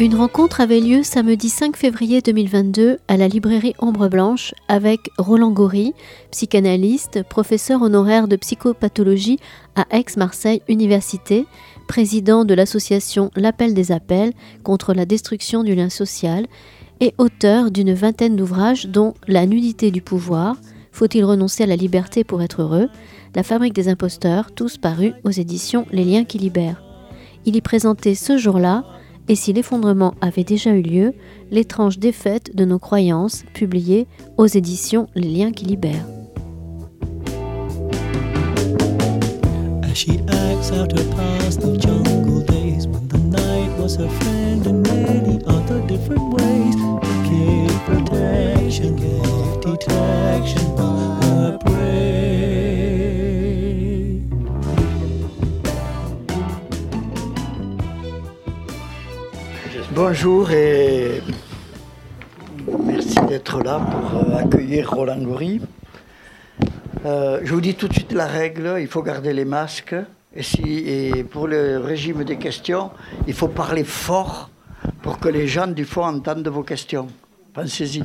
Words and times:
Une 0.00 0.14
rencontre 0.14 0.62
avait 0.62 0.80
lieu 0.80 1.02
samedi 1.02 1.50
5 1.50 1.76
février 1.76 2.22
2022 2.22 2.96
à 3.06 3.18
la 3.18 3.28
librairie 3.28 3.74
Ombre 3.80 4.08
Blanche 4.08 4.54
avec 4.66 5.10
Roland 5.18 5.50
Goury, 5.50 5.92
psychanalyste, 6.30 7.22
professeur 7.22 7.82
honoraire 7.82 8.26
de 8.26 8.36
psychopathologie 8.36 9.38
à 9.76 9.84
Aix-Marseille 9.90 10.62
Université, 10.68 11.44
président 11.86 12.46
de 12.46 12.54
l'association 12.54 13.30
L'Appel 13.36 13.74
des 13.74 13.92
Appels 13.92 14.32
contre 14.64 14.94
la 14.94 15.04
destruction 15.04 15.64
du 15.64 15.74
lien 15.74 15.90
social 15.90 16.46
et 17.00 17.14
auteur 17.18 17.70
d'une 17.70 17.94
vingtaine 17.94 18.36
d'ouvrages 18.36 18.86
dont 18.86 19.14
La 19.26 19.46
nudité 19.46 19.90
du 19.90 20.02
pouvoir, 20.02 20.56
Faut-il 20.92 21.24
renoncer 21.24 21.62
à 21.62 21.66
la 21.66 21.76
liberté 21.76 22.24
pour 22.24 22.42
être 22.42 22.62
heureux, 22.62 22.88
La 23.34 23.42
fabrique 23.42 23.74
des 23.74 23.88
imposteurs, 23.88 24.52
tous 24.52 24.76
parus 24.76 25.12
aux 25.24 25.30
éditions 25.30 25.86
Les 25.92 26.04
liens 26.04 26.24
qui 26.24 26.38
libèrent. 26.38 26.82
Il 27.46 27.56
y 27.56 27.60
présentait 27.60 28.14
ce 28.14 28.36
jour-là 28.36 28.84
et 29.28 29.36
si 29.36 29.52
l'effondrement 29.52 30.14
avait 30.20 30.44
déjà 30.44 30.70
eu 30.70 30.82
lieu, 30.82 31.14
l'étrange 31.50 31.98
défaite 31.98 32.54
de 32.56 32.64
nos 32.64 32.80
croyances, 32.80 33.44
publiée 33.54 34.08
aux 34.36 34.46
éditions 34.46 35.06
Les 35.14 35.28
liens 35.28 35.52
qui 35.52 35.66
libèrent. 35.66 36.06
Bonjour 59.92 60.50
et 60.52 61.20
merci 62.84 63.16
d'être 63.28 63.60
là 63.62 63.80
pour 63.80 64.20
euh, 64.20 64.38
accueillir 64.38 64.90
Roland 64.90 65.20
Goury. 65.20 65.60
Euh, 67.06 67.40
je 67.42 67.52
vous 67.52 67.60
dis 67.60 67.74
tout 67.74 67.88
de 67.88 67.92
suite 67.92 68.12
la 68.12 68.26
règle, 68.26 68.76
il 68.78 68.86
faut 68.86 69.02
garder 69.02 69.32
les 69.32 69.44
masques. 69.44 69.96
Et, 70.34 70.42
si, 70.42 70.62
et 70.62 71.24
pour 71.24 71.48
le 71.48 71.78
régime 71.78 72.22
des 72.24 72.36
questions, 72.36 72.90
il 73.26 73.34
faut 73.34 73.48
parler 73.48 73.84
fort 73.84 74.50
pour 75.02 75.18
que 75.18 75.28
les 75.28 75.48
gens 75.48 75.66
du 75.66 75.84
fond 75.84 76.04
entendent 76.04 76.46
vos 76.48 76.62
questions. 76.62 77.08
Pensez-y. 77.52 78.04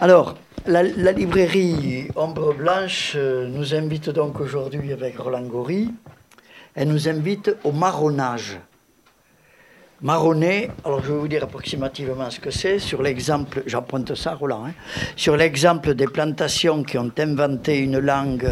Alors, 0.00 0.36
la, 0.66 0.82
librairie 1.12 2.08
Ombre 2.16 2.54
Blanche 2.54 3.12
euh, 3.16 3.46
nous 3.48 3.74
invite 3.74 4.10
donc 4.10 4.40
aujourd'hui 4.40 4.92
avec 4.92 5.18
Roland 5.18 5.46
Goury. 5.46 5.92
Elle 6.74 6.88
nous 6.88 7.08
invite 7.08 7.56
au 7.64 7.72
marronnage 7.72 8.58
marronné, 10.00 10.70
alors 10.84 11.02
je 11.02 11.12
vais 11.12 11.18
vous 11.18 11.28
dire 11.28 11.44
approximativement 11.44 12.30
ce 12.30 12.38
que 12.38 12.50
c'est, 12.50 12.78
sur 12.78 13.02
l'exemple, 13.02 13.62
j'emprunte 13.66 14.14
ça 14.14 14.34
Roland, 14.34 14.66
hein, 14.66 14.72
sur 15.16 15.36
l'exemple 15.36 15.94
des 15.94 16.06
plantations 16.06 16.84
qui 16.84 16.98
ont 16.98 17.10
inventé 17.18 17.78
une 17.78 17.98
langue 17.98 18.48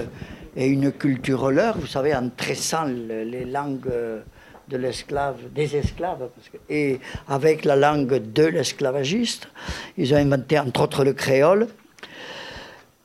et 0.56 0.66
une 0.66 0.90
culture 0.92 1.50
leur, 1.50 1.78
vous 1.78 1.86
savez, 1.86 2.14
en 2.14 2.30
tressant 2.34 2.86
les 2.86 3.44
langues 3.44 3.90
de 4.68 4.76
l'esclave, 4.76 5.36
des 5.54 5.76
esclaves, 5.76 6.28
et 6.68 6.98
avec 7.28 7.64
la 7.64 7.76
langue 7.76 8.32
de 8.32 8.44
l'esclavagiste, 8.44 9.48
ils 9.96 10.12
ont 10.12 10.16
inventé 10.16 10.58
entre 10.58 10.82
autres 10.82 11.04
le 11.04 11.12
créole. 11.12 11.68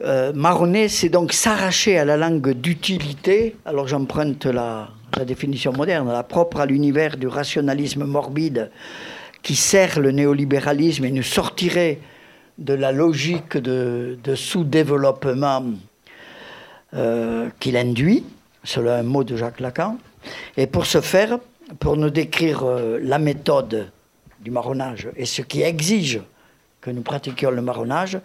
Euh, 0.04 0.34
marronner, 0.34 0.88
c'est 0.88 1.10
donc 1.10 1.34
s'arracher 1.34 2.00
à 2.00 2.06
la 2.06 2.18
langue 2.18 2.54
d'utilité, 2.54 3.56
alors 3.66 3.88
j'emprunte 3.88 4.48
la, 4.48 4.90
la 5.16 5.26
définition 5.26 5.74
moderne, 5.74 6.12
la 6.12 6.24
propre 6.24 6.62
à 6.62 6.66
l'univers 6.66 7.18
du 7.18 7.28
rationalisme 7.28 8.06
morbide 8.06 8.72
qui 9.44 9.56
sert 9.56 10.00
le 10.00 10.12
néolibéralisme 10.12 11.06
et 11.06 11.12
nous 11.12 11.24
sortirait 11.24 12.00
de 12.58 12.74
la 12.74 12.92
logique 12.92 13.58
de, 13.58 14.18
sous-développement 14.36 15.66
euh, 16.94 17.50
qu'il 17.60 17.78
induit, 17.78 18.24
selon 18.64 18.92
un 18.92 19.04
mot 19.04 19.24
de 19.24 19.36
Jacques 19.36 19.60
Lacan. 19.60 19.98
Et 20.58 20.68
pour 20.68 20.86
ce 20.86 21.02
faire, 21.02 21.40
pour 21.80 21.98
nous 21.98 22.10
décrire 22.10 22.64
euh, 22.64 23.00
la 23.02 23.20
méthode 23.20 23.92
du 24.40 24.52
marronnage 24.52 25.10
et 25.16 25.26
ce 25.26 25.42
qui 25.42 25.62
exige 25.62 26.22
que 26.80 26.90
nous 26.90 27.02
pratiquions 27.02 27.52
le 27.52 27.62
marronnage, 27.62 28.20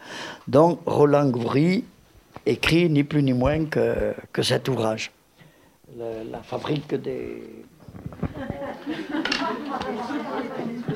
donc 0.49 0.81
Roland 0.87 1.29
Goury 1.29 1.85
écrit 2.47 2.89
ni 2.89 3.05
plus 3.05 3.23
ni 3.23 3.35
moins 3.35 3.67
que, 3.67 4.15
que 4.33 4.43
cet 4.43 4.69
ouvrage 4.69 5.11
la 5.99 6.43
fabrique 6.43 6.95
des. 6.95 7.43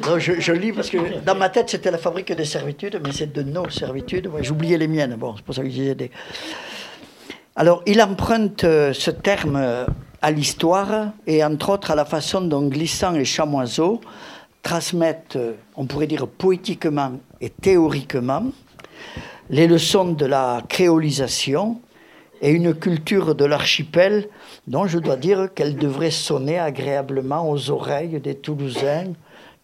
Non, 0.06 0.18
je, 0.18 0.52
lis 0.52 0.72
parce 0.72 0.88
que 0.90 1.20
dans 1.20 1.34
ma 1.34 1.50
tête 1.50 1.70
c'était 1.70 1.90
la 1.90 1.98
fabrique 1.98 2.32
des 2.32 2.44
servitudes, 2.44 3.00
mais 3.04 3.12
c'est 3.12 3.32
de 3.32 3.42
nos 3.42 3.68
servitudes. 3.68 4.30
J'oubliais 4.40 4.78
les 4.78 4.88
miennes, 4.88 5.14
bon, 5.16 5.36
c'est 5.36 5.44
pour 5.44 5.54
ça 5.54 5.62
que 5.62 5.68
j'ai 5.68 5.94
des. 5.94 6.10
Alors, 7.60 7.82
il 7.84 8.00
emprunte 8.00 8.64
euh, 8.64 8.94
ce 8.94 9.10
terme 9.10 9.56
euh, 9.56 9.84
à 10.22 10.30
l'histoire 10.30 11.12
et 11.26 11.44
entre 11.44 11.68
autres 11.68 11.90
à 11.90 11.94
la 11.94 12.06
façon 12.06 12.40
dont 12.40 12.66
Glissant 12.68 13.14
et 13.14 13.26
Chamoiseau 13.26 14.00
transmettent, 14.62 15.36
euh, 15.36 15.52
on 15.76 15.84
pourrait 15.84 16.06
dire 16.06 16.26
poétiquement 16.26 17.20
et 17.38 17.50
théoriquement, 17.50 18.44
les 19.50 19.66
leçons 19.66 20.12
de 20.12 20.24
la 20.24 20.62
créolisation 20.70 21.82
et 22.40 22.48
une 22.48 22.72
culture 22.72 23.34
de 23.34 23.44
l'archipel 23.44 24.30
dont 24.66 24.86
je 24.86 24.98
dois 24.98 25.16
dire 25.16 25.52
qu'elle 25.54 25.76
devrait 25.76 26.10
sonner 26.10 26.58
agréablement 26.58 27.46
aux 27.50 27.68
oreilles 27.68 28.20
des 28.20 28.36
Toulousains 28.36 29.12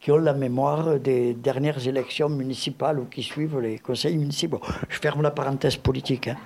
qui 0.02 0.12
ont 0.12 0.18
la 0.18 0.34
mémoire 0.34 1.00
des 1.00 1.32
dernières 1.32 1.88
élections 1.88 2.28
municipales 2.28 2.98
ou 2.98 3.06
qui 3.06 3.22
suivent 3.22 3.58
les 3.58 3.78
conseils 3.78 4.18
municipaux. 4.18 4.60
Je 4.90 4.98
ferme 4.98 5.22
la 5.22 5.30
parenthèse 5.30 5.76
politique. 5.76 6.28
Hein. 6.28 6.36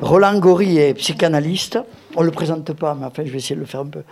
Roland 0.00 0.38
Goury 0.38 0.78
est 0.78 0.94
psychanalyste. 0.94 1.78
On 2.16 2.20
ne 2.20 2.26
le 2.26 2.32
présente 2.32 2.72
pas, 2.72 2.96
mais 2.98 3.06
enfin, 3.06 3.22
je 3.24 3.30
vais 3.30 3.38
essayer 3.38 3.54
de 3.54 3.60
le 3.60 3.66
faire 3.66 3.80
un 3.80 3.86
peu. 3.86 4.02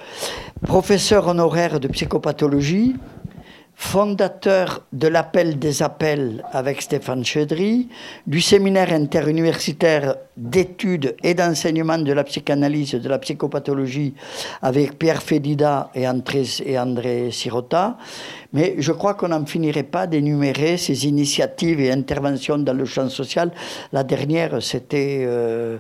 Professeur 0.67 1.27
honoraire 1.29 1.81
de 1.81 1.89
psychopathologie, 1.89 2.95
fondateur 3.79 4.83
de 4.93 5.07
l'appel 5.07 5.61
des 5.61 5.85
appels 5.85 6.45
avec 6.51 6.83
Stéphane 6.83 7.25
Chedry, 7.25 7.89
du 8.27 8.41
séminaire 8.41 8.93
interuniversitaire 8.93 10.17
d'études 10.37 11.15
et 11.23 11.33
d'enseignement 11.35 11.97
de 11.97 12.13
la 12.13 12.25
psychanalyse 12.25 12.95
et 12.95 12.99
de 12.99 13.09
la 13.09 13.21
psychopathologie 13.21 14.15
avec 14.63 14.99
Pierre 14.99 15.23
Fédida 15.23 15.93
et 15.95 16.09
André, 16.09 16.43
et 16.67 16.77
André 16.77 17.31
Sirota. 17.31 17.97
Mais 18.53 18.75
je 18.79 18.91
crois 18.91 19.15
qu'on 19.15 19.29
n'en 19.29 19.47
finirait 19.47 19.85
pas 19.85 20.09
d'énumérer 20.09 20.77
ces 20.77 21.07
initiatives 21.07 21.81
et 21.81 21.93
interventions 21.93 22.59
dans 22.59 22.75
le 22.75 22.85
champ 22.85 23.09
social. 23.09 23.53
La 23.93 24.03
dernière, 24.03 24.61
c'était 24.61 25.23
euh, 25.25 25.79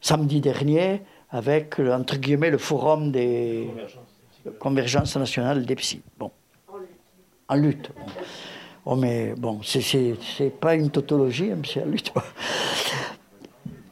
samedi 0.00 0.40
dernier 0.40 1.02
avec, 1.30 1.78
entre 1.78 2.16
guillemets, 2.16 2.50
le 2.50 2.58
forum 2.58 3.12
des 3.12 3.70
convergences 4.58 5.16
nationales 5.16 5.64
des 5.64 5.76
psy. 5.76 6.02
Bon 6.18 6.32
en 7.48 7.56
lutte. 7.56 7.90
Oh, 8.84 8.96
mais 8.96 9.34
bon, 9.36 9.60
c'est 9.62 10.50
pas 10.60 10.74
une 10.74 10.90
tautologie, 10.90 11.52
hein, 11.52 11.62
c'est 11.64 11.82
en 11.82 11.86
lutte. 11.86 12.12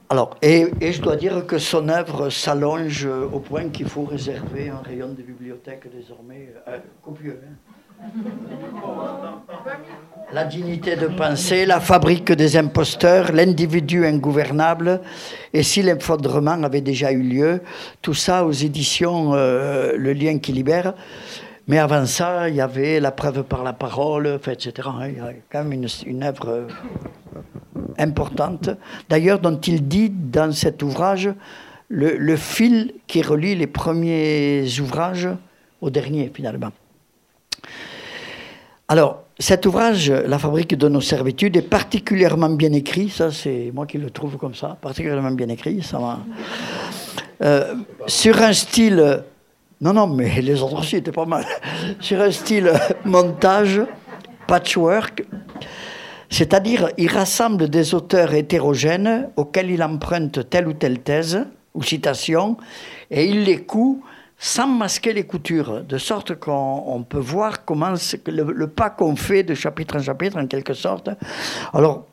Alors, 0.08 0.36
et, 0.42 0.66
je 0.80 1.00
dois 1.00 1.14
dire 1.14 1.46
que 1.46 1.58
son 1.58 1.88
œuvre 1.88 2.30
s'allonge 2.30 3.06
au 3.06 3.38
point 3.38 3.68
qu'il 3.68 3.88
faut 3.88 4.02
réserver 4.02 4.68
un 4.68 4.82
rayon 4.82 5.10
de 5.10 5.22
bibliothèque 5.22 5.86
désormais 5.94 6.52
euh, 6.66 6.78
copieux. 7.00 7.40
Hein. 7.46 7.54
La 10.32 10.44
dignité 10.44 10.96
de 10.96 11.08
penser, 11.08 11.66
la 11.66 11.80
fabrique 11.80 12.32
des 12.32 12.56
imposteurs, 12.56 13.32
l'individu 13.32 14.06
ingouvernable, 14.06 15.00
et 15.52 15.62
si 15.62 15.82
l'effondrement 15.82 16.62
avait 16.62 16.80
déjà 16.80 17.10
eu 17.12 17.22
lieu, 17.22 17.62
tout 18.00 18.14
ça 18.14 18.44
aux 18.44 18.52
éditions 18.52 19.34
euh, 19.34 19.96
Le 19.96 20.12
lien 20.12 20.38
qui 20.38 20.52
libère. 20.52 20.94
Mais 21.68 21.78
avant 21.78 22.06
ça, 22.06 22.48
il 22.48 22.56
y 22.56 22.60
avait 22.60 23.00
la 23.00 23.12
preuve 23.12 23.44
par 23.44 23.62
la 23.62 23.72
parole, 23.72 24.38
etc. 24.46 24.72
Hein, 24.86 25.08
il 25.08 25.16
y 25.16 25.20
a 25.20 25.32
quand 25.50 25.64
même 25.64 25.84
une, 26.06 26.22
œuvre 26.22 26.48
euh, 26.48 26.68
importante. 27.98 28.70
D'ailleurs, 29.08 29.38
dont 29.38 29.58
il 29.58 29.86
dit 29.86 30.10
dans 30.10 30.52
cet 30.52 30.82
ouvrage 30.82 31.30
le, 31.88 32.36
fil 32.36 32.94
qui 33.06 33.22
relie 33.22 33.54
les 33.54 33.66
premiers 33.66 34.64
ouvrages 34.80 35.28
au 35.80 35.90
dernier, 35.90 36.30
finalement. 36.32 36.70
Alors, 38.88 39.24
cet 39.38 39.64
ouvrage, 39.66 40.10
La 40.10 40.38
fabrique 40.38 40.76
de 40.76 40.88
nos 40.88 41.00
servitudes, 41.00 41.56
est 41.56 41.62
particulièrement 41.62 42.50
bien 42.50 42.72
écrit. 42.72 43.08
Ça, 43.08 43.32
c'est 43.32 43.70
moi 43.72 43.86
qui 43.86 43.98
le 43.98 44.10
trouve 44.10 44.36
comme 44.36 44.54
ça, 44.54 44.76
particulièrement 44.80 45.30
bien 45.30 45.48
écrit. 45.48 45.82
Ça 45.82 46.18
euh, 47.42 47.74
sur 48.06 48.42
un 48.42 48.52
style 48.52 49.22
non, 49.80 49.92
non, 49.94 50.06
mais 50.06 50.40
les 50.42 50.62
autres 50.62 50.80
aussi 50.80 50.96
étaient 50.96 51.12
pas 51.12 51.24
mal. 51.24 51.44
Sur 52.00 52.20
un 52.20 52.30
style 52.30 52.72
montage, 53.04 53.80
patchwork, 54.46 55.24
C'est-à-dire, 56.30 56.90
il 56.96 57.08
rassemble 57.08 57.68
des 57.68 57.92
auteurs 57.92 58.32
hétérogènes 58.34 59.30
auxquels 59.36 59.70
il 59.70 59.82
emprunte 59.82 60.48
telle 60.48 60.68
ou 60.68 60.72
telle 60.74 61.00
thèse 61.00 61.44
ou 61.74 61.82
citation, 61.82 62.56
et 63.10 63.26
il 63.26 63.42
les 63.42 63.62
coud 63.62 63.98
sans 64.38 64.68
masquer 64.68 65.12
les 65.12 65.24
coutures, 65.24 65.82
de 65.82 65.98
sorte 65.98 66.36
qu'on 66.36 67.04
peut 67.06 67.18
voir 67.18 67.64
comment 67.64 67.92
le, 68.26 68.52
le 68.52 68.66
pas 68.68 68.88
qu'on 68.88 69.14
fait 69.14 69.42
de 69.42 69.54
chapitre 69.54 69.96
en 69.96 70.02
chapitre, 70.02 70.38
en 70.38 70.46
quelque 70.46 70.72
sorte. 70.72 71.10
Alors, 71.74 72.06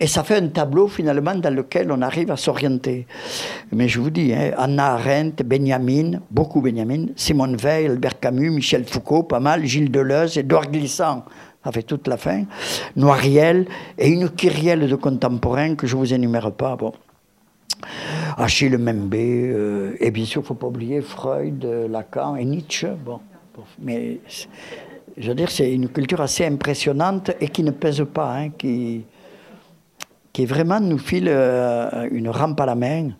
et 0.00 0.08
ça 0.08 0.24
fait 0.24 0.36
un 0.36 0.48
tableau 0.48 0.88
finalement 0.88 1.36
dans 1.36 1.54
lequel 1.54 1.92
on 1.92 2.02
arrive 2.02 2.32
à 2.32 2.36
s'orienter. 2.36 3.06
Mais 3.70 3.86
je 3.86 4.00
vous 4.00 4.10
dis, 4.10 4.32
hein, 4.32 4.50
Anna 4.56 4.94
Arendt, 4.94 5.44
Benjamin, 5.44 6.20
beaucoup 6.30 6.60
Benjamin, 6.60 7.06
Simone 7.14 7.56
Veil, 7.56 7.86
Albert 7.86 8.18
Camus, 8.18 8.50
Michel 8.50 8.84
Foucault, 8.84 9.22
pas 9.22 9.38
mal, 9.38 9.64
Gilles 9.64 9.92
Deleuze, 9.92 10.36
Édouard 10.36 10.68
Glissant, 10.68 11.24
fait 11.72 11.82
toute 11.82 12.08
la 12.08 12.16
fin, 12.16 12.42
Noiriel, 12.96 13.66
et 13.96 14.08
une 14.08 14.30
kyrielle 14.30 14.88
de 14.88 14.94
contemporains 14.96 15.76
que 15.76 15.86
je 15.86 15.96
vous 15.96 16.12
énumère 16.12 16.50
pas. 16.52 16.74
Bon. 16.76 16.92
Achille 18.36 18.76
Mbembe, 18.76 19.14
euh, 19.14 19.96
et 20.00 20.10
bien 20.10 20.24
sûr, 20.24 20.40
il 20.40 20.44
ne 20.44 20.46
faut 20.48 20.54
pas 20.54 20.66
oublier 20.66 21.00
Freud, 21.02 21.64
Lacan 21.88 22.34
et 22.34 22.44
Nietzsche. 22.44 22.88
Bon, 23.04 23.20
mais 23.80 24.18
je 25.16 25.28
veux 25.28 25.34
dire, 25.34 25.50
c'est 25.50 25.72
une 25.72 25.88
culture 25.88 26.20
assez 26.20 26.44
impressionnante 26.44 27.30
et 27.40 27.48
qui 27.48 27.62
ne 27.62 27.70
pèse 27.70 28.04
pas, 28.12 28.34
hein, 28.36 28.50
qui, 28.50 29.04
qui 30.34 30.46
vraiment 30.46 30.80
nous 30.80 30.98
file 30.98 31.28
euh, 31.28 32.08
une 32.10 32.28
rampe 32.28 32.60
à 32.60 32.66
la 32.66 32.74
main. 32.74 33.10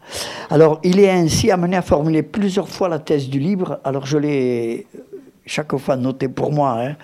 Alors, 0.50 0.80
il 0.82 0.98
est 0.98 1.10
ainsi 1.10 1.48
amené 1.50 1.76
à 1.76 1.82
formuler 1.82 2.24
plusieurs 2.24 2.68
fois 2.68 2.88
la 2.88 2.98
thèse 2.98 3.30
du 3.30 3.38
livre. 3.38 3.78
Alors, 3.84 4.04
je 4.04 4.18
l'ai 4.18 4.86
chaque 5.46 5.76
fois 5.76 5.96
noté 5.96 6.28
pour 6.28 6.52
moi. 6.52 6.76
Hein. 6.80 6.96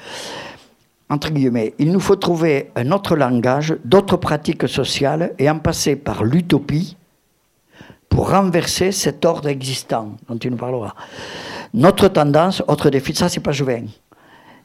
Entre 1.09 1.31
guillemets, 1.31 1.75
il 1.79 1.93
nous 1.93 2.01
faut 2.01 2.17
trouver 2.17 2.73
un 2.75 2.91
autre 2.91 3.15
langage, 3.15 3.77
d'autres 3.85 4.17
pratiques 4.17 4.69
sociales 4.69 5.33
et 5.39 5.49
en 5.49 5.61
passer 5.61 5.95
par 5.95 6.25
l'utopie 6.25 6.97
pour 8.09 8.31
renverser 8.31 8.91
cet 8.91 9.25
ordre 9.25 9.49
existant 9.49 10.17
dont 10.29 10.37
tu 10.37 10.51
nous 10.51 10.56
parleras. 10.56 10.95
Notre 11.73 12.09
tendance, 12.09 12.65
autre 12.67 12.91
défi, 12.91 13.15
ça 13.15 13.29
c'est 13.29 13.39
page 13.39 13.63
20. 13.63 13.83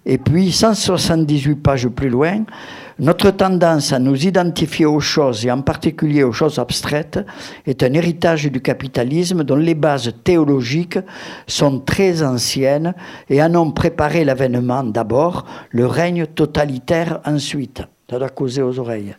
Et 0.07 0.17
puis, 0.17 0.51
178 0.51 1.55
pages 1.55 1.87
plus 1.87 2.09
loin, 2.09 2.45
notre 2.97 3.31
tendance 3.31 3.91
à 3.91 3.99
nous 3.99 4.25
identifier 4.25 4.85
aux 4.85 5.01
choses, 5.01 5.45
et 5.45 5.51
en 5.51 5.61
particulier 5.61 6.23
aux 6.23 6.31
choses 6.31 6.59
abstraites, 6.59 7.19
est 7.65 7.83
un 7.83 7.93
héritage 7.93 8.45
du 8.45 8.61
capitalisme 8.61 9.43
dont 9.43 9.57
les 9.57 9.75
bases 9.75 10.13
théologiques 10.23 10.99
sont 11.45 11.79
très 11.79 12.23
anciennes 12.23 12.93
et 13.29 13.43
en 13.43 13.53
ont 13.55 13.71
préparé 13.71 14.23
l'avènement 14.23 14.83
d'abord, 14.83 15.45
le 15.71 15.85
règne 15.85 16.25
totalitaire 16.25 17.19
ensuite. 17.25 17.83
Ça 18.09 18.19
doit 18.19 18.29
causer 18.29 18.61
aux 18.61 18.79
oreilles. 18.79 19.15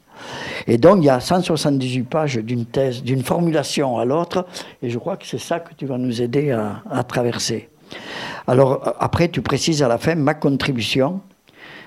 Et 0.66 0.78
donc, 0.78 0.98
il 1.00 1.06
y 1.06 1.10
a 1.10 1.20
178 1.20 2.02
pages 2.04 2.36
d'une 2.36 2.64
thèse, 2.64 3.02
d'une 3.02 3.22
formulation 3.22 3.98
à 3.98 4.04
l'autre, 4.04 4.46
et 4.80 4.88
je 4.88 4.98
crois 4.98 5.16
que 5.16 5.26
c'est 5.26 5.38
ça 5.38 5.60
que 5.60 5.74
tu 5.74 5.84
vas 5.84 5.98
nous 5.98 6.22
aider 6.22 6.50
à, 6.52 6.82
à 6.90 7.02
traverser. 7.04 7.68
Alors, 8.46 8.94
après, 9.00 9.28
tu 9.28 9.42
précises 9.42 9.82
à 9.82 9.88
la 9.88 9.98
fin 9.98 10.14
ma 10.14 10.34
contribution 10.34 11.20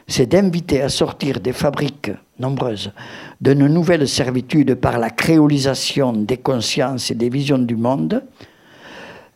c'est 0.09 0.25
d'inviter 0.25 0.81
à 0.81 0.89
sortir 0.89 1.39
des 1.39 1.53
fabriques 1.53 2.11
nombreuses 2.39 2.91
de 3.39 3.53
nos 3.53 3.69
nouvelles 3.69 4.07
servitudes 4.07 4.75
par 4.75 4.97
la 4.97 5.11
créolisation 5.11 6.13
des 6.13 6.37
consciences 6.37 7.11
et 7.11 7.15
des 7.15 7.29
visions 7.29 7.59
du 7.59 7.75
monde, 7.75 8.23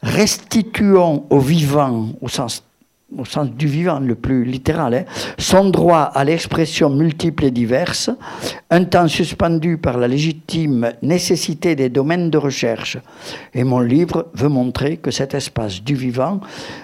restituons 0.01 1.25
au 1.29 1.39
vivant, 1.39 2.09
au 2.21 2.27
sens 2.27 2.63
au 3.17 3.25
sens 3.25 3.49
du 3.49 3.67
vivant 3.67 3.99
le 3.99 4.15
plus 4.15 4.43
littéral, 4.43 4.93
hein, 4.93 5.03
son 5.37 5.69
droit 5.69 6.11
à 6.13 6.23
l'expression 6.23 6.89
multiple 6.89 7.45
et 7.45 7.51
diverse, 7.51 8.09
un 8.69 8.83
temps 8.85 9.07
suspendu 9.07 9.77
par 9.77 9.97
la 9.97 10.07
légitime 10.07 10.93
nécessité 11.01 11.75
des 11.75 11.89
domaines 11.89 12.29
de 12.29 12.37
recherche. 12.37 12.97
Et 13.53 13.63
mon 13.63 13.79
livre 13.79 14.27
veut 14.33 14.49
montrer 14.49 14.97
que 14.97 15.11
cet 15.11 15.33
espace 15.33 15.81
du 15.83 15.95
vivant 15.95 16.39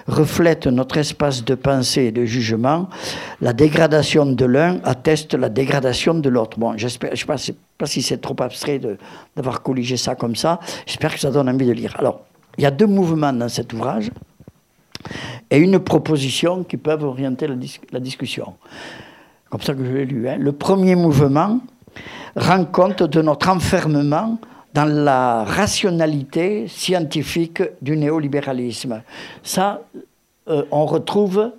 reflète 0.06 0.66
notre 0.66 0.98
espace 0.98 1.44
de 1.44 1.54
pensée 1.54 2.04
et 2.04 2.12
de 2.12 2.24
jugement. 2.24 2.88
La 3.40 3.52
dégradation 3.52 4.26
de 4.26 4.44
l'un 4.44 4.80
atteste 4.84 5.34
la 5.34 5.48
dégradation 5.48 6.14
de 6.14 6.28
l'autre. 6.28 6.58
Bon, 6.58 6.76
j'espère, 6.76 7.14
je 7.14 7.26
ne 7.30 7.36
sais 7.36 7.54
pas 7.78 7.86
si 7.86 8.02
c'est 8.02 8.20
trop 8.20 8.36
abstrait 8.40 8.80
d'avoir 9.36 9.62
colligé 9.62 9.96
ça 9.96 10.14
comme 10.14 10.36
ça. 10.36 10.60
J'espère 10.86 11.14
que 11.14 11.20
ça 11.20 11.30
donne 11.30 11.48
envie 11.48 11.66
de 11.66 11.72
lire. 11.72 11.94
Alors, 11.98 12.22
il 12.58 12.64
y 12.64 12.66
a 12.66 12.70
deux 12.70 12.86
mouvements 12.86 13.32
dans 13.32 13.48
cet 13.48 13.72
ouvrage 13.72 14.10
et 15.50 15.58
une 15.58 15.78
proposition 15.78 16.64
qui 16.64 16.76
peuvent 16.76 17.04
orienter 17.04 17.46
la, 17.46 18.00
discussion. 18.00 18.54
Comme 19.48 19.60
ça 19.60 19.74
que 19.74 19.84
je 19.84 19.90
l'ai 19.90 20.04
lu. 20.04 20.28
Hein. 20.28 20.36
Le 20.38 20.52
premier 20.52 20.94
mouvement 20.94 21.60
rend 22.36 22.64
compte 22.66 23.02
de 23.02 23.22
notre 23.22 23.48
enfermement 23.48 24.38
dans 24.72 24.84
la 24.84 25.44
rationalité 25.44 26.68
scientifique 26.68 27.62
du 27.82 27.96
néolibéralisme. 27.96 29.02
Ça, 29.42 29.82
euh, 30.48 30.64
on 30.70 30.86
retrouve, 30.86 31.52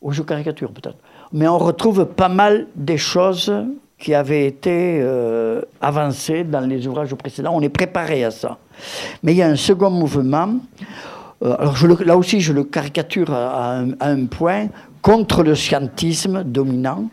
ou 0.00 0.12
je 0.12 0.22
caricature 0.22 0.70
peut-être, 0.70 0.98
mais 1.32 1.48
on 1.48 1.58
retrouve 1.58 2.06
pas 2.06 2.28
mal 2.28 2.68
des 2.76 2.98
choses 2.98 3.52
qui 3.98 4.14
avaient 4.14 4.46
été 4.46 5.00
euh, 5.00 5.62
avancées 5.80 6.44
dans 6.44 6.60
les 6.60 6.86
ouvrages 6.86 7.14
précédents. 7.14 7.52
On 7.54 7.62
est 7.62 7.70
préparé 7.70 8.24
à 8.24 8.30
ça. 8.30 8.58
Mais 9.22 9.32
il 9.32 9.38
y 9.38 9.42
a 9.42 9.48
un 9.48 9.56
second 9.56 9.90
mouvement 9.90 10.54
euh, 11.42 11.54
alors 11.58 11.76
là 12.04 12.16
aussi, 12.16 12.40
je 12.40 12.52
le 12.52 12.64
caricature 12.64 13.32
à 13.32 13.82
un, 14.00 14.26
point, 14.26 14.68
contre 15.02 15.42
le 15.42 15.54
scientisme 15.54 16.44
dominant, 16.44 17.10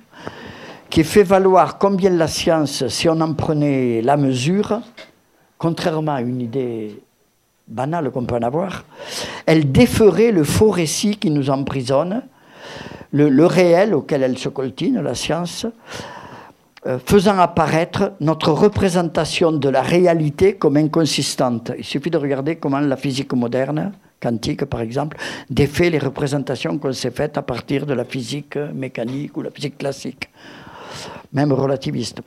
qui 0.89 1.03
fait 1.03 1.23
valoir 1.23 1.77
combien 1.77 2.11
la 2.11 2.27
science, 2.27 2.87
si 2.87 3.09
on 3.09 3.19
en 3.19 3.33
prenait 3.33 4.01
la 4.01 4.15
mesure, 4.15 4.81
contrairement 5.57 6.15
à 6.15 6.21
une 6.21 6.41
idée 6.41 7.01
banale 7.67 8.11
qu'on 8.11 8.25
peut 8.25 8.35
en 8.35 8.43
avoir, 8.43 8.83
elle 9.45 9.71
déferait 9.71 10.31
le 10.31 10.43
faux 10.43 10.69
récit 10.69 11.17
qui 11.17 11.29
nous 11.29 11.49
emprisonne, 11.49 12.21
le, 13.11 13.45
réel 13.45 13.93
auquel 13.93 14.23
elle 14.23 14.37
se 14.37 14.49
coltine, 14.49 14.99
la 15.01 15.13
science, 15.13 15.67
euh, 16.85 16.97
faisant 17.05 17.37
apparaître 17.37 18.13
notre 18.19 18.51
représentation 18.51 19.51
de 19.51 19.69
la 19.69 19.81
réalité 19.81 20.53
comme 20.55 20.77
inconsistante. 20.77 21.71
Il 21.77 21.83
suffit 21.83 22.09
de 22.09 22.17
regarder 22.17 22.55
comment 22.55 22.79
la 22.79 22.97
physique 22.97 23.33
moderne 23.33 23.91
quantique, 24.23 24.65
par 24.65 24.81
exemple, 24.81 25.17
défait 25.49 25.89
les 25.89 25.99
représentations 25.99 26.77
qu'on 26.77 26.93
s'est 26.93 27.11
faites 27.11 27.37
à 27.37 27.41
partir 27.41 27.85
de 27.85 27.93
la 27.93 28.05
physique 28.05 28.55
mécanique 28.55 29.35
ou 29.35 29.41
la 29.41 29.51
physique 29.51 29.77
classique, 29.77 30.29
même 31.33 31.51
relativiste. 31.51 32.21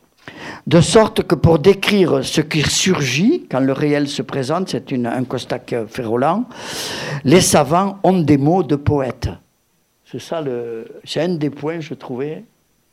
De 0.67 0.81
sorte 0.81 1.23
que 1.23 1.37
pour 1.37 1.59
décrire 1.59 2.25
ce 2.25 2.41
qui 2.41 2.63
surgit 2.63 3.47
quand 3.51 3.61
le 3.61 3.73
réel 3.73 4.09
se 4.09 4.23
présente, 4.23 4.69
c'est 4.69 4.93
un 4.93 5.25
constat 5.25 5.61
fait 5.89 6.05
Roland, 6.05 6.45
les 7.25 7.41
savants 7.41 7.99
ont 8.03 8.19
des 8.19 8.37
mots 8.37 8.65
de 8.65 8.77
poète. 8.77 9.29
C'est 10.05 10.21
ça 10.21 10.43
c'est 11.05 11.21
un 11.21 11.35
des 11.35 11.51
points 11.51 11.81
je 11.81 11.95
trouvais 11.95 12.45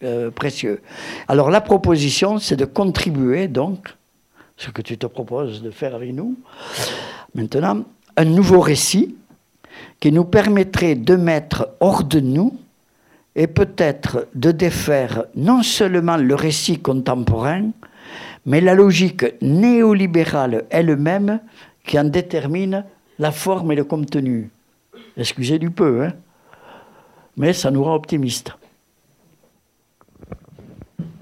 euh, 0.04 0.32
précieux. 0.32 0.82
Alors 1.28 1.50
la 1.50 1.62
proposition, 1.62 2.38
c'est 2.38 2.56
de 2.56 2.66
contribuer 2.66 3.48
donc, 3.48 3.96
ce 4.58 4.70
que 4.70 4.82
tu 4.82 4.98
te 4.98 5.08
proposes 5.08 5.62
de 5.62 5.72
faire 5.72 5.96
avec 5.96 6.14
nous, 6.14 6.36
maintenant, 7.34 7.84
un 8.18 8.26
nouveau 8.26 8.60
récit 8.60 9.16
qui 10.00 10.12
nous 10.12 10.26
permettrait 10.26 10.96
de 10.96 11.16
mettre 11.16 11.70
hors 11.80 12.04
de 12.04 12.20
nous 12.20 12.58
et 13.36 13.48
peut-être 13.48 14.28
de 14.36 14.52
défaire 14.52 15.26
non 15.36 15.64
seulement 15.64 16.18
le 16.18 16.36
récit 16.36 16.80
contemporain, 16.80 17.72
mais 18.46 18.62
la 18.62 18.76
logique 18.76 19.26
néolibérale 19.42 20.66
elle-même 20.70 21.40
qui 21.86 21.98
en 22.00 22.04
détermine 22.04 22.86
la 23.20 23.32
forme 23.32 23.72
et 23.72 23.76
le 23.76 23.84
contenu. 23.84 24.50
Excusez 25.18 25.60
du 25.60 25.72
peu, 25.72 26.04
hein 26.04 26.14
mais 27.38 27.54
ça 27.54 27.72
nous 27.72 27.84
rend 27.84 27.96
optimistes. 27.96 28.52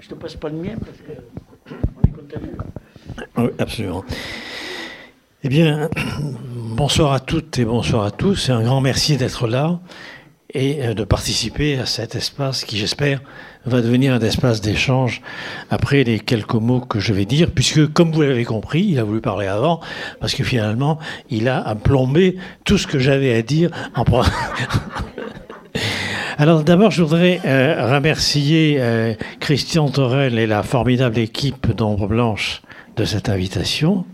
Je 0.00 0.08
te 0.08 0.14
passe 0.14 0.36
pas 0.36 0.48
le 0.48 0.56
mien 0.56 0.74
parce 0.78 0.98
qu'on 0.98 2.08
est 2.08 2.12
content. 2.12 2.40
Oui, 3.38 3.48
absolument. 3.58 4.04
Eh 5.44 5.48
bien, 5.48 5.88
bonsoir 6.76 7.12
à 7.12 7.18
toutes 7.18 7.58
et 7.58 7.64
bonsoir 7.64 8.04
à 8.04 8.12
tous. 8.12 8.48
Et 8.48 8.52
un 8.52 8.62
grand 8.62 8.80
merci 8.80 9.16
d'être 9.16 9.48
là 9.48 9.80
et 10.54 10.84
euh, 10.84 10.94
de 10.94 11.02
participer 11.02 11.80
à 11.80 11.86
cet 11.86 12.14
espace 12.14 12.64
qui, 12.64 12.78
j'espère, 12.78 13.20
va 13.66 13.80
devenir 13.80 14.14
un 14.14 14.20
espace 14.20 14.60
d'échange 14.60 15.20
après 15.68 16.04
les 16.04 16.20
quelques 16.20 16.54
mots 16.54 16.78
que 16.78 17.00
je 17.00 17.12
vais 17.12 17.24
dire, 17.24 17.50
puisque, 17.50 17.92
comme 17.92 18.12
vous 18.12 18.22
l'avez 18.22 18.44
compris, 18.44 18.84
il 18.84 19.00
a 19.00 19.02
voulu 19.02 19.20
parler 19.20 19.48
avant, 19.48 19.80
parce 20.20 20.32
que 20.36 20.44
finalement, 20.44 21.00
il 21.28 21.48
a 21.48 21.74
plombé 21.74 22.36
tout 22.64 22.78
ce 22.78 22.86
que 22.86 23.00
j'avais 23.00 23.34
à 23.34 23.42
dire 23.42 23.70
en 23.96 24.04
Alors 26.38 26.62
d'abord, 26.62 26.92
je 26.92 27.02
voudrais 27.02 27.40
euh, 27.44 27.92
remercier 27.92 28.76
euh, 28.78 29.14
Christian 29.40 29.88
Torel 29.88 30.38
et 30.38 30.46
la 30.46 30.62
formidable 30.62 31.18
équipe 31.18 31.72
d'Ombre 31.72 32.06
Blanche 32.06 32.62
de 32.96 33.04
cette 33.04 33.28
invitation 33.28 34.04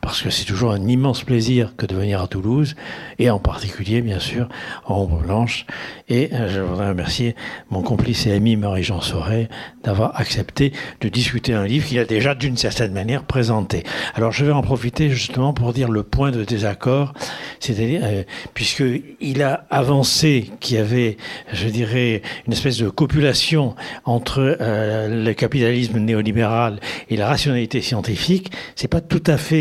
parce 0.00 0.22
que 0.22 0.30
c'est 0.30 0.44
toujours 0.44 0.72
un 0.72 0.86
immense 0.86 1.22
plaisir 1.22 1.74
que 1.76 1.86
de 1.86 1.94
venir 1.94 2.22
à 2.22 2.28
Toulouse, 2.28 2.76
et 3.18 3.30
en 3.30 3.38
particulier, 3.38 4.00
bien 4.00 4.18
sûr, 4.18 4.48
à 4.86 4.92
Ombre 4.92 5.22
Blanche. 5.22 5.66
Et 6.08 6.30
euh, 6.32 6.48
je 6.48 6.60
voudrais 6.60 6.88
remercier 6.88 7.34
mon 7.70 7.82
complice 7.82 8.26
et 8.26 8.32
ami 8.32 8.56
Marie-Jean 8.56 9.00
Sauret 9.00 9.48
d'avoir 9.84 10.18
accepté 10.18 10.72
de 11.00 11.08
discuter 11.08 11.54
un 11.54 11.66
livre 11.66 11.86
qu'il 11.86 11.98
a 11.98 12.04
déjà, 12.04 12.34
d'une 12.34 12.56
certaine 12.56 12.92
manière, 12.92 13.24
présenté. 13.24 13.82
Alors, 14.14 14.32
je 14.32 14.44
vais 14.44 14.52
en 14.52 14.62
profiter 14.62 15.10
justement 15.10 15.52
pour 15.52 15.72
dire 15.72 15.90
le 15.90 16.02
point 16.02 16.30
de 16.30 16.44
désaccord, 16.44 17.12
c'est-à-dire, 17.60 18.00
euh, 18.04 18.22
puisqu'il 18.54 19.42
a 19.42 19.66
avancé 19.70 20.50
qu'il 20.60 20.76
y 20.76 20.78
avait, 20.78 21.16
je 21.52 21.68
dirais, 21.68 22.22
une 22.46 22.52
espèce 22.52 22.78
de 22.78 22.88
copulation 22.88 23.74
entre 24.04 24.56
euh, 24.60 25.24
le 25.24 25.32
capitalisme 25.34 25.98
néolibéral 25.98 26.80
et 27.10 27.16
la 27.16 27.28
rationalité 27.28 27.80
scientifique, 27.80 28.52
c'est 28.74 28.88
pas 28.88 29.00
tout 29.00 29.22
à 29.26 29.36
fait 29.36 29.57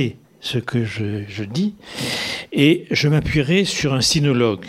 ce 0.47 0.59
que 0.59 0.85
je, 0.85 1.43
dis, 1.43 1.75
et 2.53 2.85
je 2.91 3.09
m'appuierai 3.09 3.65
sur 3.65 3.93
un 3.93 3.99
sinologue, 3.99 4.65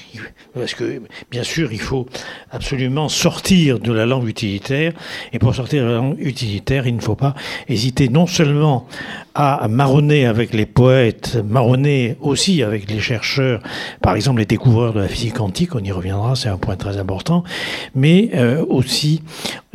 parce 0.55 0.75
que 0.75 1.01
bien 1.31 1.45
sûr 1.45 1.73
il 1.73 1.81
faut 1.81 2.07
absolument 2.51 3.09
sortir 3.09 3.79
de 3.79 3.93
la 3.93 4.05
langue 4.05 4.27
utilitaire, 4.27 4.93
et 5.33 5.39
pour 5.39 5.55
sortir 5.55 5.85
de 5.85 5.89
la 5.89 5.97
langue 5.97 6.17
utilitaire, 6.19 6.89
il 6.89 6.97
ne 6.97 7.01
faut 7.01 7.15
pas 7.15 7.35
hésiter 7.69 8.09
non 8.09 8.27
seulement 8.27 8.89
à 9.37 9.69
marronner 9.69 10.27
avec 10.27 10.53
les 10.53 10.67
poètes, 10.67 11.39
marronner 11.49 12.17
aussi 12.21 12.65
avec 12.65 12.91
les 12.91 12.99
chercheurs, 12.99 13.63
par 14.03 14.17
exemple 14.17 14.41
les 14.41 14.47
découvreurs 14.47 14.93
de 14.95 15.01
la 15.01 15.07
physique 15.07 15.35
quantique, 15.35 15.77
on 15.77 15.85
y 15.85 15.93
reviendra, 15.93 16.35
c'est 16.35 16.49
un 16.49 16.59
point 16.59 16.75
très 16.75 16.99
important, 16.99 17.45
mais 17.95 18.31
euh, 18.35 18.65
aussi 18.69 19.23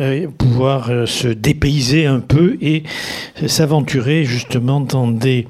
euh, 0.01 0.27
pouvoir 0.37 0.89
euh, 0.89 1.05
se 1.05 1.29
dépayser 1.29 2.07
un 2.07 2.19
peu 2.19 2.57
et 2.61 2.83
s'aventurer 3.47 4.25
justement 4.25 4.81
dans 4.81 5.07
des 5.07 5.47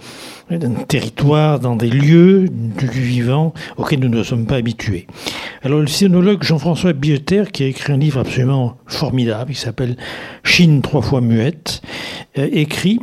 territoires, 0.88 1.60
dans 1.60 1.76
des 1.76 1.90
lieux 1.90 2.48
du 2.50 2.88
vivant 2.88 3.54
auxquels 3.78 4.00
nous 4.00 4.10
ne 4.10 4.24
sommes 4.24 4.46
pas 4.46 4.56
habitués. 4.56 5.08
Alors 5.62 5.80
le 5.80 5.88
sinologue 5.88 6.44
Jean-François 6.44 6.94
Billeter, 6.94 7.46
qui 7.52 7.64
a 7.64 7.68
écrit 7.68 7.94
un 7.94 7.98
livre 7.98 8.20
absolument 8.20 8.78
formidable, 8.86 9.54
qui 9.54 9.60
s'appelle 9.60 9.98
Chine 10.44 10.82
trois 10.82 11.02
fois 11.02 11.22
muette, 11.22 11.82
euh, 12.38 12.50
écrit 12.52 13.00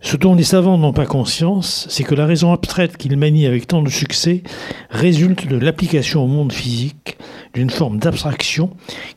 ce 0.00 0.16
dont 0.16 0.34
les 0.34 0.44
savants 0.44 0.76
n'ont 0.76 0.92
pas 0.92 1.06
conscience, 1.06 1.86
c'est 1.88 2.04
que 2.04 2.14
la 2.14 2.26
raison 2.26 2.52
abstraite 2.52 2.98
qu'ils 2.98 3.16
manient 3.16 3.46
avec 3.46 3.66
tant 3.66 3.82
de 3.82 3.88
succès 3.88 4.42
résulte 4.90 5.48
de 5.48 5.56
l'application 5.56 6.22
au 6.22 6.26
monde 6.26 6.52
physique 6.52 7.16
d'une 7.54 7.70
forme 7.70 7.98
d'abstraction 7.98 8.70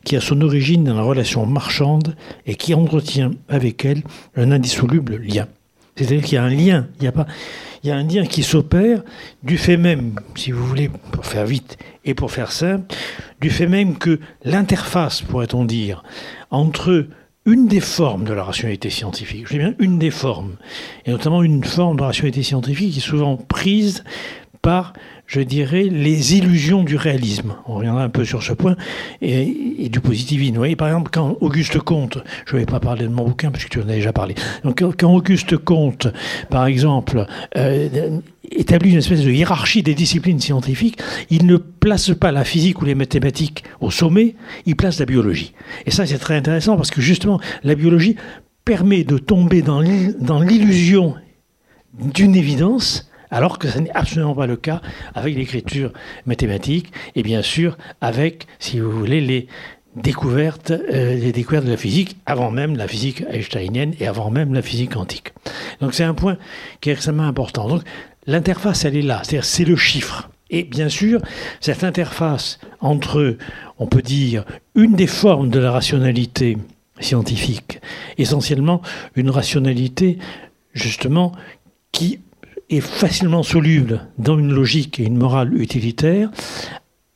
qui 0.04 0.16
a 0.16 0.20
son 0.20 0.40
origine 0.40 0.84
dans 0.84 0.94
la 0.94 1.02
relation 1.02 1.44
marchande 1.44 2.16
et 2.46 2.54
qui 2.54 2.72
entretient 2.72 3.32
avec 3.48 3.84
elle 3.84 4.02
un 4.36 4.52
indissoluble 4.52 5.16
lien. 5.16 5.46
C'est-à-dire 6.00 6.24
qu'il 6.24 6.36
y 6.36 6.38
a 6.38 6.44
un 6.44 6.48
lien, 6.48 6.86
il 6.98 7.10
y 7.84 7.90
a 7.90 7.94
un 7.94 8.02
lien 8.02 8.24
qui 8.24 8.42
s'opère 8.42 9.02
du 9.42 9.58
fait 9.58 9.76
même, 9.76 10.14
si 10.34 10.50
vous 10.50 10.64
voulez, 10.66 10.90
pour 11.12 11.26
faire 11.26 11.44
vite 11.44 11.76
et 12.06 12.14
pour 12.14 12.30
faire 12.30 12.52
simple, 12.52 12.94
du 13.42 13.50
fait 13.50 13.66
même 13.66 13.98
que 13.98 14.18
l'interface, 14.42 15.20
pourrait-on 15.20 15.66
dire, 15.66 16.02
entre 16.50 17.06
une 17.44 17.68
des 17.68 17.80
formes 17.80 18.24
de 18.24 18.32
la 18.32 18.44
rationalité 18.44 18.88
scientifique, 18.88 19.46
je 19.46 19.52
dis 19.52 19.58
bien 19.58 19.74
une 19.78 19.98
des 19.98 20.10
formes, 20.10 20.56
et 21.04 21.10
notamment 21.10 21.42
une 21.42 21.64
forme 21.64 21.98
de 21.98 22.02
rationalité 22.02 22.42
scientifique 22.42 22.92
qui 22.92 22.98
est 22.98 23.02
souvent 23.02 23.36
prise 23.36 24.02
par 24.62 24.94
je 25.30 25.40
dirais, 25.40 25.84
les 25.84 26.36
illusions 26.36 26.82
du 26.82 26.96
réalisme. 26.96 27.54
On 27.66 27.74
reviendra 27.74 28.02
un 28.02 28.08
peu 28.08 28.24
sur 28.24 28.42
ce 28.42 28.52
point, 28.52 28.74
et, 29.22 29.88
du 29.88 30.00
positivisme. 30.00 30.54
Vous 30.54 30.60
voyez, 30.60 30.74
par 30.74 30.88
exemple, 30.88 31.10
quand 31.12 31.36
Auguste 31.40 31.78
Comte, 31.78 32.18
je 32.46 32.56
ne 32.56 32.60
vais 32.60 32.66
pas 32.66 32.80
parler 32.80 33.04
de 33.04 33.12
mon 33.12 33.28
bouquin, 33.28 33.52
parce 33.52 33.62
que 33.64 33.68
tu 33.68 33.78
en 33.78 33.88
as 33.88 33.94
déjà 33.94 34.12
parlé, 34.12 34.34
donc 34.64 34.82
quand 34.98 35.14
Auguste 35.14 35.56
Comte, 35.56 36.08
par 36.48 36.66
exemple, 36.66 37.26
euh, 37.56 38.18
établit 38.50 38.90
une 38.90 38.98
espèce 38.98 39.22
de 39.22 39.30
hiérarchie 39.30 39.84
des 39.84 39.94
disciplines 39.94 40.40
scientifiques, 40.40 40.98
il 41.30 41.46
ne 41.46 41.56
place 41.56 42.10
pas 42.10 42.32
la 42.32 42.42
physique 42.42 42.82
ou 42.82 42.84
les 42.84 42.96
mathématiques 42.96 43.62
au 43.80 43.92
sommet, 43.92 44.34
il 44.66 44.74
place 44.74 44.98
la 44.98 45.06
biologie. 45.06 45.54
Et 45.86 45.92
ça, 45.92 46.06
c'est 46.06 46.18
très 46.18 46.34
intéressant, 46.34 46.74
parce 46.74 46.90
que 46.90 47.00
justement, 47.00 47.40
la 47.62 47.76
biologie 47.76 48.16
permet 48.64 49.04
de 49.04 49.16
tomber 49.16 49.62
dans 49.62 49.80
l'illusion 49.80 51.14
d'une 51.94 52.34
évidence, 52.34 53.09
alors 53.30 53.58
que 53.58 53.68
ce 53.68 53.78
n'est 53.78 53.90
absolument 53.92 54.34
pas 54.34 54.46
le 54.46 54.56
cas 54.56 54.80
avec 55.14 55.36
l'écriture 55.36 55.92
mathématique 56.26 56.92
et 57.14 57.22
bien 57.22 57.42
sûr 57.42 57.76
avec, 58.00 58.46
si 58.58 58.80
vous 58.80 58.90
voulez, 58.90 59.20
les 59.20 59.46
découvertes, 59.96 60.70
euh, 60.70 61.14
les 61.14 61.32
découvertes 61.32 61.64
de 61.64 61.70
la 61.70 61.76
physique 61.76 62.16
avant 62.26 62.50
même 62.50 62.76
la 62.76 62.86
physique 62.86 63.24
einsteinienne 63.30 63.94
et 63.98 64.06
avant 64.06 64.30
même 64.30 64.54
la 64.54 64.62
physique 64.62 64.92
quantique. 64.94 65.32
Donc 65.80 65.94
c'est 65.94 66.04
un 66.04 66.14
point 66.14 66.36
qui 66.80 66.90
est 66.90 66.92
extrêmement 66.92 67.24
important. 67.24 67.68
Donc 67.68 67.82
l'interface, 68.26 68.84
elle 68.84 68.96
est 68.96 69.02
là, 69.02 69.22
c'est-à-dire 69.24 69.44
c'est 69.44 69.64
le 69.64 69.76
chiffre. 69.76 70.30
Et 70.50 70.64
bien 70.64 70.88
sûr, 70.88 71.20
cette 71.60 71.84
interface 71.84 72.58
entre, 72.80 73.36
on 73.78 73.86
peut 73.86 74.02
dire, 74.02 74.44
une 74.74 74.94
des 74.94 75.06
formes 75.06 75.48
de 75.48 75.60
la 75.60 75.70
rationalité 75.70 76.58
scientifique, 76.98 77.80
essentiellement 78.18 78.82
une 79.14 79.30
rationalité 79.30 80.18
justement 80.74 81.32
qui 81.92 82.20
est 82.70 82.80
facilement 82.80 83.42
soluble 83.42 84.08
dans 84.18 84.38
une 84.38 84.52
logique 84.52 85.00
et 85.00 85.04
une 85.04 85.18
morale 85.18 85.54
utilitaire, 85.54 86.30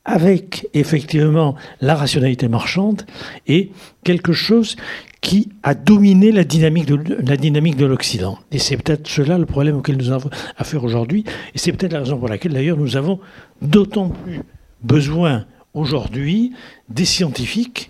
avec 0.03 0.67
effectivement 0.73 1.55
la 1.81 1.95
rationalité 1.95 2.47
marchande 2.47 3.01
et 3.47 3.71
quelque 4.03 4.33
chose 4.33 4.75
qui 5.21 5.49
a 5.63 5.73
dominé 5.73 6.31
la 6.31 6.43
dynamique 6.43 6.85
de, 6.85 7.85
l'Occident. 7.85 8.37
Et 8.51 8.59
c'est 8.59 8.77
peut-être 8.77 9.07
cela 9.07 9.39
le 9.39 9.47
problème 9.47 9.77
auquel 9.77 9.97
nous 9.97 10.11
avons 10.11 10.29
affaire 10.57 10.83
aujourd'hui, 10.83 11.23
et 11.55 11.57
c'est 11.57 11.71
peut-être 11.71 11.93
la 11.93 11.99
raison 11.99 12.19
pour 12.19 12.27
laquelle 12.27 12.53
d'ailleurs 12.53 12.77
nous 12.77 12.95
avons 12.95 13.19
d'autant 13.63 14.09
plus 14.09 14.41
besoin 14.83 15.45
aujourd'hui 15.73 16.53
des 16.89 17.05
scientifiques 17.05 17.89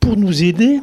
pour 0.00 0.16
nous 0.16 0.42
aider 0.42 0.80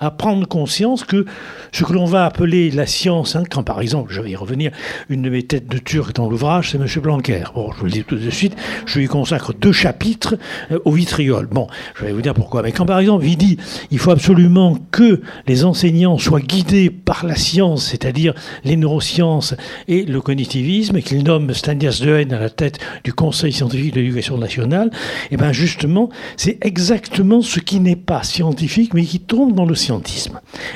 à 0.00 0.10
prendre 0.10 0.48
conscience 0.48 1.04
que 1.04 1.26
ce 1.72 1.84
que 1.84 1.92
l'on 1.92 2.06
va 2.06 2.24
appeler 2.24 2.70
la 2.70 2.86
science, 2.86 3.36
hein, 3.36 3.42
quand 3.48 3.62
par 3.62 3.82
exemple, 3.82 4.12
je 4.12 4.22
vais 4.22 4.30
y 4.30 4.36
revenir, 4.36 4.72
une 5.10 5.20
de 5.20 5.28
mes 5.28 5.42
têtes 5.42 5.68
de 5.68 5.76
turc 5.76 6.14
dans 6.14 6.28
l'ouvrage, 6.28 6.70
c'est 6.70 6.78
M. 6.78 6.86
Blanquer. 7.02 7.44
Bon, 7.54 7.70
je 7.72 7.78
vous 7.78 7.84
le 7.84 7.90
dis 7.90 8.04
tout 8.04 8.16
de 8.16 8.30
suite, 8.30 8.56
je 8.86 8.98
lui 8.98 9.06
consacre 9.06 9.52
deux 9.52 9.72
chapitres 9.72 10.36
euh, 10.72 10.78
au 10.86 10.92
vitriol. 10.92 11.46
Bon, 11.46 11.66
je 11.96 12.06
vais 12.06 12.12
vous 12.12 12.22
dire 12.22 12.32
pourquoi. 12.32 12.62
Mais 12.62 12.72
quand 12.72 12.86
par 12.86 12.98
exemple, 12.98 13.26
il 13.26 13.36
dit 13.36 13.58
il 13.90 13.98
faut 13.98 14.10
absolument 14.10 14.78
que 14.90 15.20
les 15.46 15.64
enseignants 15.64 16.16
soient 16.16 16.40
guidés 16.40 16.88
par 16.88 17.26
la 17.26 17.36
science, 17.36 17.84
c'est-à-dire 17.84 18.32
les 18.64 18.76
neurosciences 18.76 19.54
et 19.86 20.04
le 20.04 20.20
cognitivisme, 20.22 20.96
et 20.96 21.02
qu'il 21.02 21.22
nomme 21.22 21.52
Stanislas 21.52 22.00
Dehaene 22.00 22.32
à 22.32 22.40
la 22.40 22.50
tête 22.50 22.78
du 23.04 23.12
Conseil 23.12 23.52
scientifique 23.52 23.94
de 23.94 24.00
l'éducation 24.00 24.38
nationale, 24.38 24.90
et 25.30 25.34
eh 25.34 25.36
bien 25.36 25.52
justement, 25.52 26.08
c'est 26.38 26.58
exactement 26.62 27.42
ce 27.42 27.60
qui 27.60 27.80
n'est 27.80 27.96
pas 27.96 28.22
scientifique, 28.22 28.94
mais 28.94 29.04
qui 29.04 29.20
tombe 29.20 29.54
dans 29.54 29.66
le 29.66 29.74
scientifique 29.74 29.89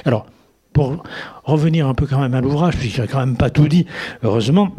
alors, 0.04 0.26
pour 0.73 1.02
revenir 1.44 1.87
un 1.87 1.94
peu 1.94 2.06
quand 2.06 2.18
même 2.18 2.35
à 2.35 2.40
l'ouvrage, 2.40 2.76
puisqu'il 2.76 3.00
n'a 3.00 3.06
quand 3.06 3.21
même 3.21 3.37
pas 3.37 3.50
tout 3.50 3.68
dit, 3.68 3.87
heureusement, 4.23 4.75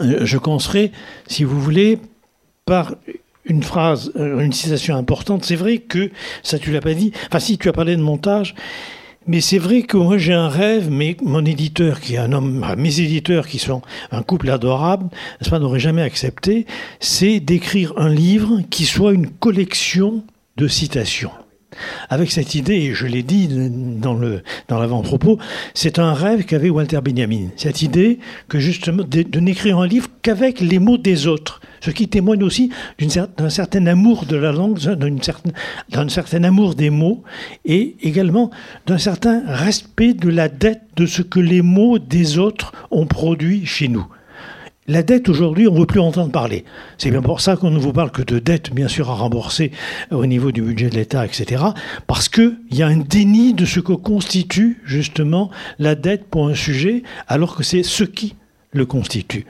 euh, 0.00 0.20
je 0.24 0.38
commencerai, 0.38 0.92
si 1.26 1.44
vous 1.44 1.60
voulez, 1.60 1.98
par 2.64 2.94
une 3.44 3.62
phrase, 3.62 4.12
euh, 4.16 4.40
une 4.40 4.52
citation 4.52 4.96
importante. 4.96 5.44
C'est 5.44 5.56
vrai 5.56 5.78
que, 5.78 6.10
ça 6.42 6.58
tu 6.58 6.72
l'as 6.72 6.80
pas 6.80 6.94
dit, 6.94 7.12
enfin 7.28 7.38
si 7.38 7.58
tu 7.58 7.68
as 7.68 7.72
parlé 7.72 7.96
de 7.96 8.02
montage, 8.02 8.54
mais 9.26 9.40
c'est 9.40 9.58
vrai 9.58 9.82
que 9.82 9.96
moi 9.96 10.18
j'ai 10.18 10.32
un 10.32 10.48
rêve, 10.48 10.90
mais 10.90 11.16
mon 11.22 11.44
éditeur, 11.44 12.00
qui 12.00 12.14
est 12.14 12.18
un 12.18 12.32
homme, 12.32 12.64
mes 12.76 13.00
éditeurs 13.00 13.46
qui 13.46 13.58
sont 13.58 13.82
un 14.10 14.22
couple 14.22 14.50
adorable, 14.50 15.08
n'est-ce 15.40 15.54
n'aurait 15.54 15.80
jamais 15.80 16.02
accepté, 16.02 16.66
c'est 17.00 17.40
d'écrire 17.40 17.92
un 17.96 18.08
livre 18.08 18.60
qui 18.70 18.84
soit 18.84 19.12
une 19.12 19.28
collection 19.28 20.24
de 20.56 20.68
citations 20.68 21.30
avec 22.08 22.30
cette 22.30 22.54
idée, 22.54 22.94
je 22.94 23.06
l'ai 23.06 23.22
dit 23.22 23.48
dans, 23.48 24.14
l'avant-propos, 24.68 25.38
c'est 25.74 25.98
un 25.98 26.12
rêve 26.12 26.44
qu'avait 26.44 26.70
Walter 26.70 27.00
Benjamin. 27.02 27.48
Cette 27.56 27.82
idée 27.82 28.18
que 28.48 28.58
de, 29.02 29.40
n'écrire 29.40 29.78
un 29.78 29.86
livre 29.86 30.08
qu'avec 30.22 30.60
les 30.60 30.78
mots 30.78 30.98
des 30.98 31.26
autres, 31.26 31.60
ce 31.80 31.90
qui 31.90 32.08
témoigne 32.08 32.42
aussi 32.42 32.70
d'un 33.36 33.50
certain 33.50 33.86
amour 33.86 34.26
de 34.26 34.36
la 34.36 34.52
langue, 34.52 34.78
d'un 34.78 36.08
certain 36.08 36.44
amour 36.44 36.74
des 36.74 36.90
mots, 36.90 37.22
et 37.64 37.96
également 38.02 38.50
d'un 38.86 38.98
certain 38.98 39.42
respect 39.46 40.14
de 40.14 40.30
la 40.30 40.48
dette 40.48 40.82
de 40.96 41.06
ce 41.06 41.22
que 41.22 41.40
les 41.40 41.62
mots 41.62 41.98
des 41.98 42.38
autres 42.38 42.72
ont 42.90 43.06
produit 43.06 43.66
chez 43.66 43.88
nous. 43.88 44.06
La 44.86 45.02
dette, 45.02 45.30
aujourd'hui, 45.30 45.66
on 45.66 45.72
ne 45.72 45.78
veut 45.80 45.86
plus 45.86 46.00
entendre 46.00 46.30
parler. 46.30 46.64
C'est 46.98 47.10
bien 47.10 47.22
pour 47.22 47.40
ça 47.40 47.56
qu'on 47.56 47.70
ne 47.70 47.78
vous 47.78 47.94
parle 47.94 48.10
que 48.10 48.20
de 48.20 48.38
dette, 48.38 48.70
bien 48.74 48.86
sûr, 48.86 49.08
à 49.08 49.14
rembourser 49.14 49.70
au 50.10 50.26
niveau 50.26 50.52
du 50.52 50.60
budget 50.60 50.90
de 50.90 50.94
l'État, 50.94 51.24
etc. 51.24 51.64
Parce 52.06 52.28
qu'il 52.28 52.58
y 52.70 52.82
a 52.82 52.86
un 52.86 52.98
déni 52.98 53.54
de 53.54 53.64
ce 53.64 53.80
que 53.80 53.94
constitue, 53.94 54.82
justement, 54.84 55.50
la 55.78 55.94
dette 55.94 56.26
pour 56.26 56.48
un 56.48 56.54
sujet, 56.54 57.02
alors 57.28 57.56
que 57.56 57.62
c'est 57.62 57.82
ce 57.82 58.04
qui 58.04 58.34
le 58.72 58.84
constitue. 58.84 59.46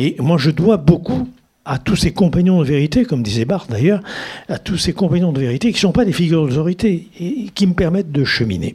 Et 0.00 0.16
moi, 0.18 0.36
je 0.36 0.50
dois 0.50 0.78
beaucoup 0.78 1.28
à 1.64 1.78
tous 1.78 1.94
ces 1.94 2.12
compagnons 2.12 2.60
de 2.60 2.66
vérité, 2.66 3.04
comme 3.04 3.22
disait 3.22 3.44
Barthes 3.44 3.70
d'ailleurs, 3.70 4.02
à 4.48 4.58
tous 4.58 4.78
ces 4.78 4.92
compagnons 4.92 5.30
de 5.30 5.38
vérité 5.38 5.68
qui 5.68 5.76
ne 5.76 5.80
sont 5.80 5.92
pas 5.92 6.04
des 6.04 6.12
figures 6.12 6.48
d'autorité 6.48 7.06
et 7.20 7.50
qui 7.54 7.68
me 7.68 7.74
permettent 7.74 8.10
de 8.10 8.24
cheminer. 8.24 8.74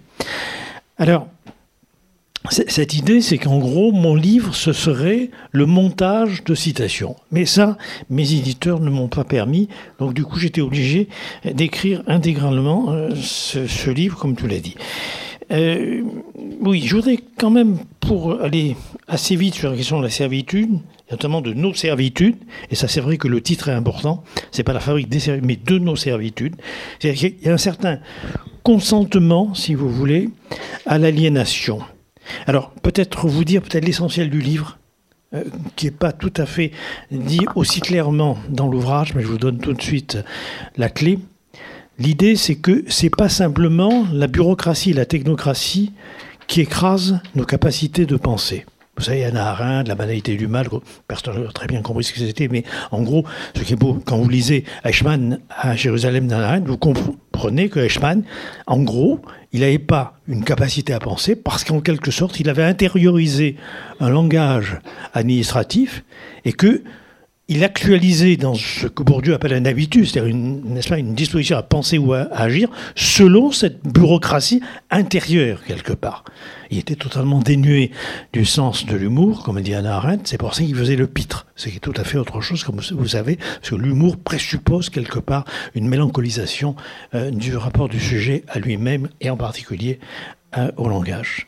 Alors, 0.98 1.28
cette 2.50 2.94
idée, 2.94 3.22
c'est 3.22 3.38
qu'en 3.38 3.60
gros, 3.60 3.91
mon 3.91 4.15
livre, 4.15 4.56
ce 4.56 4.72
serait 4.72 5.32
le 5.51 5.65
montage 5.65 6.44
de 6.44 6.56
citations. 6.56 7.15
Mais 7.32 7.46
ça, 7.46 7.77
mes 8.10 8.34
éditeurs 8.34 8.79
ne 8.79 8.89
m'ont 8.89 9.10
pas 9.10 9.24
permis. 9.24 9.67
Donc, 10.00 10.13
du 10.13 10.24
coup, 10.24 10.39
j'étais 10.39 10.62
obligé 10.62 11.10
d'écrire 11.44 12.03
intégralement 12.08 12.91
euh, 12.91 13.10
ce, 13.15 13.89
livre, 13.89 14.17
comme 14.17 14.36
tu 14.36 14.48
l'as 14.48 14.60
dit. 14.60 14.75
Euh, 15.51 16.03
oui, 16.62 16.84
je 16.86 16.96
voudrais 16.96 17.20
quand 17.38 17.50
même, 17.50 17.77
pour 18.00 18.41
aller 18.41 18.75
assez 19.08 19.36
vite 19.36 19.56
sur 19.56 19.70
la 19.70 19.77
question 19.77 20.00
de 20.00 20.03
la 20.03 20.10
servitude, 20.10 20.79
notamment 21.12 21.41
de 21.41 21.53
nos 21.53 21.74
servitudes, 21.74 22.36
et 22.70 22.75
ça 22.75 22.89
c'est 22.89 23.00
vrai 23.00 23.17
que 23.17 23.29
le 23.29 23.41
titre 23.41 23.70
est 23.70 23.74
important, 23.74 24.24
c'est 24.51 24.63
pas 24.63 24.74
la 24.74 24.82
fabrique 24.82 25.08
des 25.08 25.22
servitudes, 25.22 25.48
mais 25.48 25.56
de 25.56 25.79
nos 25.79 25.96
servitudes. 25.96 26.56
Il 27.01 27.34
y 27.44 27.48
a 27.48 27.53
un 27.53 27.58
certain 27.58 28.00
consentement, 28.63 29.53
si 29.53 29.74
vous 29.74 29.89
voulez, 29.89 30.29
à 30.86 30.98
l'aliénation. 30.98 31.79
Alors, 32.46 32.72
peut-être 32.81 33.27
vous 33.27 33.43
dire 33.43 33.62
peut-être 33.62 33.86
l'essentiel 33.86 34.29
du 34.29 34.39
livre, 34.39 34.77
euh, 35.34 35.43
qui 35.75 35.86
n'est 35.86 35.91
pas 35.91 36.13
tout 36.13 36.34
à 36.38 36.46
fait 36.46 36.72
dit 37.12 37.46
aussi 37.55 37.81
clairement 37.81 38.38
dans 38.50 38.67
l'ouvrage, 38.67 39.13
mais 39.13 39.22
je 39.22 39.27
vous 39.27 39.38
donne 39.38 39.57
tout 39.57 39.74
de 39.74 39.81
suite 39.81 40.17
la 40.77 40.89
clé. 40.89 41.19
L'idée, 42.00 42.36
c'est 42.36 42.55
que 42.55 42.86
c'est 42.88 43.10
pas 43.10 43.27
simplement 43.27 44.07
la 44.13 44.27
bureaucratie, 44.27 44.93
la 44.93 45.05
technocratie 45.05 45.91
qui 46.48 46.62
écrase 46.62 47.19
nos 47.36 47.43
capacités 47.43 48.05
de 48.05 48.15
penser. 48.15 48.65
Vous 48.98 49.04
savez, 49.04 49.25
Anna 49.25 49.51
Arendt, 49.51 49.88
la 49.88 49.94
banalité 49.94 50.36
du 50.38 50.48
mal, 50.48 50.68
personne 51.08 51.44
n'a 51.44 51.51
très 51.51 51.68
bien 51.68 51.84
compris 51.84 52.04
ce 52.04 52.13
que 52.13 52.20
c'était, 52.20 52.48
mais 52.48 52.63
en 52.89 53.04
gros, 53.04 53.25
ce 53.56 53.62
qui 53.62 53.74
est 53.74 53.75
beau, 53.75 54.01
quand 54.04 54.18
vous 54.18 54.27
lisez 54.27 54.63
Eichmann 54.84 55.39
à 55.50 55.75
Jérusalem 55.75 56.27
d'Anna 56.27 56.48
Arendt, 56.48 56.68
vous 56.68 56.77
comprenez 56.77 57.70
que 57.70 57.80
Eichmann, 57.80 58.24
en 58.66 58.80
gros, 58.80 59.22
il 59.54 59.60
n'avait 59.60 59.77
pas 59.77 60.16
une 60.27 60.44
capacité 60.44 60.94
à 60.94 61.00
penser 61.00 61.36
parce 61.36 61.63
qu'en 61.63 61.80
quelque 61.80 62.10
sorte, 62.10 62.39
il 62.39 62.50
avait 62.50 62.63
intériorisé 62.63 63.56
un 64.00 64.10
langage 64.10 64.80
administratif 65.13 66.04
et 66.44 66.54
que 66.54 66.82
il 67.50 67.63
actualisait 67.63 68.36
dans 68.36 68.56
ce 68.56 68.88
que 68.88 69.04
Bourdieu 69.04 69.34
appelle 69.34 69.54
un 69.54 69.66
habitus, 69.66 70.12
c'est-à-dire 70.12 70.30
une, 70.36 70.80
une 70.98 71.16
disposition 71.16 71.58
à 71.58 71.63
penser 71.63 71.98
ou 71.98 72.13
à, 72.13 72.27
agir, 72.34 72.70
selon 72.96 73.51
cette 73.51 73.82
bureaucratie 73.88 74.62
intérieure, 74.92 75.63
quelque 75.66 75.94
part. 75.94 76.25
Il 76.70 76.77
était 76.77 76.96
totalement 76.96 77.39
dénué 77.39 77.92
du 78.34 78.44
sens 78.44 78.86
de 78.86 78.98
l'humour, 78.98 79.44
comme 79.44 79.62
dit 79.62 79.74
Anna 79.74 79.96
Arendt, 79.96 80.24
c'est 80.25 80.38
pour 80.38 80.56
ça 80.56 80.63
qu'il 80.63 80.75
faisait 80.75 80.98
le 80.98 81.08
pitre. 81.08 81.48
C'est 81.56 81.80
tout 81.80 81.94
à 81.96 82.04
fait 82.04 82.18
autre 82.18 82.42
chose, 82.42 82.66
comme 82.66 82.82
vous 82.92 83.08
savez, 83.08 83.38
parce 83.38 83.70
que 83.70 83.75
l'humour 83.75 84.18
présuppose 84.18 84.89
quelque 84.89 85.20
part 85.20 85.46
une 85.74 85.88
mélancolisation 85.88 86.75
euh, 87.16 87.32
du 87.32 87.56
rapport 87.56 87.88
du 87.88 88.00
sujet 88.00 88.44
à 88.50 88.60
lui-même, 88.60 89.08
et 89.22 89.30
en 89.30 89.38
particulier 89.38 90.00
euh, 90.58 90.70
au 90.75 90.89
langage. 90.89 91.48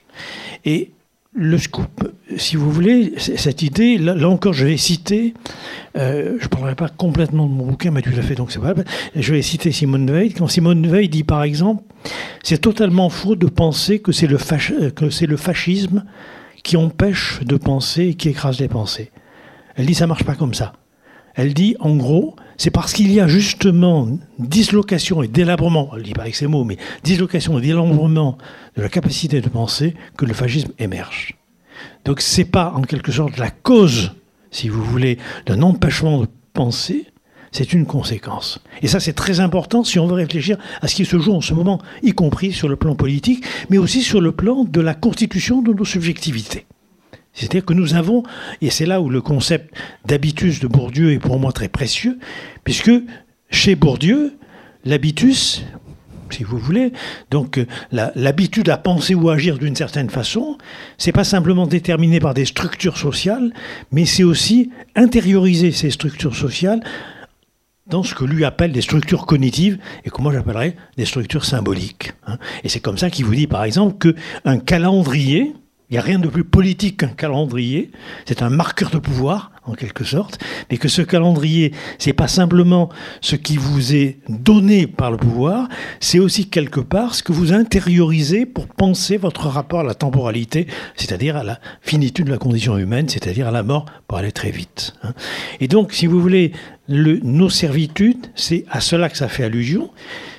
Et 0.63 0.91
le 1.33 1.57
scoop, 1.59 2.12
si 2.38 2.55
vous 2.55 2.71
voulez, 2.71 3.13
cette 3.17 3.62
idée, 3.62 3.98
là, 3.98 4.27
encore, 4.27 4.53
je 4.53 4.65
vais 4.65 4.77
citer, 4.77 5.36
euh, 5.95 6.38
je 6.39 6.45
ne 6.45 6.50
parlerai 6.50 6.75
pas 6.75 6.89
complètement 6.89 7.45
de 7.45 7.51
mon 7.51 7.67
bouquin, 7.67 7.91
mais 7.91 8.01
tu 8.01 8.09
l'as 8.09 8.24
fait, 8.24 8.36
donc 8.36 8.51
c'est 8.51 8.59
pas 8.59 8.74
Je 9.15 9.33
vais 9.33 9.41
citer 9.41 9.71
Simone 9.71 10.09
Veil. 10.09 10.33
Quand 10.33 10.48
Simone 10.48 10.88
Veil 10.88 11.07
dit, 11.07 11.24
par 11.24 11.43
exemple, 11.43 11.83
c'est 12.43 12.59
totalement 12.59 13.09
faux 13.09 13.36
de 13.36 13.45
penser 13.45 14.00
que 14.00 14.12
c'est 14.12 14.27
le, 14.27 14.38
le 14.38 15.38
fascisme 15.38 16.03
qui 16.63 16.77
empêche 16.77 17.41
de 17.43 17.57
penser 17.57 18.07
et 18.07 18.13
qui 18.15 18.29
écrase 18.29 18.59
les 18.59 18.67
pensées. 18.67 19.12
Elle 19.75 19.86
dit, 19.86 19.95
ça 19.95 20.07
marche 20.07 20.24
pas 20.24 20.36
comme 20.36 20.55
ça. 20.55 20.74
Elle 21.36 21.53
dit, 21.53 21.75
en 21.79 21.95
gros, 21.95 22.36
c'est 22.60 22.72
parce 22.72 22.92
qu'il 22.92 23.12
y 23.12 23.22
a 23.22 23.28
justement 23.28 24.10
dislocation 24.38 25.24
et 25.24 25.30
délabrement, 25.30 25.92
elle 25.96 26.04
dit 26.04 26.12
pas 26.12 26.24
avec 26.24 26.36
ces 26.36 26.46
mots, 26.46 26.66
mais 26.66 26.78
dislocation 27.04 27.58
et 27.58 27.62
délabrement 27.62 28.38
de 28.75 28.82
la 28.82 28.89
capacité 28.89 29.39
de 29.39 29.48
penser 29.48 29.96
que 30.18 30.25
le 30.25 30.34
fascisme 30.34 30.74
émerge. 30.78 31.38
Donc 32.04 32.20
c'est 32.20 32.44
pas 32.44 32.74
en 32.75 32.82
quelque 32.82 33.13
sorte 33.13 33.38
la 33.38 33.50
cause, 33.50 34.12
si 34.51 34.68
vous 34.68 34.84
voulez, 34.84 35.18
d'un 35.46 35.62
empêchement 35.62 36.20
de 36.20 36.28
penser, 36.51 37.06
c'est 37.54 37.72
une 37.72 37.86
conséquence. 37.86 38.60
Et 38.82 38.89
ça, 38.89 39.00
c'est 39.00 39.13
très 39.13 39.39
important 39.39 39.86
si 39.86 39.98
on 39.98 40.06
veut 40.06 40.16
réfléchir 40.16 40.58
à 40.82 40.89
ce 40.89 40.96
qui 40.96 41.06
se 41.06 41.18
joue 41.18 41.34
en 41.34 41.42
ce 41.42 41.54
moment, 41.54 41.82
y 42.04 42.12
compris 42.12 42.51
sur 42.51 42.68
le 42.68 42.75
plan 42.75 42.94
politique, 42.94 43.46
mais 43.70 43.78
aussi 43.78 44.01
sur 44.01 44.20
le 44.20 44.34
plan 44.34 44.66
de 44.66 44.82
la 44.82 44.94
constitution 44.94 45.62
de 45.62 45.72
nos 45.72 45.86
subjectivités. 45.86 46.66
C'est-à-dire 47.39 47.65
que 47.65 47.74
nous 47.74 47.93
avons, 47.93 48.24
et 48.62 48.69
c'est 48.69 48.86
là 48.86 49.00
où 49.00 49.10
le 49.10 49.22
concept 49.22 49.74
d'habitus 50.05 50.59
de 50.59 50.68
Bourdieu 50.68 51.14
est 51.14 51.20
pour 51.20 51.40
moi 51.40 51.53
très 51.53 51.70
précieux, 51.70 52.20
puisque 52.66 52.92
chez 53.50 53.75
Bourdieu, 53.75 54.33
l'habitus, 54.83 55.64
si 56.29 56.44
vous 56.44 56.57
voulez, 56.57 56.92
donc 57.31 57.66
l'habitude 57.92 58.70
à 58.70 58.77
penser 58.77 59.16
ou 59.16 59.29
agir 59.29 59.57
d'une 59.57 59.75
certaine 59.75 60.09
façon, 60.09 60.57
c'est 60.98 61.14
pas 61.14 61.24
simplement 61.24 61.66
déterminé 61.66 62.20
par 62.20 62.33
des 62.33 62.46
structures 62.46 62.98
sociales, 62.98 63.53
mais 63.92 64.05
c'est 64.05 64.24
aussi 64.24 64.70
intérioriser 64.96 65.72
ces 65.72 65.92
structures 65.92 66.35
sociales 66.35 66.81
dans 67.87 68.03
ce 68.03 68.14
que 68.14 68.25
lui 68.25 68.46
appelle 68.46 68.72
des 68.72 68.81
structures 68.81 69.25
cognitives 69.25 69.79
et 70.05 70.09
que 70.09 70.22
moi 70.22 70.31
j'appellerais 70.31 70.75
des 70.98 71.05
structures 71.05 71.46
symboliques. 71.46 72.11
Hein. 72.27 72.37
Et 72.64 72.70
c'est 72.70 72.81
comme 72.81 72.98
ça 72.98 73.09
qu'il 73.09 73.25
vous 73.25 73.33
dit 73.33 73.48
par 73.48 73.64
exemple 73.64 73.98
qu'un 73.98 74.59
calendrier, 74.59 75.55
il 75.90 75.94
n'y 75.94 75.98
a 75.98 76.02
rien 76.02 76.20
de 76.20 76.28
plus 76.28 76.44
politique 76.44 76.98
qu'un 76.98 77.08
calendrier. 77.08 77.92
C'est 78.25 78.44
un 78.44 78.50
marqueur 78.50 78.92
de 78.92 79.00
pouvoir, 79.00 79.52
en 79.66 79.74
quelque 79.74 80.04
sorte. 80.04 80.40
Mais 80.70 80.78
que 80.78 80.88
ce 80.88 81.02
calendrier, 81.02 81.74
c'est 81.98 82.14
pas 82.14 82.28
simplement 82.28 82.90
ce 83.22 83.36
qui 83.36 83.58
vous 83.58 83.96
est 83.96 84.20
donné 84.28 84.86
par 84.86 85.10
le 85.10 85.18
pouvoir, 85.18 85.68
c'est 86.00 86.20
aussi 86.20 86.48
quelque 86.48 86.80
part 86.80 87.16
ce 87.16 87.24
que 87.24 87.32
vous 87.32 87.54
intériorisez 87.54 88.46
pour 88.46 88.68
penser 88.68 89.18
votre 89.18 89.48
rapport 89.48 89.80
à 89.80 89.84
la 89.84 89.96
temporalité, 89.96 90.68
c'est-à-dire 90.96 91.36
à 91.36 91.44
la 91.44 91.60
finitude 91.82 92.28
de 92.28 92.32
la 92.32 92.38
condition 92.38 92.78
humaine, 92.78 93.10
c'est-à-dire 93.10 93.48
à 93.48 93.52
la 93.52 93.64
mort 93.64 93.86
pour 94.08 94.18
aller 94.20 94.32
très 94.32 94.52
vite. 94.52 94.94
Hein. 95.04 95.14
Et 95.60 95.68
donc, 95.68 95.94
si 95.94 96.06
vous 96.06 96.22
voulez, 96.22 96.52
le, 96.88 97.20
nos 97.24 97.50
servitudes, 97.50 98.28
c'est 98.36 98.66
à 98.70 98.80
cela 98.80 99.10
que 99.10 99.18
ça 99.18 99.28
fait 99.28 99.44
allusion. 99.44 99.90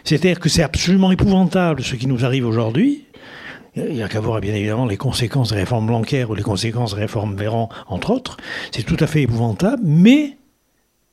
C'est-à-dire 0.04 0.40
que 0.40 0.48
c'est 0.48 0.62
absolument 0.62 1.12
épouvantable 1.12 1.82
ce 1.82 1.94
qui 1.94 2.06
nous 2.06 2.24
arrive 2.24 2.46
aujourd'hui, 2.46 3.04
il 3.76 3.94
n'y 3.94 4.02
a 4.02 4.08
qu'à 4.08 4.20
voir 4.20 4.40
bien 4.40 4.54
évidemment 4.54 4.86
les 4.86 4.96
conséquences 4.96 5.50
des 5.50 5.56
réformes 5.56 5.86
bancaires 5.86 6.30
ou 6.30 6.34
les 6.34 6.42
conséquences 6.42 6.94
des 6.94 7.00
réformes 7.02 7.36
Véran, 7.36 7.68
entre 7.88 8.10
autres. 8.10 8.36
C'est 8.72 8.82
tout 8.82 8.96
à 9.00 9.06
fait 9.06 9.22
épouvantable, 9.22 9.82
mais 9.84 10.36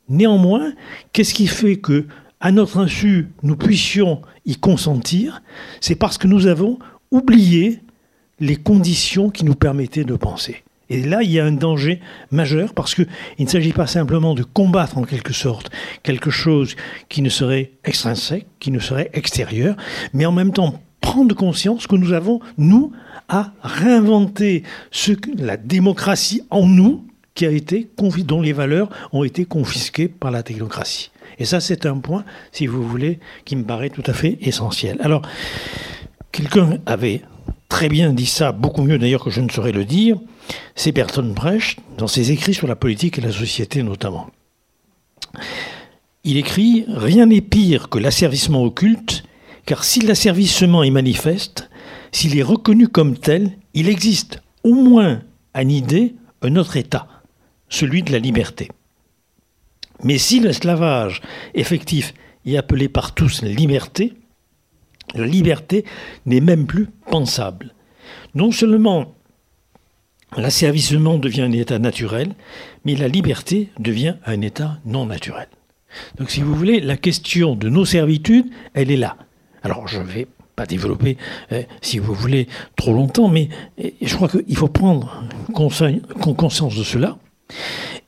néanmoins, 0.10 0.74
qu'est-ce 1.14 1.34
qui 1.34 1.48
fait 1.48 1.78
que, 1.78 2.08
à 2.40 2.52
notre 2.52 2.80
insu, 2.80 3.30
nous 3.44 3.56
puissions 3.56 4.22
y 4.46 4.56
consentir? 4.56 5.42
C'est 5.82 5.96
parce 5.96 6.18
que 6.18 6.28
nous 6.28 6.48
avons 6.48 6.80
oublié 7.12 7.80
les 8.40 8.56
conditions 8.56 9.30
qui 9.30 9.46
nous 9.46 9.56
permettaient 9.56 10.04
de 10.04 10.16
penser. 10.16 10.64
Et 10.90 11.02
là, 11.04 11.22
il 11.22 11.32
y 11.32 11.40
a 11.40 11.46
un 11.46 11.52
danger 11.52 12.00
majeur 12.32 12.74
parce 12.74 12.96
qu'il 12.96 13.08
ne 13.40 13.48
s'agit 13.48 13.74
pas 13.74 13.88
simplement 13.88 14.36
de 14.36 14.44
combattre 14.44 14.98
en 14.98 15.04
quelque 15.04 15.34
sorte 15.34 15.70
quelque 16.02 16.30
chose 16.30 16.76
qui 17.10 17.22
ne 17.22 17.30
serait 17.30 17.72
extrinsèque, 17.84 18.48
qui 18.60 18.72
ne 18.72 18.80
serait 18.80 19.10
extérieur, 19.14 19.76
mais 20.14 20.26
en 20.26 20.32
même 20.32 20.54
temps 20.54 20.80
prendre 21.08 21.34
conscience 21.34 21.88
que 21.88 21.96
nous 21.96 22.12
avons, 22.12 22.42
nous, 22.58 22.92
à 23.30 23.54
réinventer 23.62 24.64
la 25.38 25.56
démocratie 25.56 26.42
en 26.50 26.68
nous, 26.68 27.06
qui 27.34 27.46
a 27.46 27.52
été, 27.52 27.90
dont 28.26 28.42
les 28.42 28.52
valeurs 28.52 28.90
ont 29.14 29.24
été 29.24 29.46
confisquées 29.46 30.10
par 30.10 30.32
la 30.32 30.44
technocratie. 30.44 31.12
Et 31.40 31.46
ça, 31.46 31.62
c'est 31.62 31.86
un 31.86 32.00
point, 32.00 32.26
si 32.52 32.68
vous 32.68 32.84
voulez, 32.84 33.20
qui 33.46 33.56
me 33.56 33.64
paraît 33.64 33.90
tout 33.90 34.04
à 34.06 34.12
fait 34.12 34.38
essentiel. 34.42 34.98
Alors, 35.02 35.22
quelqu'un 36.34 36.80
avait 36.86 37.22
très 37.70 37.88
bien 37.88 38.12
dit 38.12 38.26
ça, 38.26 38.52
beaucoup 38.52 38.82
mieux 38.82 38.98
d'ailleurs 38.98 39.24
que 39.24 39.30
je 39.30 39.40
ne 39.40 39.50
saurais 39.50 39.72
le 39.72 39.86
dire, 39.86 40.18
c'est 40.76 40.92
Bertolt 40.92 41.34
Brecht, 41.34 41.80
dans 41.98 42.08
ses 42.08 42.32
écrits 42.32 42.54
sur 42.54 42.68
la 42.68 42.76
politique 42.76 43.18
et 43.18 43.22
la 43.22 43.32
société 43.32 43.82
notamment. 43.82 44.28
Il 46.26 46.36
écrit 46.36 46.86
Rien 46.90 47.28
n'est 47.28 47.42
pire 47.42 47.88
que 47.88 47.98
l'asservissement 47.98 48.64
occulte 48.64 49.24
car 49.68 49.84
si 49.84 50.00
l'asservissement 50.00 50.82
est 50.82 50.90
manifeste, 50.90 51.70
s'il 52.14 52.38
est 52.40 52.42
reconnu 52.44 52.88
comme 52.88 53.18
tel, 53.18 53.52
il 53.74 53.90
existe 53.90 54.42
au 54.64 54.74
moins 54.74 55.22
en 55.54 55.68
idée 55.68 56.16
un 56.42 56.56
autre 56.56 56.78
état, 56.78 57.08
celui 57.68 58.02
de 58.02 58.14
la 58.14 58.18
liberté. 58.18 58.70
Mais 60.04 60.18
si 60.18 60.40
l'esclavage 60.40 61.22
effectif 61.54 62.14
est 62.46 62.56
appelé 62.56 62.88
par 62.88 63.14
tous 63.14 63.44
liberté, 63.44 64.14
la 65.14 65.26
liberté 65.26 65.84
n'est 66.26 66.40
même 66.40 66.66
plus 66.66 66.88
pensable. 67.10 67.74
Non 68.36 68.54
seulement 68.54 69.16
l'asservissement 70.38 71.18
devient 71.18 71.42
un 71.42 71.52
état 71.52 71.78
naturel, 71.78 72.36
mais 72.86 72.96
la 72.96 73.10
liberté 73.10 73.70
devient 73.80 74.16
un 74.26 74.40
état 74.40 74.80
non 74.86 75.08
naturel. 75.08 75.50
Donc 76.18 76.30
si 76.30 76.42
vous 76.42 76.56
voulez, 76.56 76.80
la 76.80 76.96
question 76.96 77.56
de 77.56 77.68
nos 77.68 77.86
servitudes, 77.86 78.50
elle 78.74 78.92
est 78.92 78.98
là. 78.98 79.18
Alors 79.68 79.86
je 79.86 80.00
ne 80.00 80.06
vais 80.06 80.28
pas 80.56 80.66
développer, 80.66 81.18
euh, 81.52 81.62
si 81.82 82.00
vous 82.00 82.14
voulez, 82.14 82.48
trop 82.78 82.94
longtemps, 82.94 83.28
mais 83.28 83.50
euh, 83.84 83.90
je 84.02 84.16
crois 84.16 84.30
qu'il 84.30 84.56
faut 84.56 84.70
prendre 84.70 85.26
conscience 85.52 86.74
de 86.74 86.84
cela. 86.84 87.18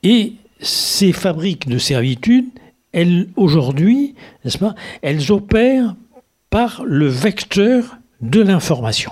Et 0.01 0.35
ces 0.61 1.11
fabriques 1.11 1.67
de 1.67 1.77
servitude, 1.77 2.45
elles, 2.93 3.27
aujourd'hui, 3.35 4.15
n'est-ce 4.45 4.57
pas, 4.57 4.73
elles 5.01 5.33
opèrent 5.33 5.95
par 6.49 6.81
le 6.85 7.07
vecteur 7.07 7.97
de 8.21 8.39
l'information. 8.39 9.11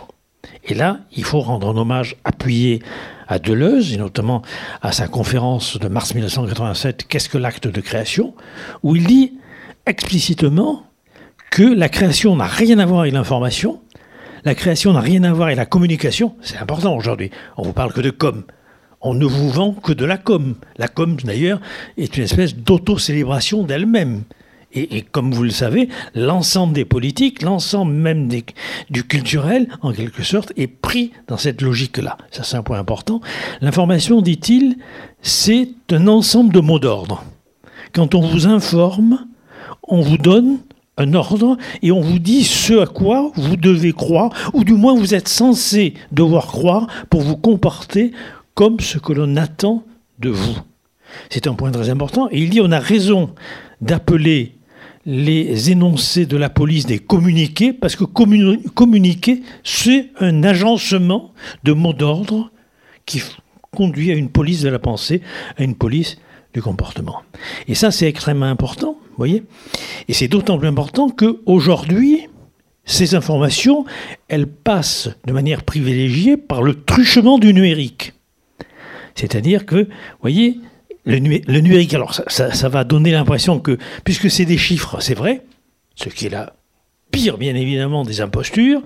Et 0.63 0.73
là, 0.73 1.01
il 1.11 1.25
faut 1.25 1.41
rendre 1.41 1.67
un 1.67 1.75
hommage 1.75 2.15
appuyé 2.23 2.81
à 3.27 3.39
Deleuze, 3.39 3.93
et 3.93 3.97
notamment 3.97 4.41
à 4.81 4.93
sa 4.93 5.09
conférence 5.09 5.77
de 5.77 5.89
mars 5.89 6.15
1987, 6.15 7.07
Qu'est-ce 7.09 7.27
que 7.27 7.37
l'acte 7.37 7.67
de 7.67 7.81
création? 7.81 8.33
Où 8.83 8.95
il 8.95 9.05
dit 9.05 9.33
explicitement 9.85 10.86
que 11.49 11.63
la 11.63 11.89
création 11.89 12.35
n'a 12.35 12.45
rien 12.45 12.79
à 12.79 12.85
voir 12.85 13.01
avec 13.01 13.13
l'information, 13.13 13.81
la 14.43 14.55
création 14.55 14.93
n'a 14.93 15.01
rien 15.01 15.23
à 15.23 15.33
voir 15.33 15.47
avec 15.47 15.57
la 15.57 15.65
communication, 15.65 16.35
c'est 16.41 16.57
important 16.57 16.95
aujourd'hui, 16.95 17.31
on 17.57 17.63
vous 17.63 17.73
parle 17.73 17.93
que 17.93 18.01
de 18.01 18.11
com, 18.11 18.43
on 19.01 19.13
ne 19.13 19.25
vous 19.25 19.49
vend 19.49 19.73
que 19.73 19.93
de 19.93 20.05
la 20.05 20.17
com. 20.17 20.55
La 20.77 20.87
com, 20.87 21.17
d'ailleurs, 21.23 21.61
est 21.97 22.17
une 22.17 22.23
espèce 22.23 22.55
d'auto-célébration 22.55 23.63
d'elle-même. 23.63 24.23
Et, 24.73 25.01
comme 25.01 25.31
vous 25.31 25.43
le 25.43 25.49
savez, 25.49 25.87
l'ensemble 26.13 26.73
des 26.73 26.85
politiques, 26.85 27.41
l'ensemble 27.41 27.93
même 27.93 28.27
du 28.89 29.03
culturel, 29.07 29.67
en 29.81 29.91
quelque 29.91 30.23
sorte, 30.23 30.51
est 30.55 30.67
pris 30.67 31.13
dans 31.27 31.37
cette 31.37 31.61
logique-là. 31.61 32.17
Ça, 32.31 32.43
c'est 32.43 32.57
un 32.57 32.63
point 32.63 32.77
important. 32.77 33.21
L'information, 33.61 34.21
dit-il, 34.21 34.75
c'est 35.21 35.69
un 35.91 36.07
ensemble 36.07 36.53
de 36.53 36.59
mots 36.59 36.79
d'ordre. 36.79 37.23
Quand 37.93 38.13
on 38.13 38.21
vous 38.21 38.45
informe, 38.45 39.25
on 39.87 40.01
vous 40.01 40.17
donne 40.17 40.57
un 40.97 41.13
ordre 41.13 41.57
et 41.81 41.91
on 41.91 42.01
vous 42.01 42.19
dit 42.19 42.43
ce 42.43 42.81
à 42.81 42.85
quoi 42.87 43.31
vous 43.35 43.55
devez 43.55 43.93
croire, 43.93 44.31
ou 44.53 44.63
du 44.63 44.73
moins 44.73 44.95
vous 44.95 45.13
êtes 45.13 45.27
censé 45.27 45.93
devoir 46.11 46.47
croire 46.47 46.87
pour 47.09 47.21
vous 47.21 47.37
comporter 47.37 48.11
comme 48.55 48.79
ce 48.79 48.97
que 48.97 49.13
l'on 49.13 49.35
attend 49.37 49.83
de 50.19 50.29
vous. 50.29 50.57
C'est 51.29 51.47
un 51.47 51.53
point 51.53 51.71
très 51.71 51.89
important. 51.89 52.27
Et 52.31 52.41
il 52.41 52.49
dit 52.49 52.61
on 52.61 52.71
a 52.71 52.79
raison 52.79 53.29
d'appeler 53.81 54.55
les 55.05 55.71
énoncés 55.71 56.25
de 56.25 56.35
la 56.35 56.49
police 56.49 56.85
des 56.85 56.99
communiqués, 56.99 57.71
parce 57.71 57.95
que 57.95 58.03
communiquer, 58.03 59.41
c'est 59.63 60.09
un 60.19 60.43
agencement 60.43 61.31
de 61.63 61.71
mots 61.71 61.93
d'ordre 61.93 62.51
qui 63.05 63.21
conduit 63.71 64.11
à 64.11 64.15
une 64.15 64.29
police 64.29 64.63
de 64.63 64.69
la 64.69 64.79
pensée, 64.79 65.21
à 65.57 65.63
une 65.63 65.75
police 65.75 66.17
comportement. 66.61 67.21
Et 67.67 67.75
ça, 67.75 67.91
c'est 67.91 68.07
extrêmement 68.07 68.45
important, 68.45 68.97
vous 69.01 69.17
voyez 69.17 69.43
Et 70.07 70.13
c'est 70.13 70.27
d'autant 70.27 70.57
plus 70.57 70.67
important 70.67 71.09
qu'aujourd'hui, 71.09 72.27
ces 72.85 73.15
informations, 73.15 73.85
elles 74.29 74.47
passent 74.47 75.09
de 75.25 75.33
manière 75.33 75.63
privilégiée 75.63 76.37
par 76.37 76.63
le 76.63 76.83
truchement 76.83 77.37
du 77.37 77.53
numérique. 77.53 78.13
C'est-à-dire 79.15 79.65
que, 79.65 79.75
vous 79.75 80.21
voyez, 80.21 80.59
le, 81.05 81.19
numérique, 81.19 81.93
alors 81.93 82.13
ça, 82.13 82.69
va 82.69 82.83
donner 82.83 83.11
l'impression 83.11 83.59
que, 83.59 83.77
puisque 84.03 84.29
c'est 84.29 84.45
des 84.45 84.57
chiffres, 84.57 84.99
c'est 84.99 85.13
vrai, 85.13 85.43
ce 85.95 86.09
qui 86.09 86.27
est 86.27 86.29
la 86.29 86.53
pire, 87.11 87.37
bien 87.37 87.55
évidemment, 87.55 88.03
des 88.03 88.21
impostures, 88.21 88.81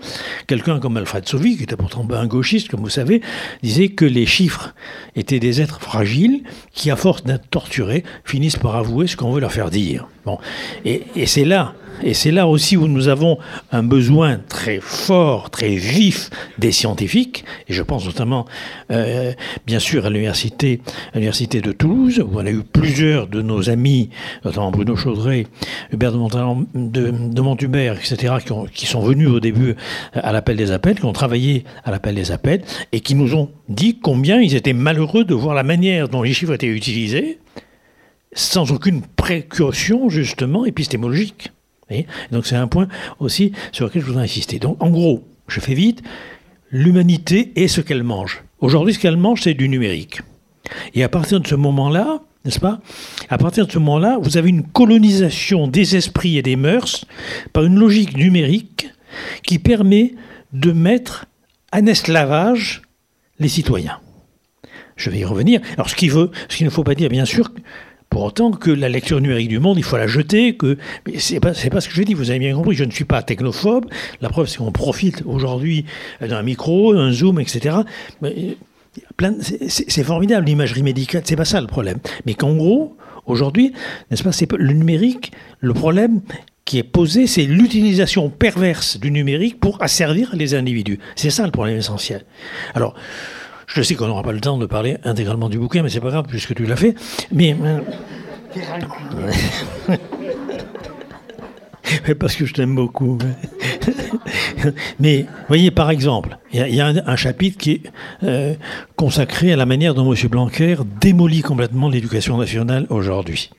quelqu'un 0.48 0.80
comme 0.80 0.98
Alfred 0.98 1.28
Sauvy, 1.28 1.58
qui 1.58 1.64
était 1.64 1.76
pourtant 1.76 2.08
un 2.12 2.28
gauchiste, 2.28 2.70
comme 2.70 2.82
vous 2.82 2.90
savez, 2.90 3.22
disait 3.64 3.90
que 3.90 4.06
les 4.06 4.26
chiffres 4.26 4.74
étaient 5.16 5.40
des 5.40 5.62
êtres 5.62 5.82
fragiles 5.82 6.44
qui, 6.72 6.92
à 6.92 6.96
force 6.96 7.24
d'être 7.24 7.50
torturés, 7.50 8.04
finissent 8.24 8.58
par 8.58 8.76
avouer 8.76 9.08
ce 9.08 9.18
qu'on 9.18 9.32
veut 9.32 9.42
leur 9.42 9.52
faire 9.52 9.70
dire. 9.70 10.08
Bon. 10.26 10.38
Et, 10.86 11.04
et 11.16 11.26
c'est 11.26 11.46
là 11.46 11.74
et 12.04 12.14
c'est 12.14 12.32
là 12.32 12.48
aussi 12.48 12.78
où 12.78 12.88
nous 12.88 13.08
avons 13.08 13.38
un 13.72 13.84
besoin 13.84 14.40
très 14.50 14.80
fort, 14.80 15.50
très 15.50 15.76
vif 15.76 16.30
des 16.58 16.72
scientifiques. 16.72 17.46
Et 17.68 17.74
je 17.74 17.84
pense 17.84 18.06
notamment, 18.06 18.46
euh, 18.92 19.34
bien 19.66 19.80
sûr, 19.80 20.06
à 20.06 20.10
l'université, 20.10 20.82
l'université 21.14 21.62
de 21.62 21.72
Toulouse, 21.72 22.20
où 22.20 22.40
on 22.40 22.46
a 22.46 22.52
eu 22.52 22.64
plusieurs 22.64 23.28
de 23.28 23.42
nos 23.42 23.70
amis, 23.70 24.10
notamment 24.44 24.72
Bruno 24.72 24.96
Chaudret, 24.96 25.48
Hubert 25.92 26.14
de, 26.14 27.12
de, 27.12 27.42
Montubert, 27.42 27.98
etc., 27.98 28.36
qui, 28.74 28.86
sont 28.86 29.02
venus 29.02 29.30
au 29.30 29.40
début 29.40 29.76
à 30.14 30.32
l'appel 30.32 30.58
des 30.58 30.72
appels, 30.72 31.00
qui 31.00 31.06
ont 31.06 31.14
travaillé 31.14 31.64
à 31.84 31.92
l'appel 31.92 32.16
des 32.16 32.32
appels, 32.32 32.62
et 32.92 33.00
qui 33.00 33.16
nous 33.16 33.36
ont 33.36 33.50
dit 33.70 34.00
combien 34.00 34.42
ils 34.42 34.56
étaient 34.56 34.74
malheureux 34.74 35.24
de 35.24 35.34
voir 35.34 35.56
la 35.56 35.64
manière 35.64 36.10
dont 36.10 36.24
les 36.24 36.34
chiffres 36.34 36.54
étaient 36.54 36.68
utilisés 36.68 37.40
sans 38.34 38.72
aucune 38.72 39.02
précaution, 39.02 40.10
justement, 40.10 40.66
épistémologique. 40.66 41.52
Donc 42.32 42.46
c'est 42.46 42.56
un 42.56 42.68
point 42.68 42.88
aussi 43.20 43.52
sur 43.72 43.86
lequel 43.86 44.02
je 44.02 44.08
voudrais 44.08 44.24
insister. 44.24 44.60
Donc 44.60 44.82
en 44.82 44.90
gros, 44.90 45.24
je 45.48 45.60
fais 45.60 45.74
vite, 45.74 46.02
l'humanité 46.72 47.52
est 47.56 47.68
ce 47.68 47.82
qu'elle 47.82 48.04
mange. 48.04 48.44
Aujourd'hui, 48.60 48.94
ce 48.94 49.00
qu'elle 49.00 49.18
mange, 49.18 49.42
c'est 49.42 49.54
du 49.54 49.68
numérique. 49.70 50.22
Et 50.94 51.04
à 51.04 51.10
partir 51.10 51.40
de 51.40 51.48
ce 51.48 51.56
moment-là, 51.56 52.22
n'est-ce 52.46 52.60
pas 52.60 52.80
À 53.30 53.38
partir 53.38 53.68
de 53.68 53.72
ce 53.72 53.80
moment-là, 53.80 54.18
vous 54.22 54.38
avez 54.38 54.50
une 54.50 54.64
colonisation 54.64 55.68
des 55.68 55.96
esprits 55.96 56.38
et 56.38 56.42
des 56.42 56.56
mœurs 56.56 57.06
par 57.54 57.64
une 57.64 57.78
logique 57.78 58.16
numérique 58.16 58.90
qui 59.44 59.60
permet 59.60 60.14
de 60.54 60.72
mettre 60.72 61.26
en 61.74 61.86
esclavage 61.86 62.82
les 63.40 63.48
citoyens. 63.48 64.00
Je 64.96 65.10
vais 65.10 65.20
y 65.20 65.26
revenir. 65.26 65.62
Alors, 65.74 65.88
veut, 65.88 66.32
ce 66.50 66.58
qu'il 66.58 66.66
ne 66.66 66.72
faut 66.72 66.84
pas 66.84 66.96
dire, 66.96 67.10
bien 67.10 67.26
sûr, 67.26 67.50
pour 68.12 68.24
autant 68.24 68.52
que 68.52 68.70
la 68.70 68.90
lecture 68.90 69.22
numérique 69.22 69.48
du 69.48 69.60
monde, 69.60 69.78
il 69.78 69.84
faut 69.84 69.96
la 69.96 70.06
jeter, 70.06 70.58
que 70.58 70.78
c'est 71.18 71.40
pas 71.40 71.54
pas 71.54 71.80
ce 71.80 71.88
que 71.88 71.96
je 71.96 72.04
dis. 72.04 72.14
Vous 72.14 72.30
avez 72.30 72.40
bien 72.40 72.54
compris. 72.54 72.76
Je 72.76 72.84
ne 72.84 72.92
suis 72.92 73.06
pas 73.06 73.24
technophobe. 73.24 73.86
La 74.20 74.28
preuve, 74.28 74.48
c'est 74.48 74.58
qu'on 74.58 74.74
profite 74.74 75.24
aujourd'hui 75.26 75.86
d'un 76.20 76.44
micro, 76.44 76.94
d'un 76.94 77.14
zoom, 77.14 77.40
etc. 77.40 77.78
C'est 79.40 80.04
formidable 80.04 80.46
l'imagerie 80.46 80.84
médicale. 80.84 81.22
C'est 81.24 81.38
pas 81.38 81.46
ça 81.46 81.62
le 81.62 81.68
problème. 81.68 82.00
Mais 82.26 82.34
qu'en 82.34 82.54
gros, 82.54 82.98
aujourd'hui, 83.28 83.72
n'est-ce 84.10 84.24
pas, 84.24 84.34
c'est 84.34 84.52
le 84.52 84.74
numérique. 84.74 85.32
Le 85.62 85.74
problème 85.74 86.20
qui 86.66 86.80
est 86.80 86.84
posé, 86.84 87.28
c'est 87.28 87.46
l'utilisation 87.46 88.30
perverse 88.30 89.00
du 89.00 89.10
numérique 89.10 89.58
pour 89.58 89.82
asservir 89.82 90.36
les 90.36 90.54
individus. 90.54 91.00
C'est 91.16 91.30
ça 91.30 91.46
le 91.46 91.52
problème 91.52 91.78
essentiel. 91.78 92.26
Alors. 92.76 92.94
Je 93.74 93.82
sais 93.82 93.96
qu'on 93.96 94.08
n'aura 94.08 94.24
pas 94.24 94.34
le 94.34 94.42
temps 94.42 94.58
de 94.58 94.66
parler 94.66 94.98
intégralement 95.04 95.48
du 95.48 95.58
bouquin, 95.58 95.82
mais 95.82 95.90
c'est 95.90 96.02
pas 96.02 96.10
grave 96.10 96.26
puisque 96.28 96.54
tu 96.54 96.66
l'as 96.66 96.76
fait. 96.76 96.94
Mais. 97.32 97.56
Euh, 97.64 97.80
parce 102.20 102.36
que 102.36 102.46
je 102.46 102.54
t'aime 102.54 102.76
beaucoup. 102.76 103.18
Mais, 105.00 105.26
voyez, 105.48 105.72
par 105.72 105.90
exemple, 105.90 106.38
il 106.54 106.60
y, 106.60 106.82
a, 106.82 106.88
un, 106.88 107.16
chapitre 107.16 107.58
qui 107.58 107.72
est 107.72 107.82
euh, 108.24 108.54
consacré 108.96 109.52
à 109.52 109.56
la 109.56 109.66
manière 109.66 109.96
dont 109.96 110.14
M. 110.14 110.28
Blanquer 110.28 110.76
démolit 111.00 111.42
complètement 111.42 111.90
l'éducation 111.90 112.38
nationale 112.38 112.86
aujourd'hui. 112.90 113.50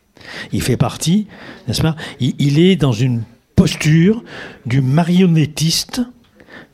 Il 0.52 0.62
fait 0.62 0.76
partie, 0.76 1.26
n'est-ce 1.66 1.82
pas 1.82 1.96
il 2.20 2.60
est 2.60 2.76
dans 2.76 2.92
une 2.92 3.22
posture 3.56 4.22
du 4.66 4.80
marionnettiste 4.80 6.02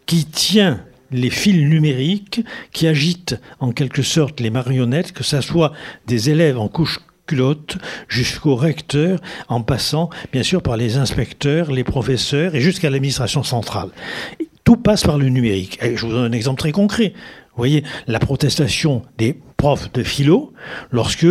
qui 0.07 0.27
tient 0.27 0.81
les 1.11 1.31
fils 1.31 1.69
numériques 1.69 2.41
qui 2.73 2.87
agitent 2.87 3.41
en 3.61 3.73
quelque 3.73 4.03
sorte 4.03 4.41
les 4.41 4.51
marionnettes, 4.51 5.13
que 5.13 5.25
ce 5.25 5.41
soit 5.41 5.73
des 6.07 6.31
élèves 6.31 6.59
en 6.59 6.69
couche 6.69 7.01
culotte 7.27 7.77
jusqu'au 8.09 8.57
recteur, 8.57 9.21
en 9.49 9.63
passant 9.63 10.11
bien 10.33 10.43
sûr 10.43 10.63
par 10.63 10.77
les 10.77 10.97
inspecteurs, 10.97 11.71
les 11.71 11.85
professeurs 11.85 12.55
et 12.55 12.61
jusqu'à 12.61 12.91
l'administration 12.91 13.43
centrale. 13.43 13.91
Tout 14.65 14.77
passe 14.77 15.05
par 15.05 15.19
le 15.19 15.29
numérique. 15.29 15.79
Je 15.83 16.05
vous 16.05 16.13
donne 16.13 16.33
un 16.33 16.37
exemple 16.37 16.59
très 16.59 16.73
concret. 16.73 17.15
Vous 17.59 17.63
voyez, 17.63 17.83
la 18.07 18.21
protestation 18.21 19.03
des 19.19 19.37
profs 19.57 19.93
de 19.93 20.05
philo, 20.05 20.53
lorsque, 20.93 21.27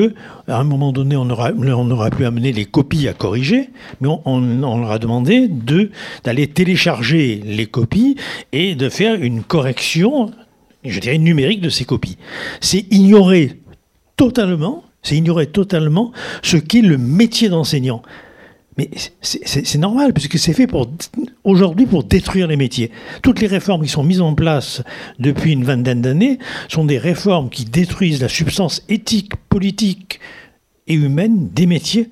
à 0.50 0.60
un 0.60 0.66
moment 0.66 0.92
donné, 0.92 1.16
on 1.16 1.30
aura, 1.30 2.10
pu 2.10 2.26
amener 2.26 2.52
les 2.52 2.66
copies 2.66 3.08
à 3.08 3.13
corriger, 3.13 3.70
mais 4.02 4.10
on, 4.26 4.42
leur 4.42 4.92
a 4.92 5.00
demandé 5.00 5.48
de, 5.48 5.90
d'aller 6.26 6.48
télécharger 6.48 7.42
les 7.46 7.66
copies 7.66 8.18
et 8.52 8.76
de 8.76 8.90
faire 8.90 9.16
une 9.16 9.42
correction, 9.42 10.32
je 10.84 11.00
dirais, 11.00 11.18
numérique 11.18 11.62
de 11.62 11.70
ces 11.70 11.86
copies. 11.86 12.18
C'est 12.60 12.86
ignorer 12.92 13.62
totalement, 14.18 14.84
c'est 15.04 15.16
ignorer 15.16 15.48
totalement 15.48 16.12
ce 16.44 16.58
qu'est 16.58 16.82
le 16.82 16.98
métier 16.98 17.48
d'enseignant. 17.48 18.02
Mais 18.78 18.90
c'est 19.22 19.78
normal, 19.78 20.13
puisque 20.13 20.38
c'est 20.38 20.54
fait 20.54 20.68
aujourd'hui 21.44 21.86
pour 21.88 22.04
détruire 22.04 22.48
les 22.48 22.58
métiers. 22.58 22.92
Toutes 23.24 23.42
les 23.42 23.48
réformes 23.48 23.84
qui 23.84 23.90
sont 23.90 24.04
mises 24.04 24.22
en 24.22 24.36
place 24.36 24.84
depuis 25.20 25.54
une 25.54 25.63
vingtaine 25.63 26.02
d'années 26.02 26.38
sont 26.70 26.86
des 26.86 27.00
réformes 27.00 27.50
qui 27.50 27.66
détruisent 27.66 28.22
la 28.22 28.30
substance 28.30 28.84
éthique, 28.88 29.34
politique 29.50 30.20
et 30.88 30.94
humaine 30.94 31.50
des 31.54 31.66
métiers 31.66 32.10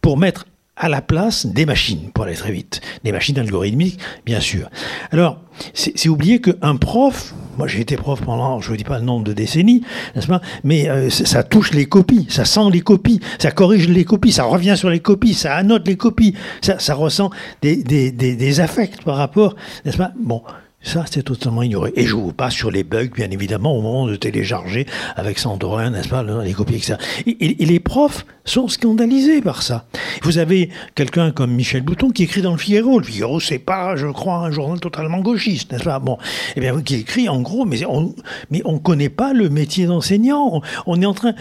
pour 0.00 0.16
mettre 0.16 0.46
à 0.76 0.88
la 0.88 1.02
place 1.02 1.46
des 1.46 1.66
machines, 1.66 2.10
pour 2.12 2.24
aller 2.24 2.34
très 2.34 2.50
vite. 2.50 2.80
Des 3.04 3.12
machines 3.12 3.38
algorithmiques, 3.38 3.98
bien 4.26 4.40
sûr. 4.40 4.68
Alors, 5.12 5.38
c'est 5.72 6.08
oublier 6.08 6.40
qu'un 6.40 6.76
prof, 6.76 7.32
moi 7.58 7.68
j'ai 7.68 7.80
été 7.80 7.96
prof 7.96 8.20
pendant, 8.20 8.60
je 8.60 8.72
ne 8.72 8.76
dis 8.76 8.82
pas 8.82 8.98
le 8.98 9.04
nombre 9.04 9.24
de 9.24 9.32
décennies, 9.32 9.82
n'est-ce 10.16 10.26
pas 10.26 10.40
Mais 10.64 10.88
euh, 10.88 11.10
ça 11.10 11.44
touche 11.44 11.72
les 11.72 11.86
copies, 11.86 12.26
ça 12.28 12.44
sent 12.44 12.70
les 12.72 12.80
copies, 12.80 13.20
ça 13.38 13.52
corrige 13.52 13.88
les 13.88 14.04
copies, 14.04 14.32
ça 14.32 14.44
revient 14.44 14.74
sur 14.76 14.90
les 14.90 14.98
copies, 14.98 15.34
ça 15.34 15.54
annote 15.54 15.86
les 15.86 15.96
copies, 15.96 16.34
ça, 16.60 16.94
ressent 16.94 17.30
des, 17.62 17.76
des, 17.76 18.10
des, 18.10 18.34
des 18.34 18.60
affects 18.60 19.02
par 19.04 19.16
rapport, 19.16 19.54
n'est-ce 19.84 19.96
pas? 19.96 20.10
Bon, 20.18 20.42
ça, 20.84 21.04
c'est 21.10 21.22
totalement 21.22 21.62
ignoré. 21.62 21.92
Et 21.96 22.04
je 22.04 22.14
vous 22.14 22.32
passe 22.34 22.52
sur 22.52 22.70
les 22.70 22.84
bugs, 22.84 23.08
bien 23.14 23.30
évidemment, 23.30 23.74
au 23.74 23.80
moment 23.80 24.06
de 24.06 24.16
télécharger 24.16 24.86
avec 25.16 25.38
Sandroin, 25.38 25.88
n'est-ce 25.88 26.08
pas, 26.08 26.22
les 26.22 26.52
copies, 26.52 26.74
etc. 26.74 26.96
Et, 27.26 27.62
et, 27.62 27.66
les 27.66 27.80
profs 27.80 28.26
sont 28.44 28.68
scandalisés 28.68 29.40
par 29.40 29.62
ça. 29.62 29.86
Vous 30.22 30.38
avez 30.38 30.70
quelqu'un 30.94 31.30
comme 31.30 31.52
Michel 31.52 31.82
Bouton 31.82 32.10
qui 32.10 32.24
écrit 32.24 32.42
dans 32.42 32.52
le 32.52 32.58
Figaro. 32.58 32.98
Le 32.98 33.04
Figaro, 33.04 33.40
c'est 33.40 33.58
pas, 33.58 33.96
je 33.96 34.06
crois, 34.06 34.36
un 34.36 34.50
journal 34.50 34.80
totalement 34.80 35.20
gauchiste, 35.20 35.72
n'est-ce 35.72 35.84
pas? 35.84 35.98
Bon, 35.98 36.18
eh 36.56 36.60
bien, 36.60 36.80
qui 36.82 36.96
écrit 36.96 37.28
en 37.28 37.40
gros, 37.40 37.64
mais 37.64 37.84
on, 37.86 38.14
mais 38.50 38.60
on 38.64 38.78
connaît 38.78 39.08
pas 39.08 39.32
le 39.32 39.48
métier 39.48 39.86
d'enseignant. 39.86 40.60
On, 40.86 41.00
est 41.00 41.06
en 41.06 41.14
train, 41.14 41.34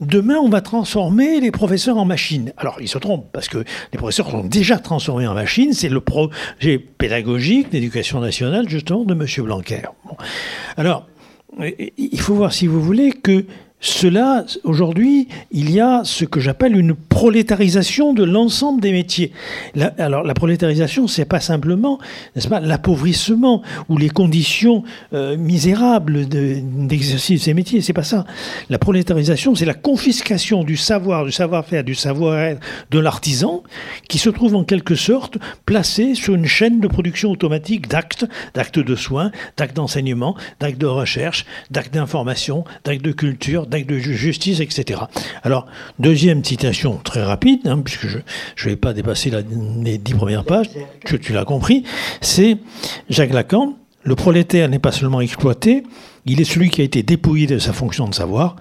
demain, 0.00 0.36
on 0.36 0.48
va 0.48 0.60
transformer 0.60 1.40
les 1.40 1.50
professeurs 1.50 1.96
en 1.96 2.04
machines. 2.04 2.52
Alors, 2.56 2.78
ils 2.80 2.88
se 2.88 2.98
trompent 2.98 3.30
parce 3.32 3.48
que 3.48 3.58
les 3.92 3.98
professeurs 3.98 4.30
sont 4.30 4.44
déjà 4.44 4.78
transformés 4.78 5.26
en 5.26 5.34
machines. 5.34 5.72
C'est 5.72 5.88
le 5.88 6.00
projet 6.00 6.78
pédagogique 6.78 7.70
d'éducation 7.70 8.20
nationale 8.20 8.68
justement 8.68 9.04
de 9.04 9.14
M. 9.14 9.26
Blanquer. 9.44 9.82
Alors, 10.76 11.06
il 11.96 12.20
faut 12.20 12.34
voir, 12.34 12.52
si 12.52 12.66
vous 12.66 12.82
voulez, 12.82 13.12
que 13.12 13.44
cela, 13.80 14.44
aujourd'hui, 14.64 15.28
il 15.52 15.70
y 15.70 15.78
a 15.80 16.02
ce 16.02 16.24
que 16.24 16.40
j'appelle 16.40 16.76
une 16.76 16.94
prolétarisation 16.94 18.12
de 18.12 18.24
l'ensemble 18.24 18.80
des 18.80 18.90
métiers. 18.90 19.30
alors, 19.98 20.24
la 20.24 20.34
prolétarisation, 20.34 21.06
c'est 21.06 21.24
pas 21.24 21.38
simplement, 21.38 22.00
n'est-ce 22.34 22.48
pas, 22.48 22.58
l'appauvrissement 22.58 23.62
ou 23.88 23.96
les 23.96 24.08
conditions 24.08 24.82
euh, 25.12 25.36
misérables 25.36 26.26
d'exercice 26.26 27.40
de, 27.40 27.44
ces 27.44 27.54
métiers. 27.54 27.80
C'est 27.80 27.92
pas 27.92 28.02
ça. 28.02 28.24
La 28.68 28.80
prolétarisation, 28.80 29.54
c'est 29.54 29.64
la 29.64 29.74
confiscation 29.74 30.64
du 30.64 30.76
savoir, 30.76 31.24
du 31.24 31.30
savoir-faire, 31.30 31.84
du 31.84 31.94
savoir-être 31.94 32.60
de 32.90 32.98
l'artisan, 32.98 33.62
qui 34.08 34.18
se 34.18 34.28
trouve 34.30 34.56
en 34.56 34.64
quelque 34.64 34.96
sorte 34.96 35.38
placé 35.66 36.16
sur 36.16 36.34
une 36.34 36.46
chaîne 36.46 36.80
de 36.80 36.88
production 36.88 37.30
automatique 37.30 37.86
d'actes, 37.86 38.26
d'actes 38.54 38.80
de 38.80 38.96
soins, 38.96 39.30
d'actes 39.56 39.76
d'enseignement, 39.76 40.36
d'actes 40.58 40.78
de 40.78 40.86
recherche, 40.86 41.46
d'actes 41.70 41.94
d'information, 41.94 42.64
d'actes 42.84 43.04
de 43.04 43.12
culture 43.12 43.67
d'actes 43.68 43.88
de 43.88 43.98
justice, 43.98 44.60
etc. 44.60 45.00
Alors, 45.42 45.66
deuxième 45.98 46.44
citation 46.44 46.98
très 47.02 47.22
rapide, 47.22 47.66
hein, 47.66 47.80
puisque 47.84 48.06
je 48.06 48.18
ne 48.18 48.70
vais 48.70 48.76
pas 48.76 48.92
dépasser 48.92 49.30
les 49.82 49.98
dix 49.98 50.14
premières 50.14 50.44
pages, 50.44 50.70
tu, 51.04 51.18
tu 51.18 51.32
l'as 51.32 51.44
compris, 51.44 51.84
c'est 52.20 52.58
Jacques 53.08 53.32
Lacan, 53.32 53.76
le 54.02 54.14
prolétaire 54.14 54.68
n'est 54.68 54.78
pas 54.78 54.92
seulement 54.92 55.20
exploité, 55.20 55.82
il 56.26 56.40
est 56.40 56.44
celui 56.44 56.70
qui 56.70 56.80
a 56.80 56.84
été 56.84 57.02
dépouillé 57.02 57.46
de 57.46 57.58
sa 57.58 57.72
fonction 57.72 58.08
de 58.08 58.14
savoir. 58.14 58.56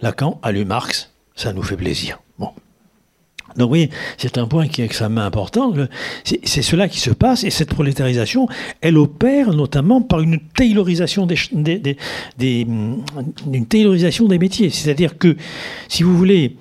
Lacan 0.00 0.38
a 0.42 0.52
lu 0.52 0.64
Marx, 0.64 1.10
ça 1.34 1.52
nous 1.52 1.62
fait 1.62 1.76
plaisir. 1.76 2.20
Bon. 2.38 2.50
Donc 3.56 3.70
oui, 3.72 3.90
c'est 4.16 4.38
un 4.38 4.46
point 4.46 4.68
qui 4.68 4.82
est 4.82 4.84
extrêmement 4.84 5.22
important. 5.22 5.72
C'est 6.24 6.62
cela 6.62 6.88
qui 6.88 7.00
se 7.00 7.10
passe 7.10 7.44
et 7.44 7.50
cette 7.50 7.70
prolétarisation, 7.70 8.48
elle 8.80 8.98
opère 8.98 9.52
notamment 9.52 10.02
par 10.02 10.20
une 10.20 10.38
taylorisation 10.40 11.26
des, 11.26 11.36
des, 12.38 12.66
une 12.66 13.66
taylorisation 13.68 14.26
des 14.26 14.38
métiers. 14.38 14.70
C'est-à-dire 14.70 15.18
que, 15.18 15.36
si 15.88 16.02
vous 16.02 16.16
voulez, 16.16 16.56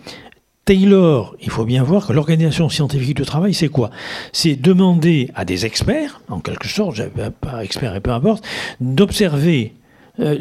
Taylor, 0.65 1.35
il 1.41 1.49
faut 1.49 1.65
bien 1.65 1.83
voir 1.83 2.07
que 2.07 2.13
l'organisation 2.13 2.69
scientifique 2.69 3.17
du 3.17 3.23
travail, 3.23 3.53
c'est 3.53 3.69
quoi? 3.69 3.89
C'est 4.31 4.55
demander 4.55 5.29
à 5.33 5.43
des 5.43 5.65
experts, 5.65 6.21
en 6.29 6.39
quelque 6.39 6.67
sorte, 6.67 7.01
pas 7.41 7.63
experts 7.63 7.95
et 7.95 7.99
peu 7.99 8.11
importe, 8.11 8.45
d'observer 8.79 9.73
euh, 10.19 10.35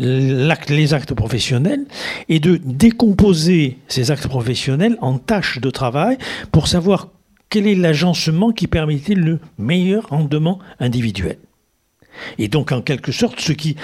les 0.69 0.95
actes 0.95 1.15
professionnels 1.15 1.87
et 2.29 2.41
de 2.41 2.57
décomposer 2.57 3.79
ces 3.89 4.11
actes 4.11 4.27
professionnels 4.27 4.97
en 5.01 5.19
tâches 5.19 5.61
de 5.61 5.71
travail 5.71 6.19
pour 6.51 6.67
savoir 6.69 7.09
quel 7.51 7.67
est 7.67 7.75
l'agencement 7.75 8.53
qui 8.53 8.67
permettait 8.67 9.15
le 9.15 9.39
meilleur 9.59 10.09
rendement 10.09 10.59
individuel. 10.79 11.39
Et 12.39 12.49
donc, 12.49 12.73
en 12.73 12.83
quelque 12.83 13.13
sorte, 13.13 13.41
ce 13.41 13.53
qui. 13.53 13.77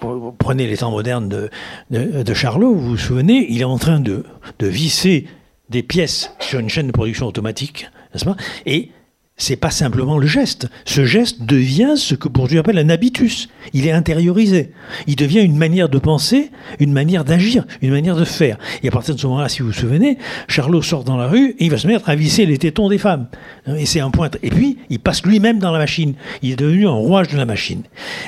Vous 0.00 0.32
prenez 0.32 0.66
les 0.66 0.78
temps 0.78 0.90
modernes 0.90 1.28
de, 1.28 1.50
de, 1.90 2.34
Charlot, 2.34 2.74
vous 2.74 2.90
vous 2.90 2.98
souvenez, 2.98 3.46
il 3.50 3.60
est 3.60 3.64
en 3.64 3.78
train 3.78 4.00
de, 4.00 4.24
de 4.58 4.66
visser 4.66 5.26
des 5.70 5.82
pièces 5.82 6.32
sur 6.40 6.58
une 6.58 6.68
chaîne 6.68 6.88
de 6.88 6.92
production 6.92 7.26
automatique, 7.26 7.90
n'est-ce 8.12 8.24
pas? 8.24 8.36
Et 8.66 8.90
c'est 9.36 9.56
pas 9.56 9.70
simplement 9.70 10.18
le 10.18 10.26
geste. 10.26 10.68
Ce 10.84 11.04
geste 11.04 11.42
devient 11.42 11.94
ce 11.96 12.14
que 12.14 12.28
Bourdieu 12.28 12.60
appelle 12.60 12.78
un 12.78 12.88
habitus. 12.90 13.48
Il 13.72 13.86
est 13.86 13.90
intériorisé. 13.90 14.72
Il 15.06 15.16
devient 15.16 15.40
une 15.40 15.56
manière 15.56 15.88
de 15.88 15.98
penser, 15.98 16.50
une 16.78 16.92
manière 16.92 17.24
d'agir, 17.24 17.64
une 17.80 17.90
manière 17.90 18.14
de 18.14 18.24
faire. 18.24 18.58
Et 18.82 18.88
à 18.88 18.90
partir 18.90 19.14
de 19.14 19.20
ce 19.20 19.26
moment-là, 19.26 19.48
si 19.48 19.62
vous 19.62 19.68
vous 19.68 19.72
souvenez, 19.72 20.18
Charlot 20.48 20.82
sort 20.82 21.02
dans 21.02 21.16
la 21.16 21.26
rue 21.26 21.56
et 21.58 21.64
il 21.64 21.70
va 21.70 21.78
se 21.78 21.86
mettre 21.86 22.08
à 22.08 22.14
visser 22.14 22.46
les 22.46 22.58
tétons 22.58 22.88
des 22.88 22.98
femmes. 22.98 23.26
Et 23.66 23.86
c'est 23.86 24.00
un 24.00 24.10
point. 24.10 24.30
Et 24.42 24.50
puis, 24.50 24.78
il 24.90 25.00
passe 25.00 25.24
lui-même 25.24 25.58
dans 25.58 25.72
la 25.72 25.78
machine. 25.78 26.14
Il 26.42 26.52
est 26.52 26.56
devenu 26.56 26.86
un 26.86 26.90
rouage 26.90 27.28
de 27.28 27.36
la 27.36 27.46
machine. 27.46 27.82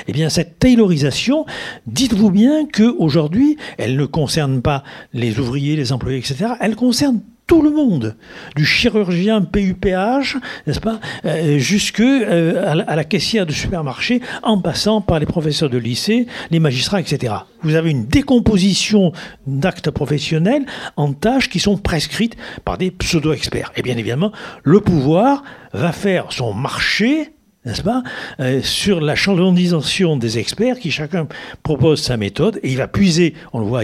Eh 0.07 0.11
bien, 0.11 0.29
cette 0.29 0.59
taylorisation, 0.59 1.45
dites-vous 1.87 2.31
bien 2.31 2.67
qu'aujourd'hui, 2.67 3.57
elle 3.77 3.95
ne 3.95 4.05
concerne 4.05 4.61
pas 4.61 4.83
les 5.13 5.39
ouvriers, 5.39 5.75
les 5.75 5.93
employés, 5.93 6.17
etc. 6.17 6.53
Elle 6.59 6.75
concerne 6.75 7.21
tout 7.47 7.61
le 7.61 7.69
monde, 7.69 8.15
du 8.55 8.65
chirurgien 8.65 9.41
PUPH, 9.41 10.37
n'est-ce 10.65 10.79
pas, 10.79 10.99
euh, 11.25 11.59
jusque 11.59 11.99
euh, 11.99 12.83
à, 12.87 12.95
la, 12.95 13.03
caissière 13.03 13.45
de 13.45 13.51
supermarché, 13.51 14.21
en 14.41 14.59
passant 14.59 15.01
par 15.01 15.19
les 15.19 15.27
professeurs 15.27 15.69
de 15.69 15.77
lycée, 15.77 16.25
les 16.49 16.59
magistrats, 16.59 16.99
etc. 16.99 17.33
Vous 17.61 17.75
avez 17.75 17.91
une 17.91 18.07
décomposition 18.07 19.11
d'actes 19.45 19.91
professionnels 19.91 20.65
en 20.97 21.13
tâches 21.13 21.49
qui 21.49 21.59
sont 21.59 21.77
prescrites 21.77 22.35
par 22.63 22.77
des 22.77 22.89
pseudo-experts. 22.89 23.71
Et 23.75 23.83
bien 23.83 23.97
évidemment, 23.97 24.31
le 24.63 24.79
pouvoir 24.79 25.43
va 25.73 25.91
faire 25.91 26.31
son 26.31 26.53
marché 26.53 27.31
n'est-ce 27.65 27.81
pas, 27.81 28.03
euh, 28.39 28.61
sur 28.61 29.01
la 29.01 29.15
chalondisation 29.15 30.17
des 30.17 30.37
experts 30.37 30.79
qui 30.79 30.91
chacun 30.91 31.27
propose 31.63 32.01
sa 32.01 32.15
méthode 32.15 32.59
et 32.61 32.71
il 32.71 32.77
va 32.77 32.87
puiser, 32.87 33.33
on 33.53 33.59
le 33.59 33.65
voit 33.65 33.79
à 33.79 33.83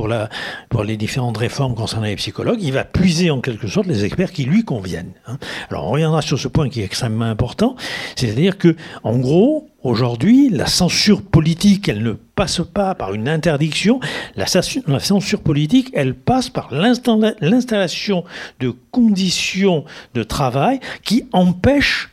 pour, 0.00 0.08
la, 0.08 0.30
pour 0.70 0.82
les 0.82 0.96
différentes 0.96 1.36
réformes 1.36 1.74
concernant 1.74 2.06
les 2.06 2.16
psychologues, 2.16 2.60
il 2.62 2.72
va 2.72 2.84
puiser 2.84 3.30
en 3.30 3.42
quelque 3.42 3.68
sorte 3.68 3.86
les 3.86 4.06
experts 4.06 4.32
qui 4.32 4.44
lui 4.44 4.64
conviennent. 4.64 5.12
Hein. 5.26 5.36
Alors 5.68 5.88
on 5.88 5.90
reviendra 5.90 6.22
sur 6.22 6.38
ce 6.38 6.48
point 6.48 6.70
qui 6.70 6.80
est 6.80 6.84
extrêmement 6.84 7.26
important, 7.26 7.76
c'est-à-dire 8.16 8.56
que, 8.56 8.76
en 9.02 9.18
gros, 9.18 9.68
aujourd'hui, 9.82 10.48
la 10.48 10.64
censure 10.64 11.20
politique, 11.20 11.86
elle 11.90 12.02
ne 12.02 12.12
passe 12.12 12.62
pas 12.72 12.94
par 12.94 13.12
une 13.12 13.28
interdiction, 13.28 14.00
la, 14.36 14.46
la 14.86 15.00
censure 15.00 15.42
politique, 15.42 15.90
elle 15.92 16.14
passe 16.14 16.48
par 16.48 16.70
l'installation 16.72 18.24
de 18.58 18.72
conditions 18.92 19.84
de 20.14 20.22
travail 20.22 20.80
qui 21.04 21.26
empêchent 21.34 22.08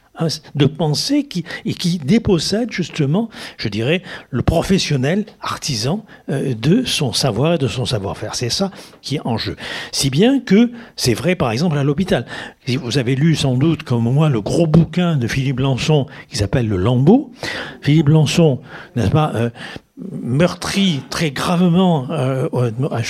de 0.56 0.66
penser 0.66 1.24
qui, 1.24 1.44
et 1.66 1.74
qui 1.74 2.00
dépossède 2.00 2.72
justement, 2.72 3.30
je 3.58 3.70
dirais, 3.70 4.02
le 4.30 4.42
professionnel 4.42 5.26
artisan 5.42 6.06
euh, 6.30 6.54
de 6.54 6.84
son 6.86 7.14
savoir 7.14 7.54
et 7.54 7.58
de 7.58 7.68
son 7.68 7.86
savoir-faire. 7.86 8.36
C'est 8.36 8.50
ça 8.50 8.72
qui 9.02 9.16
est 9.16 9.22
en 9.26 9.38
jeu. 9.38 9.56
Si 9.92 10.10
bien 10.10 10.40
que 10.40 10.72
c'est 10.96 11.14
vrai 11.14 11.36
par 11.36 11.52
exemple 11.52 11.78
à 11.78 11.84
l'hôpital. 11.84 12.26
Vous 12.68 12.98
avez 12.98 13.16
lu 13.16 13.36
sans 13.36 13.56
doute 13.56 13.84
comme 13.84 14.04
moi 14.04 14.30
le 14.30 14.42
gros 14.42 14.68
bouquin 14.68 15.16
de 15.16 15.28
Philippe 15.28 15.60
Lançon 15.60 16.08
qui 16.30 16.38
s'appelle 16.38 16.68
Le 16.68 16.78
Lambeau. 16.78 17.32
Philippe 17.82 18.10
Lançon, 18.10 18.60
n'est-ce 18.96 19.10
pas, 19.10 19.32
euh, 19.36 19.50
meurtri 19.98 21.02
très 21.10 21.32
gravement 21.32 22.08
euh, 22.12 22.48
à, 22.92 23.02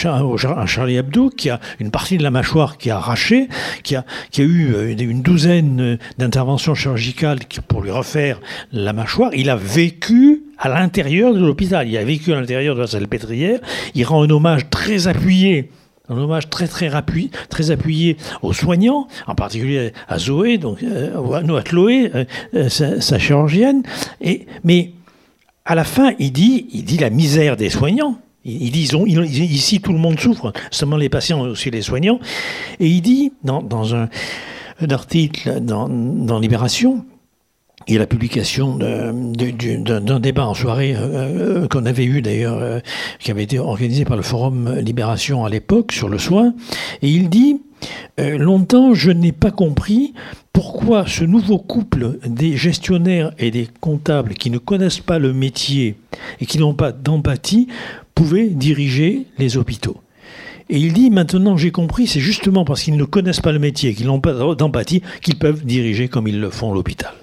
Charlie 0.66 0.96
Hebdo, 0.96 1.30
qui 1.30 1.50
a 1.50 1.60
une 1.80 1.92
partie 1.92 2.18
de 2.18 2.24
la 2.24 2.32
mâchoire 2.32 2.78
qui 2.78 2.90
a 2.90 2.98
arraché, 2.98 3.50
qui 3.84 3.96
a, 3.96 4.06
qui 4.32 4.42
a 4.42 4.46
eu 4.46 4.74
euh, 4.74 4.96
une 4.98 5.22
douzaine 5.22 5.98
d'interventions 6.18 6.76
chirurgicales 6.76 7.40
pour 7.68 7.82
lui 7.82 7.92
refaire 7.92 8.40
la 8.72 8.94
mâchoire. 8.94 9.32
Il 9.34 9.50
a 9.50 9.56
vécu 9.56 10.44
à 10.58 10.70
l'intérieur 10.70 11.34
de 11.34 11.40
l'hôpital. 11.40 11.88
Il 11.90 11.98
a 11.98 12.06
vécu 12.06 12.32
à 12.32 12.40
l'intérieur 12.40 12.76
de 12.76 12.82
la 12.82 12.88
salle 12.88 13.08
pétrière. 13.08 13.60
Il 13.94 14.06
rend 14.06 14.24
un 14.24 14.30
hommage 14.30 14.70
très 14.70 15.08
appuyé 15.08 15.72
un 16.10 16.18
hommage 16.18 16.50
très 16.50 16.70
très, 16.70 16.96
appuyé, 16.96 17.32
très 17.50 17.70
appuyé 17.70 18.16
aux 18.42 18.54
soignants, 18.54 19.10
en 19.28 19.36
particulier 19.36 19.92
à 20.08 20.18
Zoé, 20.18 20.58
donc 20.58 20.82
euh, 20.82 21.58
à 21.58 21.62
Chloé, 21.64 22.10
sa, 22.70 23.02
sa, 23.02 23.20
chirurgienne. 23.20 23.84
Et, 24.22 24.46
mais 24.64 24.94
à 25.68 25.76
la 25.76 25.84
fin, 25.84 26.14
il 26.18 26.32
dit, 26.32 26.66
il 26.72 26.86
dit 26.86 26.98
la 26.98 27.10
misère 27.10 27.58
des 27.58 27.70
soignants. 27.70 28.16
Il 28.46 28.72
dit, 28.72 28.90
ici, 29.44 29.82
tout 29.82 29.92
le 29.92 30.00
monde 30.00 30.18
souffre, 30.18 30.54
seulement 30.72 30.96
les 30.96 31.10
patients, 31.10 31.42
aussi 31.42 31.70
les 31.70 31.82
soignants. 31.82 32.20
Et 32.80 32.88
il 32.88 33.02
dit, 33.02 33.34
dans, 33.44 33.94
un, 33.94 34.08
article 34.90 35.60
dans, 35.60 36.40
Libération, 36.40 37.04
il 37.88 37.96
y 37.96 37.98
a 37.98 38.00
la 38.00 38.08
publication 38.08 38.78
d'un 38.78 40.20
débat 40.22 40.48
en 40.48 40.54
soirée 40.54 40.96
euh, 40.96 41.64
euh, 41.64 41.68
qu'on 41.68 41.86
avait 41.86 42.06
eu 42.06 42.22
d'ailleurs, 42.22 42.58
euh, 42.62 42.80
qui 43.20 43.32
avait 43.32 43.44
été 43.44 43.60
organisé 43.60 44.06
par 44.06 44.16
le 44.16 44.24
Forum 44.24 44.74
Libération 44.78 45.44
à 45.44 45.50
l'époque 45.50 45.92
sur 45.92 46.08
le 46.08 46.18
soin. 46.18 46.54
Et 47.02 47.10
il 47.10 47.30
dit, 47.30 47.62
longtemps, 48.18 48.94
je 48.94 49.12
n'ai 49.12 49.32
pas 49.32 49.52
compris 49.52 50.14
pourquoi 50.54 51.06
ce 51.08 51.24
nouveau 51.24 51.60
couple 51.60 52.18
des 52.26 52.58
gestionnaires 52.58 53.32
et 53.38 53.52
des 53.52 53.68
comptables 53.80 54.34
qui 54.34 54.50
ne 54.50 54.58
connaissent 54.58 55.00
pas 55.00 55.20
le 55.20 55.32
métier 55.34 55.96
et 56.40 56.46
qui 56.48 56.58
n'ont 56.58 56.74
pas 56.74 56.92
d'empathie 56.92 57.68
pouvait 58.16 58.48
diriger 58.48 59.28
les 59.38 59.58
hôpitaux. 59.58 59.98
Et 60.70 60.80
il 60.80 60.94
dit 60.94 61.12
maintenant 61.12 61.58
j'ai 61.58 61.72
compris, 61.72 62.08
c'est 62.08 62.20
justement 62.20 62.66
parce 62.66 62.82
qu'ils 62.82 62.98
ne 62.98 63.04
connaissent 63.04 63.40
pas 63.40 63.52
le 63.52 63.60
métier, 63.60 63.94
qu'ils 63.94 64.08
n'ont 64.08 64.20
pas 64.20 64.56
d'empathie, 64.56 65.02
qu'ils 65.22 65.38
peuvent 65.38 65.64
diriger 65.64 66.08
comme 66.08 66.28
ils 66.28 66.40
le 66.40 66.50
font 66.50 66.74
l'hôpital. 66.74 67.14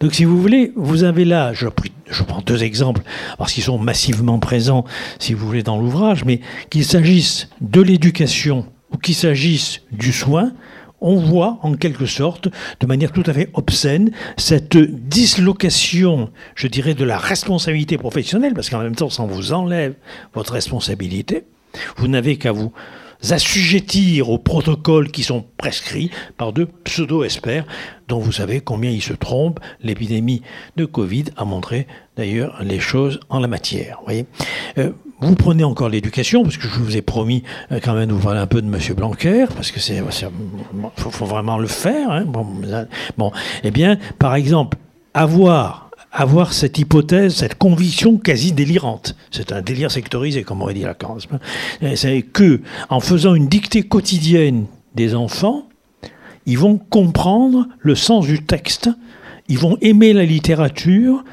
Donc 0.00 0.14
si 0.14 0.24
vous 0.24 0.40
voulez, 0.40 0.72
vous 0.76 1.04
avez 1.04 1.24
là, 1.24 1.52
je, 1.52 1.66
je 2.10 2.22
prends 2.22 2.42
deux 2.42 2.62
exemples, 2.62 3.02
parce 3.38 3.52
qu'ils 3.52 3.64
sont 3.64 3.78
massivement 3.78 4.38
présents, 4.38 4.84
si 5.18 5.32
vous 5.32 5.46
voulez, 5.46 5.62
dans 5.62 5.78
l'ouvrage, 5.78 6.24
mais 6.24 6.40
qu'il 6.70 6.84
s'agisse 6.84 7.48
de 7.60 7.80
l'éducation 7.80 8.66
ou 8.92 8.98
qu'il 8.98 9.14
s'agisse 9.14 9.82
du 9.92 10.12
soin, 10.12 10.52
on 11.00 11.16
voit 11.16 11.58
en 11.62 11.74
quelque 11.74 12.06
sorte, 12.06 12.48
de 12.80 12.86
manière 12.86 13.12
tout 13.12 13.22
à 13.26 13.32
fait 13.32 13.50
obscène, 13.54 14.10
cette 14.36 14.76
dislocation, 14.76 16.30
je 16.54 16.66
dirais, 16.66 16.94
de 16.94 17.04
la 17.04 17.18
responsabilité 17.18 17.98
professionnelle, 17.98 18.54
parce 18.54 18.68
qu'en 18.68 18.80
même 18.80 18.96
temps, 18.96 19.10
ça 19.10 19.24
vous 19.24 19.52
enlève 19.52 19.94
votre 20.34 20.52
responsabilité. 20.52 21.44
Vous 21.96 22.08
n'avez 22.08 22.36
qu'à 22.36 22.52
vous 22.52 22.72
assujettir 23.30 24.30
aux 24.30 24.38
protocoles 24.38 25.10
qui 25.10 25.22
sont 25.22 25.44
prescrits 25.56 26.10
par 26.36 26.52
de 26.52 26.64
pseudo-experts 26.84 27.66
dont 28.06 28.20
vous 28.20 28.32
savez 28.32 28.60
combien 28.60 28.90
ils 28.90 29.02
se 29.02 29.12
trompent. 29.12 29.60
L'épidémie 29.82 30.42
de 30.76 30.84
Covid 30.84 31.24
a 31.36 31.44
montré 31.44 31.86
d'ailleurs 32.16 32.62
les 32.62 32.78
choses 32.78 33.20
en 33.28 33.40
la 33.40 33.48
matière. 33.48 34.00
Voyez 34.04 34.26
euh, 34.78 34.92
vous 35.20 35.34
prenez 35.34 35.64
encore 35.64 35.88
l'éducation, 35.88 36.42
parce 36.42 36.56
que 36.56 36.68
je 36.68 36.78
vous 36.78 36.96
ai 36.96 37.02
promis 37.02 37.42
euh, 37.72 37.80
quand 37.82 37.94
même 37.94 38.08
de 38.08 38.14
vous 38.14 38.22
parler 38.22 38.40
un 38.40 38.46
peu 38.46 38.62
de 38.62 38.66
M. 38.66 38.78
Blanquer, 38.94 39.46
parce 39.54 39.70
que 39.70 39.80
c'est, 39.80 40.02
faut, 40.96 41.24
vraiment 41.24 41.58
le 41.58 41.66
faire. 41.66 42.10
Hein. 42.10 42.24
Bon, 42.26 42.46
bon, 43.16 43.32
eh 43.64 43.70
bien, 43.70 43.98
par 44.18 44.34
exemple, 44.34 44.78
avoir 45.14 45.88
avoir 46.10 46.54
cette 46.54 46.78
hypothèse, 46.78 47.34
cette 47.34 47.56
conviction 47.56 48.16
quasi 48.16 48.52
délirante. 48.52 49.14
C'est 49.30 49.52
un 49.52 49.60
délire 49.60 49.90
sectorisé, 49.90 50.42
comme 50.42 50.62
aurait 50.62 50.72
dit 50.72 50.82
Lacan. 50.82 51.18
C'est 51.94 52.22
que, 52.22 52.62
en 52.88 53.00
faisant 53.00 53.34
une 53.34 53.46
dictée 53.46 53.82
quotidienne 53.82 54.66
des 54.94 55.14
enfants, 55.14 55.68
ils 56.46 56.58
vont 56.58 56.78
comprendre 56.78 57.68
le 57.80 57.94
sens 57.94 58.26
du 58.26 58.42
texte, 58.42 58.88
ils 59.48 59.58
vont 59.58 59.76
aimer 59.82 60.14
la 60.14 60.24
littérature, 60.24 61.24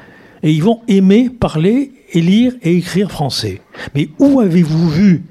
et 0.42 0.52
ils 0.52 0.62
vont 0.62 0.82
aimer 0.88 1.30
parler 1.30 1.92
et 2.12 2.20
lire 2.20 2.54
et 2.62 2.76
écrire 2.76 3.10
français. 3.10 3.60
Mais 3.94 4.08
où 4.18 4.40
avez-vous 4.40 4.88
vu 4.88 5.22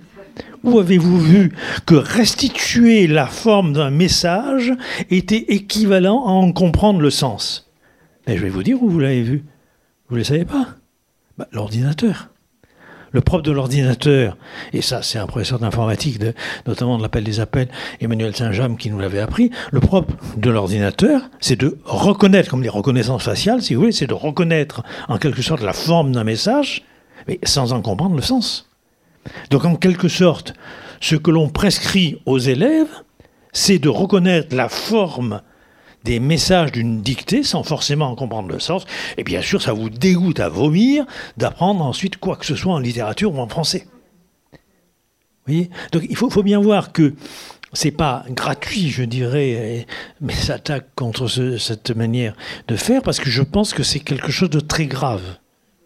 où 0.66 0.80
avez-vous 0.80 1.20
vu 1.20 1.52
que 1.86 1.94
restituer 1.94 3.06
la 3.06 3.28
forme 3.28 3.74
d'un 3.74 3.92
message 3.92 4.74
était 5.12 5.46
équivalent 5.50 6.26
à 6.26 6.32
en 6.32 6.52
comprendre 6.52 7.00
le 7.02 7.12
sens? 7.12 7.70
Je 8.28 8.34
vais 8.34 8.50
vous 8.50 8.64
dire 8.64 8.82
où 8.82 8.90
vous 8.90 9.00
l'avez 9.00 9.22
vu. 9.22 9.44
Vous 10.10 10.16
ne 10.16 10.22
le 10.22 10.24
savez 10.24 10.44
pas? 10.44 10.70
Bah, 11.38 11.48
L'ordinateur. 11.52 12.30
Le 13.16 13.22
propre 13.22 13.44
de 13.44 13.52
l'ordinateur, 13.54 14.36
et 14.74 14.82
ça 14.82 15.02
c'est 15.02 15.18
un 15.18 15.26
professeur 15.26 15.58
d'informatique, 15.58 16.20
notamment 16.68 16.98
de 16.98 17.02
l'appel 17.02 17.24
des 17.24 17.40
appels, 17.40 17.70
Emmanuel 18.02 18.36
Saint-James 18.36 18.76
qui 18.76 18.90
nous 18.90 19.00
l'avait 19.00 19.22
appris, 19.22 19.52
le 19.72 19.80
propre 19.80 20.16
de 20.36 20.50
l'ordinateur, 20.50 21.22
c'est 21.40 21.56
de 21.56 21.78
reconnaître, 21.86 22.50
comme 22.50 22.62
les 22.62 22.68
reconnaissances 22.68 23.24
faciales, 23.24 23.62
si 23.62 23.74
vous 23.74 23.80
voulez, 23.80 23.94
c'est 23.94 24.06
de 24.06 24.14
reconnaître 24.14 24.84
en 25.08 25.18
quelque 25.18 25.42
sorte 25.42 25.62
la 25.62 25.72
forme 25.72 26.12
d'un 26.12 26.26
message, 26.26 26.84
mais 27.30 27.40
sans 27.46 27.72
en 27.72 27.82
comprendre 27.82 28.18
le 28.18 28.22
sens. 28.22 28.70
Donc 29.50 29.64
en 29.64 29.78
quelque 29.78 30.10
sorte, 30.10 30.54
ce 31.00 31.16
que 31.16 31.32
l'on 31.32 31.48
prescrit 31.48 32.22
aux 32.26 32.40
élèves, 32.40 33.02
c'est 33.54 33.80
de 33.80 33.88
reconnaître 33.88 34.54
la 34.54 34.68
forme 34.68 35.40
des 36.06 36.20
messages 36.20 36.72
d'une 36.72 37.02
dictée 37.02 37.44
sans 37.44 37.64
forcément 37.64 38.06
en 38.06 38.16
comprendre 38.16 38.48
le 38.48 38.60
sens. 38.60 38.86
Et 39.18 39.24
bien 39.24 39.42
sûr, 39.42 39.62
ça 39.62 39.74
vous 39.74 39.90
dégoûte 39.90 40.40
à 40.40 40.48
vomir 40.48 41.06
d'apprendre 41.36 41.84
ensuite 41.84 42.18
quoi 42.18 42.38
que 42.38 42.46
ce 42.46 42.56
soit 42.56 42.74
en 42.74 42.80
littérature 42.80 43.34
ou 43.34 43.40
en 43.40 43.50
français. 43.50 43.88
Vous 44.54 45.54
voyez? 45.54 45.70
Donc 45.92 46.06
il 46.08 46.16
faut, 46.16 46.44
bien 46.44 46.62
voir 46.62 46.92
que 46.92 47.16
c'est 47.74 47.92
pas 47.92 48.24
gratuit, 48.30 48.90
je 48.90 49.04
dirais, 49.04 49.86
mais 50.22 50.34
s'attaque 50.34 50.88
contre 50.96 51.28
cette 51.28 51.92
manière 51.96 52.36
de 52.68 52.76
faire 52.76 53.02
parce 53.02 53.20
que 53.20 53.30
je 53.30 53.42
pense 53.42 53.74
que 53.74 53.84
c'est 53.84 54.00
quelque 54.00 54.32
chose 54.32 54.50
de 54.50 54.60
très 54.60 54.86
grave. 54.86 55.38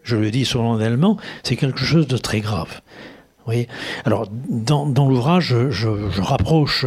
Je 0.02 0.16
le 0.16 0.30
dis 0.30 0.44
solennellement, 0.44 1.18
c'est 1.42 1.56
quelque 1.56 1.84
chose 1.84 2.06
de 2.06 2.16
très 2.16 2.40
grave. 2.40 2.80
Alors, 4.04 4.26
dans, 4.30 5.08
l'ouvrage, 5.08 5.54
je, 5.70 5.88
rapproche, 6.20 6.86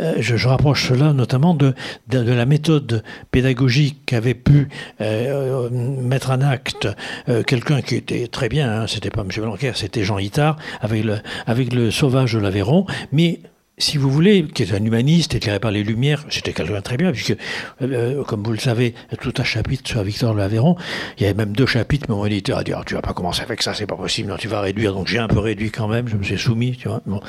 euh, 0.00 0.14
je, 0.18 0.48
rapproche 0.48 0.88
cela 0.88 1.12
notamment 1.12 1.54
de, 1.54 1.74
la 2.10 2.46
méthode 2.46 3.02
pédagogique 3.30 3.98
qu'avait 4.06 4.34
pu 4.34 4.68
euh, 5.00 5.68
mettre 5.70 6.30
en 6.30 6.40
acte 6.40 6.88
euh, 7.28 7.42
quelqu'un 7.42 7.82
qui 7.82 7.96
était 7.96 8.26
très 8.26 8.48
bien, 8.48 8.82
hein, 8.82 8.86
c'était 8.86 9.10
pas 9.10 9.22
M. 9.22 9.28
Blanquer, 9.36 9.72
c'était 9.74 10.04
Jean 10.04 10.18
Itard, 10.18 10.56
avec 10.80 11.04
le, 11.04 11.18
avec 11.46 11.72
le 11.72 11.90
Sauvage 11.90 12.32
de 12.34 12.38
l'Aveyron, 12.38 12.86
mais 13.12 13.40
si 13.76 13.98
vous 13.98 14.08
voulez, 14.10 14.44
qui 14.44 14.62
est 14.62 14.72
un 14.72 14.84
humaniste 14.84 15.34
éclairé 15.34 15.58
par 15.58 15.72
les 15.72 15.82
Lumières, 15.82 16.24
c'était 16.30 16.52
quelqu'un 16.52 16.80
très 16.80 16.96
bien, 16.96 17.10
puisque, 17.10 17.36
euh, 17.82 18.22
comme 18.24 18.42
vous 18.42 18.52
le 18.52 18.58
savez, 18.58 18.94
tout 19.20 19.34
un 19.38 19.44
chapitre 19.44 19.88
sur 19.88 20.02
Victor 20.04 20.32
de 20.32 20.38
l'Aveyron, 20.38 20.76
il 21.18 21.24
y 21.24 21.26
avait 21.26 21.34
même 21.34 21.54
deux 21.54 21.66
chapitres, 21.66 22.06
mais 22.08 22.14
mon 22.14 22.24
éditeur 22.26 22.58
a 22.58 22.64
dit, 22.64 22.72
ah, 22.72 22.82
tu 22.86 22.94
vas 22.94 23.02
pas 23.02 23.14
commencer 23.14 23.42
avec 23.42 23.62
ça, 23.62 23.74
c'est 23.74 23.86
pas 23.86 23.96
possible, 23.96 24.28
non, 24.28 24.36
tu 24.36 24.46
vas 24.46 24.60
réduire, 24.60 24.94
donc 24.94 25.08
j'ai 25.08 25.18
un 25.18 25.26
peu 25.26 25.40
réduit 25.40 25.70
quand 25.70 25.88
même, 25.88 26.06
je 26.06 26.16
me 26.16 26.22
suis 26.22 26.38
soumis, 26.38 26.76
tu 26.76 26.88
vois, 26.88 27.00
bon. 27.04 27.20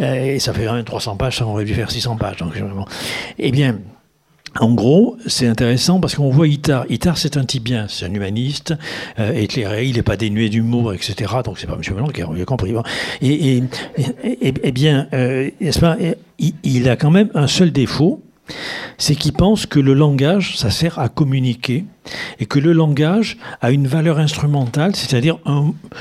Euh, 0.00 0.34
et 0.34 0.38
ça 0.38 0.54
fait 0.54 0.64
quand 0.64 0.74
même 0.74 0.84
300 0.84 1.16
pages, 1.16 1.38
ça 1.38 1.46
aurait 1.46 1.64
dû 1.64 1.74
faire 1.74 1.90
600 1.90 2.16
pages, 2.16 2.38
donc, 2.38 2.58
bon. 2.58 2.86
Eh 3.38 3.52
bien, 3.52 3.78
en 4.58 4.74
gros, 4.74 5.16
c'est 5.26 5.46
intéressant 5.46 6.00
parce 6.00 6.16
qu'on 6.16 6.30
voit 6.30 6.48
Itard. 6.48 6.84
Itard, 6.88 7.18
c'est 7.18 7.36
un 7.36 7.44
type 7.44 7.62
bien, 7.62 7.86
c'est 7.88 8.06
un 8.06 8.12
humaniste, 8.12 8.74
euh, 9.18 9.32
éclairé, 9.32 9.86
il 9.86 9.96
n'est 9.96 10.02
pas 10.02 10.16
dénué 10.16 10.48
d'humour, 10.48 10.92
etc. 10.92 11.14
Donc 11.44 11.58
c'est 11.58 11.68
pas 11.68 11.76
M. 11.76 11.94
Blanc 11.94 12.08
qui 12.08 12.22
a 12.22 12.44
compris. 12.44 12.74
Et, 13.22 13.58
et, 13.58 13.62
et, 14.42 14.72
bien, 14.72 15.06
euh, 15.12 15.50
pas, 15.80 15.96
il, 16.64 16.88
a 16.88 16.96
quand 16.96 17.10
même 17.10 17.30
un 17.34 17.46
seul 17.46 17.70
défaut, 17.70 18.22
c'est 18.98 19.14
qu'il 19.14 19.32
pense 19.32 19.66
que 19.66 19.78
le 19.78 19.94
langage, 19.94 20.58
ça 20.58 20.70
sert 20.70 20.98
à 20.98 21.08
communiquer 21.08 21.84
et 22.38 22.46
que 22.46 22.58
le 22.58 22.72
langage 22.72 23.36
a 23.60 23.70
une 23.70 23.86
valeur 23.86 24.18
instrumentale, 24.18 24.96
c'est-à-dire 24.96 25.38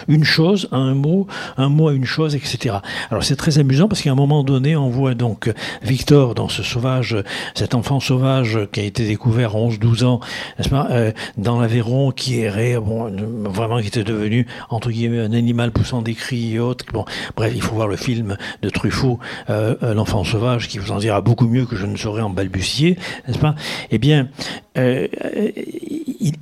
une 0.08 0.24
chose 0.24 0.68
à 0.72 0.78
un 0.78 0.94
mot, 0.94 1.28
un 1.58 1.70
mot 1.70 1.90
à 1.90 1.94
une 1.94 2.06
chose, 2.06 2.36
etc. 2.36 2.78
Alors 3.12 3.24
c'est 3.24 3.36
très 3.36 3.60
amusant 3.60 3.88
parce 3.88 4.02
qu'à 4.02 4.12
un 4.12 4.16
moment 4.16 4.44
donné, 4.44 4.76
on 4.76 4.90
voit 4.90 5.14
donc 5.14 5.52
Victor 5.84 6.36
dans 6.36 6.50
ce 6.50 6.64
sauvage, 6.64 7.18
cet 7.56 7.76
enfant 7.76 8.00
sauvage 8.00 8.60
qui 8.72 8.80
a 8.80 8.84
été 8.84 9.06
découvert 9.06 9.56
à 9.56 9.60
11-12 9.60 10.06
ans, 10.06 10.20
n'est-ce 10.58 10.70
pas, 10.70 10.88
euh, 10.92 11.12
dans 11.38 11.60
l'Aveyron, 11.60 12.12
qui 12.12 12.40
errait, 12.40 12.78
bon, 12.80 13.12
vraiment 13.50 13.80
qui 13.80 13.88
était 13.88 14.04
devenu, 14.04 14.48
entre 14.70 14.90
guillemets, 14.92 15.20
un 15.20 15.34
animal 15.34 15.72
poussant 15.72 16.02
des 16.02 16.14
cris 16.14 16.56
et 16.56 16.60
autres. 16.60 16.86
Bon, 16.94 17.06
bref, 17.36 17.52
il 17.56 17.62
faut 17.62 17.76
voir 17.76 17.88
le 17.88 17.96
film 17.96 18.38
de 18.62 18.70
Truffaut, 18.70 19.20
euh, 19.50 19.76
euh, 19.84 19.94
L'enfant 19.94 20.24
sauvage, 20.24 20.68
qui 20.68 20.78
vous 20.78 20.92
en 20.92 20.98
dira 20.98 21.22
beaucoup 21.22 21.48
mieux 21.48 21.66
que 21.66 21.76
je 21.76 21.86
ne 21.86 21.98
saurais 21.98 22.22
en 22.22 22.30
balbutier, 22.30 22.98
n'est-ce 23.28 23.40
pas? 23.40 23.56
Eh 23.92 23.98
bien, 23.98 24.30
euh, 24.78 25.08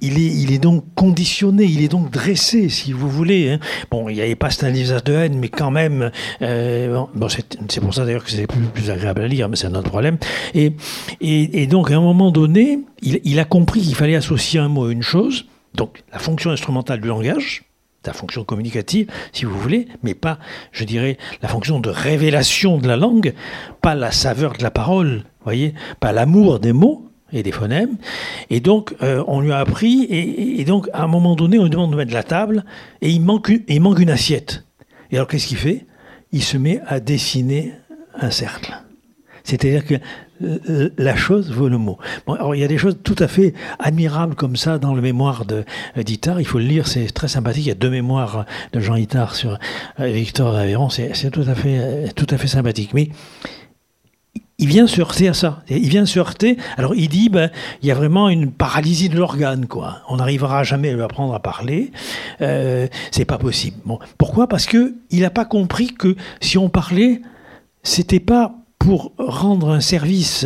il, 0.01 0.17
est, 0.17 0.25
il, 0.25 0.51
est, 0.51 0.57
donc 0.57 0.83
conditionné, 0.95 1.63
il 1.63 1.83
est 1.83 1.87
donc 1.87 2.11
dressé, 2.11 2.69
si 2.69 2.91
vous 2.91 3.09
voulez. 3.09 3.51
Hein. 3.51 3.59
Bon, 3.89 4.09
il 4.09 4.15
n'y 4.15 4.21
avait 4.21 4.35
pas 4.35 4.49
Stanislas 4.49 5.03
de 5.03 5.13
haine, 5.13 5.37
mais 5.39 5.49
quand 5.49 5.71
même, 5.71 6.11
euh, 6.41 7.05
bon, 7.15 7.27
c'est 7.29 7.79
pour 7.79 7.93
ça 7.93 8.05
d'ailleurs 8.05 8.23
que 8.23 8.31
c'est 8.31 8.47
plus, 8.47 8.89
agréable 8.89 9.21
à 9.21 9.27
lire, 9.27 9.49
mais 9.49 9.55
c'est 9.55 9.67
un 9.67 9.75
autre 9.75 9.89
problème. 9.89 10.17
Et, 10.53 11.67
donc, 11.67 11.91
à 11.91 11.95
un 11.95 12.01
moment 12.01 12.31
donné, 12.31 12.79
il, 13.01 13.19
il 13.23 13.39
a 13.39 13.45
compris 13.45 13.81
qu'il 13.81 13.95
fallait 13.95 14.15
associer 14.15 14.59
un 14.59 14.67
mot 14.67 14.87
à 14.87 14.91
une 14.91 15.03
chose, 15.03 15.45
donc 15.73 16.03
la 16.11 16.19
fonction 16.19 16.51
instrumentale 16.51 17.01
du 17.01 17.07
langage, 17.07 17.63
la 18.05 18.13
fonction 18.13 18.43
communicative, 18.43 19.07
si 19.33 19.45
vous 19.45 19.59
voulez, 19.59 19.87
mais 20.01 20.13
pas, 20.13 20.39
je 20.71 20.85
dirais, 20.85 21.17
la 21.41 21.49
fonction 21.49 21.79
de 21.79 21.89
révélation 21.89 22.77
de 22.77 22.87
la 22.87 22.95
langue, 22.95 23.33
pas 23.81 23.95
la 23.95 24.11
saveur 24.11 24.53
de 24.53 24.63
la 24.63 24.71
parole, 24.71 25.23
voyez, 25.43 25.73
pas 25.99 26.11
l'amour 26.11 26.59
des 26.59 26.73
mots, 26.73 27.06
et 27.33 27.43
des 27.43 27.51
phonèmes. 27.51 27.97
Et 28.49 28.59
donc, 28.59 28.95
euh, 29.01 29.23
on 29.27 29.41
lui 29.41 29.51
a 29.51 29.59
appris, 29.59 30.03
et, 30.09 30.63
donc, 30.65 30.89
à 30.93 31.03
un 31.03 31.07
moment 31.07 31.35
donné, 31.35 31.59
on 31.59 31.63
lui 31.63 31.69
demande 31.69 31.91
de 31.91 31.97
mettre 31.97 32.13
la 32.13 32.23
table, 32.23 32.63
et 33.01 33.09
il 33.09 33.21
manque, 33.21 33.49
une 33.49 34.09
assiette. 34.09 34.65
Et 35.11 35.15
alors, 35.15 35.27
qu'est-ce 35.27 35.47
qu'il 35.47 35.57
fait? 35.57 35.85
Il 36.31 36.43
se 36.43 36.57
met 36.57 36.81
à 36.87 36.99
dessiner 36.99 37.73
un 38.19 38.31
cercle. 38.31 38.73
C'est-à-dire 39.43 39.85
que 39.85 39.95
euh, 40.43 40.89
la 40.97 41.15
chose 41.15 41.51
vaut 41.51 41.69
le 41.69 41.77
mot. 41.77 41.97
Il 42.53 42.59
y 42.59 42.63
a 42.63 42.67
des 42.67 42.77
choses 42.77 42.97
tout 43.01 43.15
à 43.19 43.27
fait 43.27 43.53
admirables 43.79 44.35
comme 44.35 44.57
ça 44.57 44.77
dans 44.77 44.93
le 44.93 45.01
mémoire 45.01 45.45
de 45.45 45.63
euh, 45.97 46.03
Il 46.05 46.45
faut 46.45 46.59
le 46.59 46.65
lire, 46.65 46.85
c'est 46.87 47.07
très 47.07 47.29
sympathique. 47.29 47.65
Il 47.65 47.69
y 47.69 47.71
a 47.71 47.75
deux 47.75 47.89
mémoires 47.89 48.45
de 48.73 48.79
Jean 48.81 48.95
Itard 48.95 49.35
sur 49.35 49.57
Victor 49.97 50.51
d'Aveyron. 50.51 50.89
C'est 50.89 51.31
tout 51.31 51.45
à 51.47 51.55
fait, 51.55 52.11
tout 52.13 52.27
à 52.29 52.37
fait 52.37 52.47
sympathique. 52.47 52.93
Mais 52.93 53.09
il 54.59 54.67
vient 54.67 54.87
se 54.87 54.99
heurter 54.99 55.27
à 55.27 55.33
ça. 55.33 55.61
Il 55.69 55.87
vient 55.87 56.05
se. 56.05 56.19
Alors 56.77 56.95
il 56.95 57.09
dit, 57.09 57.29
ben, 57.29 57.51
il 57.81 57.87
y 57.87 57.91
a 57.91 57.95
vraiment 57.95 58.27
une 58.29 58.51
paralysie 58.51 59.09
de 59.09 59.15
l'organe, 59.15 59.67
quoi. 59.67 60.01
On 60.09 60.17
n'arrivera 60.17 60.63
jamais 60.63 60.89
à 60.89 60.93
lui 60.93 61.03
apprendre 61.03 61.33
à 61.35 61.39
parler. 61.39 61.91
Euh, 62.41 62.87
c'est 63.11 63.25
pas 63.25 63.37
possible. 63.37 63.77
Pourquoi? 64.17 64.47
Parce 64.47 64.65
que 64.65 64.95
il 65.11 65.21
n'a 65.21 65.29
pas 65.29 65.45
compris 65.45 65.93
que 65.93 66.15
si 66.41 66.57
on 66.57 66.69
parlait, 66.69 67.21
c'était 67.83 68.19
pas 68.19 68.55
pour 68.79 69.13
rendre 69.17 69.69
un 69.69 69.79
service 69.79 70.45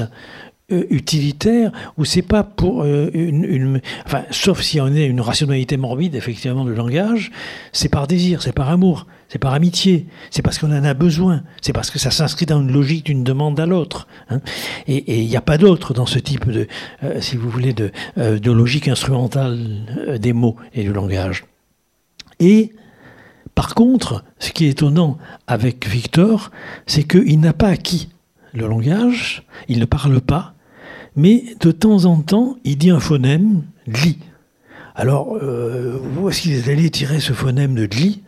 euh, 0.71 0.85
utilitaire 0.89 1.71
ou 1.97 2.05
c'est 2.05 2.21
pas 2.21 2.43
pour 2.43 2.83
euh, 2.83 3.09
une, 3.13 3.81
enfin 4.05 4.23
sauf 4.31 4.61
si 4.61 4.79
on 4.79 4.87
est 4.87 5.05
une 5.05 5.21
rationalité 5.21 5.77
morbide 5.77 6.15
effectivement 6.15 6.65
du 6.65 6.73
langage 6.73 7.31
c'est 7.71 7.89
par 7.89 8.07
désir 8.07 8.41
c'est 8.41 8.51
par 8.51 8.69
amour 8.69 9.07
c'est 9.29 9.39
par 9.39 9.53
amitié 9.53 10.07
c'est 10.29 10.41
parce 10.41 10.59
qu'on 10.59 10.71
en 10.71 10.83
a 10.83 10.93
besoin 10.93 11.43
c'est 11.61 11.73
parce 11.73 11.91
que 11.91 11.99
ça 11.99 12.11
s'inscrit 12.11 12.45
dans 12.45 12.61
une 12.61 12.71
logique 12.71 13.05
d'une 13.05 13.23
demande 13.23 13.59
à 13.59 13.65
l'autre 13.65 14.07
hein. 14.29 14.39
et 14.87 15.21
il 15.21 15.27
n'y 15.27 15.37
a 15.37 15.41
pas 15.41 15.57
d'autre 15.57 15.93
dans 15.93 16.05
ce 16.05 16.19
type 16.19 16.49
de 16.49 16.67
euh, 17.03 17.21
si 17.21 17.37
vous 17.37 17.49
voulez 17.49 17.73
de, 17.73 17.91
de 18.17 18.51
logique 18.51 18.87
instrumentale 18.87 20.17
des 20.19 20.33
mots 20.33 20.55
et 20.73 20.83
du 20.83 20.93
langage 20.93 21.45
et 22.39 22.73
par 23.55 23.75
contre 23.75 24.23
ce 24.39 24.51
qui 24.51 24.65
est 24.65 24.69
étonnant 24.69 25.17
avec 25.47 25.87
Victor 25.87 26.51
c'est 26.87 27.03
qu'il 27.03 27.39
n'a 27.39 27.53
pas 27.53 27.67
acquis 27.67 28.09
le 28.53 28.67
langage, 28.67 29.43
il 29.67 29.79
ne 29.79 29.85
parle 29.85 30.19
pas, 30.21 30.53
mais 31.15 31.43
de 31.59 31.71
temps 31.71 32.05
en 32.05 32.21
temps, 32.21 32.57
il 32.63 32.77
dit 32.77 32.89
un 32.89 32.99
phonème, 32.99 33.63
li. 33.87 34.17
Alors, 34.95 35.37
euh, 35.41 35.97
où 36.17 36.29
est-ce 36.29 36.41
qu'il 36.41 36.53
est 36.53 36.69
allé 36.69 36.89
tirer 36.89 37.19
ce 37.19 37.33
phonème 37.33 37.75
de 37.75 37.83
li 37.83 38.21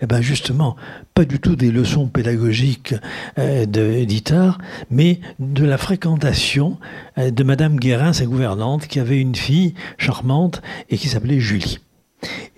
eh 0.00 0.06
bien 0.06 0.20
justement, 0.20 0.76
pas 1.14 1.24
du 1.24 1.40
tout 1.40 1.56
des 1.56 1.70
leçons 1.70 2.06
pédagogiques 2.06 2.94
euh, 3.38 3.66
d'Itard, 3.66 4.58
mais 4.90 5.20
de 5.38 5.64
la 5.64 5.76
fréquentation 5.76 6.78
euh, 7.18 7.30
de 7.30 7.42
Madame 7.42 7.76
Guérin, 7.76 8.12
sa 8.12 8.26
gouvernante, 8.26 8.86
qui 8.86 9.00
avait 9.00 9.20
une 9.20 9.34
fille 9.34 9.74
charmante 9.96 10.62
et 10.88 10.96
qui 10.96 11.08
s'appelait 11.08 11.40
Julie. 11.40 11.80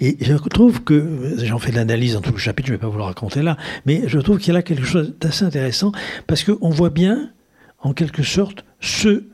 Et 0.00 0.16
je 0.20 0.34
trouve 0.34 0.82
que, 0.82 1.34
j'en 1.42 1.58
fais 1.58 1.70
de 1.70 1.76
l'analyse 1.76 2.14
dans 2.14 2.20
tout 2.20 2.32
le 2.32 2.38
chapitre, 2.38 2.68
je 2.68 2.72
ne 2.72 2.78
vais 2.78 2.80
pas 2.80 2.88
vous 2.88 2.98
le 2.98 3.04
raconter 3.04 3.42
là, 3.42 3.56
mais 3.86 4.02
je 4.06 4.18
trouve 4.18 4.38
qu'il 4.38 4.48
y 4.48 4.50
a 4.50 4.54
là 4.54 4.62
quelque 4.62 4.84
chose 4.84 5.14
d'assez 5.20 5.44
intéressant, 5.44 5.92
parce 6.26 6.44
qu'on 6.44 6.70
voit 6.70 6.90
bien, 6.90 7.30
en 7.80 7.92
quelque 7.92 8.22
sorte, 8.22 8.64
ce 8.80 9.24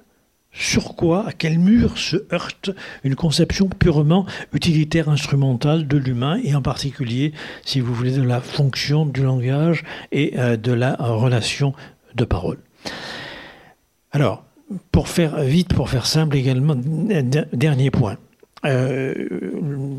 sur 0.59 0.96
quoi, 0.96 1.28
à 1.28 1.32
quel 1.32 1.59
mur 1.59 1.98
se 1.98 2.16
heurte 2.32 2.70
une 3.04 3.14
conception 3.14 3.68
purement 3.68 4.26
utilitaire 4.52 5.09
instrumentale 5.09 5.86
de 5.86 5.98
l'humain, 5.98 6.40
et 6.42 6.54
en 6.54 6.62
particulier, 6.62 7.32
si 7.64 7.80
vous 7.80 7.94
voulez, 7.94 8.12
de 8.12 8.22
la 8.22 8.40
fonction 8.40 9.04
du 9.04 9.22
langage 9.22 9.84
et 10.12 10.38
euh, 10.38 10.57
de 10.57 10.72
la 10.72 10.94
relation 10.94 11.74
de 12.14 12.24
parole. 12.24 12.59
Alors, 14.12 14.44
pour 14.92 15.09
faire 15.09 15.40
vite, 15.42 15.74
pour 15.74 15.90
faire 15.90 16.07
simple 16.07 16.36
également, 16.36 16.74
dernier 16.74 17.90
point. 17.90 18.16
Euh, 18.64 19.14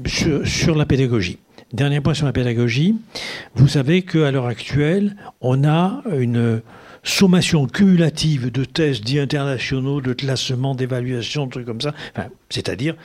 sur, 0.05 0.75
la 0.75 0.85
pédagogie. 0.85 1.37
Dernier 1.71 2.01
point 2.01 2.13
sur 2.13 2.25
la 2.25 2.33
pédagogie. 2.33 2.95
Vous 3.55 3.67
savez 3.67 4.01
qu'à 4.01 4.31
l'heure 4.31 4.47
actuelle, 4.47 5.15
on 5.39 5.63
a 5.63 6.01
une 6.17 6.61
sommation 7.07 7.65
cumulative 7.67 8.51
de 8.51 8.65
tests 8.65 9.03
dits 9.03 9.19
internationaux, 9.19 10.01
de 10.01 10.13
classement, 10.13 10.75
d'évaluation, 10.75 11.45
de 11.45 11.51
trucs 11.51 11.65
comme 11.65 11.81
ça. 11.81 11.93
C'est-à-dire, 12.49 12.95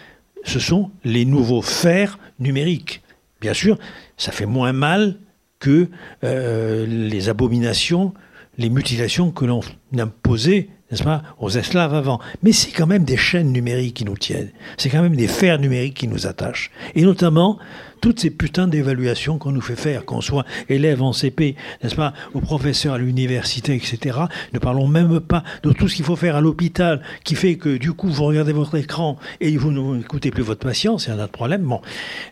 ce 0.45 0.59
sont 0.59 0.91
les 1.05 1.25
nouveaux 1.25 1.63
fers 1.63 2.19
numériques. 2.39 3.03
Bien 3.41 3.55
sûr, 3.55 3.79
ça 4.17 4.33
fait 4.33 4.47
moins 4.47 4.73
mal 4.73 5.17
que 5.59 5.89
euh, 6.25 6.87
les 6.87 7.29
abominations, 7.29 8.13
les 8.59 8.69
mutilations 8.69 9.31
que 9.31 9.45
l'on 9.45 9.61
imposait 9.97 10.69
n'est-ce 10.93 11.05
pas, 11.05 11.23
aux 11.39 11.49
esclaves 11.49 11.95
avant. 11.95 12.21
Mais 12.43 12.53
c'est 12.53 12.71
quand 12.71 12.87
même 12.87 13.05
des 13.05 13.17
chaînes 13.17 13.51
numériques 13.51 13.95
qui 13.95 14.05
nous 14.05 14.17
tiennent. 14.17 14.51
C'est 14.77 14.91
quand 14.91 15.01
même 15.01 15.17
des 15.17 15.27
fers 15.27 15.59
numériques 15.59 15.95
qui 15.95 16.07
nous 16.07 16.27
attachent. 16.27 16.71
Et 16.95 17.03
notamment, 17.03 17.59
toutes 18.03 18.21
ces 18.21 18.31
putains 18.31 18.69
d'évaluations 18.69 19.39
qu'on 19.39 19.53
nous 19.53 19.63
fait 19.63 19.77
faire, 19.77 20.05
qu'on 20.05 20.21
soit 20.21 20.45
élève 20.69 21.03
en 21.03 21.15
CP, 21.15 21.57
n'est-ce 21.83 21.95
pas, 21.95 22.13
ou 22.35 22.41
professeur 22.41 22.95
à 22.95 22.99
l'université, 22.99 23.75
etc. 23.75 24.19
Ne 24.53 24.59
parlons 24.59 24.89
même 24.89 25.21
pas 25.21 25.45
de 25.63 25.73
tout 25.73 25.89
ce 25.89 25.97
qu'il 25.97 26.05
faut 26.05 26.17
faire 26.17 26.37
à 26.37 26.43
l'hôpital, 26.43 27.01
qui 27.25 27.37
fait 27.37 27.57
que 27.57 27.79
du 27.79 27.93
coup 27.93 28.09
vous 28.09 28.25
regardez 28.25 28.53
votre 28.53 28.77
écran 28.77 29.17
et 29.41 29.57
vous 29.57 29.71
n'écoutez 29.71 30.31
plus 30.31 30.43
votre 30.43 30.61
patient, 30.61 30.99
c'est 30.99 31.13
un 31.13 31.19
autre 31.19 31.33
problème. 31.33 31.63
Bon. 31.63 31.81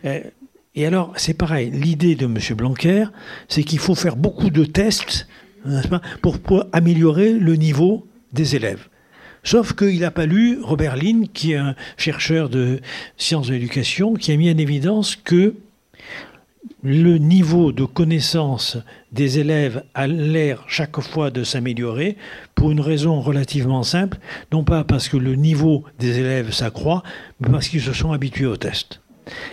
Euh, 0.05 0.21
et 0.75 0.87
alors, 0.87 1.13
c'est 1.17 1.35
pareil, 1.35 1.71
l'idée 1.71 2.17
de 2.17 2.27
M. 2.27 2.39
Blanquer, 2.57 3.05
c'est 3.49 3.63
qu'il 3.63 3.79
faut 3.79 3.95
faire 3.95 4.17
beaucoup 4.17 4.51
de 4.51 4.65
tests 4.65 5.29
pas, 5.89 6.01
pour, 6.21 6.41
pour 6.41 6.65
améliorer 6.73 7.33
le 7.33 7.55
niveau 7.55 8.07
des 8.33 8.57
élèves. 8.57 8.90
Sauf 9.43 9.73
qu'il 9.75 10.01
n'a 10.01 10.11
pas 10.11 10.27
lu 10.27 10.59
Robert 10.63 10.97
Lynn, 10.97 11.29
qui 11.29 11.53
est 11.53 11.57
un 11.57 11.75
chercheur 11.97 12.49
de 12.49 12.81
sciences 13.17 13.49
de 13.49 13.55
l'éducation, 13.55 14.15
qui 14.15 14.33
a 14.33 14.37
mis 14.37 14.51
en 14.51 14.59
évidence 14.59 15.17
que 15.17 15.55
le 16.83 17.19
niveau 17.19 17.73
de 17.73 17.85
connaissance 17.85 18.79
des 19.13 19.39
élèves 19.39 19.83
a 19.95 20.07
l'air 20.07 20.65
chaque 20.67 21.01
fois 21.01 21.31
de 21.31 21.45
s'améliorer 21.45 22.17
pour 22.55 22.71
une 22.71 22.81
raison 22.81 23.21
relativement 23.21 23.83
simple, 23.83 24.19
non 24.53 24.65
pas 24.65 24.85
parce 24.85 25.09
que 25.09 25.17
le 25.17 25.35
niveau 25.35 25.85
des 25.99 26.19
élèves 26.19 26.53
s'accroît, 26.53 27.03
mais 27.41 27.51
parce 27.51 27.69
qu'ils 27.69 27.83
se 27.83 27.93
sont 27.93 28.13
habitués 28.13 28.47
aux 28.47 28.57
tests. 28.57 29.01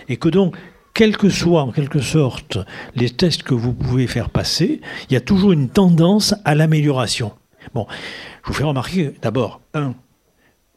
Et 0.08 0.16
que 0.16 0.28
donc, 0.28 0.56
quels 0.94 1.16
que 1.16 1.28
soient 1.28 1.62
en 1.62 1.70
quelque 1.70 2.00
sorte 2.00 2.58
les 2.96 3.10
tests 3.10 3.42
que 3.42 3.54
vous 3.54 3.72
pouvez 3.72 4.06
faire 4.06 4.30
passer, 4.30 4.80
il 5.08 5.14
y 5.14 5.16
a 5.16 5.20
toujours 5.20 5.52
une 5.52 5.68
tendance 5.68 6.34
à 6.44 6.54
l'amélioration. 6.54 7.32
Bon, 7.74 7.86
je 8.42 8.48
vous 8.48 8.54
fais 8.54 8.64
remarquer 8.64 9.14
d'abord, 9.20 9.60
un, 9.74 9.94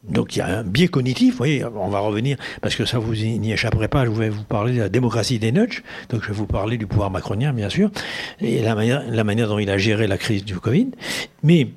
donc 0.08 0.34
il 0.34 0.40
y 0.40 0.42
a 0.42 0.58
un 0.58 0.64
biais 0.64 0.88
cognitif, 0.88 1.32
vous 1.32 1.38
voyez, 1.38 1.64
on 1.64 1.88
va 1.88 2.00
revenir, 2.00 2.36
parce 2.60 2.74
que 2.74 2.84
ça 2.84 2.98
vous 2.98 3.14
n'y 3.14 3.52
échapperez 3.52 3.88
pas, 3.88 4.04
je 4.04 4.10
vais 4.10 4.30
vous 4.30 4.42
parler 4.42 4.74
de 4.74 4.80
la 4.80 4.88
démocratie 4.88 5.38
des 5.38 5.52
nudges, 5.52 5.82
donc 6.08 6.22
je 6.22 6.28
vais 6.28 6.34
vous 6.34 6.46
parler 6.46 6.76
du 6.76 6.86
pouvoir 6.86 7.10
macronien, 7.10 7.52
bien 7.52 7.68
sûr, 7.68 7.90
et 8.40 8.62
la 8.62 8.74
manière, 8.74 9.04
la 9.08 9.24
manière 9.24 9.48
dont 9.48 9.58
il 9.58 9.70
a 9.70 9.78
géré 9.78 10.06
la 10.06 10.18
crise 10.18 10.44
du 10.44 10.58
Covid. 10.58 10.90
Mais 11.42 11.68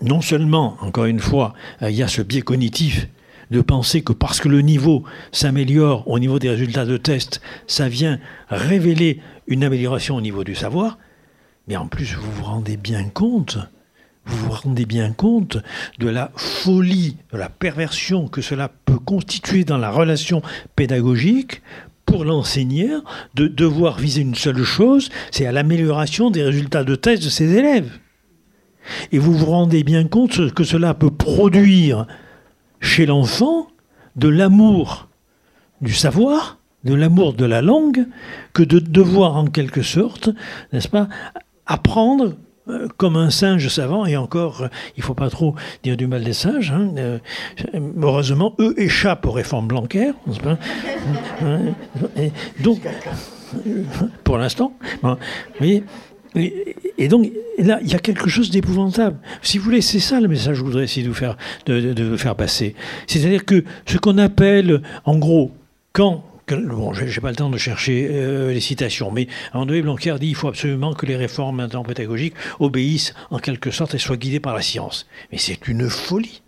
non 0.00 0.22
seulement, 0.22 0.76
encore 0.80 1.04
une 1.04 1.20
fois, 1.20 1.54
euh, 1.82 1.90
il 1.90 1.96
y 1.96 2.02
a 2.02 2.08
ce 2.08 2.22
biais 2.22 2.42
cognitif 2.42 3.08
de 3.50 3.60
penser 3.60 4.02
que 4.02 4.12
parce 4.12 4.40
que 4.40 4.48
le 4.48 4.60
niveau 4.60 5.04
s'améliore 5.30 6.08
au 6.08 6.18
niveau 6.18 6.38
des 6.38 6.50
résultats 6.50 6.84
de 6.84 6.96
test, 6.96 7.40
ça 7.66 7.88
vient 7.88 8.18
révéler 8.48 9.20
une 9.46 9.62
amélioration 9.62 10.16
au 10.16 10.20
niveau 10.20 10.42
du 10.42 10.54
savoir, 10.54 10.98
mais 11.68 11.76
en 11.76 11.86
plus 11.86 12.14
vous 12.14 12.32
vous 12.32 12.44
rendez 12.44 12.76
bien 12.76 13.04
compte 13.04 13.58
vous 14.26 14.36
vous 14.46 14.52
rendez 14.52 14.86
bien 14.86 15.12
compte 15.12 15.58
de 15.98 16.08
la 16.08 16.30
folie, 16.36 17.16
de 17.32 17.38
la 17.38 17.48
perversion 17.48 18.28
que 18.28 18.42
cela 18.42 18.70
peut 18.84 18.98
constituer 18.98 19.64
dans 19.64 19.78
la 19.78 19.90
relation 19.90 20.42
pédagogique 20.74 21.62
pour 22.04 22.24
l'enseignant 22.24 23.02
de 23.34 23.48
devoir 23.48 23.98
viser 23.98 24.22
une 24.22 24.34
seule 24.34 24.62
chose, 24.62 25.10
c'est 25.30 25.46
à 25.46 25.52
l'amélioration 25.52 26.30
des 26.30 26.42
résultats 26.42 26.84
de 26.84 26.94
test 26.94 27.22
de 27.24 27.28
ses 27.28 27.54
élèves. 27.54 27.90
Et 29.10 29.18
vous 29.18 29.32
vous 29.32 29.46
rendez 29.46 29.82
bien 29.82 30.06
compte 30.06 30.54
que 30.54 30.64
cela 30.64 30.94
peut 30.94 31.10
produire 31.10 32.06
chez 32.80 33.06
l'enfant 33.06 33.66
de 34.14 34.28
l'amour 34.28 35.08
du 35.80 35.92
savoir, 35.92 36.58
de 36.84 36.94
l'amour 36.94 37.34
de 37.34 37.44
la 37.44 37.62
langue, 37.62 38.06
que 38.52 38.62
de 38.62 38.78
devoir 38.78 39.36
en 39.36 39.46
quelque 39.46 39.82
sorte, 39.82 40.30
n'est-ce 40.72 40.88
pas, 40.88 41.08
apprendre 41.66 42.36
comme 42.96 43.16
un 43.16 43.30
singe 43.30 43.68
savant, 43.68 44.06
et 44.06 44.16
encore, 44.16 44.62
euh, 44.62 44.68
il 44.96 45.00
ne 45.00 45.04
faut 45.04 45.14
pas 45.14 45.30
trop 45.30 45.54
dire 45.82 45.96
du 45.96 46.06
mal 46.06 46.24
des 46.24 46.32
singes. 46.32 46.72
Hein, 46.72 46.90
euh, 46.98 47.18
heureusement, 48.00 48.54
eux 48.58 48.74
échappent 48.76 49.26
aux 49.26 49.32
réformes 49.32 49.68
blancaires. 49.68 50.14
donc, 52.60 52.80
pour 54.24 54.38
l'instant, 54.38 54.72
voyez, 55.58 55.84
et, 56.34 57.08
donc, 57.08 57.30
là, 57.58 57.78
il 57.82 57.90
y 57.90 57.94
a 57.94 57.98
quelque 57.98 58.28
chose 58.28 58.50
d'épouvantable. 58.50 59.16
Si 59.40 59.56
vous 59.56 59.64
voulez, 59.64 59.80
c'est 59.80 60.00
ça 60.00 60.20
le 60.20 60.28
message 60.28 60.48
que 60.48 60.58
je 60.58 60.64
voudrais 60.64 60.84
essayer 60.84 61.02
de 61.02 61.08
vous 61.08 61.14
faire, 61.14 61.38
de, 61.64 61.94
de 61.94 62.04
vous 62.04 62.18
faire 62.18 62.34
passer. 62.34 62.74
C'est-à-dire 63.06 63.46
que 63.46 63.64
ce 63.86 63.96
qu'on 63.96 64.18
appelle, 64.18 64.82
en 65.06 65.16
gros, 65.16 65.52
quand 65.92 66.22
bon, 66.54 66.92
je 66.92 67.04
n'ai 67.04 67.20
pas 67.20 67.30
le 67.30 67.36
temps 67.36 67.50
de 67.50 67.58
chercher 67.58 68.08
euh, 68.10 68.52
les 68.52 68.60
citations, 68.60 69.10
mais 69.10 69.26
André 69.52 69.82
Blanquer 69.82 70.16
dit 70.20 70.26
qu'il 70.26 70.36
faut 70.36 70.48
absolument 70.48 70.94
que 70.94 71.06
les 71.06 71.16
réformes 71.16 71.68
pédagogiques 71.86 72.34
obéissent 72.60 73.14
en 73.30 73.38
quelque 73.38 73.70
sorte 73.70 73.94
et 73.94 73.98
soient 73.98 74.16
guidées 74.16 74.40
par 74.40 74.54
la 74.54 74.62
science. 74.62 75.06
Mais 75.32 75.38
c'est 75.38 75.66
une 75.68 75.88
folie. 75.88 76.42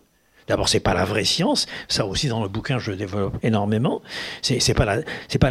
D'abord, 0.49 0.69
c'est 0.69 0.81
pas 0.81 0.95
la 0.95 1.05
vraie 1.05 1.25
science. 1.25 1.67
Ça 1.89 2.07
aussi, 2.07 2.29
dans 2.29 2.43
le 2.43 2.49
bouquin, 2.49 2.79
je 2.79 2.93
développe 2.93 3.37
énormément. 3.43 4.03
C'est, 4.43 4.61
c'est 4.61 4.75
pas 4.75 4.87
pas 5.41 5.51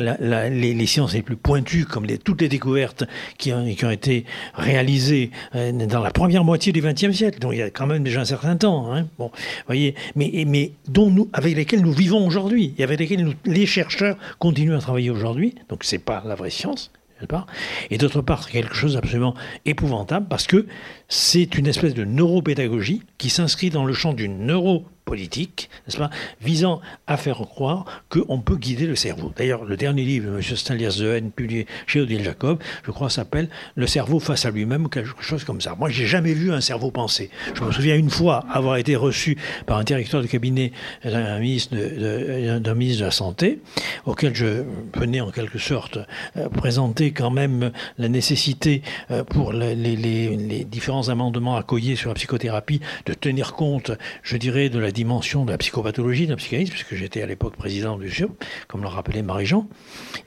les, 0.49 0.85
sciences 0.85 1.13
les 1.13 1.21
plus 1.21 1.35
pointues 1.35 1.85
comme 1.85 2.07
toutes 2.17 2.41
les 2.41 2.49
découvertes 2.49 3.03
qui 3.37 3.53
ont, 3.53 3.65
été 3.65 4.25
réalisées 4.53 5.31
euh, 5.55 5.71
dans 5.71 6.01
la 6.01 6.11
première 6.11 6.43
moitié 6.43 6.71
du 6.71 6.81
XXe 6.81 7.11
siècle. 7.11 7.39
Donc, 7.39 7.53
il 7.53 7.59
y 7.59 7.61
a 7.61 7.69
quand 7.69 7.87
même 7.87 8.03
déjà 8.03 8.21
un 8.21 8.25
certain 8.25 8.57
temps. 8.57 8.93
Hein. 8.93 9.07
Bon, 9.17 9.31
voyez, 9.65 9.95
mais, 10.15 10.71
dont 10.87 11.09
nous, 11.09 11.29
avec 11.33 11.55
lesquels 11.55 11.81
nous 11.81 11.91
vivons 11.91 12.25
aujourd'hui, 12.25 12.73
et 12.77 12.83
avec 12.83 12.99
lesquels 12.99 13.35
les 13.45 13.65
chercheurs 13.65 14.17
continuent 14.39 14.75
à 14.75 14.79
travailler 14.79 15.09
aujourd'hui. 15.09 15.55
Donc, 15.69 15.83
c'est 15.83 15.99
pas 15.99 16.23
la 16.25 16.35
vraie 16.35 16.49
science. 16.49 16.91
Et 17.89 17.97
d'autre 17.97 18.21
part, 18.21 18.49
quelque 18.49 18.75
chose 18.75 18.93
d'absolument 18.93 19.35
épouvantable 19.65 20.27
parce 20.29 20.47
que 20.47 20.67
c'est 21.07 21.57
une 21.57 21.67
espèce 21.67 21.93
de 21.93 22.03
neuropédagogie 22.03 23.03
qui 23.17 23.29
s'inscrit 23.29 23.69
dans 23.69 23.85
le 23.85 23.93
champ 23.93 24.13
du 24.13 24.29
neuro 24.29 24.85
politique, 25.07 25.69
n'est-ce 25.87 25.97
pas, 25.97 26.09
visant 26.41 26.81
à 27.07 27.15
faire 27.15 27.37
croire 27.37 28.03
qu'on 28.09 28.41
peut 28.41 28.57
guider 28.57 28.85
le 28.85 28.95
cerveau. 28.95 29.31
D'ailleurs, 29.37 29.63
le 29.63 29.77
dernier 29.77 30.03
livre 30.03 30.31
de 30.31 30.35
M. 30.35 30.41
Stanislav 30.41 30.91
Zehen, 30.91 31.31
publié 31.31 31.65
chez 31.87 32.01
Odile 32.01 32.23
Jacob, 32.23 32.61
je 32.85 32.91
crois, 32.91 33.09
s'appelle 33.09 33.49
Le 33.75 33.87
cerveau 33.87 34.19
face 34.19 34.45
à 34.45 34.51
lui-même, 34.51 34.89
quelque 34.89 35.23
chose 35.23 35.45
comme 35.45 35.61
ça. 35.61 35.75
Moi, 35.79 35.89
j'ai 35.89 36.05
jamais 36.05 36.33
vu 36.33 36.51
un 36.51 36.61
cerveau 36.61 36.91
penser. 36.91 37.29
Je 37.55 37.63
me 37.63 37.71
souviens 37.71 37.95
une 37.95 38.09
fois 38.09 38.45
avoir 38.51 38.75
été 38.75 38.95
reçu 38.97 39.37
par 39.65 39.77
un 39.77 39.85
directeur 39.85 40.21
de 40.21 40.27
cabinet 40.27 40.73
d'un 41.05 41.39
ministre 41.39 41.75
de, 41.75 42.59
de 42.59 43.03
la 43.03 43.11
Santé, 43.11 43.61
auquel 44.05 44.35
je 44.35 44.63
venais 44.93 45.21
en 45.21 45.31
quelque 45.31 45.57
sorte 45.57 45.99
euh, 46.35 46.49
présenter 46.49 47.11
quand 47.11 47.31
même 47.31 47.71
la 47.97 48.09
nécessité 48.09 48.81
euh, 49.11 49.23
pour 49.23 49.53
les, 49.53 50.65
différents 50.65 51.09
amendements 51.09 51.55
accueillis 51.55 51.95
sur 51.95 52.09
la 52.09 52.15
psychothérapie 52.15 52.81
de 53.05 53.13
tenir 53.13 53.53
compte, 53.53 53.91
je 54.23 54.37
dirais, 54.37 54.69
de 54.69 54.79
la 54.79 54.91
dimension 54.97 55.45
de 55.45 55.51
la 55.51 55.57
psychopathologie, 55.57 56.25
de 56.25 56.31
la 56.31 56.37
psychanalyse, 56.37 56.71
puisque 56.71 56.95
j'étais 56.95 57.21
à 57.21 57.27
l'époque 57.27 57.55
président 57.55 57.97
du 57.97 58.09
CIO, 58.09 58.35
comme 58.67 58.81
le 58.81 58.87
rappelait 58.87 59.21
Marie-Jean. 59.21 59.67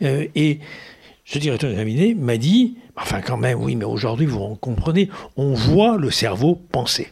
Euh, 0.03 0.27
et 0.37 0.61
ce 1.25 1.39
directeur 1.39 1.71
de 1.71 2.15
m'a 2.15 2.37
dit, 2.37 2.77
enfin 2.97 3.21
quand 3.21 3.37
même, 3.37 3.61
oui, 3.61 3.75
mais 3.75 3.85
aujourd'hui, 3.85 4.27
vous 4.27 4.55
comprenez, 4.57 5.09
on 5.37 5.55
voit 5.55 5.97
le 5.97 6.11
cerveau 6.11 6.55
penser. 6.71 7.09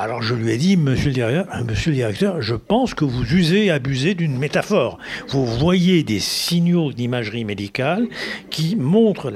Alors 0.00 0.22
je 0.22 0.36
lui 0.36 0.52
ai 0.52 0.58
dit, 0.58 0.76
monsieur 0.76 1.08
le, 1.08 1.14
directeur, 1.14 1.64
monsieur 1.64 1.90
le 1.90 1.96
directeur, 1.96 2.40
je 2.40 2.54
pense 2.54 2.94
que 2.94 3.04
vous 3.04 3.34
usez 3.34 3.68
abusez 3.68 4.14
d'une 4.14 4.38
métaphore. 4.38 4.96
Vous 5.26 5.44
voyez 5.44 6.04
des 6.04 6.20
signaux 6.20 6.92
d'imagerie 6.92 7.44
médicale 7.44 8.06
qui 8.48 8.76
montrent 8.76 9.32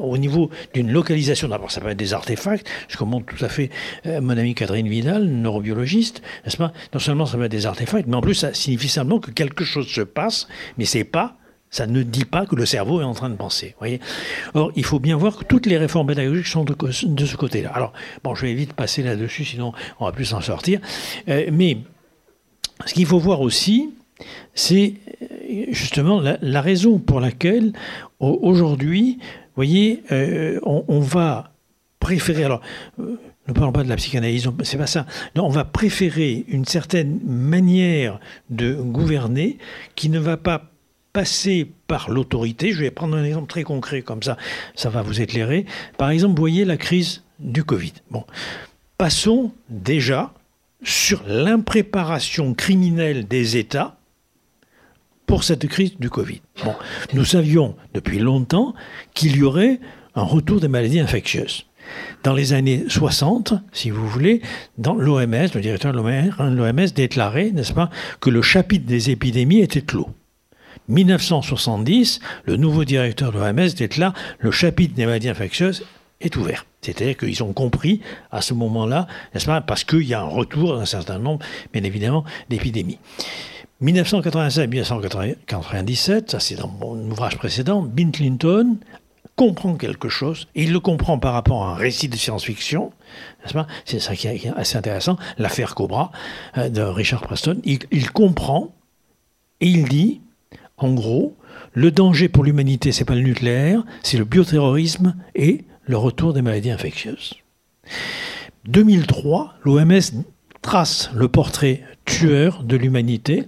au 0.00 0.16
niveau 0.16 0.48
d'une 0.72 0.90
localisation, 0.90 1.48
d'abord 1.48 1.70
ça 1.70 1.82
peut 1.82 1.90
être 1.90 1.98
des 1.98 2.14
artefacts, 2.14 2.66
ce 2.88 2.96
que 2.96 3.04
montre 3.04 3.26
tout 3.26 3.44
à 3.44 3.50
fait 3.50 3.68
euh, 4.06 4.22
mon 4.22 4.38
amie 4.38 4.54
Catherine 4.54 4.88
Vidal, 4.88 5.26
neurobiologiste, 5.26 6.22
n'est-ce 6.46 6.56
pas? 6.56 6.72
Non 6.94 6.98
seulement 6.98 7.26
ça 7.26 7.36
peut 7.36 7.44
être 7.44 7.50
des 7.50 7.66
artefacts, 7.66 8.08
mais 8.08 8.16
en 8.16 8.22
plus 8.22 8.36
ça 8.36 8.54
signifie 8.54 8.88
simplement 8.88 9.20
que 9.20 9.32
quelque 9.32 9.64
chose 9.64 9.86
se 9.86 10.00
passe, 10.00 10.48
mais 10.78 10.86
c'est 10.86 11.04
pas 11.04 11.37
ça 11.70 11.86
ne 11.86 12.02
dit 12.02 12.24
pas 12.24 12.46
que 12.46 12.56
le 12.56 12.66
cerveau 12.66 13.00
est 13.00 13.04
en 13.04 13.14
train 13.14 13.28
de 13.30 13.36
penser. 13.36 13.74
Voyez 13.78 14.00
Or, 14.54 14.72
il 14.74 14.84
faut 14.84 14.98
bien 14.98 15.16
voir 15.16 15.36
que 15.36 15.44
toutes 15.44 15.66
les 15.66 15.76
réformes 15.76 16.06
pédagogiques 16.06 16.46
sont 16.46 16.64
de, 16.64 17.26
ce 17.26 17.36
côté-là. 17.36 17.70
Alors, 17.74 17.92
bon, 18.24 18.34
je 18.34 18.46
vais 18.46 18.54
vite 18.54 18.72
passer 18.72 19.02
là-dessus, 19.02 19.44
sinon 19.44 19.72
on 20.00 20.06
va 20.06 20.12
plus 20.12 20.24
s'en 20.24 20.40
sortir. 20.40 20.80
Euh, 21.28 21.48
mais 21.52 21.78
ce 22.86 22.94
qu'il 22.94 23.06
faut 23.06 23.18
voir 23.18 23.40
aussi, 23.40 23.90
c'est 24.54 24.94
euh, 25.22 25.66
justement 25.70 26.20
la, 26.20 26.60
raison 26.60 26.98
pour 26.98 27.20
laquelle 27.20 27.72
aujourd'hui, 28.18 29.18
voyez, 29.54 30.02
euh, 30.10 30.58
on, 30.64 31.00
va 31.00 31.52
préférer. 32.00 32.44
Alors, 32.44 32.62
ne 32.98 33.52
parlons 33.52 33.72
pas 33.72 33.84
de 33.84 33.88
la 33.88 33.96
psychanalyse, 33.96 34.48
c'est 34.62 34.78
pas 34.78 34.86
ça. 34.86 35.06
On 35.36 35.48
va 35.48 35.64
préférer 35.64 36.44
une 36.48 36.64
certaine 36.64 37.20
manière 37.24 38.20
de 38.50 38.74
gouverner 38.74 39.58
qui 39.94 40.08
ne 40.08 40.18
va 40.18 40.36
pas 40.36 40.70
passer 41.18 41.68
par 41.88 42.10
l'autorité. 42.10 42.70
Je 42.70 42.78
vais 42.78 42.92
prendre 42.92 43.16
un 43.16 43.24
exemple 43.24 43.48
très 43.48 43.64
concret 43.64 44.02
comme 44.02 44.22
ça, 44.22 44.36
ça 44.76 44.88
va 44.88 45.02
vous 45.02 45.20
éclairer. 45.20 45.66
Par 45.96 46.10
exemple, 46.10 46.36
vous 46.36 46.42
voyez 46.42 46.64
la 46.64 46.76
crise 46.76 47.24
du 47.40 47.64
Covid. 47.64 47.94
Bon, 48.12 48.24
passons 48.98 49.50
déjà 49.68 50.32
sur 50.84 51.24
l'impréparation 51.26 52.54
criminelle 52.54 53.26
des 53.26 53.56
États 53.56 53.96
pour 55.26 55.42
cette 55.42 55.66
crise 55.66 55.98
du 55.98 56.08
Covid. 56.08 56.40
Bon, 56.64 56.76
nous 57.12 57.24
savions 57.24 57.74
depuis 57.94 58.20
longtemps 58.20 58.72
qu'il 59.12 59.36
y 59.36 59.42
aurait 59.42 59.80
un 60.14 60.22
retour 60.22 60.60
des 60.60 60.68
maladies 60.68 61.00
infectieuses. 61.00 61.66
Dans 62.22 62.34
les 62.34 62.52
années 62.52 62.84
60, 62.86 63.54
si 63.72 63.90
vous 63.90 64.06
voulez, 64.06 64.40
dans 64.76 64.94
l'OMS, 64.94 65.48
le 65.52 65.60
directeur 65.60 65.92
de 65.92 65.98
l'OMS 65.98 66.86
déclarait, 66.94 67.50
n'est-ce 67.50 67.72
pas, 67.72 67.90
que 68.20 68.30
le 68.30 68.40
chapitre 68.40 68.86
des 68.86 69.10
épidémies 69.10 69.62
était 69.62 69.82
clos. 69.82 70.10
1970, 70.88 72.20
le 72.44 72.56
nouveau 72.56 72.84
directeur 72.84 73.32
de 73.32 73.38
l'OMS 73.38 73.68
déclare 73.76 74.14
le 74.38 74.50
chapitre 74.50 74.94
des 74.94 75.06
maladies 75.06 75.28
infectieuses 75.28 75.84
est 76.20 76.34
ouvert. 76.36 76.66
C'est-à-dire 76.80 77.16
qu'ils 77.16 77.42
ont 77.42 77.52
compris 77.52 78.00
à 78.30 78.40
ce 78.40 78.54
moment-là, 78.54 79.08
n'est-ce 79.34 79.46
pas, 79.46 79.60
parce 79.60 79.82
qu'il 79.84 80.04
y 80.04 80.14
a 80.14 80.20
un 80.20 80.28
retour 80.28 80.76
d'un 80.76 80.86
certain 80.86 81.18
nombre, 81.18 81.44
bien 81.72 81.82
évidemment, 81.84 82.24
d'épidémies. 82.48 82.98
1987-1997, 83.82 86.30
ça 86.30 86.40
c'est 86.40 86.56
dans 86.56 86.68
mon 86.68 86.98
ouvrage 87.10 87.36
précédent, 87.36 87.82
Bill 87.82 88.10
Clinton 88.10 88.78
comprend 89.36 89.76
quelque 89.76 90.08
chose, 90.08 90.48
et 90.56 90.64
il 90.64 90.72
le 90.72 90.80
comprend 90.80 91.20
par 91.20 91.34
rapport 91.34 91.64
à 91.64 91.72
un 91.72 91.74
récit 91.74 92.08
de 92.08 92.16
science-fiction, 92.16 92.90
n'est-ce 93.42 93.54
pas 93.54 93.68
C'est 93.84 94.00
ça 94.00 94.16
qui 94.16 94.26
est 94.26 94.50
assez 94.56 94.76
intéressant, 94.76 95.16
l'affaire 95.36 95.76
Cobra 95.76 96.10
euh, 96.56 96.68
de 96.68 96.82
Richard 96.82 97.20
Preston. 97.20 97.60
il 97.64 98.10
comprend 98.10 98.74
et 99.60 99.68
il 99.68 99.88
dit 99.88 100.20
en 100.78 100.94
gros, 100.94 101.36
le 101.74 101.90
danger 101.90 102.28
pour 102.28 102.44
l'humanité, 102.44 102.92
c'est 102.92 103.04
pas 103.04 103.14
le 103.14 103.22
nucléaire, 103.22 103.84
c'est 104.02 104.18
le 104.18 104.24
bioterrorisme 104.24 105.14
et 105.34 105.64
le 105.84 105.96
retour 105.96 106.32
des 106.32 106.42
maladies 106.42 106.70
infectieuses. 106.70 107.34
2003, 108.66 109.54
l'OMS 109.64 110.24
trace 110.62 111.10
le 111.14 111.28
portrait 111.28 111.82
tueur 112.04 112.62
de 112.62 112.76
l'humanité. 112.76 113.44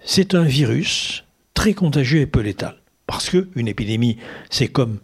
C'est 0.00 0.34
un 0.34 0.42
virus 0.42 1.24
très 1.54 1.74
contagieux 1.74 2.20
et 2.20 2.26
peu 2.26 2.40
létal. 2.40 2.76
Parce 3.06 3.30
qu'une 3.30 3.68
épidémie, 3.68 4.18
c'est 4.50 4.68
comme 4.68 4.98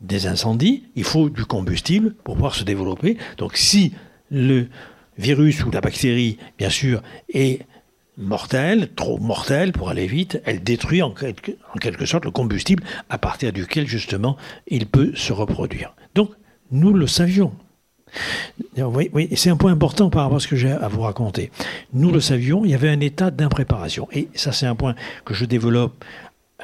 des 0.00 0.26
incendies, 0.26 0.84
il 0.94 1.04
faut 1.04 1.28
du 1.28 1.44
combustible 1.44 2.14
pour 2.24 2.34
pouvoir 2.34 2.54
se 2.54 2.64
développer. 2.64 3.16
Donc 3.38 3.56
si 3.56 3.92
le 4.30 4.68
virus 5.18 5.64
ou 5.64 5.70
la 5.70 5.80
bactérie, 5.80 6.38
bien 6.58 6.70
sûr, 6.70 7.02
est 7.32 7.60
mortelle, 8.18 8.92
trop 8.94 9.18
mortelle 9.18 9.72
pour 9.72 9.88
aller 9.88 10.06
vite, 10.06 10.40
elle 10.44 10.62
détruit 10.62 11.02
en 11.02 11.10
quelque, 11.10 12.06
sorte 12.06 12.24
le 12.24 12.30
combustible 12.30 12.82
à 13.08 13.18
partir 13.18 13.52
duquel 13.52 13.86
justement 13.86 14.36
il 14.68 14.86
peut 14.86 15.12
se 15.14 15.32
reproduire. 15.32 15.94
Donc 16.14 16.30
nous 16.70 16.92
le 16.92 17.06
savions. 17.06 17.52
C'est 19.34 19.50
un 19.50 19.56
point 19.56 19.72
important 19.72 20.10
par 20.10 20.22
rapport 20.22 20.38
à 20.38 20.40
ce 20.40 20.48
que 20.48 20.56
j'ai 20.56 20.70
à 20.70 20.88
vous 20.88 21.02
raconter. 21.02 21.50
Nous 21.92 22.10
le 22.10 22.20
savions, 22.20 22.64
il 22.64 22.70
y 22.70 22.74
avait 22.74 22.88
un 22.88 23.00
état 23.00 23.30
d'impréparation. 23.30 24.08
Et 24.12 24.28
ça, 24.34 24.52
c'est 24.52 24.66
un 24.66 24.76
point 24.76 24.94
que 25.24 25.34
je 25.34 25.44
développe, 25.44 26.04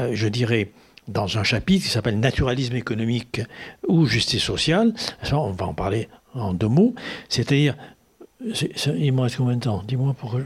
euh, 0.00 0.12
je 0.14 0.28
dirais, 0.28 0.70
dans 1.08 1.38
un 1.38 1.42
chapitre 1.42 1.84
qui 1.84 1.90
s'appelle 1.90 2.18
Naturalisme 2.20 2.76
économique 2.76 3.42
ou 3.86 4.06
justice 4.06 4.42
sociale. 4.42 4.94
on 5.32 5.50
va 5.50 5.66
en 5.66 5.74
parler 5.74 6.08
en 6.32 6.54
deux 6.54 6.68
mots. 6.68 6.94
C'est-à-dire, 7.28 7.76
il 8.40 9.12
me 9.12 9.20
reste 9.20 9.36
combien 9.36 9.56
de 9.56 9.60
temps? 9.60 9.82
Dis-moi 9.86 10.14
pourquoi 10.18 10.40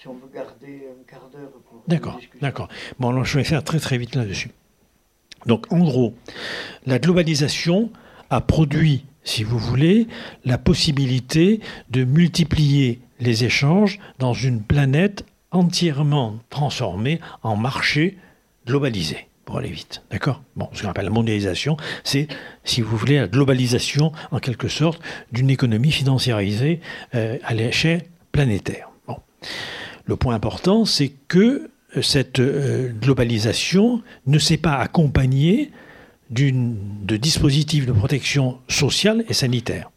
si 0.00 0.08
on 0.08 0.14
veut 0.14 0.30
garder 0.34 0.88
un 0.90 1.10
quart 1.10 1.28
d'heure 1.32 1.50
pour. 1.68 1.82
D'accord, 1.86 2.20
d'accord. 2.40 2.68
Bon, 2.98 3.10
alors 3.10 3.24
je 3.24 3.38
vais 3.38 3.44
faire 3.44 3.64
très 3.64 3.78
très 3.78 3.98
vite 3.98 4.14
là-dessus. 4.14 4.50
Donc, 5.46 5.72
en 5.72 5.78
gros, 5.78 6.14
la 6.86 6.98
globalisation 6.98 7.90
a 8.30 8.40
produit, 8.40 9.04
si 9.22 9.44
vous 9.44 9.58
voulez, 9.58 10.08
la 10.44 10.58
possibilité 10.58 11.60
de 11.90 12.04
multiplier 12.04 13.00
les 13.20 13.44
échanges 13.44 13.98
dans 14.18 14.32
une 14.32 14.62
planète 14.62 15.24
entièrement 15.52 16.38
transformée 16.50 17.20
en 17.42 17.56
marché 17.56 18.18
globalisé 18.66 19.28
pour 19.44 19.58
aller 19.58 19.70
vite. 19.70 20.02
D'accord? 20.10 20.42
Bon, 20.56 20.68
ce 20.72 20.82
qu'on 20.82 20.88
appelle 20.88 21.04
la 21.04 21.10
mondialisation, 21.10 21.76
c'est, 22.02 22.26
si 22.64 22.80
vous 22.80 22.96
voulez, 22.96 23.16
la 23.18 23.28
globalisation, 23.28 24.12
en 24.32 24.40
quelque 24.40 24.68
sorte, 24.68 25.00
d'une 25.30 25.50
économie 25.50 25.92
financiarisée 25.92 26.80
euh, 27.14 27.38
à 27.44 27.54
l'échelle 27.54 28.02
planétaire. 28.32 28.90
Bon. 29.06 29.18
Le 30.06 30.16
point 30.16 30.34
important, 30.34 30.84
c'est 30.84 31.12
que 31.28 31.68
euh, 31.96 32.02
cette 32.02 32.38
euh, 32.38 32.92
globalisation 32.92 34.02
ne 34.26 34.38
s'est 34.38 34.56
pas 34.56 34.76
accompagnée 34.76 35.70
de 36.30 37.16
dispositifs 37.16 37.86
de 37.86 37.92
protection 37.92 38.58
sociale 38.68 39.24
et 39.28 39.32
sanitaire. 39.32 39.92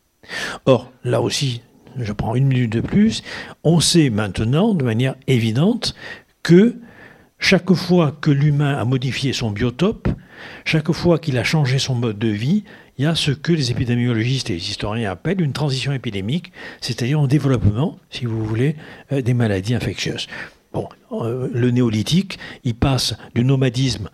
Or, 0.65 0.91
là 1.03 1.21
aussi, 1.21 1.61
je 1.97 2.13
prends 2.13 2.35
une 2.35 2.45
minute 2.45 2.71
de 2.71 2.81
plus, 2.81 3.23
on 3.63 3.79
sait 3.79 4.11
maintenant 4.11 4.75
de 4.75 4.83
manière 4.83 5.15
évidente 5.25 5.95
que 6.43 6.75
chaque 7.39 7.73
fois 7.73 8.15
que 8.21 8.29
l'humain 8.29 8.77
a 8.77 8.85
modifié 8.85 9.33
son 9.33 9.49
biotope, 9.49 10.07
chaque 10.65 10.91
fois 10.91 11.17
qu'il 11.17 11.37
a 11.37 11.43
changé 11.43 11.79
son 11.79 11.95
mode 11.95 12.19
de 12.19 12.27
vie, 12.27 12.63
il 12.99 13.03
y 13.03 13.05
a 13.05 13.15
ce 13.15 13.31
que 13.31 13.53
les 13.53 13.71
épidémiologistes 13.71 14.49
et 14.49 14.55
les 14.55 14.69
historiens 14.69 15.09
appellent 15.09 15.41
une 15.41 15.53
transition 15.53 15.93
épidémique, 15.93 16.51
c'est-à-dire 16.81 17.21
un 17.21 17.27
développement, 17.27 17.97
si 18.09 18.25
vous 18.25 18.43
voulez, 18.45 18.75
euh, 19.13 19.21
des 19.21 19.33
maladies 19.33 19.73
infectieuses. 19.73 20.27
Bon, 20.73 20.89
euh, 21.13 21.47
le 21.53 21.71
néolithique, 21.71 22.37
il 22.65 22.75
passe 22.75 23.15
du 23.33 23.45
nomadisme 23.45 24.09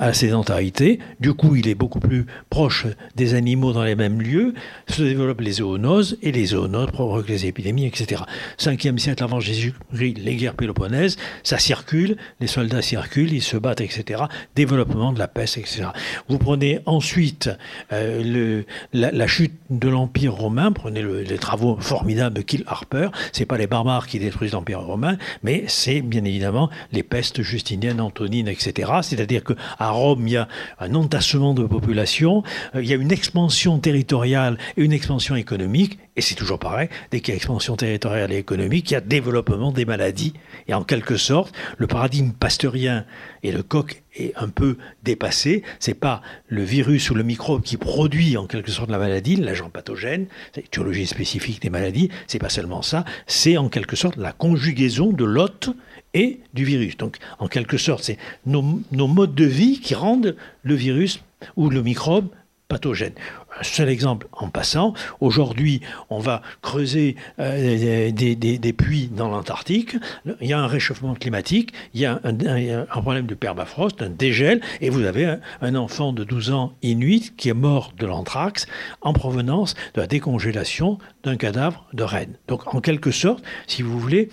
à 0.00 0.06
la 0.06 0.14
sédentarité. 0.14 0.98
Du 1.20 1.34
coup, 1.34 1.54
il 1.54 1.68
est 1.68 1.74
beaucoup 1.74 2.00
plus 2.00 2.26
proche 2.48 2.86
des 3.14 3.34
animaux 3.34 3.72
dans 3.72 3.84
les 3.84 3.94
mêmes 3.94 4.20
lieux. 4.20 4.54
Se 4.88 5.02
développent 5.02 5.42
les 5.42 5.52
zoonoses 5.52 6.16
et 6.22 6.32
les 6.32 6.46
zoonoses 6.46 6.90
provoquent 6.90 7.28
les 7.28 7.46
épidémies, 7.46 7.86
etc. 7.86 8.22
5e 8.58 8.98
siècle 8.98 9.22
avant 9.22 9.40
Jésus-Christ, 9.40 10.16
les 10.18 10.36
guerres 10.36 10.54
péloponnèses, 10.54 11.18
ça 11.42 11.58
circule, 11.58 12.16
les 12.40 12.46
soldats 12.46 12.80
circulent, 12.80 13.32
ils 13.32 13.42
se 13.42 13.58
battent, 13.58 13.82
etc. 13.82 14.24
Développement 14.56 15.12
de 15.12 15.18
la 15.18 15.28
peste, 15.28 15.58
etc. 15.58 15.88
Vous 16.28 16.38
prenez 16.38 16.80
ensuite 16.86 17.50
euh, 17.92 18.22
le, 18.24 18.64
la, 18.92 19.26
chute 19.26 19.52
de 19.68 19.88
l'Empire 19.88 20.34
romain, 20.34 20.72
prenez 20.72 21.02
les 21.02 21.38
travaux 21.38 21.76
formidables 21.78 22.34
de 22.34 22.42
Kill 22.42 22.64
Harper, 22.66 23.08
c'est 23.32 23.44
pas 23.44 23.58
les 23.58 23.66
barbares 23.66 24.06
qui 24.06 24.18
détruisent 24.18 24.52
l'Empire 24.52 24.80
romain, 24.80 25.18
mais 25.42 25.64
c'est 25.68 26.00
bien 26.00 26.24
évidemment 26.24 26.70
les 26.90 27.02
pestes 27.02 27.42
justiniennes, 27.42 28.00
antonines, 28.00 28.48
etc. 28.48 28.92
C'est-à-dire 29.02 29.44
que 29.44 29.52
Rome, 29.90 30.26
il 30.26 30.32
y 30.32 30.36
a 30.36 30.48
un 30.78 30.94
entassement 30.94 31.54
de 31.54 31.64
population, 31.64 32.42
euh, 32.74 32.82
il 32.82 32.88
y 32.88 32.92
a 32.92 32.96
une 32.96 33.12
expansion 33.12 33.78
territoriale 33.78 34.58
et 34.76 34.82
une 34.82 34.92
expansion 34.92 35.36
économique, 35.36 35.98
et 36.16 36.20
c'est 36.22 36.34
toujours 36.34 36.58
pareil, 36.58 36.88
dès 37.10 37.20
qu'il 37.20 37.32
y 37.32 37.34
a 37.34 37.36
expansion 37.36 37.76
territoriale 37.76 38.32
et 38.32 38.36
économique, 38.36 38.90
il 38.90 38.94
y 38.94 38.96
a 38.96 39.00
développement 39.00 39.72
des 39.72 39.84
maladies. 39.84 40.34
Et 40.68 40.74
en 40.74 40.82
quelque 40.82 41.16
sorte, 41.16 41.54
le 41.78 41.86
paradigme 41.86 42.32
pasteurien 42.32 43.04
et 43.42 43.52
le 43.52 43.62
coq 43.62 44.02
est 44.14 44.32
un 44.36 44.48
peu 44.48 44.76
dépassé. 45.02 45.62
C'est 45.78 45.94
pas 45.94 46.20
le 46.48 46.62
virus 46.62 47.10
ou 47.10 47.14
le 47.14 47.22
microbe 47.22 47.62
qui 47.62 47.76
produit 47.76 48.36
en 48.36 48.46
quelque 48.46 48.70
sorte 48.70 48.90
la 48.90 48.98
maladie, 48.98 49.36
l'agent 49.36 49.70
pathogène, 49.70 50.26
c'est 50.52 50.62
l'étiologie 50.62 51.06
spécifique 51.06 51.62
des 51.62 51.70
maladies, 51.70 52.10
c'est 52.26 52.38
pas 52.38 52.48
seulement 52.48 52.82
ça, 52.82 53.04
c'est 53.26 53.56
en 53.56 53.68
quelque 53.68 53.96
sorte 53.96 54.16
la 54.16 54.32
conjugaison 54.32 55.12
de 55.12 55.24
l'hôte 55.24 55.70
et 56.14 56.40
du 56.54 56.64
virus. 56.64 56.96
Donc, 56.96 57.18
en 57.38 57.48
quelque 57.48 57.76
sorte, 57.76 58.04
c'est 58.04 58.18
nos, 58.46 58.62
modes 58.62 59.34
de 59.34 59.44
vie 59.44 59.80
qui 59.80 59.94
rendent 59.94 60.36
le 60.62 60.74
virus 60.74 61.20
ou 61.56 61.70
le 61.70 61.82
microbe 61.82 62.28
pathogènes. 62.68 63.14
Un 63.58 63.62
seul 63.62 63.88
exemple 63.88 64.28
en 64.32 64.48
passant, 64.48 64.94
aujourd'hui, 65.20 65.80
on 66.08 66.18
va 66.18 66.42
creuser 66.62 67.16
euh, 67.38 68.10
des, 68.12 68.72
puits 68.72 69.10
dans 69.12 69.28
l'Antarctique, 69.28 69.96
il 70.40 70.48
y 70.48 70.52
a 70.52 70.60
un 70.60 70.66
réchauffement 70.66 71.14
climatique, 71.14 71.72
il 71.94 72.00
y 72.00 72.06
a 72.06 72.20
un, 72.22 72.84
problème 73.00 73.26
de 73.26 73.34
permafrost, 73.34 74.02
un 74.02 74.10
dégel, 74.10 74.60
et 74.80 74.90
vous 74.90 75.04
avez 75.04 75.36
un, 75.60 75.74
enfant 75.74 76.12
de 76.12 76.24
12 76.24 76.52
ans 76.52 76.72
inuit 76.82 77.34
qui 77.36 77.48
est 77.48 77.54
mort 77.54 77.92
de 77.98 78.06
l'anthrax 78.06 78.66
en 79.00 79.12
provenance 79.12 79.74
de 79.94 80.00
la 80.00 80.06
décongélation 80.06 80.98
d'un 81.24 81.36
cadavre 81.36 81.86
de 81.92 82.02
reine. 82.02 82.36
Donc 82.48 82.74
en 82.74 82.80
quelque 82.80 83.10
sorte, 83.10 83.42
si 83.66 83.82
vous 83.82 83.98
voulez, 83.98 84.30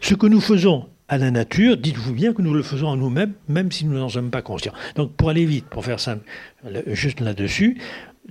ce 0.00 0.14
que 0.14 0.26
nous 0.26 0.40
faisons 0.40 0.86
à 1.10 1.18
la 1.18 1.32
nature, 1.32 1.76
dites-vous 1.76 2.14
bien 2.14 2.32
que 2.32 2.40
nous 2.40 2.54
le 2.54 2.62
faisons 2.62 2.90
à 2.90 2.96
nous-mêmes, 2.96 3.32
même 3.48 3.72
si 3.72 3.84
nous 3.84 3.98
n'en 3.98 4.08
sommes 4.08 4.30
pas 4.30 4.42
conscients. 4.42 4.72
Donc 4.94 5.12
pour 5.14 5.28
aller 5.28 5.44
vite, 5.44 5.66
pour 5.66 5.84
faire 5.84 5.98
simple, 5.98 6.24
juste 6.86 7.20
là-dessus, 7.20 7.78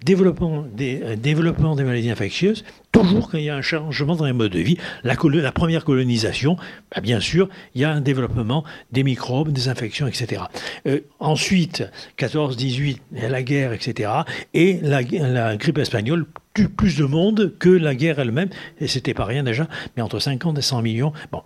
développement 0.01 0.65
des, 0.73 1.01
euh, 1.03 1.15
développement 1.17 1.75
des 1.75 1.83
maladies 1.83 2.09
infectieuses, 2.09 2.63
toujours 2.93 3.29
quand 3.29 3.37
il 3.37 3.43
y 3.43 3.49
a 3.49 3.55
un 3.55 3.61
changement 3.61 4.15
dans 4.15 4.23
les 4.23 4.31
modes 4.31 4.53
de 4.53 4.59
vie. 4.59 4.77
La, 5.03 5.15
la 5.21 5.51
première 5.51 5.83
colonisation, 5.83 6.55
bah, 6.95 7.01
bien 7.01 7.19
sûr, 7.19 7.49
il 7.75 7.81
y 7.81 7.83
a 7.83 7.91
un 7.91 7.99
développement 7.99 8.63
des 8.93 9.03
microbes, 9.03 9.51
des 9.51 9.67
infections, 9.67 10.07
etc. 10.07 10.43
Euh, 10.87 11.01
ensuite, 11.19 11.83
14-18, 12.17 12.99
la 13.11 13.43
guerre, 13.43 13.73
etc. 13.73 14.09
Et 14.53 14.79
la, 14.81 15.01
la 15.01 15.57
grippe 15.57 15.79
espagnole 15.79 16.27
tue 16.53 16.69
plus 16.69 16.95
de 16.95 17.03
monde 17.03 17.55
que 17.59 17.69
la 17.69 17.93
guerre 17.93 18.19
elle-même, 18.19 18.49
et 18.79 18.87
c'était 18.87 19.13
pas 19.13 19.25
rien 19.25 19.43
déjà, 19.43 19.67
mais 19.97 20.01
entre 20.01 20.19
50 20.19 20.57
et 20.57 20.61
100 20.61 20.81
millions. 20.81 21.11
Bon, 21.33 21.41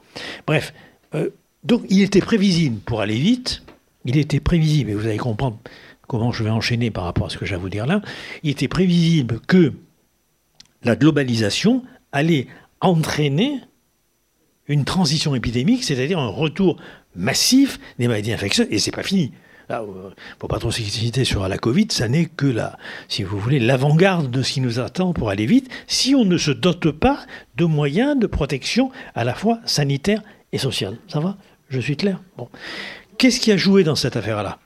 bref. 0.45 0.73
Euh, 1.16 1.30
donc 1.64 1.84
il 1.89 2.01
était 2.01 2.22
prévisible, 2.22 2.80
pour 2.80 3.01
aller 3.01 3.18
vite, 3.18 3.64
il 4.05 4.18
était 4.18 4.39
prévisible, 4.39 4.91
et 4.91 4.93
vous 4.93 5.07
allez 5.07 5.18
comprendre 5.18 5.57
comment 6.07 6.32
je 6.32 6.43
vais 6.43 6.49
enchaîner 6.49 6.91
par 6.91 7.05
rapport 7.05 7.28
à 7.28 7.30
ce 7.30 7.38
que 7.38 7.45
j'ai 7.45 7.55
à 7.55 7.57
vous 7.57 7.70
dire 7.70 7.86
là, 7.86 8.01
il 8.43 8.51
était 8.51 8.68
prévisible 8.68 9.39
que 9.47 9.74
la 10.84 10.95
globalisation 10.95 11.84
allait 12.11 12.47
entraîner 12.82 13.61
une 14.68 14.86
transition 14.86 15.36
épidémique, 15.36 15.84
c'est-à-dire 15.84 16.20
un 16.20 16.28
retour 16.28 16.78
massif 17.16 17.80
des 17.99 18.07
maladies 18.07 18.34
infectieuses, 18.34 18.68
et 18.70 18.80
c'est 18.80 18.91
pas 18.91 19.03
fini. 19.03 19.32
Ne 19.70 19.76
euh, 19.76 20.09
faut 20.39 20.47
pas 20.47 20.59
trop 20.59 20.72
s'exciter 20.72 21.24
sur 21.24 21.47
la 21.47 21.57
Covid, 21.57 21.88
ça 21.89 22.09
n'est 22.09 22.26
que 22.26 22.45
la, 22.45 22.78
si 23.07 23.24
vous 23.24 23.39
voulez, 23.39 23.59
l'avant-garde 23.59 24.30
de 24.30 24.41
ce 24.41 24.53
qui 24.53 24.61
nous 24.61 24.80
attend 24.80 25.14
pour 25.14 25.30
aller 25.30 25.45
vite, 25.45 25.70
si 25.88 26.16
on 26.16 26.26
ne 26.26 26.38
se 26.38 26.51
dote 26.51 26.91
pas 26.91 27.26
de 27.55 27.66
moyens 27.66 28.20
de 28.20 28.28
protection 28.28 28.91
à 29.16 29.24
la 29.24 29.34
fois 29.34 29.59
sanitaire 29.66 30.22
et 30.54 30.58
sociale. 30.58 30.97
Ça 31.10 31.20
va? 31.20 31.38
Je 31.68 31.82
suis 31.82 31.97
clair? 31.97 32.22
Bon. 32.38 32.47
Qu'est-ce 33.18 33.41
qui 33.41 33.51
a 33.51 33.58
joué 33.58 33.84
dans 33.84 33.95
cette 33.95 34.16
affaire-là? 34.16 34.60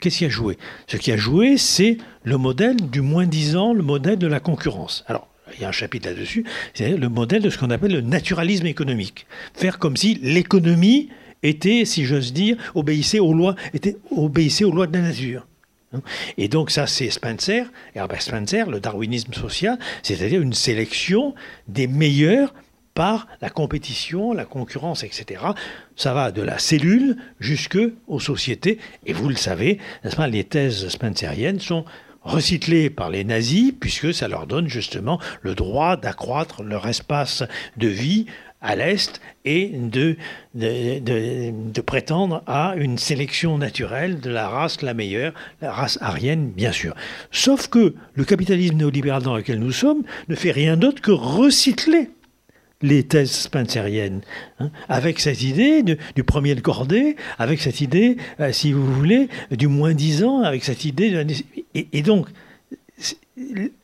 Qu'est-ce 0.00 0.18
qui 0.18 0.24
a 0.24 0.28
joué? 0.28 0.58
Ce 0.88 0.96
qui 0.96 1.12
a 1.12 1.16
joué, 1.16 1.56
c'est 1.58 1.98
le 2.24 2.36
modèle 2.36 2.76
du 2.90 3.02
moins-disant, 3.02 3.72
le 3.72 3.84
modèle 3.84 4.18
de 4.18 4.26
la 4.26 4.40
concurrence. 4.40 5.04
Alors, 5.06 5.28
il 5.54 5.60
y 5.62 5.64
a 5.64 5.68
un 5.68 5.72
chapitre 5.72 6.08
là-dessus, 6.08 6.44
c'est 6.74 6.96
le 6.96 7.08
modèle 7.08 7.42
de 7.42 7.50
ce 7.50 7.58
qu'on 7.58 7.70
appelle 7.70 7.92
le 7.92 8.00
naturalisme 8.00 8.66
économique. 8.66 9.26
Faire 9.54 9.78
comme 9.78 9.96
si 9.96 10.14
l'économie 10.14 11.10
était, 11.42 11.84
si 11.84 12.04
j'ose 12.04 12.32
dire, 12.32 12.56
obéissait 12.74 13.20
aux 13.20 13.34
lois, 13.34 13.54
était, 13.74 13.96
obéissait 14.10 14.64
aux 14.64 14.72
lois 14.72 14.86
de 14.86 14.96
la 14.96 15.02
nature. 15.02 15.46
Et 16.38 16.48
donc 16.48 16.70
ça, 16.70 16.86
c'est 16.86 17.10
Spencer, 17.10 17.70
Herbert 17.94 18.22
Spencer, 18.22 18.70
le 18.70 18.80
darwinisme 18.80 19.34
social, 19.34 19.78
c'est-à-dire 20.02 20.40
une 20.40 20.54
sélection 20.54 21.34
des 21.68 21.86
meilleurs 21.86 22.54
par 22.94 23.26
la 23.40 23.50
compétition, 23.50 24.32
la 24.32 24.44
concurrence, 24.44 25.04
etc. 25.04 25.42
Ça 25.96 26.12
va 26.12 26.30
de 26.30 26.42
la 26.42 26.58
cellule 26.58 27.16
jusque 27.40 27.78
aux 28.06 28.20
sociétés. 28.20 28.78
Et 29.06 29.12
vous 29.12 29.28
le 29.28 29.36
savez, 29.36 29.78
les 30.28 30.44
thèses 30.44 30.88
spenceriennes 30.88 31.60
sont 31.60 31.84
recyclées 32.22 32.90
par 32.90 33.10
les 33.10 33.24
nazis, 33.24 33.72
puisque 33.78 34.14
ça 34.14 34.28
leur 34.28 34.46
donne 34.46 34.68
justement 34.68 35.20
le 35.42 35.54
droit 35.54 35.96
d'accroître 35.96 36.62
leur 36.62 36.86
espace 36.86 37.42
de 37.76 37.88
vie 37.88 38.26
à 38.60 38.76
l'Est 38.76 39.20
et 39.44 39.72
de, 39.74 40.16
de, 40.54 41.80
prétendre 41.80 42.44
à 42.46 42.74
une 42.76 42.96
sélection 42.96 43.58
naturelle 43.58 44.20
de 44.20 44.30
la 44.30 44.48
race 44.48 44.82
la 44.82 44.94
meilleure, 44.94 45.34
la 45.60 45.72
race 45.72 45.98
aryenne, 46.00 46.50
bien 46.50 46.70
sûr. 46.70 46.94
Sauf 47.32 47.66
que 47.66 47.94
le 48.14 48.24
capitalisme 48.24 48.76
néolibéral 48.76 49.22
dans 49.22 49.36
lequel 49.36 49.58
nous 49.58 49.72
sommes 49.72 50.04
ne 50.28 50.36
fait 50.36 50.52
rien 50.52 50.76
d'autre 50.76 51.02
que 51.02 51.10
recycler 51.10 52.10
les 52.82 53.04
thèses 53.04 53.30
spenceriennes, 53.30 54.20
hein, 54.58 54.70
avec 54.88 55.20
cette 55.20 55.42
idée 55.42 55.82
du 55.82 56.24
premier 56.24 56.54
de 56.54 56.60
cordée, 56.60 57.16
avec 57.38 57.60
cette 57.60 57.80
idée, 57.80 58.16
euh, 58.40 58.52
si 58.52 58.72
vous 58.72 58.84
voulez, 58.92 59.28
du 59.50 59.68
moins 59.68 59.94
disant, 59.94 60.40
avec 60.40 60.64
cette 60.64 60.84
idée 60.84 61.24
et, 61.74 62.02
donc, 62.02 62.28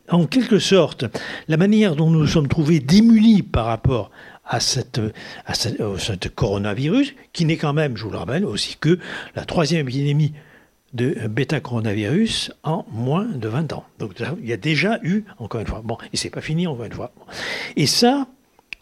en 0.09 0.27
quelque 0.27 0.59
sorte, 0.59 1.05
la 1.49 1.57
manière 1.57 1.97
dont 1.97 2.11
nous 2.11 2.21
nous 2.21 2.27
sommes 2.27 2.49
trouvés 2.49 2.81
démunis 2.81 3.43
par 3.43 3.67
rapport 3.67 4.11
à 4.45 4.61
cette, 4.61 5.01
à 5.47 5.55
cette, 5.55 6.35
coronavirus, 6.35 7.15
qui 7.33 7.45
n'est 7.45 7.57
quand 7.57 7.75
même, 7.75 7.97
je 7.97 8.05
vous 8.05 8.11
le 8.11 8.19
rappelle, 8.19 8.45
aussi 8.45 8.77
que 8.81 8.99
la 9.37 9.45
troisième 9.45 9.87
épidémie 9.87 10.33
de 10.95 11.29
bêta-coronavirus 11.29 12.53
en 12.63 12.87
moins 12.91 13.27
de 13.27 13.47
20 13.47 13.75
ans. 13.75 13.85
Donc 13.99 14.15
il 14.41 14.49
y 14.49 14.55
a 14.55 14.57
déjà 14.57 14.99
eu, 15.03 15.25
encore 15.39 15.61
une 15.61 15.67
fois, 15.67 15.83
bon, 15.85 15.99
et 16.13 16.17
c'est 16.17 16.31
pas 16.31 16.41
fini 16.41 16.67
encore 16.67 16.87
une 16.87 16.93
fois. 16.93 17.13
Et 17.77 17.87
ça, 17.87 18.27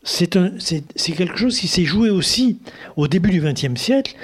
c'est 0.07 1.13
quelque 1.17 1.37
chose 1.37 1.59
qui 1.59 1.67
s'est 1.67 1.85
joué 1.85 2.11
aussi 2.11 2.61
au 2.97 3.09
début 3.09 3.31
du 3.31 3.41
XXe 3.41 3.75
siècle, 3.75 4.15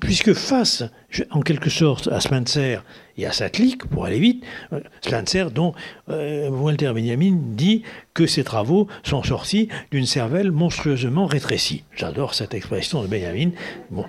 puisque 0.00 0.32
face, 0.32 0.82
en 1.30 1.40
quelque 1.40 1.70
sorte, 1.70 2.08
à 2.08 2.20
Spencer 2.20 2.82
et 3.16 3.26
à 3.26 3.32
Satlik, 3.32 3.86
pour 3.86 4.04
aller 4.04 4.18
vite, 4.18 4.44
euh, 4.72 4.80
Spencer, 5.00 5.50
dont 5.52 5.74
euh, 6.08 6.48
Walter 6.50 6.92
Benjamin 6.92 7.38
dit 7.40 7.82
que 8.14 8.26
ses 8.26 8.42
travaux 8.42 8.88
sont 9.04 9.22
sortis 9.22 9.68
d'une 9.92 10.06
cervelle 10.06 10.50
monstrueusement 10.50 11.26
rétrécie. 11.26 11.84
J'adore 11.94 12.34
cette 12.34 12.54
expression 12.54 13.02
de 13.02 13.06
Benjamin. 13.06 13.50
Bon. 13.90 14.06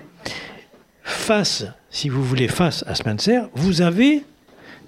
Face, 1.04 1.64
si 1.90 2.08
vous 2.08 2.24
voulez, 2.24 2.48
face 2.48 2.82
à 2.88 2.94
Spencer, 2.94 3.48
vous 3.54 3.82
avez 3.82 4.24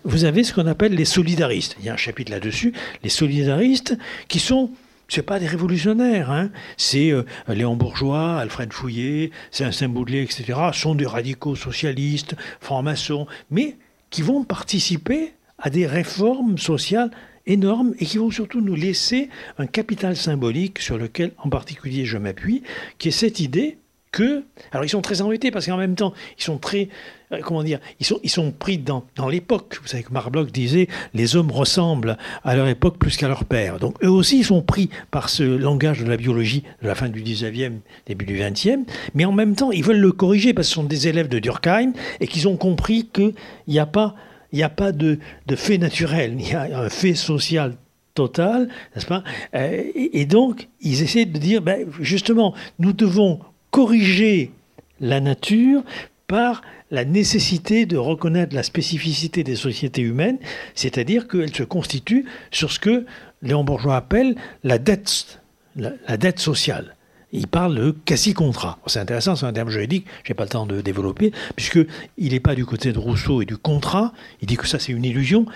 vous 0.05 0.25
avez 0.25 0.45
ce 0.45 0.53
qu'on 0.53 0.69
appelle 0.69 0.95
les 0.95 1.05
solidaristes. 1.05 1.77
Il 1.81 1.87
y 1.87 1.89
a 1.89 1.95
un 1.95 1.97
chapitre 1.97 2.31
là-dessus. 2.31 2.73
Les 3.03 3.09
solidaristes 3.09 3.99
qui 4.29 4.39
sont 4.39 4.71
c'est 5.09 5.23
pas 5.23 5.39
des 5.39 5.47
révolutionnaires, 5.47 6.31
hein. 6.31 6.51
c'est 6.77 7.11
euh, 7.11 7.25
Léon 7.49 7.77
Bourgeois, 7.77 8.39
Alfred 8.39 8.73
Fouillet, 8.73 9.31
c'est 9.51 9.65
un 9.65 9.73
saint 9.73 9.89
Baudelaire, 9.89 10.25
etc. 10.25 10.59
sont 10.73 10.95
des 10.95 11.07
radicaux 11.07 11.55
socialistes, 11.55 12.35
francs-maçons, 12.61 13.27
mais 13.51 13.77
qui 14.11 14.23
vont 14.23 14.45
participer 14.45 15.35
à 15.59 15.71
des 15.71 15.87
réformes 15.87 16.59
sociales 16.59 17.11
énormes 17.47 17.95
et 17.99 18.07
qui 18.07 18.19
vont 18.19 18.31
surtout 18.31 18.61
nous 18.61 18.75
laisser 18.75 19.31
un 19.59 19.67
capital 19.67 20.17
symbolique 20.17 20.81
sur 20.81 20.99
lequel 20.99 21.33
en 21.39 21.49
particulier 21.49 22.05
je 22.05 22.19
m'appuie, 22.19 22.63
qui 22.99 23.09
est 23.09 23.13
cette 23.13 23.41
idée 23.41 23.79
que... 24.13 24.45
Alors 24.73 24.85
ils 24.85 24.89
sont 24.89 25.03
très 25.03 25.21
embêtés 25.21 25.51
parce 25.51 25.67
qu'en 25.67 25.77
même 25.77 25.95
temps, 25.95 26.13
ils 26.39 26.43
sont 26.43 26.59
très 26.59 26.89
euh, 27.33 27.41
comment 27.43 27.63
dire, 27.63 27.81
ils 27.99 28.07
sont, 28.07 28.21
ils 28.23 28.31
sont 28.31 28.53
pris 28.53 28.79
dans, 28.79 29.05
dans 29.17 29.29
l'époque. 29.29 29.79
Vous 29.83 29.89
savez 29.89 30.03
que 30.03 30.13
Marbloch 30.13 30.51
disait 30.53 30.89
les 31.15 31.37
hommes 31.37 31.51
ressemblent 31.51 32.17
à 32.45 32.55
leur 32.55 32.69
époque 32.69 32.99
plus 32.99 33.17
qu'à 33.17 33.29
leur 33.29 33.45
père. 33.45 33.79
Donc 33.79 34.03
eux 34.05 34.11
aussi, 34.11 34.39
ils 34.39 34.45
sont 34.45 34.63
pris 34.63 34.91
par 35.11 35.29
ce 35.29 35.43
langage 35.43 36.03
de 36.03 36.09
la 36.09 36.17
biologie 36.17 36.63
de 36.83 36.87
la 36.87 36.95
fin 36.95 37.09
du 37.09 37.23
19e, 37.23 37.79
début 38.07 38.27
du 38.27 38.39
20e, 38.39 38.85
mais 39.15 39.25
en 39.25 39.33
même 39.33 39.57
temps, 39.57 39.73
ils 39.73 39.83
veulent 39.83 39.97
le 39.97 40.13
corriger 40.13 40.55
parce 40.55 40.69
que 40.69 40.71
ce 40.71 40.75
sont 40.75 40.85
des 40.85 41.09
élèves 41.09 41.29
de 41.29 41.39
Durkheim 41.39 41.93
et 42.21 42.27
qu'ils 42.29 42.49
ont 42.49 42.57
compris 42.57 43.09
qu'il 43.13 43.35
n'y 43.67 43.79
a 43.79 43.87
pas, 43.87 44.15
a 44.61 44.69
pas 44.69 44.93
de, 44.93 45.19
de 45.47 45.57
fait 45.57 45.79
naturel, 45.79 46.37
il 46.39 46.49
y 46.49 46.55
a 46.55 46.81
un 46.81 46.89
fait 46.89 47.15
social 47.15 47.75
total, 48.15 48.69
n'est-ce 48.95 49.07
pas? 49.07 49.23
Euh, 49.55 49.83
et, 49.95 50.25
donc, 50.25 50.69
ils 50.81 51.03
essaient 51.03 51.27
de 51.27 51.39
dire, 51.39 51.61
ben, 51.61 51.87
justement, 52.01 52.55
nous 52.79 52.93
devons 52.93 53.41
corriger 53.71 54.53
la 55.01 55.21
nature 55.21 55.83
par 56.27 56.63
la 56.91 57.05
nécessité 57.05 57.87
de 57.87 57.97
reconnaître 57.97 58.55
la 58.55 58.63
spécificité 58.63 59.45
des 59.45 59.57
sociétés 59.57 60.03
humaines, 60.03 60.39
c'est-à-dire 60.75 61.29
qu'elles 61.29 61.55
se 61.55 61.63
constituent 61.63 62.27
sur 62.51 62.71
ce 62.71 62.79
que 62.79 63.07
Léon 63.43 63.65
Bourgeois 63.65 63.97
appelle 63.97 64.37
la 64.63 64.79
dette, 64.79 65.41
la, 65.77 66.17
dette 66.17 66.39
sociale. 66.39 66.95
Il 67.33 67.49
parle 67.49 67.75
de 67.75 67.91
quasi-contrat. 68.05 68.79
C'est 68.87 69.01
intéressant, 69.01 69.35
c'est 69.37 69.47
un 69.47 69.53
terme 69.53 69.69
juridique, 69.69 70.07
je 70.25 70.31
n'ai 70.31 70.35
pas 70.35 70.45
le 70.45 70.49
temps 70.49 70.67
de 70.67 70.81
développer, 70.81 71.33
puisqu'il 71.57 71.89
n'est 72.33 72.41
pas 72.41 72.55
du 72.55 72.65
côté 72.65 72.93
de 72.93 72.99
Rousseau 72.99 73.43
et 73.43 73.47
du 73.47 73.57
contrat, 73.57 74.13
il 74.41 74.47
dit 74.47 74.57
que 74.57 74.67
ça 74.67 74.79
c'est 74.79 74.93
une 74.93 75.05
illusion. 75.05 75.47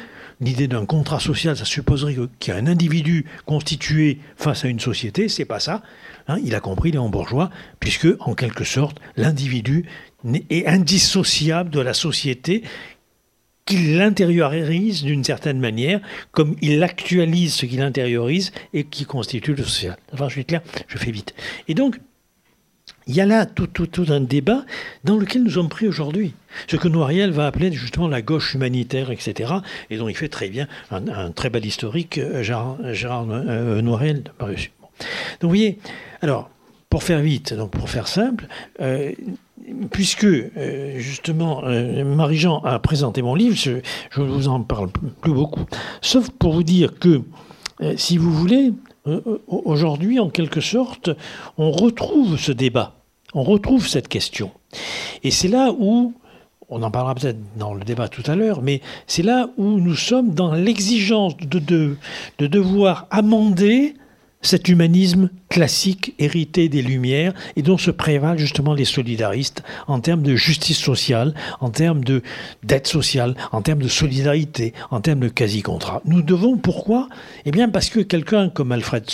L'idée 0.41 0.69
d'un 0.69 0.87
contrat 0.87 1.21
social, 1.21 1.57
ça 1.57 1.67
supposerait 1.67 2.17
qu'il 2.39 2.55
y 2.55 2.57
a 2.57 2.61
un 2.61 2.67
individu 2.67 3.27
constitué 3.45 4.19
face 4.37 4.65
à 4.65 4.69
une 4.69 4.81
société, 4.81 5.29
c'est 5.29 5.45
pas 5.45 5.61
ça. 5.61 5.83
Hein. 6.29 6.39
il 6.45 6.55
a 6.55 6.61
compris, 6.61 6.93
Léon 6.93 7.11
Bourgeois, 7.11 7.51
puisque, 7.79 8.09
en 8.21 8.35
quelque 8.35 8.65
sorte, 8.65 8.99
l'individu 9.17 9.85
est 10.49 10.67
indissociable 10.67 11.71
de 11.71 11.81
la 11.81 11.93
société 11.93 12.63
qu'il 13.67 13.97
l'intériorise 13.97 15.03
d'une 15.03 15.23
certaine 15.23 15.61
manière, 15.61 16.01
comme 16.33 16.57
il 16.61 16.83
actualise 16.83 17.55
ce 17.55 17.67
qu'il 17.67 17.83
intériorise 17.83 18.51
et 18.73 18.85
qui 18.85 19.05
constitue 19.05 19.55
le 19.55 19.63
social. 19.63 19.97
Enfin, 20.13 20.29
je 20.29 20.35
suis 20.35 20.45
clair, 20.45 20.63
je 20.89 20.99
fais 20.99 21.11
vite. 21.11 21.35
Et 21.69 21.75
donc, 21.75 22.01
il 23.07 23.15
y 23.15 23.21
a 23.21 23.27
là 23.27 23.47
tout, 23.47 24.05
un 24.09 24.21
débat 24.21 24.65
dans 25.05 25.17
lequel 25.17 25.43
nous 25.43 25.51
sommes 25.51 25.69
pris 25.69 25.89
aujourd'hui. 25.89 26.35
Ce 26.69 26.77
que 26.77 26.89
Noiriel 26.89 27.31
va 27.31 27.47
appeler 27.47 27.73
justement 27.73 28.09
la 28.09 28.23
gauche 28.23 28.55
humanitaire, 28.55 29.11
etc. 29.11 29.53
Et 29.89 29.97
dont 29.97 30.09
il 30.09 30.17
fait 30.17 30.29
très 30.29 30.49
bien 30.49 30.69
un, 30.91 31.31
très 31.31 31.51
bel 31.51 31.65
historique, 31.65 32.19
euh, 32.19 32.43
Gérard, 32.43 32.77
Gérard 32.93 33.27
euh, 33.31 33.81
Noiriel. 33.83 34.25
Donc 34.39 34.53
vous 35.41 35.49
voyez, 35.49 35.79
alors, 36.23 36.51
pour 36.89 37.03
faire 37.03 37.21
vite, 37.21 37.55
donc 37.55 37.71
pour 37.71 37.89
faire 37.89 38.07
simple, 38.09 38.47
euh, 38.81 39.13
puisque 39.91 40.27
justement 40.97 41.63
Marie-Jean 41.63 42.61
a 42.65 42.79
présenté 42.81 43.23
mon 43.23 43.35
livre, 43.35 43.57
je 43.57 43.81
ne 44.21 44.27
vous 44.27 44.49
en 44.49 44.61
parle 44.63 44.91
plus 45.21 45.33
beaucoup, 45.33 45.65
sauf 46.01 46.31
pour 46.31 46.55
vous 46.55 46.65
dire 46.65 46.99
que, 46.99 47.23
si 47.97 48.19
vous 48.19 48.33
voulez, 48.33 48.73
aujourd'hui, 49.47 50.21
en 50.21 50.31
quelque 50.31 50.61
sorte, 50.61 51.11
on 51.59 51.71
retrouve 51.71 52.39
ce 52.39 52.53
débat 52.53 53.01
on 53.35 53.43
retrouve 53.43 53.87
cette 53.87 54.09
question. 54.09 54.51
Et 55.23 55.31
c'est 55.31 55.49
là 55.49 55.73
où, 55.79 56.15
on 56.69 56.83
en 56.83 56.91
parlera 56.91 57.15
peut-être 57.15 57.39
dans 57.57 57.75
le 57.75 57.85
débat 57.85 58.09
tout 58.09 58.23
à 58.27 58.37
l'heure, 58.37 58.63
mais 58.63 58.81
c'est 59.07 59.23
là 59.23 59.51
où 59.57 59.65
nous 59.81 59.95
sommes 59.95 60.31
dans 60.31 60.55
l'exigence 60.55 61.37
de, 61.37 61.59
de, 61.59 61.97
de 62.39 62.47
devoir 62.47 63.07
amender 63.11 63.95
cet 64.43 64.69
humanisme 64.69 65.31
classique 65.51 66.15
hérité 66.21 66.69
des 66.69 66.81
Lumières 66.81 67.35
et 67.57 67.63
dont 67.63 67.77
se 67.77 67.91
prévalent 67.91 68.39
justement 68.39 68.73
les 68.73 68.85
solidaristes 68.85 69.65
en 69.89 69.99
termes 69.99 70.23
de 70.23 70.37
justice 70.37 70.79
sociale, 70.79 71.35
en 71.59 71.71
termes 71.71 72.05
de 72.05 72.23
dette 72.63 72.87
sociale, 72.87 73.35
en 73.51 73.61
termes 73.61 73.83
de 73.83 73.89
solidarité, 73.89 74.73
en 74.93 75.01
termes 75.01 75.19
de 75.19 75.29
quasi-contrat. 75.29 76.03
Nous 76.05 76.23
devons, 76.23 76.57
pourquoi? 76.57 77.09
Eh 77.45 77.51
bien 77.51 77.69
parce 77.69 77.91
que 77.91 77.99
quelqu'un 77.99 78.49
comme 78.49 78.71
Alfred, 78.71 79.05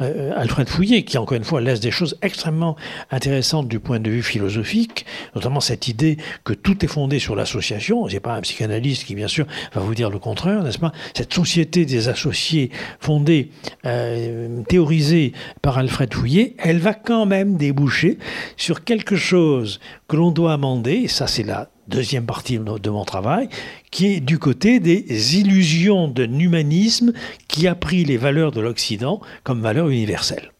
euh, 0.00 0.32
Alfred 0.36 0.68
Fouillet, 0.68 1.02
qui 1.02 1.18
encore 1.18 1.36
une 1.36 1.44
fois 1.44 1.60
laisse 1.60 1.80
des 1.80 1.90
choses 1.90 2.16
extrêmement 2.22 2.76
intéressantes 3.10 3.66
du 3.66 3.80
point 3.80 3.98
de 3.98 4.10
vue 4.10 4.22
philosophique, 4.22 5.04
notamment 5.34 5.60
cette 5.60 5.88
idée 5.88 6.18
que 6.44 6.52
tout 6.52 6.84
est 6.84 6.88
fondé 6.88 7.18
sur 7.18 7.34
l'association, 7.34 8.06
c'est 8.08 8.20
pas 8.20 8.36
un 8.36 8.42
psychanalyste 8.42 9.06
qui 9.06 9.16
bien 9.16 9.28
sûr 9.28 9.44
va 9.74 9.80
vous 9.80 9.96
dire 9.96 10.08
le 10.08 10.20
contraire, 10.20 10.62
n'est-ce 10.62 10.78
pas? 10.78 10.92
Cette 11.14 11.34
société 11.34 11.84
des 11.84 12.08
associés 12.08 12.70
fondée, 13.00 13.50
euh, 13.86 14.62
théorisée 14.68 15.32
par 15.64 15.78
Alfred 15.78 16.12
Fouillet, 16.12 16.54
elle 16.58 16.78
va 16.78 16.92
quand 16.92 17.24
même 17.24 17.56
déboucher 17.56 18.18
sur 18.58 18.84
quelque 18.84 19.16
chose 19.16 19.80
que 20.08 20.16
l'on 20.16 20.30
doit 20.30 20.52
amender, 20.52 20.92
et 20.92 21.08
ça 21.08 21.26
c'est 21.26 21.42
la 21.42 21.70
deuxième 21.88 22.26
partie 22.26 22.58
de 22.58 22.90
mon 22.90 23.04
travail, 23.06 23.48
qui 23.90 24.08
est 24.08 24.20
du 24.20 24.38
côté 24.38 24.78
des 24.78 25.38
illusions 25.38 26.06
d'un 26.06 26.38
humanisme 26.38 27.14
qui 27.48 27.66
a 27.66 27.74
pris 27.74 28.04
les 28.04 28.18
valeurs 28.18 28.52
de 28.52 28.60
l'Occident 28.60 29.22
comme 29.42 29.62
valeurs 29.62 29.88
universelles. 29.88 30.52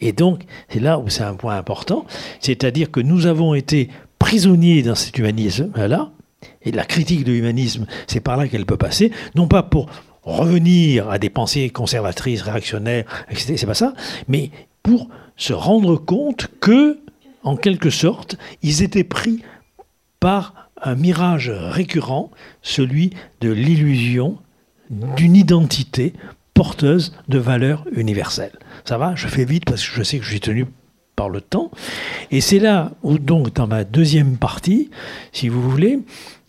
Et 0.00 0.12
donc, 0.12 0.44
c'est 0.68 0.78
là 0.78 1.00
où 1.00 1.08
c'est 1.08 1.24
un 1.24 1.34
point 1.34 1.56
important, 1.56 2.06
c'est-à-dire 2.38 2.92
que 2.92 3.00
nous 3.00 3.26
avons 3.26 3.54
été 3.54 3.88
prisonniers 4.20 4.84
dans 4.84 4.94
cet 4.94 5.18
humanisme-là, 5.18 6.12
et 6.62 6.70
la 6.70 6.84
critique 6.84 7.24
de 7.24 7.32
l'humanisme, 7.32 7.86
c'est 8.06 8.20
par 8.20 8.36
là 8.36 8.46
qu'elle 8.46 8.66
peut 8.66 8.76
passer, 8.76 9.10
non 9.34 9.48
pas 9.48 9.64
pour 9.64 9.90
revenir 10.22 11.10
à 11.10 11.18
des 11.18 11.30
pensées 11.30 11.70
conservatrices, 11.70 12.42
réactionnaires, 12.42 13.04
etc. 13.30 13.54
C'est 13.56 13.66
pas 13.66 13.74
ça, 13.74 13.94
mais 14.28 14.50
pour 14.82 15.08
se 15.36 15.52
rendre 15.52 15.96
compte 15.96 16.48
que, 16.60 16.98
en 17.42 17.56
quelque 17.56 17.90
sorte, 17.90 18.36
ils 18.62 18.82
étaient 18.82 19.04
pris 19.04 19.42
par 20.20 20.70
un 20.80 20.94
mirage 20.94 21.50
récurrent, 21.50 22.30
celui 22.62 23.10
de 23.40 23.50
l'illusion 23.50 24.38
d'une 24.90 25.36
identité 25.36 26.12
porteuse 26.54 27.16
de 27.28 27.38
valeurs 27.38 27.84
universelles. 27.92 28.58
Ça 28.84 28.98
va 28.98 29.14
Je 29.14 29.28
fais 29.28 29.44
vite 29.44 29.64
parce 29.64 29.86
que 29.86 29.94
je 29.96 30.02
sais 30.02 30.18
que 30.18 30.24
je 30.24 30.30
suis 30.30 30.40
tenu 30.40 30.66
par 31.16 31.28
le 31.28 31.40
temps. 31.40 31.70
Et 32.30 32.40
c'est 32.40 32.58
là 32.58 32.92
où, 33.02 33.18
donc, 33.18 33.54
dans 33.54 33.66
ma 33.66 33.84
deuxième 33.84 34.36
partie, 34.36 34.90
si 35.32 35.48
vous 35.48 35.62
voulez, 35.62 36.00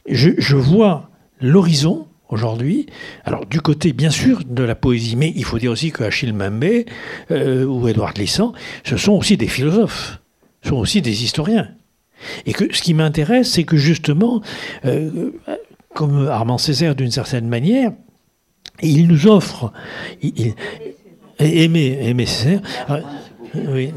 je, 0.08 0.32
je 0.38 0.56
vois 0.56 1.10
l'horizon 1.40 2.08
aujourd'hui. 2.34 2.88
Alors, 3.24 3.46
du 3.46 3.62
côté, 3.62 3.94
bien 3.94 4.10
sûr, 4.10 4.42
de 4.46 4.64
la 4.64 4.76
poésie, 4.76 5.16
mais 5.16 5.32
il 5.36 5.46
faut 5.46 5.60
dire 5.60 5.72
aussi 5.72 5.92
que 5.92 6.04
Achille 6.04 6.34
Mbembe 6.34 6.86
euh, 7.32 7.64
ou 7.66 7.88
Édouard 7.88 8.14
Glissant, 8.14 8.54
ce 8.84 8.98
sont 8.98 9.14
aussi 9.14 9.38
des 9.38 9.48
philosophes, 9.48 10.20
ce 10.62 10.70
sont 10.70 10.78
aussi 10.78 11.02
des 11.02 11.24
historiens. 11.24 11.70
Et 12.46 12.54
que 12.54 12.74
ce 12.74 12.82
qui 12.82 12.94
m'intéresse, 12.94 13.52
c'est 13.52 13.64
que 13.64 13.78
justement, 13.78 14.42
euh, 14.86 15.32
comme 15.94 16.28
Armand 16.28 16.58
Césaire 16.58 16.96
d'une 16.96 17.12
certaine 17.12 17.48
manière, 17.48 17.92
il 18.82 19.08
nous 19.08 19.28
offre, 19.28 19.72
il, 20.22 20.56
Aimé, 21.40 22.26
Césaire, 22.26 22.62
euh, 22.90 23.00
oui, 23.56 23.92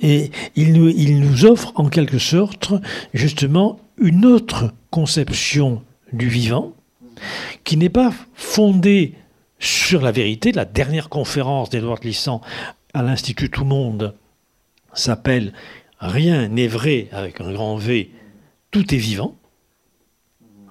et 0.00 0.30
il 0.56 0.72
nous, 0.72 0.88
il 0.88 1.20
nous 1.20 1.44
offre 1.44 1.72
en 1.74 1.88
quelque 1.88 2.18
sorte 2.18 2.72
justement 3.12 3.78
une 3.98 4.24
autre 4.24 4.72
conception 4.90 5.82
du 6.12 6.28
vivant, 6.28 6.74
qui 7.64 7.76
n'est 7.76 7.88
pas 7.88 8.12
fondé 8.34 9.14
sur 9.58 10.00
la 10.00 10.12
vérité. 10.12 10.52
La 10.52 10.64
dernière 10.64 11.08
conférence 11.08 11.70
d'Edouard 11.70 12.00
Glissant 12.00 12.40
à 12.94 13.02
l'Institut 13.02 13.50
Tout 13.50 13.64
Monde 13.64 14.14
s'appelle 14.92 15.52
Rien 15.98 16.48
n'est 16.48 16.66
vrai 16.66 17.08
avec 17.12 17.40
un 17.40 17.52
grand 17.52 17.76
V, 17.76 18.10
tout 18.70 18.94
est 18.94 18.98
vivant. 18.98 19.36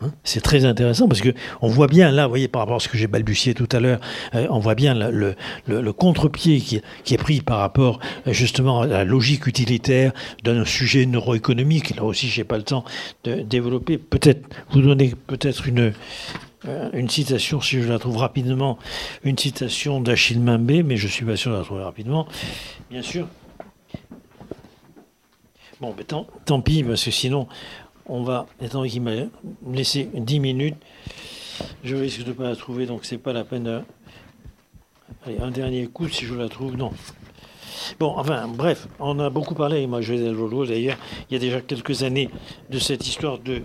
Hein, 0.02 0.12
c'est 0.24 0.42
très 0.42 0.66
intéressant 0.66 1.08
parce 1.08 1.22
que 1.22 1.34
on 1.62 1.68
voit 1.68 1.88
bien 1.88 2.12
là, 2.12 2.26
vous 2.26 2.32
voyez, 2.32 2.48
par 2.48 2.62
rapport 2.62 2.78
à 2.78 2.80
ce 2.80 2.88
que 2.88 2.98
j'ai 2.98 3.08
balbutié 3.08 3.54
tout 3.54 3.68
à 3.72 3.80
l'heure, 3.80 4.00
euh, 4.34 4.48
on 4.50 4.60
voit 4.60 4.76
bien 4.76 4.94
le, 4.94 5.36
contre-pied 5.94 6.62
qui, 6.62 6.82
est 7.14 7.18
pris 7.18 7.42
par 7.42 7.60
rapport 7.60 8.00
euh, 8.28 8.34
justement 8.34 8.82
à 8.82 8.88
la 8.88 9.04
logique 9.04 9.48
utilitaire 9.48 10.14
d'un 10.44 10.64
sujet 10.64 11.06
neuroéconomique. 11.06 11.96
Là 11.96 12.04
aussi, 12.04 12.28
j'ai 12.28 12.44
pas 12.44 12.58
le 12.58 12.64
temps 12.64 12.86
de 13.24 13.42
développer. 13.42 13.98
Peut-être 13.98 14.48
vous 14.72 14.82
donner 14.82 15.14
peut-être 15.28 15.68
une 15.68 15.94
euh, 16.66 16.90
une 16.94 17.10
citation, 17.10 17.62
si 17.62 17.82
je 17.82 17.88
la 17.88 18.00
trouve 18.00 18.18
rapidement, 18.18 18.78
une 19.24 19.38
citation 19.38 20.02
d'Achille 20.02 20.42
Mimbé, 20.42 20.84
mais 20.84 20.98
je 20.98 21.08
suis 21.08 21.26
pas 21.26 21.38
sûr 21.38 21.52
de 21.52 21.58
la 21.58 21.64
trouver 21.64 21.84
rapidement. 21.84 22.28
Bien 22.92 23.02
sûr. 23.02 23.28
Bon, 25.80 25.96
mais 25.98 26.04
tant, 26.04 26.28
tant 26.46 26.60
pis, 26.60 26.84
parce 26.84 27.06
que 27.06 27.12
sinon, 27.12 27.48
on 28.10 28.24
va, 28.24 28.48
étant 28.62 28.84
qu'il 28.84 29.02
m'a 29.02 29.12
laissé 29.72 30.10
10 30.14 30.40
minutes, 30.40 30.76
je 31.84 31.96
risque 31.96 32.24
de 32.24 32.30
ne 32.30 32.34
pas 32.34 32.44
la 32.44 32.56
trouver, 32.56 32.86
donc 32.86 33.06
c'est 33.06 33.18
pas 33.18 33.34
la 33.34 33.44
peine 33.44 33.64
de... 33.64 33.82
Allez, 35.26 35.40
un 35.40 35.52
dernier 35.52 35.88
coup 35.88 36.08
si 36.08 36.26
je 36.26 36.34
la 36.34 36.50
trouve, 36.50 36.76
non. 36.76 36.92
Bon, 38.00 38.14
enfin, 38.18 38.48
bref, 38.48 38.88
on 39.00 39.20
a 39.20 39.30
beaucoup 39.30 39.56
parlé, 39.56 39.88
moi 39.88 40.02
je 40.02 40.14
vais 40.14 40.32
Lolo 40.32 40.66
d'ailleurs, 40.66 40.98
il 41.30 41.34
y 41.34 41.38
a 41.38 41.40
déjà 41.40 41.62
quelques 41.62 42.04
années, 42.04 42.30
de 42.70 42.80
cette 42.80 43.08
histoire 43.08 43.40
de, 43.40 43.62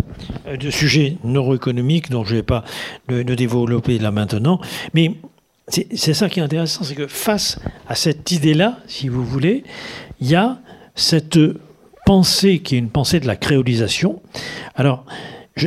de 0.56 0.70
sujet 0.70 1.16
neuroéconomique, 1.24 2.10
dont 2.10 2.24
je 2.24 2.32
ne 2.32 2.36
vais 2.38 2.42
pas 2.42 2.64
le, 3.08 3.24
développer 3.24 3.98
là 3.98 4.10
maintenant, 4.10 4.60
mais 4.92 5.14
c'est 5.68 6.14
ça 6.14 6.28
qui 6.28 6.40
est 6.40 6.42
intéressant, 6.42 6.84
c'est 6.84 6.94
que 6.94 7.06
face 7.06 7.58
à 7.88 7.94
cette 7.94 8.30
idée-là, 8.30 8.78
si 8.86 9.08
vous 9.08 9.24
voulez, 9.24 9.64
il 10.20 10.28
y 10.28 10.34
a 10.34 10.58
cette 10.94 11.38
pensée 12.04 12.60
qui 12.60 12.76
est 12.76 12.78
une 12.78 12.90
pensée 12.90 13.20
de 13.20 13.26
la 13.26 13.36
créolisation. 13.36 14.22
Alors, 14.74 15.04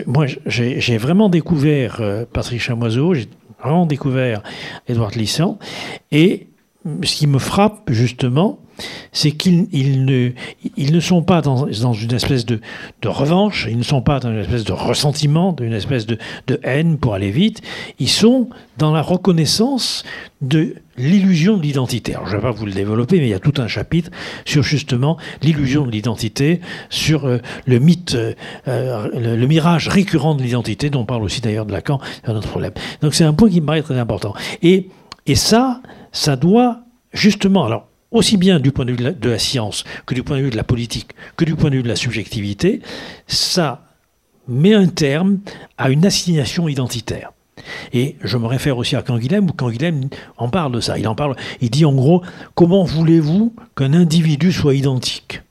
moi, 0.06 0.26
j'ai 0.46 0.98
vraiment 0.98 1.30
découvert 1.30 1.98
euh, 2.02 2.26
Patrick 2.32 2.62
Chamoiseau, 2.62 3.14
j'ai 3.14 3.28
vraiment 3.62 3.86
découvert 3.86 4.44
Édouard 4.88 5.12
Lissan, 5.12 5.58
et 6.12 6.48
ce 7.04 7.16
qui 7.16 7.28
me 7.28 7.40
frappe 7.40 7.90
justement, 7.92 8.60
c'est 9.12 9.32
qu'ils 9.32 10.06
ne, 10.06 11.00
sont 11.00 11.24
pas 11.24 11.42
dans, 11.42 11.68
une 11.68 12.14
espèce 12.14 12.46
de, 12.46 12.60
revanche, 13.06 13.68
ils 13.70 13.78
ne 13.78 13.84
sont 13.84 14.02
pas 14.02 14.20
dans 14.20 14.32
une 14.32 14.40
espèce 14.40 14.64
de 14.64 14.74
ressentiment, 14.74 15.54
d'une 15.54 15.74
espèce 15.74 16.06
de, 16.06 16.18
haine 16.64 16.98
pour 16.98 17.14
aller 17.14 17.32
vite, 17.32 17.62
ils 18.00 18.10
sont 18.10 18.50
dans 18.78 18.92
la 18.92 19.02
reconnaissance 19.02 20.04
de 20.42 20.76
l'illusion 20.98 21.58
de 21.58 21.64
l'identité. 21.64 22.14
Alors 22.14 22.28
je 22.28 22.36
ne 22.36 22.42
vais 22.42 22.48
pas 22.48 22.52
vous 22.52 22.66
le 22.66 22.72
développer, 22.72 23.20
mais 23.20 23.28
il 23.28 23.30
y 23.30 23.34
a 23.34 23.40
tout 23.40 23.54
un 23.58 23.68
chapitre 23.68 24.12
sur 24.46 24.64
justement 24.64 25.18
l'illusion 25.42 25.86
de 25.86 25.92
l'identité, 25.92 26.62
sur 26.90 27.26
euh, 27.26 27.40
le 27.66 27.80
mythe, 27.80 28.16
euh, 28.16 28.34
euh, 28.68 29.36
le, 29.36 29.48
mirage 29.48 29.88
récurrent 29.88 30.36
de 30.36 30.44
l'identité, 30.44 30.90
dont 30.90 31.02
on 31.02 31.06
parle 31.06 31.24
aussi 31.24 31.42
d'ailleurs 31.42 31.66
de 31.66 31.72
Lacan, 31.72 32.00
c'est 32.24 32.32
un 32.32 32.36
autre 32.36 32.50
problème. 32.50 32.74
Donc 33.02 33.14
c'est 33.14 33.24
un 33.24 33.34
point 33.34 33.50
qui 33.50 33.62
me 33.62 33.66
paraît 33.66 33.82
très 33.82 33.98
important. 33.98 34.34
Et, 34.62 34.90
et 35.26 35.36
ça, 35.36 35.82
ça 36.12 36.36
doit 36.36 36.82
justement, 37.14 37.66
alors 37.66 37.88
aussi 38.12 38.38
bien 38.38 38.60
du 38.60 38.72
point 38.72 38.86
de 38.86 38.92
vue 38.92 39.14
de 39.14 39.30
la, 39.30 39.40
science 39.40 39.84
que 40.06 40.14
du 40.14 40.24
point 40.24 40.38
de 40.38 40.44
vue 40.44 40.50
de 40.50 40.58
la 40.58 40.64
politique, 40.64 41.12
que 41.36 41.46
du 41.46 41.56
point 41.56 41.70
de 41.70 41.76
vue 41.76 41.84
de 41.84 41.88
la 41.88 41.96
subjectivité, 41.96 42.82
ça 43.28 43.84
met 44.48 44.74
un 44.74 44.88
terme 44.88 45.40
à 45.78 45.90
une 45.90 46.06
assignation 46.06 46.68
identitaire. 46.68 47.32
Et 47.92 48.16
je 48.24 48.38
me 48.38 48.46
réfère 48.46 48.78
aussi 48.78 48.96
à 48.96 49.02
Canguilhem, 49.02 49.50
où 49.50 49.54
Canguilhem 49.54 50.10
en 50.38 50.48
parle 50.50 50.72
de 50.72 50.80
ça. 50.80 50.98
Il 50.98 51.08
en 51.08 51.16
parle, 51.16 51.36
il 51.60 51.70
dit 51.70 51.86
en 51.86 51.94
gros, 51.94 52.22
comment 52.56 52.84
voulez-vous 52.84 53.54
qu'un 53.76 53.94
individu 53.94 54.52
soit 54.52 54.76
identique? 54.76 55.42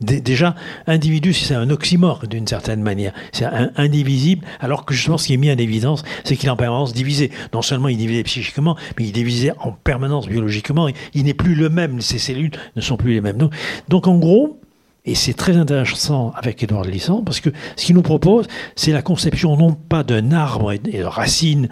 Déjà, 0.00 0.54
individu, 0.86 1.32
c'est 1.32 1.54
un 1.54 1.70
oxymore 1.70 2.26
d'une 2.28 2.46
certaine 2.46 2.82
manière. 2.82 3.14
C'est 3.32 3.46
indivisible, 3.76 4.44
alors 4.60 4.84
que 4.84 4.92
justement, 4.92 5.16
ce 5.16 5.28
qui 5.28 5.34
est 5.34 5.38
mis 5.38 5.50
en 5.50 5.56
évidence, 5.56 6.02
c'est 6.24 6.36
qu'il 6.36 6.48
est 6.48 6.52
en 6.52 6.56
permanence 6.56 6.92
divisé. 6.92 7.30
Non 7.54 7.62
seulement 7.62 7.88
il 7.88 7.94
est 7.94 7.98
divisé 7.98 8.22
psychiquement, 8.24 8.76
mais 8.98 9.04
il 9.04 9.08
est 9.08 9.12
divisé 9.12 9.52
en 9.58 9.72
permanence 9.72 10.28
biologiquement. 10.28 10.88
Il 11.14 11.24
n'est 11.24 11.34
plus 11.34 11.54
le 11.54 11.70
même, 11.70 12.02
ses 12.02 12.18
cellules 12.18 12.50
ne 12.76 12.82
sont 12.82 12.98
plus 12.98 13.14
les 13.14 13.22
mêmes. 13.22 13.38
Donc, 13.38 13.54
donc 13.88 14.06
en 14.06 14.18
gros, 14.18 14.60
et 15.06 15.14
c'est 15.14 15.32
très 15.32 15.56
intéressant 15.56 16.32
avec 16.36 16.62
Édouard 16.62 16.84
Lisson, 16.84 17.22
parce 17.22 17.40
que 17.40 17.50
ce 17.76 17.86
qu'il 17.86 17.94
nous 17.94 18.02
propose, 18.02 18.48
c'est 18.74 18.92
la 18.92 19.02
conception 19.02 19.56
non 19.56 19.72
pas 19.72 20.02
d'un 20.02 20.30
arbre 20.30 20.72
et 20.72 20.78
de 20.78 21.04
racines, 21.04 21.70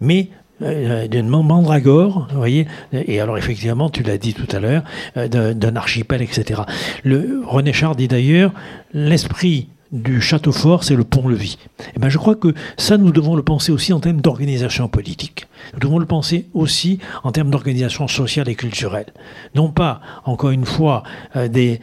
mais 0.00 0.30
d'une 1.08 1.28
mandragore, 1.28 2.28
vous 2.30 2.38
voyez, 2.38 2.66
et 2.92 3.20
alors 3.20 3.38
effectivement, 3.38 3.90
tu 3.90 4.02
l'as 4.02 4.18
dit 4.18 4.34
tout 4.34 4.48
à 4.54 4.60
l'heure, 4.60 4.82
euh, 5.16 5.54
d'un 5.54 5.76
archipel, 5.76 6.22
etc. 6.22 6.62
Le, 7.04 7.42
René 7.44 7.72
Char 7.72 7.96
dit 7.96 8.08
d'ailleurs, 8.08 8.52
l'esprit 8.94 9.68
du 9.92 10.22
château 10.22 10.52
fort, 10.52 10.84
c'est 10.84 10.96
le 10.96 11.04
pont-levis. 11.04 11.58
Et 11.80 11.84
eh 11.96 11.98
ben, 11.98 12.08
je 12.08 12.16
crois 12.16 12.34
que 12.34 12.54
ça, 12.78 12.96
nous 12.96 13.12
devons 13.12 13.36
le 13.36 13.42
penser 13.42 13.72
aussi 13.72 13.92
en 13.92 14.00
termes 14.00 14.22
d'organisation 14.22 14.88
politique. 14.88 15.46
Nous 15.74 15.80
devons 15.80 15.98
le 15.98 16.06
penser 16.06 16.46
aussi 16.54 16.98
en 17.24 17.30
termes 17.30 17.50
d'organisation 17.50 18.08
sociale 18.08 18.48
et 18.48 18.54
culturelle. 18.54 19.12
Non 19.54 19.70
pas, 19.70 20.00
encore 20.24 20.50
une 20.50 20.64
fois, 20.64 21.02
euh, 21.36 21.76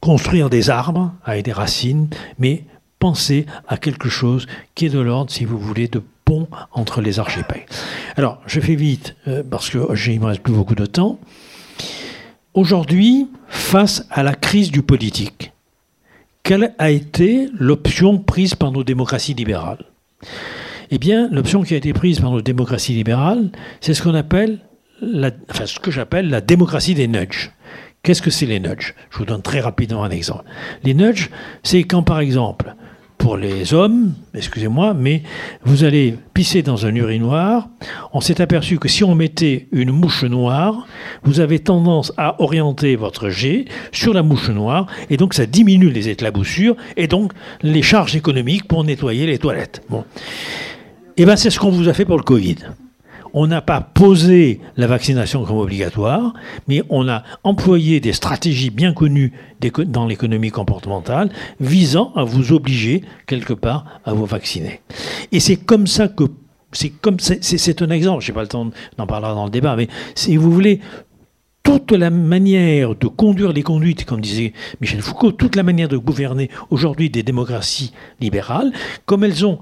construire 0.00 0.50
des 0.50 0.68
arbres 0.68 1.12
avec 1.24 1.44
des 1.44 1.52
racines, 1.52 2.08
mais 2.38 2.64
penser 2.98 3.46
à 3.66 3.78
quelque 3.78 4.10
chose 4.10 4.46
qui 4.74 4.86
est 4.86 4.90
de 4.90 5.00
l'ordre, 5.00 5.30
si 5.30 5.46
vous 5.46 5.58
voulez, 5.58 5.88
de 5.88 6.02
entre 6.72 7.00
les 7.00 7.18
archipels. 7.18 7.66
Alors, 8.16 8.40
je 8.46 8.60
fais 8.60 8.74
vite, 8.74 9.16
euh, 9.28 9.42
parce 9.48 9.70
que 9.70 9.78
il 10.08 10.14
ne 10.16 10.20
me 10.20 10.26
reste 10.26 10.42
plus 10.42 10.52
beaucoup 10.52 10.74
de 10.74 10.86
temps. 10.86 11.18
Aujourd'hui, 12.54 13.28
face 13.48 14.06
à 14.10 14.22
la 14.22 14.34
crise 14.34 14.70
du 14.70 14.82
politique, 14.82 15.52
quelle 16.42 16.74
a 16.78 16.90
été 16.90 17.48
l'option 17.58 18.18
prise 18.18 18.54
par 18.54 18.72
nos 18.72 18.82
démocraties 18.82 19.34
libérales? 19.34 19.84
Eh 20.90 20.98
bien, 20.98 21.28
l'option 21.30 21.62
qui 21.62 21.74
a 21.74 21.76
été 21.76 21.92
prise 21.92 22.18
par 22.18 22.32
nos 22.32 22.42
démocraties 22.42 22.94
libérales, 22.94 23.50
c'est 23.80 23.94
ce 23.94 24.02
qu'on 24.02 24.14
appelle, 24.14 24.58
enfin, 25.50 25.66
ce 25.66 25.78
que 25.78 25.92
j'appelle 25.92 26.28
la 26.28 26.40
démocratie 26.40 26.94
des 26.94 27.06
nudges. 27.06 27.52
Qu'est-ce 28.02 28.22
que 28.22 28.30
c'est 28.30 28.46
les 28.46 28.58
nudges? 28.58 28.94
Je 29.10 29.18
vous 29.18 29.26
donne 29.26 29.42
très 29.42 29.60
rapidement 29.60 30.02
un 30.02 30.10
exemple. 30.10 30.44
Les 30.82 30.94
nudges, 30.94 31.30
c'est 31.62 31.84
quand, 31.84 32.02
par 32.02 32.18
exemple, 32.18 32.74
pour 33.20 33.36
les 33.36 33.74
hommes, 33.74 34.14
excusez-moi, 34.34 34.94
mais 34.94 35.22
vous 35.62 35.84
allez 35.84 36.16
pisser 36.32 36.62
dans 36.62 36.86
un 36.86 36.94
urinoir. 36.94 37.68
On 38.14 38.20
s'est 38.20 38.40
aperçu 38.40 38.78
que 38.78 38.88
si 38.88 39.04
on 39.04 39.14
mettait 39.14 39.68
une 39.72 39.90
mouche 39.92 40.24
noire, 40.24 40.86
vous 41.22 41.38
avez 41.38 41.58
tendance 41.58 42.12
à 42.16 42.40
orienter 42.42 42.96
votre 42.96 43.28
jet 43.28 43.66
sur 43.92 44.14
la 44.14 44.22
mouche 44.22 44.48
noire, 44.48 44.86
et 45.10 45.18
donc 45.18 45.34
ça 45.34 45.44
diminue 45.44 45.90
les 45.90 46.08
éclaboussures, 46.08 46.76
et 46.96 47.06
donc 47.06 47.32
les 47.62 47.82
charges 47.82 48.16
économiques 48.16 48.66
pour 48.66 48.84
nettoyer 48.84 49.26
les 49.26 49.38
toilettes. 49.38 49.82
Bon. 49.90 50.00
Et 50.00 51.22
eh 51.22 51.24
bien 51.26 51.36
c'est 51.36 51.50
ce 51.50 51.60
qu'on 51.60 51.70
vous 51.70 51.88
a 51.88 51.92
fait 51.92 52.06
pour 52.06 52.16
le 52.16 52.22
Covid 52.22 52.56
on 53.32 53.46
n'a 53.46 53.60
pas 53.60 53.80
posé 53.80 54.60
la 54.76 54.86
vaccination 54.86 55.44
comme 55.44 55.58
obligatoire, 55.58 56.34
mais 56.68 56.82
on 56.88 57.08
a 57.08 57.22
employé 57.44 58.00
des 58.00 58.12
stratégies 58.12 58.70
bien 58.70 58.92
connues 58.92 59.32
dans 59.86 60.06
l'économie 60.06 60.50
comportementale 60.50 61.30
visant 61.60 62.12
à 62.16 62.24
vous 62.24 62.52
obliger 62.52 63.02
quelque 63.26 63.52
part 63.52 63.84
à 64.04 64.12
vous 64.12 64.26
vacciner. 64.26 64.80
Et 65.32 65.40
c'est 65.40 65.56
comme 65.56 65.86
ça 65.86 66.08
que 66.08 66.24
c'est 66.72 66.90
comme 66.90 67.18
c'est 67.18 67.82
un 67.82 67.90
exemple. 67.90 68.22
Je 68.22 68.30
n'ai 68.30 68.34
pas 68.34 68.42
le 68.42 68.48
temps 68.48 68.70
d'en 68.96 69.06
parler 69.06 69.26
dans 69.28 69.44
le 69.44 69.50
débat, 69.50 69.74
mais 69.76 69.88
si 70.14 70.36
vous 70.36 70.52
voulez 70.52 70.80
toute 71.62 71.92
la 71.92 72.10
manière 72.10 72.94
de 72.94 73.06
conduire 73.06 73.52
les 73.52 73.62
conduites, 73.62 74.04
comme 74.04 74.20
disait 74.20 74.52
Michel 74.80 75.02
Foucault, 75.02 75.32
toute 75.32 75.56
la 75.56 75.62
manière 75.62 75.88
de 75.88 75.96
gouverner 75.96 76.50
aujourd'hui 76.70 77.10
des 77.10 77.22
démocraties 77.22 77.92
libérales, 78.20 78.72
comme 79.04 79.24
elles 79.24 79.44
ont 79.44 79.60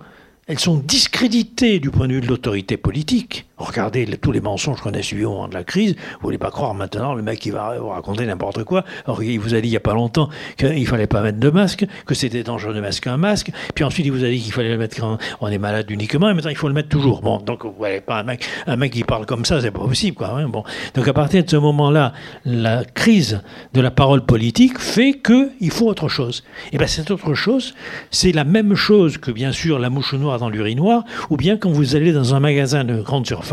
elles 0.48 0.58
sont 0.58 0.78
discréditées 0.78 1.78
du 1.78 1.90
point 1.90 2.08
de 2.08 2.14
vue 2.14 2.20
de 2.22 2.26
l'autorité 2.26 2.78
politique. 2.78 3.47
Regardez 3.58 4.06
tous 4.20 4.30
les 4.30 4.40
mensonges 4.40 4.80
qu'on 4.80 4.94
a 4.94 5.02
suivis 5.02 5.24
au 5.24 5.32
moment 5.32 5.48
de 5.48 5.54
la 5.54 5.64
crise. 5.64 5.96
Vous 5.96 6.22
voulez 6.22 6.38
pas 6.38 6.50
croire 6.50 6.74
maintenant 6.74 7.14
le 7.14 7.22
mec 7.22 7.40
qui 7.40 7.50
va 7.50 7.76
vous 7.78 7.88
raconter 7.88 8.24
n'importe 8.24 8.62
quoi. 8.62 8.84
Il 9.20 9.40
vous 9.40 9.54
a 9.54 9.60
dit 9.60 9.68
il 9.68 9.72
y 9.72 9.76
a 9.76 9.80
pas 9.80 9.94
longtemps 9.94 10.28
qu'il 10.56 10.86
fallait 10.86 11.08
pas 11.08 11.22
mettre 11.22 11.40
de 11.40 11.50
masque, 11.50 11.84
que 12.06 12.14
c'était 12.14 12.44
dangereux 12.44 12.72
de 12.72 12.80
masquer 12.80 13.10
un 13.10 13.16
masque. 13.16 13.50
Puis 13.74 13.84
ensuite 13.84 14.06
il 14.06 14.12
vous 14.12 14.24
a 14.24 14.28
dit 14.28 14.40
qu'il 14.40 14.52
fallait 14.52 14.70
le 14.70 14.78
mettre 14.78 14.96
quand 14.96 15.18
on 15.40 15.48
est 15.48 15.58
malade 15.58 15.90
uniquement. 15.90 16.30
Et 16.30 16.34
maintenant 16.34 16.50
il 16.50 16.56
faut 16.56 16.68
le 16.68 16.74
mettre 16.74 16.88
toujours. 16.88 17.20
Bon, 17.20 17.38
donc 17.38 17.64
vous 17.64 17.74
voyez 17.76 18.00
pas 18.00 18.20
un 18.20 18.22
mec, 18.22 18.46
un 18.68 18.76
mec 18.76 18.92
qui 18.92 19.02
parle 19.02 19.26
comme 19.26 19.44
ça, 19.44 19.60
c'est 19.60 19.72
pas 19.72 19.80
possible 19.80 20.16
quoi. 20.16 20.28
Hein. 20.28 20.48
bon, 20.48 20.62
donc 20.94 21.08
à 21.08 21.12
partir 21.12 21.42
de 21.44 21.50
ce 21.50 21.56
moment-là, 21.56 22.12
la 22.44 22.84
crise 22.84 23.42
de 23.74 23.80
la 23.80 23.90
parole 23.90 24.24
politique 24.24 24.78
fait 24.78 25.14
que 25.14 25.50
il 25.60 25.72
faut 25.72 25.86
autre 25.86 26.08
chose. 26.08 26.44
Et 26.72 26.78
ben 26.78 26.86
cette 26.86 27.10
autre 27.10 27.34
chose, 27.34 27.74
c'est 28.12 28.32
la 28.32 28.44
même 28.44 28.76
chose 28.76 29.18
que 29.18 29.32
bien 29.32 29.50
sûr 29.50 29.80
la 29.80 29.90
mouche 29.90 30.14
noire 30.14 30.38
dans 30.38 30.48
l'urinoir, 30.48 31.04
ou 31.30 31.36
bien 31.36 31.56
quand 31.56 31.70
vous 31.70 31.96
allez 31.96 32.12
dans 32.12 32.36
un 32.36 32.40
magasin 32.40 32.84
de 32.84 33.00
grande 33.00 33.26
surface 33.26 33.47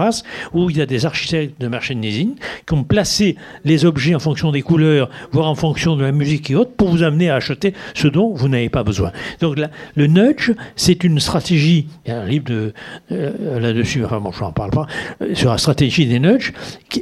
où 0.54 0.70
il 0.70 0.78
y 0.78 0.82
a 0.82 0.86
des 0.86 1.06
architectes 1.06 1.60
de 1.60 1.68
merchandising 1.68 2.36
qui 2.66 2.74
ont 2.74 2.84
placé 2.84 3.36
les 3.64 3.86
objets 3.86 4.16
en 4.16 4.20
fonction 4.20 4.52
des 4.52 4.62
couleurs, 4.62 5.10
voire 5.32 5.50
en 5.50 5.56
fonction 5.56 5.96
de 5.96 6.04
la 6.04 6.12
musique 6.12 6.52
et 6.52 6.56
autres, 6.56 6.72
pour 6.72 6.90
vous 6.90 7.04
amener 7.04 7.30
à 7.30 7.36
acheter 7.36 7.74
ce 7.94 8.08
dont 8.08 8.34
vous 8.34 8.48
n'avez 8.48 8.70
pas 8.70 8.84
besoin. 8.84 9.12
Donc 9.42 9.58
le 9.96 10.08
nudge, 10.08 10.52
c'est 10.76 11.04
une 11.04 11.20
stratégie, 11.20 11.88
il 12.06 12.10
y 12.10 12.12
a 12.12 12.22
un 12.22 12.26
livre 12.26 12.46
euh, 13.12 13.60
là-dessus, 13.60 14.04
enfin 14.06 14.20
bon, 14.20 14.32
je 14.32 14.42
n'en 14.42 14.52
parle 14.52 14.72
pas, 14.72 14.88
euh, 15.22 15.34
sur 15.36 15.52
la 15.52 15.58
stratégie 15.58 16.06
des 16.06 16.20
nudges, 16.20 16.54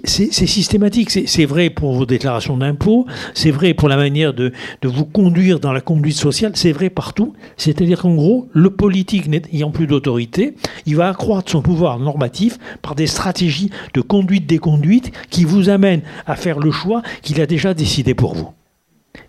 c'est 0.03 0.31
systématique. 0.31 1.09
C'est 1.11 1.45
vrai 1.45 1.69
pour 1.69 1.93
vos 1.93 2.05
déclarations 2.05 2.57
d'impôts, 2.57 3.05
c'est 3.33 3.51
vrai 3.51 3.73
pour 3.73 3.89
la 3.89 3.97
manière 3.97 4.33
de 4.33 4.51
vous 4.83 5.05
conduire 5.05 5.59
dans 5.59 5.73
la 5.73 5.81
conduite 5.81 6.15
sociale, 6.15 6.51
c'est 6.55 6.71
vrai 6.71 6.89
partout. 6.89 7.33
C'est-à-dire 7.57 8.01
qu'en 8.01 8.15
gros, 8.15 8.47
le 8.53 8.69
politique 8.69 9.27
n'ayant 9.27 9.71
plus 9.71 9.87
d'autorité, 9.87 10.55
il 10.85 10.95
va 10.95 11.09
accroître 11.09 11.51
son 11.51 11.61
pouvoir 11.61 11.99
normatif 11.99 12.57
par 12.83 12.93
des 12.93 13.07
stratégies 13.07 13.71
de 13.95 14.01
conduite 14.01 14.45
des 14.45 14.59
conduites 14.59 15.11
qui 15.31 15.45
vous 15.45 15.69
amènent 15.69 16.03
à 16.27 16.35
faire 16.35 16.59
le 16.59 16.69
choix 16.69 17.01
qu'il 17.23 17.41
a 17.41 17.47
déjà 17.47 17.73
décidé 17.73 18.13
pour 18.13 18.35
vous. 18.35 18.51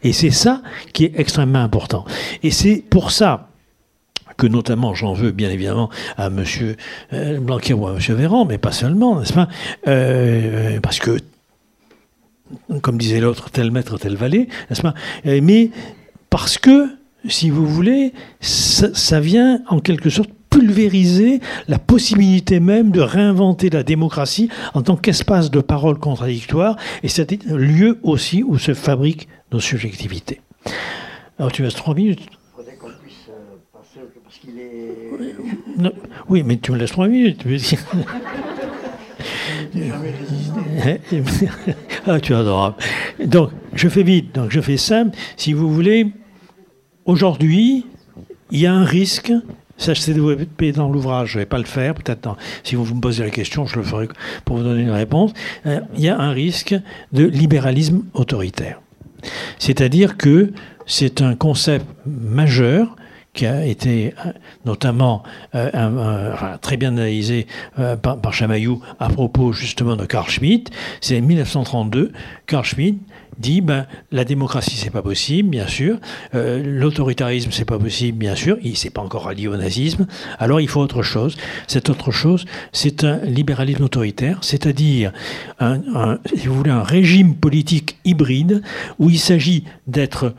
Et 0.03 0.13
c'est 0.13 0.31
ça 0.31 0.61
qui 0.93 1.05
est 1.05 1.13
extrêmement 1.17 1.61
important. 1.63 2.05
Et 2.43 2.51
c'est 2.51 2.83
pour 2.91 3.11
ça 3.11 3.49
que 4.37 4.47
notamment 4.49 4.95
j'en 4.95 5.13
veux 5.13 5.31
bien 5.31 5.51
évidemment 5.51 5.89
à 6.17 6.27
M. 6.27 6.45
Euh, 7.13 7.39
Blanquer 7.39 7.75
ou 7.75 7.87
à 7.87 7.93
M. 7.93 7.99
Véran, 7.99 8.45
mais 8.45 8.59
pas 8.59 8.73
seulement, 8.73 9.21
n'est-ce 9.21 9.33
pas? 9.33 9.49
Euh, 9.87 10.81
Parce 10.81 10.99
que, 10.99 11.19
comme 12.83 12.99
disait 12.99 13.21
l'autre, 13.21 13.51
tel 13.51 13.71
maître, 13.71 13.97
tel 13.99 14.17
valet, 14.17 14.49
n'est-ce 14.69 14.83
pas? 14.83 14.95
Mais 15.25 15.71
parce 16.29 16.59
que, 16.59 16.89
si 17.29 17.51
vous 17.51 17.67
voulez, 17.67 18.13
ça 18.41 19.21
vient 19.21 19.63
en 19.69 19.79
quelque 19.79 20.11
sorte 20.11 20.31
pulvériser 20.55 21.41
la 21.67 21.81
possibilité 21.81 22.61
même 22.61 22.93
de 22.93 23.01
réinventer 23.01 23.71
la 23.71 23.83
démocratie 23.83 24.49
en 24.73 24.83
tant 24.83 24.97
qu'espace 24.97 25.51
de 25.51 25.61
parole 25.61 25.99
contradictoire, 25.99 26.77
et 27.03 27.09
c'est 27.09 27.45
lieu 27.47 27.99
aussi 28.03 28.45
où 28.45 28.57
se 28.59 28.73
fabriquent 28.73 29.27
nos 29.53 29.59
subjectivités. 29.59 30.41
Alors 31.39 31.51
tu 31.51 31.63
me 31.63 31.67
laisses 31.67 31.77
trois 31.77 31.95
minutes. 31.95 32.23
Euh, 35.81 35.91
oui, 36.29 36.43
mais 36.45 36.59
tu 36.59 36.71
me 36.71 36.79
laisses 36.79 36.93
trois 36.93 37.09
minutes. 37.09 37.43
ah, 42.07 42.21
tu 42.21 42.33
es 42.33 42.37
adorable. 42.37 42.77
Donc, 43.25 43.51
je 43.75 43.89
fais 43.89 44.03
vite, 44.03 44.35
donc 44.35 44.51
je 44.51 44.61
fais 44.61 44.77
simple. 44.77 45.17
Si 45.37 45.53
vous 45.53 45.73
voulez, 45.73 46.13
aujourd'hui, 47.07 47.87
il 48.51 48.61
y 48.61 48.67
a 48.67 48.75
un 48.75 48.85
risque 48.85 49.33
ça, 49.77 49.95
c'est 49.95 50.14
développé 50.14 50.72
dans 50.72 50.89
l'ouvrage. 50.89 51.31
Je 51.31 51.39
ne 51.39 51.43
vais 51.43 51.47
pas 51.47 51.59
le 51.59 51.64
faire. 51.64 51.95
Peut-être 51.95 52.37
si 52.62 52.75
vous, 52.75 52.95
me 52.95 53.01
posez 53.01 53.25
la 53.25 53.31
question, 53.31 53.66
je 53.66 53.77
le 53.77 53.83
ferai 53.83 54.09
pour 54.45 54.57
vous 54.57 54.62
donner 54.62 54.83
une 54.83 54.91
réponse. 54.91 55.33
Euh, 55.66 55.81
il 55.95 56.01
y 56.01 56.09
a 56.09 56.18
un 56.18 56.31
risque 56.31 56.75
de 57.12 57.25
libéralisme 57.25 58.05
autoritaire. 58.14 58.81
C'est-à-dire 59.59 60.16
que 60.16 60.53
c'est 60.87 61.22
un 61.22 61.35
concept 61.35 61.87
majeur 62.07 62.95
qui 63.33 63.47
a 63.47 63.66
été 63.66 64.14
euh, 64.25 64.31
notamment 64.64 65.25
euh, 65.57 66.57
très 66.61 66.77
bien 66.77 66.91
analysé 66.91 67.49
par, 68.03 68.20
par 68.20 68.33
Chamaillou 68.33 68.81
à 69.01 69.09
propos 69.09 69.53
justement 69.53 69.97
de 69.97 70.07
Carl 70.07 70.29
Schmitt. 70.29 70.70
C'est 71.01 71.18
en 71.18 71.22
1932, 71.22 72.12
Carl 72.47 72.64
Schmitt 72.64 73.01
dit 73.39 73.61
ben, 73.61 73.87
la 74.12 74.24
démocratie 74.24 74.76
c'est 74.76 74.91
pas 74.91 75.03
possible, 75.03 75.49
bien 75.49 75.66
sûr, 75.66 75.99
euh, 76.35 76.62
l'autoritarisme 76.64 77.51
c'est 77.53 77.64
pas 77.64 77.78
possible, 77.78 78.18
bien 78.18 78.35
sûr, 78.35 78.57
il 78.62 78.76
c'est 78.76 78.91
pas 78.91 79.03
encore 79.03 79.28
allié 79.28 79.49
au 79.49 79.57
nazisme, 79.57 80.07
alors 80.39 80.61
il 80.61 80.68
faut 80.68 80.80
autre 80.80 81.03
chose. 81.03 81.37
Cette 81.66 81.91
autre 81.91 82.11
chose, 82.11 82.45
c'est 82.72 83.05
un 83.05 83.18
libéralisme 83.18 83.85
autoritaire, 83.85 84.39
c'est-à-dire 84.43 85.12
un 85.61 86.18
régime 86.82 87.35
politique 87.37 87.99
hybride 88.05 88.62
où 88.99 89.11
il 89.11 89.18
s'agit 89.18 89.64
d'être 89.87 90.35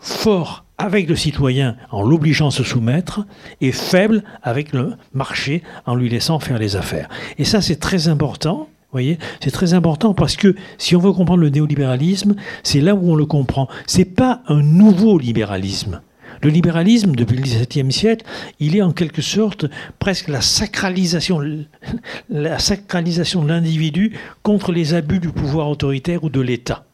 fort 0.00 0.64
avec 0.78 1.08
le 1.08 1.14
citoyen 1.14 1.76
en 1.90 2.02
l'obligeant 2.02 2.48
à 2.48 2.50
se 2.50 2.64
soumettre 2.64 3.26
et 3.60 3.70
faible 3.70 4.24
avec 4.42 4.72
le 4.72 4.94
marché 5.12 5.62
en 5.84 5.94
lui 5.94 6.08
laissant 6.08 6.40
faire 6.40 6.58
les 6.58 6.74
affaires. 6.74 7.08
Et 7.38 7.44
ça 7.44 7.60
c'est 7.60 7.76
très 7.76 8.08
important 8.08 8.68
voyez, 8.92 9.18
c'est 9.42 9.50
très 9.50 9.74
important 9.74 10.14
parce 10.14 10.36
que 10.36 10.54
si 10.78 10.96
on 10.96 11.00
veut 11.00 11.12
comprendre 11.12 11.42
le 11.42 11.50
néolibéralisme, 11.50 12.34
c'est 12.62 12.80
là 12.80 12.94
où 12.94 13.10
on 13.10 13.14
le 13.14 13.26
comprend. 13.26 13.68
C'est 13.86 14.04
pas 14.04 14.42
un 14.48 14.62
nouveau 14.62 15.18
libéralisme. 15.18 16.00
Le 16.42 16.48
libéralisme, 16.48 17.14
depuis 17.14 17.36
le 17.36 17.42
XVIIe 17.42 17.92
siècle, 17.92 18.24
il 18.60 18.74
est 18.76 18.82
en 18.82 18.92
quelque 18.92 19.20
sorte 19.20 19.66
presque 19.98 20.28
la 20.28 20.40
sacralisation, 20.40 21.40
la 22.30 22.58
sacralisation 22.58 23.42
de 23.44 23.48
l'individu 23.48 24.16
contre 24.42 24.72
les 24.72 24.94
abus 24.94 25.20
du 25.20 25.28
pouvoir 25.28 25.68
autoritaire 25.68 26.24
ou 26.24 26.30
de 26.30 26.40
l'État. 26.40 26.84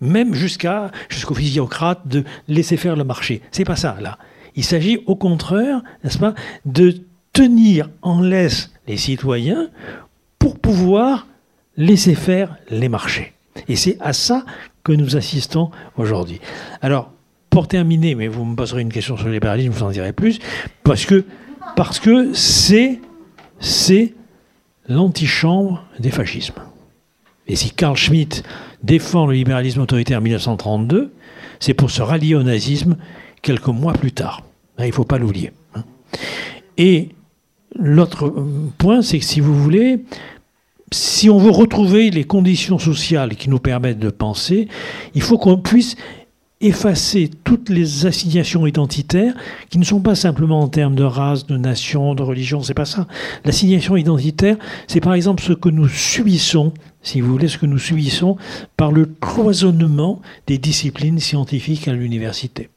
Même 0.00 0.34
jusqu'à 0.34 0.90
jusqu'au 1.08 1.34
physiocrate 1.34 2.06
de 2.06 2.24
laisser 2.48 2.76
faire 2.76 2.96
le 2.96 3.04
marché. 3.04 3.42
C'est 3.50 3.64
pas 3.64 3.76
ça 3.76 3.96
là. 4.00 4.18
Il 4.54 4.64
s'agit 4.64 5.00
au 5.06 5.16
contraire, 5.16 5.82
n'est-ce 6.02 6.18
pas, 6.18 6.34
de 6.64 7.02
tenir 7.32 7.90
en 8.00 8.22
laisse 8.22 8.70
les 8.86 8.96
citoyens 8.96 9.68
pouvoir 10.66 11.28
laisser 11.76 12.16
faire 12.16 12.56
les 12.70 12.88
marchés. 12.88 13.34
Et 13.68 13.76
c'est 13.76 13.96
à 14.00 14.12
ça 14.12 14.44
que 14.82 14.90
nous 14.90 15.14
assistons 15.16 15.70
aujourd'hui. 15.96 16.40
Alors, 16.82 17.12
pour 17.50 17.68
terminer, 17.68 18.16
mais 18.16 18.26
vous 18.26 18.44
me 18.44 18.56
poserez 18.56 18.82
une 18.82 18.92
question 18.92 19.16
sur 19.16 19.26
le 19.26 19.32
libéralisme, 19.32 19.70
vous 19.70 19.84
en 19.84 19.90
dirai 19.90 20.12
plus, 20.12 20.40
parce 20.82 21.06
que 21.06 21.24
parce 21.76 22.00
que 22.00 22.34
c'est 22.34 23.00
c'est 23.60 24.12
l'antichambre 24.88 25.84
des 26.00 26.10
fascismes. 26.10 26.60
Et 27.46 27.54
si 27.54 27.70
Carl 27.70 27.96
Schmitt 27.96 28.42
défend 28.82 29.26
le 29.26 29.34
libéralisme 29.34 29.82
autoritaire 29.82 30.18
en 30.18 30.22
1932, 30.22 31.12
c'est 31.60 31.74
pour 31.74 31.92
se 31.92 32.02
rallier 32.02 32.34
au 32.34 32.42
nazisme 32.42 32.96
quelques 33.40 33.68
mois 33.68 33.92
plus 33.92 34.10
tard. 34.10 34.42
Il 34.80 34.86
ne 34.86 34.90
faut 34.90 35.04
pas 35.04 35.18
l'oublier. 35.18 35.52
Hein. 35.76 35.84
Et 36.76 37.10
l'autre 37.78 38.34
point, 38.78 39.00
c'est 39.02 39.20
que 39.20 39.24
si 39.24 39.40
vous 39.40 39.54
voulez, 39.54 40.04
si 40.92 41.28
on 41.28 41.38
veut 41.38 41.50
retrouver 41.50 42.10
les 42.10 42.24
conditions 42.24 42.78
sociales 42.78 43.36
qui 43.36 43.50
nous 43.50 43.58
permettent 43.58 43.98
de 43.98 44.10
penser, 44.10 44.68
il 45.14 45.22
faut 45.22 45.38
qu'on 45.38 45.58
puisse 45.58 45.96
effacer 46.60 47.30
toutes 47.44 47.68
les 47.68 48.06
assignations 48.06 48.66
identitaires 48.66 49.34
qui 49.68 49.78
ne 49.78 49.84
sont 49.84 50.00
pas 50.00 50.14
simplement 50.14 50.60
en 50.60 50.68
termes 50.68 50.94
de 50.94 51.04
race, 51.04 51.46
de 51.46 51.56
nation, 51.56 52.14
de 52.14 52.22
religion, 52.22 52.62
c'est 52.62 52.72
pas 52.72 52.86
ça. 52.86 53.06
L'assignation 53.44 53.96
identitaire, 53.96 54.56
c'est 54.86 55.00
par 55.00 55.14
exemple 55.14 55.42
ce 55.42 55.52
que 55.52 55.68
nous 55.68 55.88
subissons, 55.88 56.72
si 57.02 57.20
vous 57.20 57.30
voulez, 57.30 57.48
ce 57.48 57.58
que 57.58 57.66
nous 57.66 57.78
subissons 57.78 58.36
par 58.76 58.90
le 58.90 59.04
cloisonnement 59.06 60.22
des 60.46 60.56
disciplines 60.56 61.20
scientifiques 61.20 61.88
à 61.88 61.92
l'université. 61.92 62.70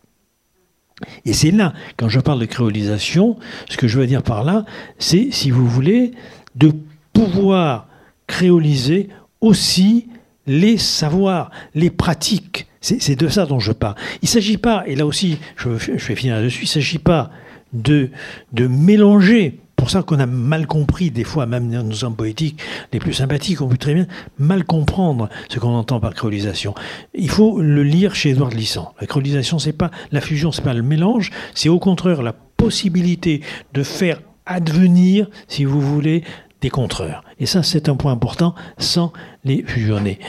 Et 1.24 1.32
c'est 1.32 1.52
là, 1.52 1.74
quand 1.96 2.10
je 2.10 2.20
parle 2.20 2.40
de 2.40 2.46
créolisation, 2.46 3.38
ce 3.70 3.78
que 3.78 3.88
je 3.88 3.98
veux 3.98 4.08
dire 4.08 4.24
par 4.24 4.44
là, 4.44 4.66
c'est, 4.98 5.30
si 5.32 5.52
vous 5.52 5.66
voulez, 5.66 6.12
de 6.56 6.74
pouvoir 7.14 7.89
créoliser 8.30 9.10
aussi 9.42 10.08
les 10.46 10.78
savoirs, 10.78 11.52
les 11.76 11.90
pratiques. 11.90 12.68
C'est 12.80 13.20
de 13.20 13.28
ça 13.28 13.46
dont 13.46 13.60
je 13.60 13.74
parle. 13.74 13.96
Il 14.22 14.26
ne 14.26 14.30
s'agit 14.30 14.58
pas, 14.58 14.84
et 14.88 14.96
là 14.96 15.06
aussi, 15.06 15.38
je, 15.58 15.78
je 15.78 15.92
vais 15.92 16.16
finir 16.16 16.36
là-dessus, 16.36 16.62
il 16.62 16.68
ne 16.68 16.70
s'agit 16.70 17.00
pas 17.00 17.30
de, 17.74 18.10
de 18.54 18.68
mélanger 18.68 19.60
pour 19.76 19.90
ça 19.90 20.04
qu'on 20.04 20.20
a 20.20 20.26
mal 20.26 20.68
compris, 20.68 21.10
des 21.10 21.24
fois, 21.24 21.46
même 21.46 21.72
dans 21.72 21.84
nos 21.84 22.04
hommes 22.04 22.16
poétiques 22.16 22.62
les 22.92 23.00
plus 23.00 23.14
sympathiques, 23.14 23.62
on 23.62 23.68
peut 23.70 23.78
très 23.78 23.94
bien 23.94 24.08
mal 24.38 24.66
comprendre 24.66 25.30
ce 25.50 25.58
qu'on 25.58 25.74
entend 25.74 26.02
par 26.02 26.14
créolisation. 26.14 26.76
Il 27.14 27.30
faut 27.30 27.62
le 27.62 27.82
lire 27.82 28.14
chez 28.14 28.32
Édouard 28.32 28.50
Glissant. 28.50 28.94
La 29.00 29.08
créolisation, 29.08 29.58
c'est 29.58 29.74
pas 29.74 29.90
la 30.12 30.20
fusion, 30.20 30.52
c'est 30.52 30.64
pas 30.64 30.74
le 30.74 30.84
mélange, 30.84 31.32
c'est 31.56 31.70
au 31.70 31.80
contraire 31.80 32.22
la 32.24 32.34
possibilité 32.34 33.42
de 33.74 33.84
faire 33.84 34.22
advenir, 34.46 35.30
si 35.48 35.64
vous 35.64 35.80
voulez, 35.80 36.24
des 36.62 36.70
contreurs. 36.70 37.24
Et 37.40 37.46
ça, 37.46 37.64
c'est 37.64 37.90
un 37.90 37.96
point 37.96 38.12
important, 38.12 38.56
sans 38.78 39.14
les 39.46 39.64
fusionner. 39.64 40.20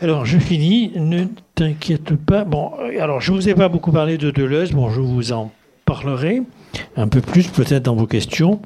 Alors, 0.00 0.26
je 0.26 0.38
finis. 0.38 0.92
Ne 0.96 1.24
t'inquiète 1.54 2.14
pas. 2.14 2.44
Bon, 2.44 2.72
alors, 3.00 3.20
je 3.20 3.32
vous 3.32 3.48
ai 3.48 3.54
pas 3.54 3.68
beaucoup 3.68 3.92
parlé 3.92 4.18
de 4.18 4.30
Deleuze. 4.30 4.72
Bon, 4.72 4.90
je 4.90 5.00
vous 5.00 5.32
en 5.32 5.50
parlerai 5.84 6.42
un 6.96 7.08
peu 7.08 7.20
plus 7.20 7.48
peut-être 7.48 7.84
dans 7.84 7.94
vos 7.94 8.06
questions. 8.06 8.60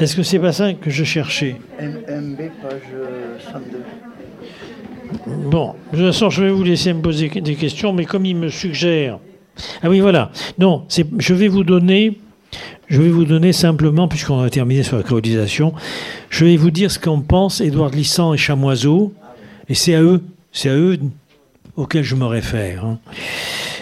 Est-ce 0.00 0.16
que 0.16 0.22
c'est 0.22 0.38
pas 0.38 0.52
ça 0.52 0.74
que 0.74 0.90
je 0.90 1.04
cherchais? 1.04 1.56
MB, 1.80 2.36
page 2.62 2.82
102. 3.52 3.82
Bon, 5.48 5.74
de 5.92 5.96
toute 5.96 6.06
façon, 6.06 6.30
je 6.30 6.44
vais 6.44 6.50
vous 6.50 6.62
laisser 6.62 6.92
me 6.92 7.00
poser 7.00 7.28
des 7.28 7.54
questions, 7.54 7.92
mais 7.92 8.04
comme 8.04 8.26
il 8.26 8.36
me 8.36 8.48
suggère. 8.48 9.18
Ah 9.82 9.88
oui, 9.88 10.00
voilà. 10.00 10.30
Non, 10.58 10.84
je 10.88 11.34
vais 11.34 11.48
vous 11.48 11.64
donner. 11.64 12.18
Je 12.88 13.02
vais 13.02 13.10
vous 13.10 13.24
donner 13.24 13.52
simplement, 13.52 14.08
puisqu'on 14.08 14.40
a 14.40 14.50
terminé 14.50 14.82
sur 14.82 14.96
la 14.96 15.02
créolisation, 15.02 15.74
je 16.30 16.44
vais 16.44 16.56
vous 16.56 16.70
dire 16.70 16.90
ce 16.90 16.98
qu'en 16.98 17.20
pensent 17.20 17.60
Édouard 17.60 17.90
Glissant 17.90 18.32
et 18.32 18.38
Chamoiseau, 18.38 19.12
et 19.68 19.74
c'est 19.74 19.94
à 19.94 20.02
eux, 20.02 20.22
c'est 20.52 20.70
à 20.70 20.74
eux 20.74 20.98
auxquels 21.76 22.04
je 22.04 22.14
me 22.14 22.24
réfère. 22.24 22.84
Hein. 22.84 22.98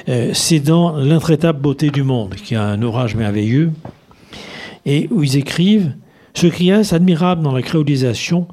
Euh, 0.09 0.31
c'est 0.35 0.61
dans 0.61 0.97
L'intraitable 0.97 1.61
beauté 1.61 1.91
du 1.91 2.03
monde, 2.03 2.35
qui 2.35 2.55
a 2.55 2.65
un 2.65 2.83
orage 2.83 3.15
merveilleux, 3.15 3.73
et 4.85 5.09
où 5.11 5.23
ils 5.23 5.37
écrivent 5.37 5.95
Ce 6.35 6.47
qui 6.47 6.71
est 6.71 6.93
admirable 6.93 7.43
dans 7.43 7.55
la 7.55 7.63
créolisation, 7.63 8.47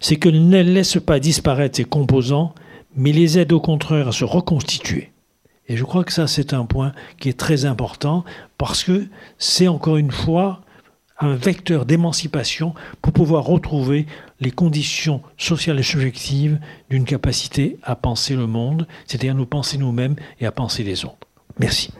c'est 0.00 0.16
qu'elle 0.16 0.48
ne 0.48 0.62
laisse 0.62 0.98
pas 0.98 1.20
disparaître 1.20 1.76
ses 1.76 1.84
composants, 1.84 2.54
mais 2.96 3.12
les 3.12 3.38
aide 3.38 3.52
au 3.52 3.60
contraire 3.60 4.08
à 4.08 4.12
se 4.12 4.24
reconstituer. 4.24 5.10
Et 5.68 5.76
je 5.76 5.84
crois 5.84 6.04
que 6.04 6.12
ça, 6.12 6.26
c'est 6.26 6.52
un 6.52 6.64
point 6.64 6.92
qui 7.18 7.28
est 7.28 7.38
très 7.38 7.64
important, 7.64 8.24
parce 8.58 8.84
que 8.84 9.06
c'est 9.38 9.68
encore 9.68 9.96
une 9.96 10.12
fois 10.12 10.60
un 11.18 11.34
vecteur 11.34 11.86
d'émancipation 11.86 12.74
pour 13.00 13.12
pouvoir 13.12 13.44
retrouver 13.44 14.06
les 14.40 14.50
conditions 14.50 15.22
sociales 15.38 15.78
et 15.78 15.82
subjectives 15.82 16.60
d'une 16.90 17.04
capacité 17.04 17.78
à 17.82 17.96
penser 17.96 18.36
le 18.36 18.46
monde, 18.46 18.86
c'est-à-dire 19.06 19.34
nous 19.34 19.46
penser 19.46 19.78
nous-mêmes 19.78 20.16
et 20.40 20.46
à 20.46 20.52
penser 20.52 20.84
les 20.84 21.04
autres. 21.04 21.26
Merci. 21.58 21.92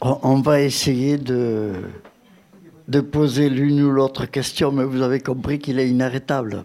On 0.00 0.40
va 0.40 0.60
essayer 0.60 1.18
de, 1.18 1.72
de 2.88 3.00
poser 3.00 3.48
l'une 3.48 3.82
ou 3.82 3.90
l'autre 3.90 4.26
question, 4.26 4.72
mais 4.72 4.84
vous 4.84 5.02
avez 5.02 5.20
compris 5.20 5.58
qu'il 5.58 5.78
est 5.78 5.88
inarrêtable. 5.88 6.64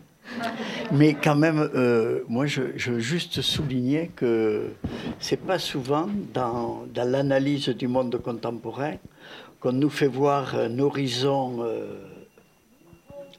Mais 0.91 1.13
quand 1.13 1.35
même, 1.35 1.69
euh, 1.73 2.19
moi, 2.27 2.45
je, 2.45 2.61
veux 2.61 2.99
juste 2.99 3.41
souligner 3.41 4.11
que 4.15 4.71
c'est 5.19 5.39
pas 5.39 5.57
souvent 5.57 6.07
dans, 6.33 6.85
l'analyse 6.95 7.69
du 7.69 7.87
monde 7.87 8.21
contemporain 8.21 8.95
qu'on 9.59 9.71
nous 9.71 9.89
fait 9.89 10.07
voir 10.07 10.55
un 10.55 10.79
horizon 10.79 11.59
euh, 11.61 11.95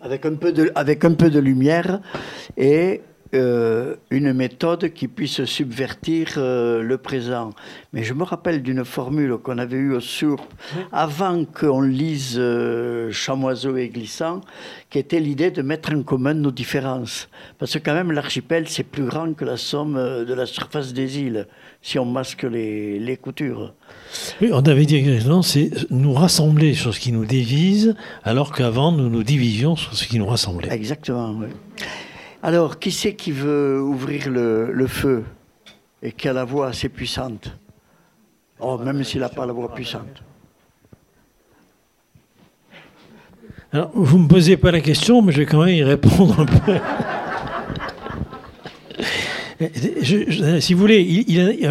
avec, 0.00 0.24
un 0.24 0.34
peu 0.34 0.52
de, 0.52 0.72
avec 0.74 1.04
un 1.04 1.14
peu 1.14 1.30
de 1.30 1.40
lumière 1.40 2.00
et 2.56 3.02
euh, 3.34 3.96
une 4.10 4.34
méthode 4.34 4.92
qui 4.92 5.08
puisse 5.08 5.44
subvertir 5.44 6.34
euh, 6.36 6.82
le 6.82 6.98
présent. 6.98 7.50
Mais 7.94 8.04
je 8.04 8.12
me 8.12 8.24
rappelle 8.24 8.62
d'une 8.62 8.84
formule 8.84 9.38
qu'on 9.38 9.56
avait 9.56 9.78
eue 9.78 9.94
au 9.94 10.00
SURP 10.00 10.42
avant 10.92 11.46
qu'on 11.46 11.80
lise 11.80 12.36
euh, 12.36 13.10
Chamoiseau 13.10 13.78
et 13.78 13.88
Glissant, 13.88 14.42
qui 14.90 14.98
était 14.98 15.18
l'idée 15.18 15.50
de 15.50 15.62
mettre 15.62 15.94
en 15.94 16.02
commun 16.02 16.34
nos 16.34 16.50
différences. 16.50 17.30
Parce 17.58 17.72
que 17.72 17.78
quand 17.78 17.94
même, 17.94 18.12
l'archipel, 18.12 18.68
c'est 18.68 18.82
plus 18.82 19.04
grand 19.04 19.32
que 19.32 19.46
la 19.46 19.56
somme 19.56 19.94
de 19.94 20.34
la 20.34 20.44
surface 20.44 20.92
des 20.92 21.18
îles, 21.18 21.46
si 21.80 21.98
on 21.98 22.04
masque 22.04 22.42
les, 22.42 22.98
les 22.98 23.16
coutures. 23.16 23.72
Oui, 24.42 24.50
on 24.52 24.60
avait 24.60 24.84
dit 24.84 24.96
exactement, 24.96 25.40
c'est 25.40 25.70
nous 25.90 26.12
rassembler 26.12 26.74
sur 26.74 26.92
ce 26.92 27.00
qui 27.00 27.12
nous 27.12 27.24
divise, 27.24 27.94
alors 28.24 28.52
qu'avant, 28.52 28.92
nous 28.92 29.08
nous 29.08 29.22
divisions 29.22 29.74
sur 29.74 29.94
ce 29.94 30.06
qui 30.06 30.18
nous 30.18 30.26
rassemblait. 30.26 30.68
Exactement, 30.70 31.34
oui. 31.40 31.46
Alors, 32.42 32.80
qui 32.80 32.90
c'est 32.90 33.14
qui 33.14 33.30
veut 33.30 33.80
ouvrir 33.80 34.28
le, 34.28 34.86
feu 34.88 35.22
et 36.02 36.10
qui 36.10 36.28
a 36.28 36.32
la 36.32 36.44
voix 36.44 36.66
assez 36.68 36.88
puissante? 36.88 37.56
Oh, 38.58 38.76
même 38.78 39.04
s'il 39.04 39.20
n'a 39.20 39.28
pas 39.28 39.46
la 39.46 39.52
voix 39.52 39.72
puissante. 39.72 40.22
Alors, 43.72 43.92
vous 43.94 44.18
ne 44.18 44.24
me 44.24 44.28
posez 44.28 44.56
pas 44.56 44.72
la 44.72 44.80
question, 44.80 45.22
mais 45.22 45.32
je 45.32 45.38
vais 45.38 45.46
quand 45.46 45.64
même 45.64 45.74
y 45.74 45.84
répondre 45.84 46.40
un 46.40 46.46
peu. 46.46 46.78
si 50.60 50.74
vous 50.74 50.80
voulez, 50.80 51.24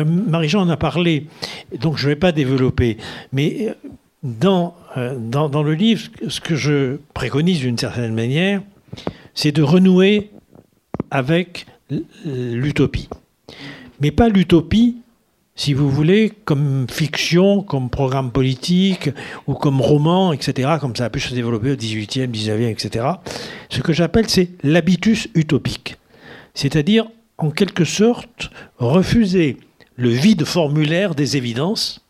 Marie-Jean 0.05 0.61
en 0.61 0.69
a 0.69 0.77
parlé, 0.77 1.27
donc 1.77 1.97
je 1.97 2.05
ne 2.05 2.13
vais 2.13 2.15
pas 2.15 2.31
développer. 2.31 2.97
Mais 3.33 3.67
euh, 3.67 3.73
euh, 4.97 5.15
dans, 5.19 5.49
dans, 5.49 5.63
le 5.63 5.73
livre, 5.73 6.09
ce 6.29 6.39
que 6.39 6.55
je 6.55 6.97
préconise 7.13 7.59
d'une 7.59 7.77
certaine 7.77 8.13
manière, 8.13 8.61
c'est 9.33 9.51
de 9.51 9.61
renouer 9.61 10.31
avec 11.11 11.65
l'utopie. 12.25 13.09
Mais 13.99 14.11
pas 14.11 14.29
l'utopie, 14.29 14.97
si 15.55 15.73
vous 15.73 15.89
voulez, 15.89 16.31
comme 16.45 16.87
fiction, 16.89 17.61
comme 17.61 17.89
programme 17.89 18.31
politique 18.31 19.09
ou 19.45 19.53
comme 19.53 19.81
roman, 19.81 20.33
etc., 20.33 20.77
comme 20.79 20.95
ça 20.95 21.05
a 21.05 21.09
pu 21.09 21.19
se 21.19 21.35
développer 21.35 21.71
au 21.71 21.75
18e, 21.75 22.31
19e, 22.31 22.71
etc. 22.71 23.05
Ce 23.69 23.81
que 23.81 23.93
j'appelle, 23.93 24.27
c'est 24.29 24.49
l'habitus 24.63 25.27
utopique. 25.35 25.97
C'est-à-dire, 26.55 27.07
en 27.37 27.51
quelque 27.51 27.85
sorte 27.85 28.49
refuser 28.77 29.57
le 29.95 30.09
vide 30.09 30.45
formulaire 30.45 31.15
des 31.15 31.37
évidences 31.37 32.05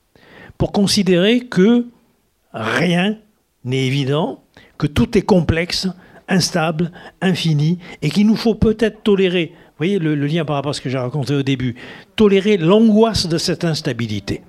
pour 0.57 0.71
considérer 0.71 1.41
que 1.41 1.87
rien 2.53 3.17
n'est 3.65 3.85
évident, 3.85 4.43
que 4.77 4.87
tout 4.87 5.17
est 5.17 5.23
complexe, 5.23 5.87
instable, 6.31 6.91
infini, 7.21 7.77
et 8.01 8.09
qu'il 8.09 8.25
nous 8.25 8.35
faut 8.35 8.55
peut-être 8.55 9.03
tolérer, 9.03 9.53
voyez 9.77 9.99
le, 9.99 10.15
lien 10.15 10.45
par 10.45 10.55
rapport 10.55 10.71
à 10.71 10.73
ce 10.73 10.81
que 10.81 10.89
j'ai 10.89 10.97
raconté 10.97 11.35
au 11.35 11.43
début, 11.43 11.75
tolérer 12.15 12.57
l'angoisse 12.57 13.27
de 13.27 13.37
cette 13.37 13.63
instabilité. 13.63 14.41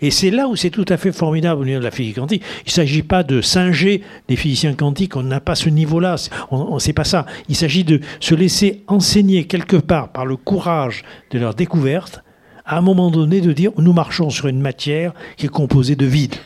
Et 0.00 0.10
c'est 0.10 0.30
là 0.30 0.48
où 0.48 0.56
c'est 0.56 0.70
tout 0.70 0.86
à 0.88 0.96
fait 0.96 1.12
formidable 1.12 1.60
au 1.60 1.64
niveau 1.64 1.78
de 1.78 1.84
la 1.84 1.90
physique 1.90 2.16
quantique. 2.16 2.42
Il 2.64 2.68
ne 2.68 2.72
s'agit 2.72 3.02
pas 3.02 3.22
de 3.22 3.40
singer 3.40 4.02
des 4.28 4.36
physiciens 4.36 4.74
quantiques, 4.74 5.16
on 5.16 5.22
n'a 5.22 5.40
pas 5.40 5.54
ce 5.54 5.68
niveau-là, 5.68 6.16
on 6.50 6.74
ne 6.74 6.78
sait 6.78 6.94
pas 6.94 7.04
ça. 7.04 7.26
Il 7.48 7.56
s'agit 7.56 7.84
de 7.84 8.00
se 8.18 8.34
laisser 8.34 8.82
enseigner 8.86 9.44
quelque 9.44 9.76
part 9.76 10.10
par 10.12 10.24
le 10.24 10.36
courage 10.36 11.04
de 11.30 11.38
leur 11.38 11.54
découverte, 11.54 12.22
à 12.64 12.78
un 12.78 12.80
moment 12.80 13.10
donné 13.10 13.40
de 13.40 13.52
dire 13.52 13.72
nous 13.76 13.92
marchons 13.92 14.30
sur 14.30 14.46
une 14.46 14.60
matière 14.60 15.12
qui 15.36 15.46
est 15.46 15.50
composée 15.50 15.96
de 15.96 16.06
vide. 16.06 16.36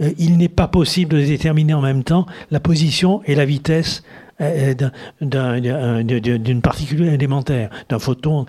Euh, 0.00 0.12
il 0.18 0.36
n'est 0.36 0.48
pas 0.48 0.68
possible 0.68 1.16
de 1.16 1.24
déterminer 1.24 1.74
en 1.74 1.82
même 1.82 2.04
temps 2.04 2.26
la 2.50 2.60
position 2.60 3.22
et 3.24 3.34
la 3.34 3.44
vitesse 3.44 4.02
euh, 4.40 4.74
d'une 5.20 6.60
particule 6.62 7.08
élémentaire, 7.08 7.70
d'un 7.88 7.98
photon. 7.98 8.46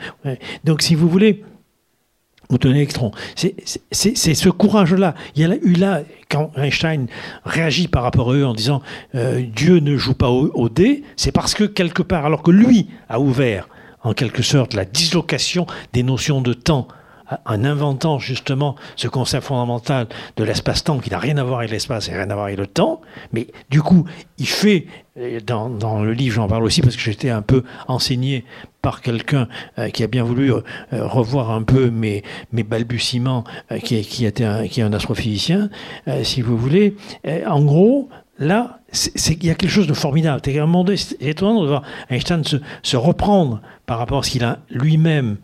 Donc 0.64 0.82
si 0.82 0.96
vous 0.96 1.10
voulez, 1.10 1.44
ou 2.52 2.58
d'un 2.58 2.74
électron. 2.74 3.12
C'est 3.36 3.54
ce 4.16 4.50
courage-là. 4.50 5.14
Il 5.36 5.42
y 5.42 5.46
a 5.46 5.56
eu 5.56 5.74
là, 5.74 6.02
quand 6.30 6.52
Einstein 6.58 7.08
réagit 7.46 7.88
par 7.88 8.04
rapport 8.04 8.32
à 8.32 8.34
eux 8.34 8.46
en 8.46 8.54
disant 8.54 8.82
euh, 9.14 9.44
Dieu 9.44 9.80
ne 9.80 9.96
joue 9.98 10.16
pas 10.16 10.30
au, 10.30 10.48
au 10.54 10.70
dé, 10.70 11.04
c'est 11.16 11.32
parce 11.32 11.54
que 11.54 11.64
quelque 11.64 12.02
part, 12.02 12.26
alors 12.26 12.42
que 12.42 12.52
lui 12.52 12.88
a 13.08 13.20
ouvert 13.20 13.70
en 14.04 14.14
quelque 14.14 14.42
sorte 14.42 14.74
la 14.74 14.86
dislocation 14.86 15.68
des 15.94 16.04
notions 16.04 16.42
de 16.42 16.54
temps 16.54 16.88
en 17.46 17.64
inventant 17.64 18.20
justement 18.20 18.76
ce 18.96 19.08
concept 19.08 19.46
fondamental 19.46 20.08
de 20.38 20.44
l'espace-temps 20.44 21.00
qui 21.00 21.10
n'a 21.10 21.20
rien 21.20 21.38
à 21.38 21.44
voir 21.44 21.60
avec 21.60 21.72
l'espace 21.72 22.10
et 22.10 22.14
rien 22.14 22.30
à 22.30 22.34
voir 22.34 22.46
avec 22.46 22.58
le 22.58 22.68
temps. 22.68 23.02
Mais 23.34 23.48
du 23.70 23.82
coup, 23.82 24.06
il 24.38 24.48
fait, 24.48 24.88
dans, 25.46 25.70
dans 25.70 26.02
le 26.02 26.14
livre 26.14 26.36
j'en 26.36 26.48
parle 26.48 26.64
aussi 26.64 26.82
parce 26.82 26.96
que 26.96 27.02
j'étais 27.02 27.30
un 27.30 27.42
peu 27.42 27.64
enseigné 27.88 28.46
par 28.82 29.02
quelqu'un 29.02 29.48
euh, 29.78 29.90
qui 29.90 30.04
a 30.04 30.08
bien 30.08 30.24
voulu 30.24 30.52
euh, 30.54 30.62
revoir 30.92 31.52
un 31.52 31.64
peu 31.64 31.90
mes, 31.90 32.24
mes 32.52 32.64
balbutiements, 32.64 33.44
euh, 33.72 33.80
qui, 33.80 33.96
était 34.26 34.68
qui 34.70 34.82
est 34.82 34.84
un 34.84 34.94
astrophysicien, 34.94 35.70
si 36.24 36.42
vous 36.42 36.58
voulez. 36.58 36.96
en 37.46 37.64
gros, 37.64 38.10
là, 38.38 38.80
il 39.16 39.46
y 39.46 39.50
a 39.50 39.56
quelque 39.56 39.70
chose 39.70 39.88
de 39.88 39.94
formidable. 39.94 40.42
C'est 40.44 41.22
étonnant 41.22 41.62
de 41.62 41.68
voir 41.68 41.84
Einstein 42.10 42.44
se, 42.44 42.58
se 42.84 42.98
reprendre 42.98 43.62
par 43.86 43.98
rapport 43.98 44.20
à 44.20 44.24
ce 44.24 44.32
qu'il 44.32 44.44
a 44.44 44.60
lui-même 44.70 45.38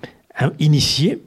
initié 0.59 1.21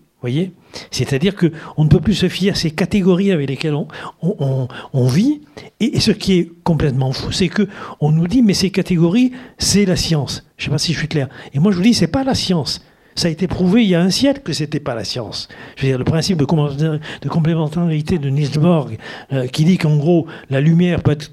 C'est-à-dire 0.90 1.34
qu'on 1.36 1.84
ne 1.84 1.88
peut 1.88 2.00
plus 2.00 2.14
se 2.14 2.28
fier 2.28 2.50
à 2.50 2.54
ces 2.54 2.70
catégories 2.70 3.32
avec 3.32 3.48
lesquelles 3.48 3.76
on, 4.22 5.06
vit. 5.06 5.40
Et, 5.80 6.00
ce 6.00 6.10
qui 6.10 6.34
est 6.34 6.52
complètement 6.64 7.12
fou, 7.12 7.32
c'est 7.32 7.48
que 7.48 7.68
on 8.00 8.10
nous 8.10 8.26
dit, 8.26 8.42
mais 8.42 8.54
ces 8.54 8.70
catégories, 8.70 9.32
c'est 9.58 9.84
la 9.84 9.96
science. 9.96 10.44
Je 10.56 10.64
ne 10.64 10.64
sais 10.66 10.70
pas 10.70 10.78
si 10.78 10.92
je 10.92 10.98
suis 10.98 11.08
clair. 11.08 11.28
Et 11.54 11.58
moi, 11.58 11.72
je 11.72 11.76
vous 11.76 11.82
dis, 11.82 11.94
c'est 11.94 12.06
pas 12.06 12.24
la 12.24 12.34
science. 12.34 12.80
Ça 13.18 13.26
a 13.26 13.32
été 13.32 13.48
prouvé 13.48 13.82
il 13.82 13.88
y 13.88 13.96
a 13.96 14.00
un 14.00 14.10
siècle 14.10 14.42
que 14.44 14.52
ce 14.52 14.62
n'était 14.62 14.78
pas 14.78 14.94
la 14.94 15.02
science. 15.02 15.48
Je 15.74 15.82
veux 15.82 15.88
dire, 15.88 15.98
le 15.98 16.04
principe 16.04 16.38
de, 16.38 16.44
complémentarité 17.28 18.16
de 18.18 18.28
Niels 18.28 18.60
Bohr, 18.60 18.90
euh, 19.32 19.48
qui 19.48 19.64
dit 19.64 19.76
qu'en 19.76 19.96
gros, 19.96 20.28
la 20.50 20.60
lumière 20.60 21.02
peut 21.02 21.10
être 21.10 21.32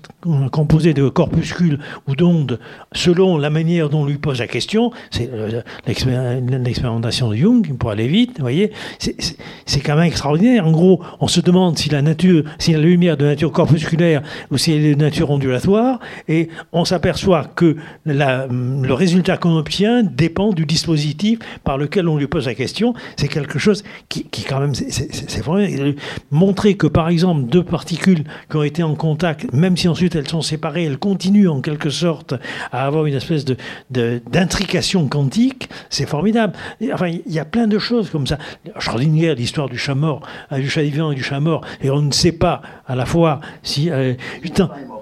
composée 0.51 0.95
de 0.95 1.07
corpuscules 1.09 1.77
ou 2.07 2.15
d'ondes 2.15 2.59
selon 2.91 3.37
la 3.37 3.51
manière 3.51 3.89
dont 3.89 4.01
on 4.01 4.05
lui 4.05 4.17
pose 4.17 4.39
la 4.39 4.47
question, 4.47 4.91
c'est 5.11 5.29
euh, 5.31 5.61
l'expérimentation 5.85 7.29
de 7.29 7.35
Jung, 7.35 7.77
pour 7.77 7.91
aller 7.91 8.07
vite, 8.07 8.37
vous 8.37 8.41
voyez, 8.41 8.71
c'est 8.97 9.81
quand 9.81 9.95
même 9.95 10.05
extraordinaire. 10.05 10.65
En 10.65 10.71
gros, 10.71 11.03
on 11.19 11.27
se 11.27 11.39
demande 11.39 11.77
si 11.77 11.89
la 11.89 12.01
nature, 12.01 12.45
si 12.57 12.73
lumière 12.73 13.15
de 13.15 13.25
nature 13.25 13.51
corpusculaire 13.51 14.23
ou 14.49 14.57
si 14.57 14.71
elle 14.71 14.85
est 14.85 14.95
de 14.95 15.01
nature 15.01 15.29
ondulatoire, 15.29 15.99
et 16.27 16.49
on 16.71 16.83
s'aperçoit 16.83 17.43
que 17.55 17.75
le 18.05 18.93
résultat 18.93 19.37
qu'on 19.37 19.55
obtient 19.55 20.01
dépend 20.01 20.51
du 20.51 20.65
dispositif 20.65 21.37
par 21.63 21.74
lequel 21.77 22.07
on 22.07 22.17
lui 22.17 22.27
pose 22.27 22.45
la 22.45 22.55
question, 22.55 22.93
c'est 23.17 23.27
quelque 23.27 23.59
chose 23.59 23.83
qui, 24.09 24.25
quand 24.47 24.59
même, 24.59 24.73
c'est 24.75 25.43
vrai. 25.43 25.95
Montrer 26.31 26.75
que, 26.75 26.87
par 26.87 27.09
exemple, 27.09 27.43
deux 27.43 27.63
particules 27.63 28.23
qui 28.49 28.57
ont 28.57 28.63
été 28.63 28.83
en 28.83 28.95
contact, 28.95 29.51
même 29.53 29.77
si 29.77 29.87
ensuite 29.87 30.15
elles 30.15 30.27
sont 30.27 30.41
séparées, 30.41 30.83
elles 30.83 30.97
continuent 30.97 31.49
en 31.49 31.61
quelque 31.61 31.89
sorte 31.89 32.33
à 32.71 32.85
avoir 32.85 33.05
une 33.05 33.15
espèce 33.15 33.45
de 33.45 33.57
d'intrication 33.89 35.07
quantique, 35.07 35.69
c'est 35.89 36.07
formidable. 36.07 36.53
Enfin, 36.93 37.07
il 37.07 37.31
y 37.31 37.39
a 37.39 37.45
plein 37.45 37.67
de 37.67 37.79
choses 37.79 38.09
comme 38.09 38.27
ça. 38.27 38.37
Schrödinger, 38.79 39.35
l'histoire 39.35 39.69
du 39.69 39.77
chat 39.77 39.95
mort, 39.95 40.21
euh, 40.51 40.59
du 40.59 40.69
chat 40.69 40.81
vivant 40.81 41.11
et 41.11 41.15
du 41.15 41.23
chat 41.23 41.39
mort, 41.39 41.61
et 41.81 41.89
on 41.89 42.01
ne 42.01 42.11
sait 42.11 42.31
pas 42.31 42.61
à 42.87 42.95
la 42.95 43.05
fois 43.05 43.39
si... 43.63 43.89
Euh, 43.89 44.13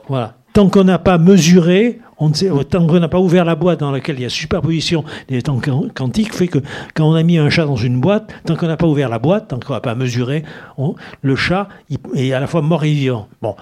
voilà. 0.08 0.36
Tant 0.54 0.70
qu'on 0.70 0.84
n'a 0.84 1.00
pas 1.00 1.18
mesuré, 1.18 2.00
sait, 2.34 2.50
tant 2.70 2.86
qu'on 2.88 3.00
n'a 3.00 3.08
pas 3.08 3.20
ouvert 3.20 3.44
la 3.44 3.56
boîte 3.56 3.80
dans 3.80 3.92
laquelle 3.92 4.18
il 4.18 4.22
y 4.22 4.26
a 4.26 4.30
superposition 4.30 5.04
des 5.28 5.42
temps 5.42 5.60
quantiques, 5.96 6.34
fait 6.34 6.48
que 6.48 6.60
quand 6.94 7.10
on 7.10 7.16
a 7.16 7.24
mis 7.24 7.38
un 7.38 7.50
chat 7.50 7.66
dans 7.66 7.76
une 7.76 8.00
boîte, 8.00 8.32
tant 8.46 8.56
qu'on 8.56 8.68
n'a 8.68 8.78
pas 8.78 8.88
ouvert 8.88 9.10
la 9.10 9.20
boîte, 9.20 9.48
tant 9.50 9.60
qu'on 9.60 9.74
n'a 9.74 9.82
pas 9.82 9.96
mesuré, 9.96 10.44
le 11.22 11.36
chat 11.36 11.68
est 12.14 12.34
à 12.34 12.40
la 12.40 12.48
fois 12.48 12.62
mort 12.62 12.84
et 12.84 12.94
vivant. 12.94 13.28
Bon, 13.42 13.56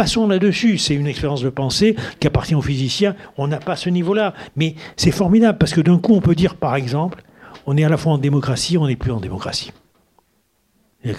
Passons 0.00 0.28
là-dessus, 0.28 0.78
c'est 0.78 0.94
une 0.94 1.06
expérience 1.06 1.42
de 1.42 1.50
pensée 1.50 1.94
qui 2.20 2.26
appartient 2.26 2.54
aux 2.54 2.62
physiciens, 2.62 3.14
on 3.36 3.48
n'a 3.48 3.58
pas 3.58 3.76
ce 3.76 3.90
niveau-là, 3.90 4.32
mais 4.56 4.74
c'est 4.96 5.10
formidable 5.10 5.58
parce 5.58 5.74
que 5.74 5.82
d'un 5.82 5.98
coup 5.98 6.14
on 6.14 6.22
peut 6.22 6.34
dire 6.34 6.54
par 6.54 6.74
exemple, 6.74 7.22
on 7.66 7.76
est 7.76 7.84
à 7.84 7.90
la 7.90 7.98
fois 7.98 8.12
en 8.12 8.18
démocratie, 8.18 8.78
on 8.78 8.86
n'est 8.86 8.96
plus 8.96 9.12
en 9.12 9.20
démocratie. 9.20 9.72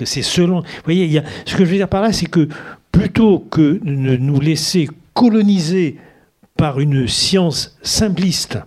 C'est 0.05 0.21
selon. 0.21 0.61
Vous 0.61 0.67
voyez, 0.83 1.21
ce 1.45 1.55
que 1.55 1.65
je 1.65 1.71
veux 1.71 1.77
dire 1.77 1.89
par 1.89 2.01
là, 2.01 2.13
c'est 2.13 2.27
que 2.27 2.47
plutôt 2.91 3.39
que 3.39 3.79
de 3.83 4.17
nous 4.17 4.39
laisser 4.39 4.87
coloniser 5.13 5.97
par 6.55 6.79
une 6.79 7.07
science 7.07 7.77
simpliste 7.81 8.59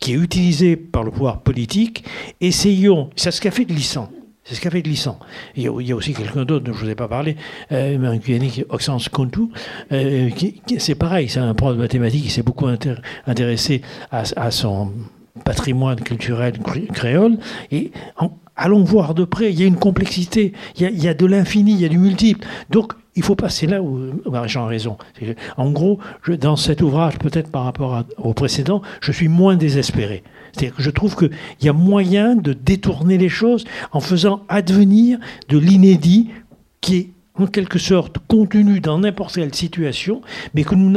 qui 0.00 0.12
est 0.12 0.16
utilisée 0.16 0.76
par 0.76 1.04
le 1.04 1.10
pouvoir 1.10 1.40
politique, 1.40 2.04
essayons, 2.40 3.10
c'est 3.16 3.30
ce 3.30 3.40
qu'a 3.40 3.50
fait 3.50 3.64
Glissant, 3.64 4.10
c'est 4.44 4.54
ce 4.54 4.60
qu'a 4.60 4.70
fait 4.70 4.82
Glissant. 4.82 5.18
Il 5.54 5.62
y, 5.62 5.92
a, 5.92 5.96
aussi 5.96 6.12
quelqu'un 6.12 6.44
d'autre 6.44 6.64
dont 6.64 6.72
je 6.72 6.80
ne 6.80 6.84
vous 6.84 6.90
ai 6.90 6.94
pas 6.94 7.08
parlé, 7.08 7.36
euh, 7.72 8.18
Oxens 8.68 9.08
Contou, 9.10 9.50
euh, 9.92 10.30
c'est 10.78 10.94
pareil, 10.96 11.28
c'est 11.28 11.40
un 11.40 11.54
prof 11.54 11.76
de 11.76 11.80
mathématiques 11.80 12.24
qui 12.24 12.30
s'est 12.30 12.42
beaucoup 12.42 12.66
intéressé 13.26 13.82
à, 14.10 14.50
son 14.50 14.92
patrimoine 15.44 16.00
culturel 16.00 16.54
créole, 16.92 17.38
et 17.70 17.92
allons 18.56 18.82
voir 18.82 19.14
de 19.14 19.24
près, 19.24 19.52
il 19.52 19.60
y 19.60 19.62
a 19.62 19.66
une 19.66 19.76
complexité, 19.76 20.52
il 20.78 21.02
y 21.02 21.08
a, 21.08 21.14
de 21.14 21.26
l'infini, 21.26 21.72
il 21.72 21.80
y 21.80 21.84
a 21.84 21.88
du 21.88 21.98
multiple. 21.98 22.46
Donc, 22.70 22.94
il 23.14 23.22
faut 23.22 23.34
passer 23.34 23.66
là 23.66 23.82
où 23.82 23.98
Jean 24.46 24.64
a 24.64 24.68
raison. 24.68 24.96
En 25.56 25.70
gros, 25.70 25.98
dans 26.40 26.56
cet 26.56 26.82
ouvrage, 26.82 27.18
peut-être 27.18 27.50
par 27.50 27.64
rapport 27.64 28.04
au 28.18 28.34
précédent, 28.34 28.82
je 29.00 29.12
suis 29.12 29.28
moins 29.28 29.56
désespéré. 29.56 30.22
C'est-à-dire 30.52 30.76
que 30.76 30.82
je 30.82 30.90
trouve 30.90 31.16
qu'il 31.16 31.30
y 31.62 31.68
a 31.68 31.72
moyen 31.72 32.34
de 32.34 32.52
détourner 32.52 33.16
les 33.18 33.28
choses 33.28 33.64
en 33.92 34.00
faisant 34.00 34.42
advenir 34.48 35.18
de 35.48 35.58
l'inédit 35.58 36.30
qui 36.80 36.96
est 36.96 37.10
en 37.38 37.46
quelque 37.46 37.78
sorte 37.78 38.16
contenu 38.28 38.80
dans 38.80 38.98
n'importe 38.98 39.34
quelle 39.34 39.54
situation, 39.54 40.22
mais 40.54 40.64
que 40.64 40.74
nous 40.74 40.90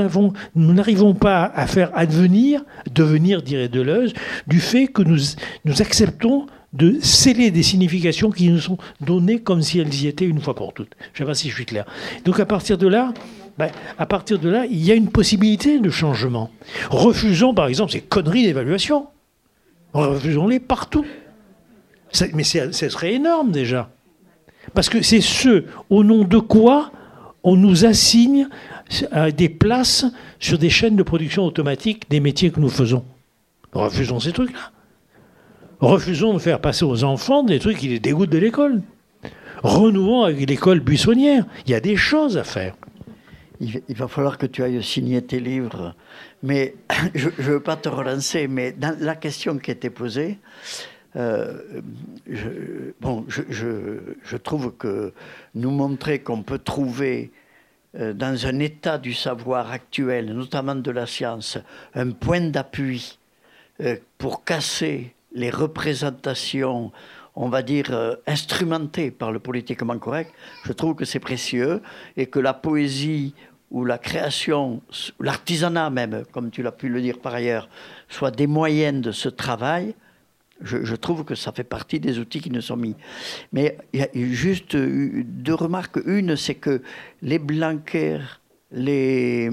nous 0.56 0.74
n'arrivons 0.74 1.14
pas 1.14 1.44
à 1.44 1.68
faire 1.68 1.92
advenir, 1.94 2.64
devenir, 2.94 3.42
dirait 3.42 3.68
Deleuze, 3.68 4.14
du 4.48 4.60
fait 4.60 4.88
que 4.88 5.02
nous 5.02 5.82
acceptons 5.82 6.46
de 6.74 7.00
sceller 7.02 7.52
des 7.52 7.64
significations 7.64 8.30
qui 8.30 8.50
nous 8.50 8.60
sont 8.60 8.78
données 9.02 9.40
comme 9.40 9.62
si 9.62 9.80
elles 9.80 9.94
y 9.94 10.08
étaient 10.08 10.26
une 10.26 10.40
fois 10.40 10.56
pour 10.56 10.74
toutes. 10.74 10.92
Je 11.14 11.24
ne 11.24 11.26
sais 11.26 11.32
pas 11.32 11.36
si 11.36 11.50
je 11.50 11.56
suis 11.56 11.66
clair. 11.66 11.86
Donc 12.26 12.40
à 12.40 12.46
partir 12.46 12.78
de 12.78 12.88
là, 12.88 13.14
ben, 13.58 13.70
à 13.98 14.06
partir 14.06 14.40
de 14.40 14.50
là, 14.50 14.66
il 14.66 14.84
y 14.84 14.92
a 14.92 14.96
une 14.96 15.10
possibilité 15.10 15.80
de 15.80 15.90
changement. 15.90 16.52
Refusons 16.90 17.54
par 17.54 17.68
exemple 17.68 17.92
ces 17.92 18.02
conneries 18.02 18.44
d'évaluation. 18.44 19.08
Refusons-les 19.94 20.60
partout. 20.60 21.06
Mais 22.34 22.44
ce 22.44 22.72
serait 22.72 23.14
énorme 23.14 23.52
déjà. 23.52 23.90
Parce 24.74 24.90
que 24.90 25.02
c'est 25.02 25.22
ce 25.22 25.66
au 25.90 26.04
nom 26.04 26.24
de 26.24 26.38
quoi 26.38 26.92
on 27.44 27.56
nous 27.56 27.86
assigne 27.86 28.48
euh, 29.14 29.32
des 29.32 29.50
places 29.50 30.06
sur 30.40 30.58
des 30.58 30.70
chaînes 30.70 30.96
de 30.96 31.04
production 31.04 31.46
automatique 31.46 32.10
des 32.10 32.20
métiers 32.20 32.52
que 32.52 32.60
nous 32.60 32.70
faisons. 32.70 33.04
Refusons 33.72 34.20
ces 34.20 34.32
trucs-là. 34.32 34.72
Refusons 35.80 36.34
de 36.34 36.40
faire 36.40 36.60
passer 36.60 36.84
aux 36.84 37.04
enfants 37.04 37.44
des 37.44 37.60
trucs 37.60 37.78
qui 37.78 37.88
les 37.88 38.00
dégoûtent 38.00 38.30
de 38.30 38.38
l'école. 38.38 38.82
Renouons 39.64 40.24
avec 40.24 40.50
l'école 40.50 40.82
buissonnière. 40.82 41.46
Il 41.66 41.72
y 41.72 41.74
a 41.74 41.80
des 41.80 41.96
choses 41.96 42.38
à 42.38 42.44
faire. 42.44 42.76
Il, 43.62 43.82
va 43.90 44.08
falloir 44.08 44.38
que 44.38 44.46
tu 44.46 44.64
ailles 44.64 44.82
signer 44.84 45.22
tes 45.22 45.40
livres. 45.40 45.96
Mais 46.44 46.76
je 47.16 47.28
ne 47.28 47.44
veux 47.44 47.60
pas 47.60 47.76
te 47.76 47.90
relancer, 47.90 48.48
mais 48.48 48.72
dans 48.72 48.96
la 49.00 49.16
question 49.16 49.58
qui 49.58 49.72
était 49.72 49.90
posée, 49.90 50.40
euh, 51.16 51.82
je, 52.30 52.94
bon, 53.02 53.26
je, 53.28 54.38
trouve 54.38 54.74
que 54.78 55.14
nous 55.56 55.72
montrer 55.72 56.20
qu'on 56.20 56.44
peut 56.44 56.60
trouver 56.60 57.32
euh, 57.98 58.14
dans 58.14 58.46
un 58.46 58.60
état 58.60 58.98
du 58.98 59.14
savoir 59.14 59.72
actuel, 59.72 60.34
notamment 60.34 60.76
de 60.76 60.92
la 60.92 61.06
science, 61.06 61.58
un 61.96 62.12
point 62.12 62.42
d'appui 62.42 63.18
euh, 63.82 63.98
pour 64.18 64.44
casser 64.44 65.14
les 65.32 65.50
représentations, 65.50 66.92
on 67.36 67.50
va 67.50 67.62
dire, 67.62 67.88
euh, 67.92 68.16
instrumentées 68.28 69.12
par 69.12 69.32
le 69.32 69.40
politiquement 69.40 69.98
correct, 70.00 70.34
je 70.66 70.74
trouve 70.74 70.96
que 70.96 71.06
c'est 71.06 71.20
précieux 71.20 71.82
et 72.18 72.26
que 72.26 72.40
la 72.40 72.54
poésie 72.54 73.34
ou 73.72 73.86
la 73.86 73.98
création, 73.98 74.82
l'artisanat 75.20 75.90
même, 75.92 76.24
comme 76.32 76.50
tu 76.50 76.64
l'as 76.64 76.72
pu 76.72 76.90
le 76.90 77.02
dire 77.02 77.20
par 77.20 77.36
ailleurs, 77.36 77.70
soit 78.08 78.32
des 78.32 78.48
moyens 78.48 79.02
de 79.02 79.12
ce 79.12 79.30
travail, 79.30 79.94
je, 80.62 80.96
trouve 80.96 81.24
que 81.24 81.36
ça 81.36 81.54
fait 81.54 81.64
partie 81.64 82.02
des 82.02 82.20
outils 82.20 82.42
qui 82.42 82.52
nous 82.52 82.60
sont 82.60 82.76
mis. 82.76 82.96
Mais 83.54 83.78
il 83.94 84.02
y 84.02 84.04
a 84.04 84.10
juste 84.14 84.76
deux 84.76 85.54
remarques. 85.54 86.00
Une, 86.06 86.36
c'est 86.36 86.56
que 86.56 86.82
les 87.22 87.40
Blanquer, 87.40 88.20
les, 88.74 89.50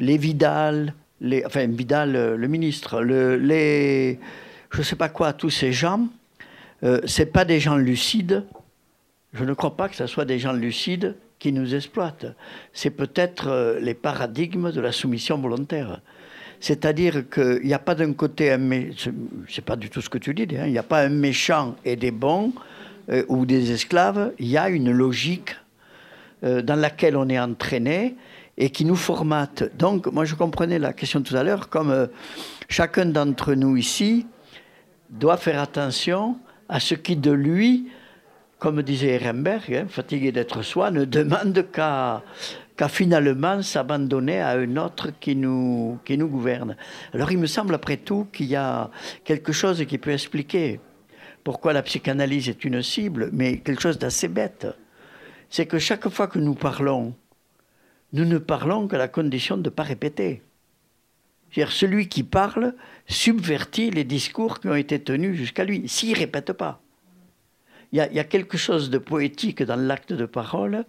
les 0.00 0.18
Vidal, 0.18 0.94
les, 1.20 1.44
enfin 1.44 1.68
Vidal, 1.68 2.34
le 2.34 2.48
ministre, 2.48 3.00
le, 3.00 3.36
les, 3.36 4.18
je 4.70 4.78
ne 4.78 4.82
sais 4.82 4.96
pas 4.96 5.08
quoi, 5.08 5.32
tous 5.32 5.50
ces 5.50 5.72
gens, 5.72 6.08
euh, 6.82 7.00
c'est 7.06 7.26
pas 7.32 7.44
des 7.44 7.60
gens 7.60 7.76
lucides. 7.76 8.44
Je 9.32 9.44
ne 9.44 9.52
crois 9.54 9.76
pas 9.76 9.88
que 9.88 9.96
ce 9.96 10.06
soit 10.06 10.24
des 10.24 10.38
gens 10.38 10.52
lucides 10.52 11.16
qui 11.38 11.52
nous 11.52 11.74
exploitent. 11.74 12.26
C'est 12.72 12.90
peut-être 12.90 13.48
euh, 13.48 13.80
les 13.80 13.94
paradigmes 13.94 14.72
de 14.72 14.80
la 14.80 14.92
soumission 14.92 15.38
volontaire. 15.38 16.00
C'est-à-dire 16.60 17.28
qu'il 17.30 17.62
n'y 17.64 17.74
a 17.74 17.78
pas 17.78 17.94
d'un 17.94 18.12
côté 18.12 18.50
un 18.50 18.58
c'est 19.48 19.64
pas 19.64 19.76
du 19.76 19.90
tout 19.90 20.00
ce 20.00 20.08
que 20.08 20.18
tu 20.18 20.34
dis, 20.34 20.56
hein. 20.56 20.66
il 20.66 20.72
n'y 20.72 20.78
a 20.78 20.82
pas 20.82 21.02
un 21.02 21.08
méchant 21.08 21.76
et 21.84 21.94
des 21.94 22.10
bons 22.10 22.52
euh, 23.10 23.24
ou 23.28 23.46
des 23.46 23.70
esclaves, 23.70 24.32
il 24.38 24.48
y 24.48 24.58
a 24.58 24.68
une 24.68 24.90
logique 24.90 25.56
euh, 26.42 26.60
dans 26.62 26.74
laquelle 26.74 27.16
on 27.16 27.28
est 27.28 27.38
entraîné 27.38 28.16
et 28.56 28.70
qui 28.70 28.84
nous 28.84 28.96
formate. 28.96 29.70
Donc, 29.78 30.08
moi, 30.08 30.24
je 30.24 30.34
comprenais 30.34 30.80
la 30.80 30.92
question 30.92 31.22
tout 31.22 31.36
à 31.36 31.44
l'heure 31.44 31.68
comme 31.68 32.08
chacun 32.68 33.06
d'entre 33.06 33.54
nous 33.54 33.76
ici 33.76 34.26
doit 35.10 35.36
faire 35.36 35.60
attention 35.60 36.38
à 36.68 36.80
ce 36.80 36.94
qui 36.94 37.16
de 37.16 37.30
lui, 37.30 37.88
comme 38.58 38.82
disait 38.82 39.14
Ehrenberg, 39.14 39.72
hein, 39.74 39.86
fatigué 39.88 40.32
d'être 40.32 40.62
soi, 40.62 40.90
ne 40.90 41.04
demande 41.04 41.66
qu'à 41.72 42.22
finalement 42.88 43.62
s'abandonner 43.62 44.40
à 44.40 44.50
un 44.50 44.76
autre 44.76 45.10
qui 45.18 45.34
nous, 45.34 45.98
qui 46.04 46.18
nous 46.18 46.28
gouverne. 46.28 46.76
Alors 47.14 47.32
il 47.32 47.38
me 47.38 47.46
semble 47.46 47.74
après 47.74 47.96
tout 47.96 48.26
qu'il 48.32 48.46
y 48.46 48.56
a 48.56 48.90
quelque 49.24 49.52
chose 49.52 49.84
qui 49.86 49.98
peut 49.98 50.12
expliquer 50.12 50.80
pourquoi 51.44 51.72
la 51.72 51.82
psychanalyse 51.82 52.48
est 52.48 52.64
une 52.64 52.82
cible, 52.82 53.30
mais 53.32 53.58
quelque 53.58 53.80
chose 53.80 53.98
d'assez 53.98 54.28
bête. 54.28 54.66
C'est 55.48 55.66
que 55.66 55.78
chaque 55.78 56.08
fois 56.10 56.26
que 56.26 56.38
nous 56.38 56.54
parlons, 56.54 57.14
nous 58.12 58.26
ne 58.26 58.38
parlons 58.38 58.86
que 58.86 58.96
la 58.96 59.08
condition 59.08 59.56
de 59.56 59.62
ne 59.62 59.68
pas 59.70 59.82
répéter. 59.82 60.42
C'est-à-dire 61.50 61.72
celui 61.72 62.08
qui 62.08 62.22
parle 62.22 62.74
subvertit 63.06 63.90
les 63.90 64.04
discours 64.04 64.60
qui 64.60 64.68
ont 64.68 64.74
été 64.74 65.00
tenus 65.00 65.36
jusqu'à 65.36 65.64
lui, 65.64 65.88
s'il 65.88 66.12
ne 66.12 66.16
répète 66.16 66.52
pas. 66.52 66.80
Il 67.92 67.98
y, 67.98 68.18
a, 68.18 68.24
quelque 68.24 68.58
chose 68.58 68.90
de 68.90 68.98
poétique 68.98 69.62
dans 69.62 69.80
l'acte 69.80 70.12
de 70.12 70.26
parole 70.26 70.84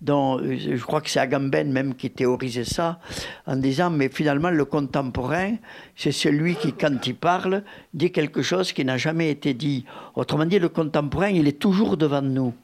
dont 0.00 0.38
euh, 0.38 0.56
je 0.56 0.82
crois 0.82 1.00
que 1.00 1.10
c'est 1.10 1.20
Agamben 1.20 1.70
même 1.70 1.94
qui 1.94 2.10
théorisait 2.10 2.64
ça, 2.64 2.98
en 3.46 3.56
disant, 3.56 3.90
mais 3.90 4.08
finalement, 4.08 4.48
le 4.50 4.64
contemporain, 4.64 5.56
c'est 5.96 6.12
celui 6.12 6.54
qui, 6.54 6.72
quand 6.72 7.06
il 7.06 7.14
parle, 7.14 7.62
dit 7.92 8.10
quelque 8.10 8.40
chose 8.40 8.72
qui 8.72 8.84
n'a 8.84 8.96
jamais 8.96 9.30
été 9.30 9.54
dit. 9.54 9.84
Autrement 10.14 10.46
dit, 10.46 10.58
le 10.58 10.68
contemporain, 10.68 11.28
il 11.28 11.46
est 11.48 11.58
toujours 11.58 11.96
devant 11.96 12.22
nous. 12.22 12.54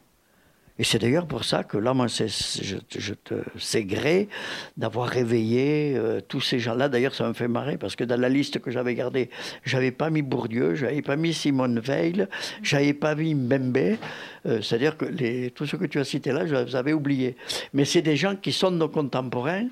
Et 0.77 0.83
c'est 0.83 0.99
d'ailleurs 0.99 1.25
pour 1.25 1.45
ça 1.45 1.63
que 1.63 1.77
là, 1.77 1.93
moi, 1.93 2.07
je, 2.07 3.13
te 3.13 3.35
sais 3.57 3.85
gré 3.85 4.27
d'avoir 4.75 5.07
réveillé 5.07 5.93
euh, 5.95 6.19
tous 6.19 6.41
ces 6.41 6.59
gens-là. 6.59 6.89
D'ailleurs, 6.89 7.15
ça 7.15 7.27
me 7.27 7.33
fait 7.33 7.47
marrer 7.47 7.77
parce 7.77 7.95
que 7.95 8.03
dans 8.03 8.19
la 8.19 8.27
liste 8.27 8.59
que 8.59 8.71
j'avais 8.71 8.93
gardée, 8.93 9.29
j'avais 9.63 9.91
pas 9.91 10.09
mis 10.09 10.21
Bourdieu, 10.21 10.75
j'avais 10.75 11.01
pas 11.01 11.15
mis 11.15 11.33
Simone 11.33 11.79
Veil, 11.79 12.27
j'avais 12.61 12.93
pas 12.93 13.15
mis 13.15 13.35
Mbembe. 13.35 13.97
Euh, 14.45 14.61
c'est-à-dire 14.61 14.97
que 14.97 15.05
les, 15.05 15.51
tout 15.51 15.65
ce 15.65 15.77
que 15.77 15.85
tu 15.85 15.97
as 15.99 16.03
cité 16.03 16.33
là, 16.33 16.45
je 16.45 16.55
les 16.55 16.75
avais 16.75 16.93
oubliés. 16.93 17.37
Mais 17.73 17.85
c'est 17.85 18.01
des 18.01 18.17
gens 18.17 18.35
qui 18.35 18.51
sont 18.51 18.71
nos 18.71 18.89
contemporains 18.89 19.67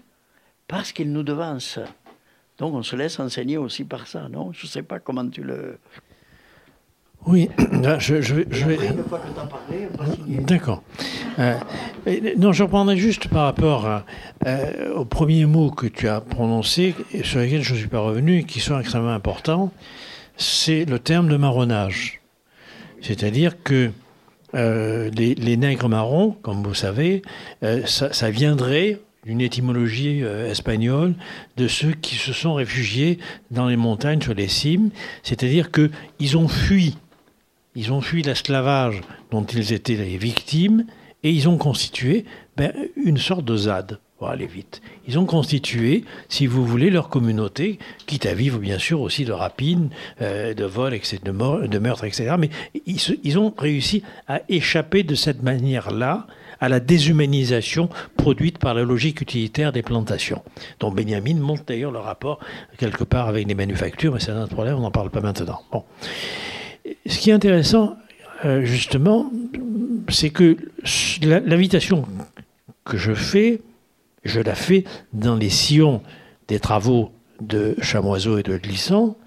parce 0.69 0.93
qu'ils 0.93 1.11
nous 1.11 1.23
devancent. 1.23 1.79
Donc 2.59 2.75
on 2.75 2.83
se 2.83 2.95
laisse 2.95 3.19
enseigner 3.19 3.57
aussi 3.57 3.83
par 3.83 4.07
ça, 4.07 4.29
non? 4.29 4.53
Je 4.53 4.65
ne 4.65 4.69
sais 4.69 4.83
pas 4.83 4.99
comment 4.99 5.27
tu 5.27 5.43
le... 5.43 5.79
Oui, 7.25 7.49
je, 7.99 8.21
je, 8.21 8.43
je 8.49 8.65
vais. 8.65 8.77
D'accord. 10.27 10.83
Euh, 11.39 11.55
non, 12.37 12.51
je 12.51 12.63
reprendrai 12.63 12.97
juste 12.97 13.27
par 13.27 13.43
rapport 13.43 14.03
euh, 14.45 14.93
au 14.93 15.05
premier 15.05 15.45
mot 15.45 15.71
que 15.71 15.87
tu 15.87 16.07
as 16.07 16.21
prononcé, 16.21 16.95
et 17.13 17.23
sur 17.23 17.39
lequel 17.39 17.61
je 17.61 17.73
ne 17.73 17.79
suis 17.79 17.87
pas 17.87 17.99
revenu, 17.99 18.39
et 18.39 18.43
qui 18.43 18.59
sont 18.59 18.79
extrêmement 18.79 19.13
importants, 19.13 19.71
c'est 20.37 20.85
le 20.85 20.99
terme 20.99 21.29
de 21.29 21.37
marronnage. 21.37 22.21
C'est-à-dire 23.01 23.61
que 23.63 23.91
euh, 24.55 25.09
les, 25.15 25.35
les, 25.35 25.57
nègres 25.57 25.89
marrons, 25.89 26.35
comme 26.41 26.63
vous 26.63 26.73
savez, 26.73 27.21
ça, 27.85 28.13
ça, 28.13 28.29
viendrait 28.29 28.99
d'une 29.25 29.41
étymologie 29.41 30.19
espagnole 30.21 31.15
de 31.57 31.67
ceux 31.67 31.93
qui 31.93 32.15
se 32.15 32.33
sont 32.33 32.53
réfugiés 32.55 33.19
dans 33.51 33.67
les 33.67 33.77
montagnes, 33.77 34.21
sur 34.21 34.33
les 34.33 34.47
cimes, 34.47 34.89
c'est-à-dire 35.23 35.69
qu'ils 35.71 36.37
ont 36.37 36.47
fui 36.47 36.95
ils 37.75 37.91
ont 37.91 38.01
fui 38.01 38.21
l'esclavage 38.21 39.01
dont 39.31 39.43
ils 39.45 39.73
étaient 39.73 39.95
les 39.95 40.17
victimes 40.17 40.85
et 41.23 41.31
ils 41.31 41.47
ont 41.47 41.57
constitué 41.57 42.25
ben, 42.57 42.73
une 42.95 43.17
sorte 43.17 43.45
de 43.45 43.55
ZAD, 43.55 43.99
pour 44.17 44.29
aller 44.29 44.45
vite. 44.45 44.81
Ils 45.07 45.19
ont 45.19 45.25
constitué, 45.25 46.05
si 46.29 46.47
vous 46.47 46.65
voulez, 46.65 46.89
leur 46.89 47.09
communauté, 47.09 47.79
quitte 48.05 48.25
à 48.25 48.33
vivre 48.33 48.59
bien 48.59 48.77
sûr 48.77 49.01
aussi 49.01 49.25
de 49.25 49.33
rapines, 49.33 49.89
euh, 50.21 50.53
de 50.53 50.65
vols, 50.65 50.93
etc., 50.93 51.19
de, 51.25 51.67
de 51.67 51.79
meurtres, 51.79 52.05
etc. 52.05 52.35
Mais 52.39 52.49
ils, 52.85 52.99
ils, 53.23 53.39
ont 53.39 53.53
réussi 53.57 54.03
à 54.27 54.41
échapper 54.49 55.03
de 55.03 55.15
cette 55.15 55.43
manière-là 55.43 56.27
à 56.61 56.69
la 56.69 56.79
déshumanisation 56.79 57.89
produite 58.15 58.59
par 58.59 58.73
la 58.73 58.83
logique 58.83 59.19
utilitaire 59.19 59.73
des 59.73 59.81
plantations, 59.81 60.41
dont 60.79 60.91
Benjamin 60.91 61.35
montre 61.35 61.63
d'ailleurs 61.67 61.91
le 61.91 61.99
rapport 61.99 62.39
quelque 62.77 63.03
part 63.03 63.27
avec 63.27 63.45
les 63.45 63.55
manufactures, 63.55 64.13
mais 64.13 64.21
c'est 64.21 64.31
un 64.31 64.43
autre 64.43 64.53
problème, 64.53 64.75
on 64.75 64.81
n'en 64.81 64.91
parle 64.91 65.09
pas 65.09 65.19
maintenant. 65.19 65.61
Bon. 65.69 65.83
Ce 67.05 67.17
qui 67.19 67.29
est 67.29 67.33
intéressant, 67.33 67.97
euh, 68.45 68.63
justement, 68.63 69.31
c'est 70.09 70.29
que 70.29 70.57
l'invitation 71.21 72.05
que 72.85 72.97
je 72.97 73.13
fais, 73.13 73.61
je 74.23 74.39
la 74.39 74.55
fais 74.55 74.85
dans 75.11 75.35
les 75.35 75.49
sillons 75.49 76.01
des 76.47 76.59
travaux 76.59 77.11
de 77.41 77.75
Chamoiseau 77.81 78.37
et 78.37 78.43
de 78.43 78.57
Glissant, 78.57 79.17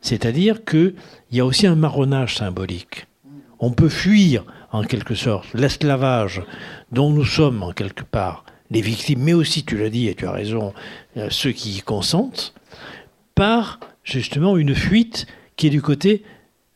c'est-à-dire 0.00 0.64
qu'il 0.64 0.94
y 1.32 1.40
a 1.40 1.44
aussi 1.44 1.66
un 1.66 1.74
marronnage 1.74 2.36
symbolique. 2.36 3.06
On 3.58 3.70
peut 3.70 3.88
fuir, 3.88 4.44
en 4.72 4.82
quelque 4.82 5.14
sorte, 5.14 5.46
l'esclavage 5.54 6.42
dont 6.92 7.10
nous 7.10 7.24
sommes, 7.24 7.62
en 7.62 7.72
quelque 7.72 8.04
part, 8.04 8.44
les 8.70 8.80
victimes, 8.80 9.22
mais 9.22 9.32
aussi, 9.32 9.64
tu 9.64 9.76
l'as 9.76 9.90
dit 9.90 10.08
et 10.08 10.14
tu 10.14 10.26
as 10.26 10.32
raison, 10.32 10.74
euh, 11.16 11.28
ceux 11.30 11.52
qui 11.52 11.78
y 11.78 11.80
consentent, 11.80 12.54
par 13.34 13.80
justement 14.04 14.56
une 14.56 14.74
fuite 14.74 15.26
qui 15.56 15.68
est 15.68 15.70
du 15.70 15.82
côté 15.82 16.24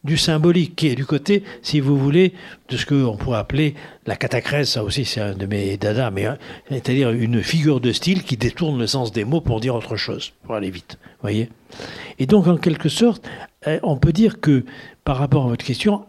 du 0.03 0.17
symbolique, 0.17 0.77
qui 0.77 0.89
est 0.89 0.95
du 0.95 1.05
côté, 1.05 1.45
si 1.63 1.81
vous 1.81 1.99
voulez, 1.99 2.33
de 2.69 2.77
ce 2.77 2.87
qu'on 2.87 3.17
pourrait 3.17 3.39
appeler 3.39 3.75
la 4.07 4.17
catacrèse, 4.17 4.71
ça 4.71 4.83
aussi 4.83 5.05
c'est 5.05 5.21
un 5.21 5.35
de 5.35 5.47
mes 5.47 5.77
dadas, 5.77 6.11
mais 6.11 6.25
hein, 6.25 6.39
c'est-à-dire 6.71 7.11
une 7.11 7.43
figure 7.43 7.81
de 7.81 7.93
style 7.93 8.23
qui 8.23 8.37
détourne 8.37 8.79
le 8.79 8.87
sens 8.87 9.13
des 9.13 9.25
mots 9.25 9.43
pour 9.43 9.61
dire 9.61 9.75
autre 9.75 9.97
chose, 9.97 10.33
pour 10.45 10.55
aller 10.55 10.71
vite, 10.71 10.99
voyez. 11.21 11.51
Et 12.19 12.27
donc, 12.27 12.47
en 12.47 12.57
quelque 12.57 12.89
sorte, 12.89 13.29
euh, 13.67 13.79
on 13.83 13.99
peut 13.99 14.13
dire 14.13 14.41
que, 14.41 14.65
par 15.05 15.19
rapport 15.19 15.45
à 15.45 15.49
votre 15.49 15.65
question, 15.65 16.07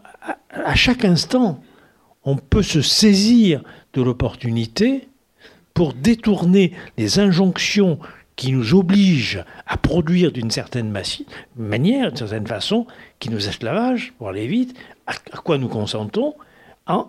à 0.50 0.74
chaque 0.74 1.04
instant, 1.04 1.62
on 2.24 2.36
peut 2.36 2.62
se 2.62 2.80
saisir 2.80 3.62
de 3.92 4.02
l'opportunité 4.02 5.08
pour 5.74 5.94
détourner 5.94 6.72
les 6.98 7.18
injonctions 7.18 7.98
qui 8.42 8.50
nous 8.50 8.74
oblige 8.74 9.44
à 9.68 9.76
produire 9.76 10.32
d'une 10.32 10.50
certaine 10.50 10.92
manière, 11.56 12.08
d'une 12.08 12.16
certaine 12.16 12.48
façon, 12.48 12.88
qui 13.20 13.30
nous 13.30 13.48
esclavage, 13.48 14.14
pour 14.18 14.30
aller 14.30 14.48
vite, 14.48 14.74
à, 15.06 15.12
quoi 15.36 15.58
nous 15.58 15.68
consentons, 15.68 16.34
en, 16.88 17.06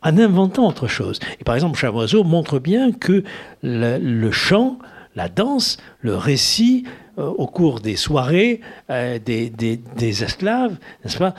en, 0.00 0.18
inventant 0.18 0.66
autre 0.66 0.86
chose. 0.88 1.20
Et 1.38 1.44
par 1.44 1.54
exemple, 1.54 1.78
Chamoiseau 1.78 2.24
montre 2.24 2.60
bien 2.60 2.92
que 2.92 3.24
le, 3.62 4.30
chant, 4.30 4.78
la 5.16 5.28
danse, 5.28 5.76
le 6.00 6.16
récit, 6.16 6.84
euh, 7.18 7.26
au 7.26 7.46
cours 7.46 7.80
des 7.80 7.96
soirées 7.96 8.62
euh, 8.88 9.18
des, 9.18 9.50
des, 9.50 10.24
esclaves, 10.24 10.78
n'est-ce 11.04 11.18
pas, 11.18 11.34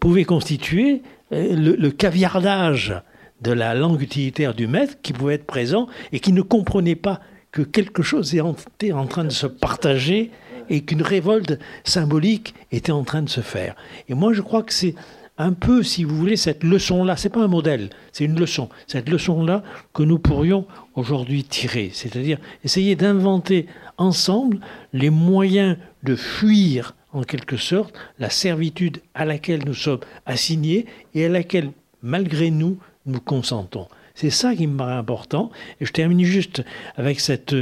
pouvait 0.00 0.24
constituer 0.24 1.02
euh, 1.34 1.54
le 1.54 1.90
caviardage 1.90 2.94
de 3.42 3.52
la 3.52 3.74
langue 3.74 4.00
utilitaire 4.00 4.54
du 4.54 4.66
maître 4.66 4.94
qui 5.02 5.12
pouvait 5.12 5.34
être 5.34 5.46
présent 5.46 5.86
et 6.12 6.18
qui 6.20 6.32
ne 6.32 6.40
comprenait 6.40 6.96
pas 6.96 7.20
que 7.52 7.62
quelque 7.62 8.02
chose 8.02 8.34
était 8.34 8.92
en 8.92 9.06
train 9.06 9.24
de 9.24 9.30
se 9.30 9.46
partager 9.46 10.30
et 10.68 10.82
qu'une 10.82 11.02
révolte 11.02 11.58
symbolique 11.84 12.54
était 12.72 12.92
en 12.92 13.04
train 13.04 13.22
de 13.22 13.28
se 13.28 13.40
faire. 13.40 13.74
Et 14.08 14.14
moi, 14.14 14.32
je 14.32 14.42
crois 14.42 14.62
que 14.62 14.72
c'est 14.72 14.94
un 15.38 15.52
peu, 15.52 15.82
si 15.82 16.04
vous 16.04 16.16
voulez, 16.16 16.36
cette 16.36 16.64
leçon-là. 16.64 17.16
C'est 17.16 17.28
pas 17.28 17.42
un 17.42 17.48
modèle, 17.48 17.90
c'est 18.12 18.24
une 18.24 18.38
leçon. 18.38 18.68
Cette 18.86 19.08
leçon-là 19.08 19.62
que 19.94 20.02
nous 20.02 20.18
pourrions 20.18 20.66
aujourd'hui 20.94 21.44
tirer, 21.44 21.90
c'est-à-dire 21.92 22.38
essayer 22.64 22.96
d'inventer 22.96 23.66
ensemble 23.96 24.58
les 24.92 25.10
moyens 25.10 25.76
de 26.02 26.16
fuir 26.16 26.94
en 27.12 27.22
quelque 27.22 27.56
sorte 27.56 27.94
la 28.18 28.30
servitude 28.30 29.00
à 29.14 29.24
laquelle 29.24 29.64
nous 29.64 29.74
sommes 29.74 30.00
assignés 30.26 30.86
et 31.14 31.24
à 31.24 31.28
laquelle, 31.28 31.70
malgré 32.02 32.50
nous, 32.50 32.78
nous 33.06 33.20
consentons. 33.20 33.86
C'est 34.20 34.30
ça 34.30 34.56
qui 34.56 34.66
me 34.66 34.76
paraît 34.76 34.94
important. 34.94 35.52
Et 35.80 35.86
je 35.86 35.92
termine 35.92 36.24
juste 36.24 36.64
avec 36.96 37.20
cette, 37.20 37.54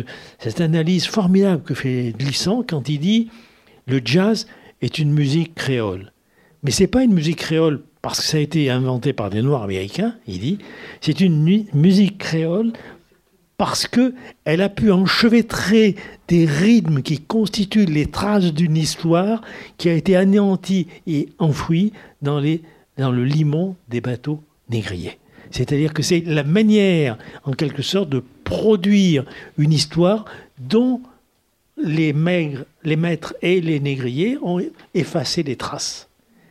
analyse 0.59 1.05
formidable 1.05 1.63
que 1.63 1.75
fait 1.75 2.15
Glissant 2.17 2.65
quand 2.67 2.89
il 2.89 2.99
dit 2.99 3.29
le 3.87 4.01
jazz 4.03 4.47
est 4.81 4.99
une 4.99 5.13
musique 5.13 5.55
créole. 5.55 6.13
Mais 6.63 6.71
ce 6.71 6.83
n'est 6.83 6.87
pas 6.87 7.03
une 7.03 7.13
musique 7.13 7.37
créole 7.37 7.83
parce 8.01 8.21
que 8.21 8.25
ça 8.25 8.39
a 8.39 8.41
été 8.41 8.71
inventé 8.71 9.13
par 9.13 9.29
des 9.29 9.43
Noirs 9.43 9.65
américains, 9.65 10.15
il 10.27 10.41
dit. 10.41 10.59
C'est 11.03 11.21
une 11.21 11.67
musique 11.75 12.17
créole 12.17 12.73
parce 13.59 13.87
qu'elle 13.87 14.63
a 14.63 14.71
pu 14.71 14.91
enchevêtrer 14.91 15.95
des 16.27 16.47
rythmes 16.47 17.03
qui 17.03 17.21
constituent 17.21 17.85
les 17.85 18.07
traces 18.07 18.55
d'une 18.55 18.79
histoire 18.79 19.43
qui 19.77 19.91
a 19.91 19.93
été 19.93 20.17
anéantie 20.17 20.87
et 21.07 21.29
enfouie 21.39 21.93
dans 22.23 22.41
le 22.41 23.25
limon 23.25 23.77
des 23.91 24.01
bateaux 24.01 24.43
négriers. 24.71 25.19
C'est-à-dire 25.51 25.93
que 25.93 26.03
c'est 26.03 26.23
la 26.27 26.45
manière, 26.45 27.19
en 27.45 27.53
quelque 27.53 27.83
sorte, 27.83 28.09
de 28.09 28.23
produire 28.45 29.25
une 29.59 29.73
histoire 29.73 30.25
dont 30.59 31.01
les, 31.77 32.13
maîtres 32.13 33.35
et 33.43 33.61
les 33.61 33.81
négriers 33.81 34.39
ont 34.43 34.61
effacé 34.95 35.43
les 35.43 35.57
traces. 35.57 36.09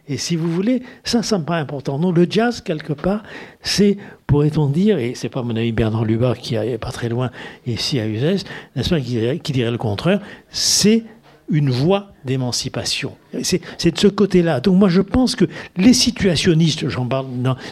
Et 0.08 0.18
si 0.18 0.36
vous 0.36 0.52
voulez, 0.52 0.84
ça, 1.04 1.24
ça 1.24 1.40
me 1.40 1.46
paraît 1.46 1.62
important. 1.62 1.98
Donc 1.98 2.16
le 2.16 2.28
jazz, 2.30 2.62
quelque 2.62 2.94
part, 2.94 3.24
c'est, 3.62 3.98
pourrait-on 4.28 4.68
dire, 4.68 5.00
et 5.00 5.16
c'est 5.16 5.30
pas 5.30 5.42
mon 5.42 5.56
ami 5.56 5.72
Bernard 5.72 6.06
Lubat 6.06 6.36
qui 6.36 6.56
est 6.56 6.78
pas 6.78 6.92
très 6.92 7.10
loin 7.10 7.32
ici 7.66 8.00
à 8.00 8.08
Uzès, 8.08 8.44
n'est-ce 8.76 8.90
pas, 8.90 9.00
qui 9.00 9.52
dirait 9.52 9.72
le 9.72 9.80
contraire, 9.80 10.22
c'est 10.50 11.04
une 11.50 11.70
voie 11.70 12.12
d'émancipation. 12.26 13.14
C'est 13.44 13.92
de 13.92 14.00
ce 14.00 14.08
côté-là. 14.08 14.60
Donc 14.60 14.78
moi 14.78 14.90
je 14.90 15.02
pense 15.02 15.36
que 15.36 15.46
les 15.78 15.94
situationnistes, 15.94 16.90
j'en 16.90 17.06
parle 17.06 17.28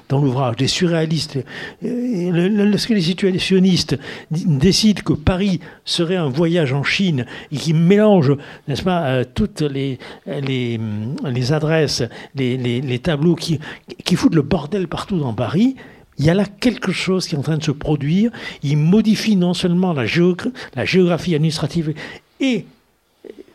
dans, 0.09 0.21
l'ouvrage, 0.21 0.55
les 0.59 0.67
surréalistes, 0.67 1.39
euh, 1.83 2.49
lorsque 2.69 2.89
les 2.89 3.01
situationnistes 3.01 3.97
décident 4.29 5.01
que 5.03 5.13
Paris 5.13 5.59
serait 5.85 6.17
un 6.17 6.29
voyage 6.29 6.73
en 6.73 6.83
Chine 6.83 7.25
et 7.51 7.57
qui 7.57 7.73
mélangent, 7.73 8.37
n'est-ce 8.67 8.83
pas, 8.83 9.05
euh, 9.05 9.23
toutes 9.33 9.61
les, 9.61 9.97
les, 10.27 10.79
les 11.25 11.53
adresses, 11.53 12.03
les, 12.35 12.57
les, 12.57 12.99
tableaux 12.99 13.35
qui, 13.35 13.59
qui 14.05 14.15
foutent 14.15 14.35
le 14.35 14.43
bordel 14.43 14.87
partout 14.87 15.17
dans 15.17 15.33
Paris, 15.33 15.75
il 16.19 16.25
y 16.25 16.29
a 16.29 16.35
là 16.35 16.45
quelque 16.45 16.91
chose 16.91 17.27
qui 17.27 17.33
est 17.33 17.37
en 17.39 17.41
train 17.41 17.57
de 17.57 17.63
se 17.63 17.71
produire. 17.71 18.31
Il 18.61 18.77
modifie 18.77 19.35
non 19.35 19.55
seulement 19.55 19.93
la 19.93 20.05
géographie 20.05 21.33
administrative 21.33 21.95
et 22.39 22.65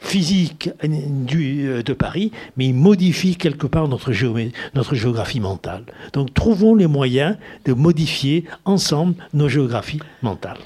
physique 0.00 0.70
euh, 0.84 1.82
de 1.82 1.92
Paris, 1.92 2.32
mais 2.56 2.66
il 2.66 2.74
modifie 2.74 3.36
quelque 3.36 3.66
part 3.66 3.88
notre, 3.88 4.12
notre 4.74 4.94
géographie 4.94 5.40
mentale. 5.40 5.84
Donc 6.12 6.34
trouvons 6.34 6.74
les 6.74 6.86
moyens 6.86 7.36
de 7.64 7.72
modifier 7.72 8.44
ensemble 8.64 9.14
nos 9.34 9.48
géographies 9.48 10.00
mentales. 10.22 10.58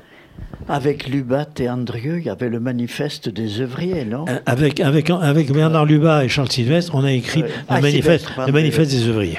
Avec 0.69 1.09
Lubat 1.09 1.49
et 1.59 1.69
Andrieux, 1.69 2.19
il 2.19 2.25
y 2.25 2.31
avait 2.31 2.49
le 2.49 2.61
manifeste 2.61 3.29
des 3.29 3.61
œuvriers, 3.61 4.05
non? 4.05 4.27
Euh, 4.29 4.39
avec, 4.47 4.81
avec, 4.81 5.11
avec 5.11 5.53
Bernard 5.53 5.87
Lubat 5.87 6.25
et 6.25 6.29
Charles 6.29 6.53
Sylvestre, 6.53 6.95
on 6.95 7.05
a 7.05 7.13
écrit 7.13 7.43
le, 7.43 7.49
ah, 7.69 7.81
manifeste, 7.81 8.29
le 8.47 8.53
manifeste 8.53 8.91
des 8.93 9.09
œuvriers. 9.09 9.39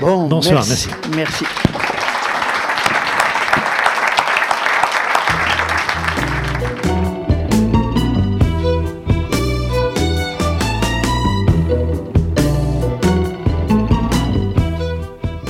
Bon, 0.00 0.28
Bonsoir, 0.28 0.64
merci. 0.66 0.88
merci. 1.14 1.44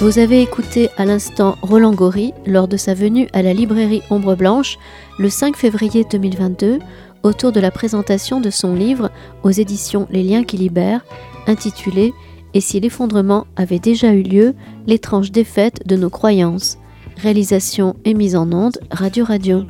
Vous 0.00 0.20
avez 0.20 0.42
écouté 0.42 0.90
à 0.96 1.04
l'instant 1.04 1.56
Roland 1.60 1.92
Gori 1.92 2.32
lors 2.46 2.68
de 2.68 2.76
sa 2.76 2.94
venue 2.94 3.26
à 3.32 3.42
la 3.42 3.52
librairie 3.52 4.02
Ombre 4.10 4.36
Blanche 4.36 4.78
le 5.18 5.28
5 5.28 5.56
février 5.56 6.06
2022 6.08 6.78
autour 7.24 7.50
de 7.50 7.58
la 7.58 7.72
présentation 7.72 8.40
de 8.40 8.48
son 8.48 8.76
livre 8.76 9.10
aux 9.42 9.50
éditions 9.50 10.06
Les 10.10 10.22
Liens 10.22 10.44
qui 10.44 10.56
libèrent 10.56 11.04
intitulé 11.48 12.14
Et 12.54 12.60
si 12.60 12.78
l'effondrement 12.78 13.48
avait 13.56 13.80
déjà 13.80 14.12
eu 14.12 14.22
lieu, 14.22 14.54
l'étrange 14.86 15.32
défaite 15.32 15.82
de 15.84 15.96
nos 15.96 16.10
croyances? 16.10 16.78
Réalisation 17.16 17.96
et 18.04 18.14
mise 18.14 18.36
en 18.36 18.52
onde 18.52 18.78
Radio 18.92 19.24
Radio. 19.24 19.64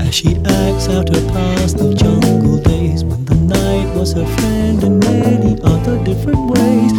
As 0.00 0.14
she 0.14 0.36
acts 0.36 0.88
out 0.88 1.08
her 1.08 1.24
past 1.32 1.78
the 1.78 1.94
jungle 1.94 2.58
days 2.58 3.04
when 3.04 3.24
the 3.26 3.34
night 3.34 3.94
was 3.96 4.12
her 4.14 4.26
friend 4.26 4.82
in 4.82 4.98
many 5.00 5.60
other 5.62 6.02
different 6.04 6.50
ways. 6.50 6.92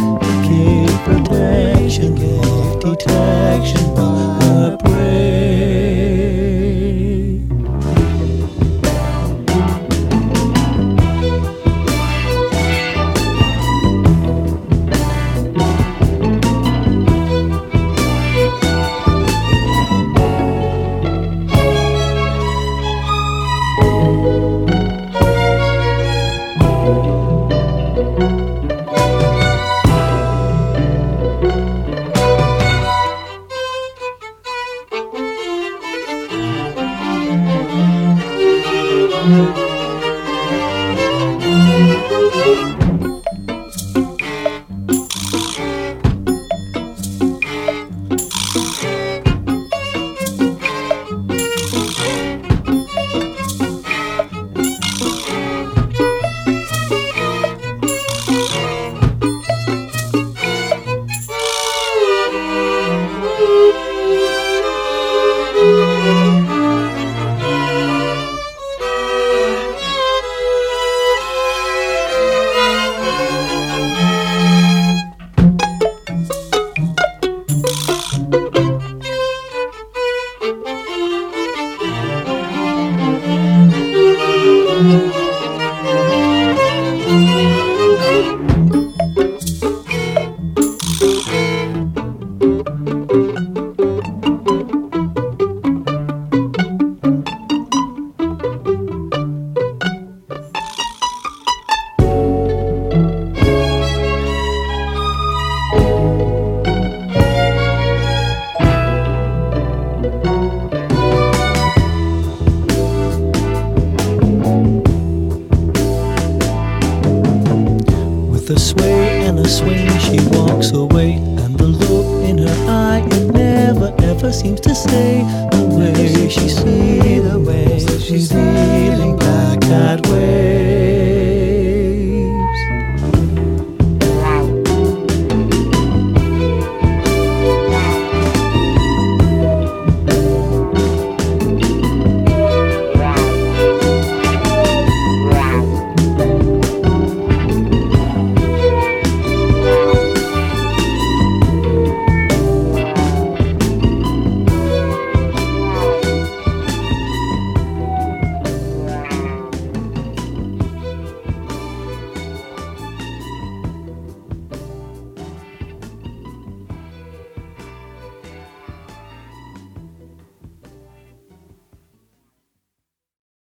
Gave 0.48 0.98
protection, 1.04 2.14
gave 2.14 2.80
detection, 2.80 3.96
her 3.96 4.76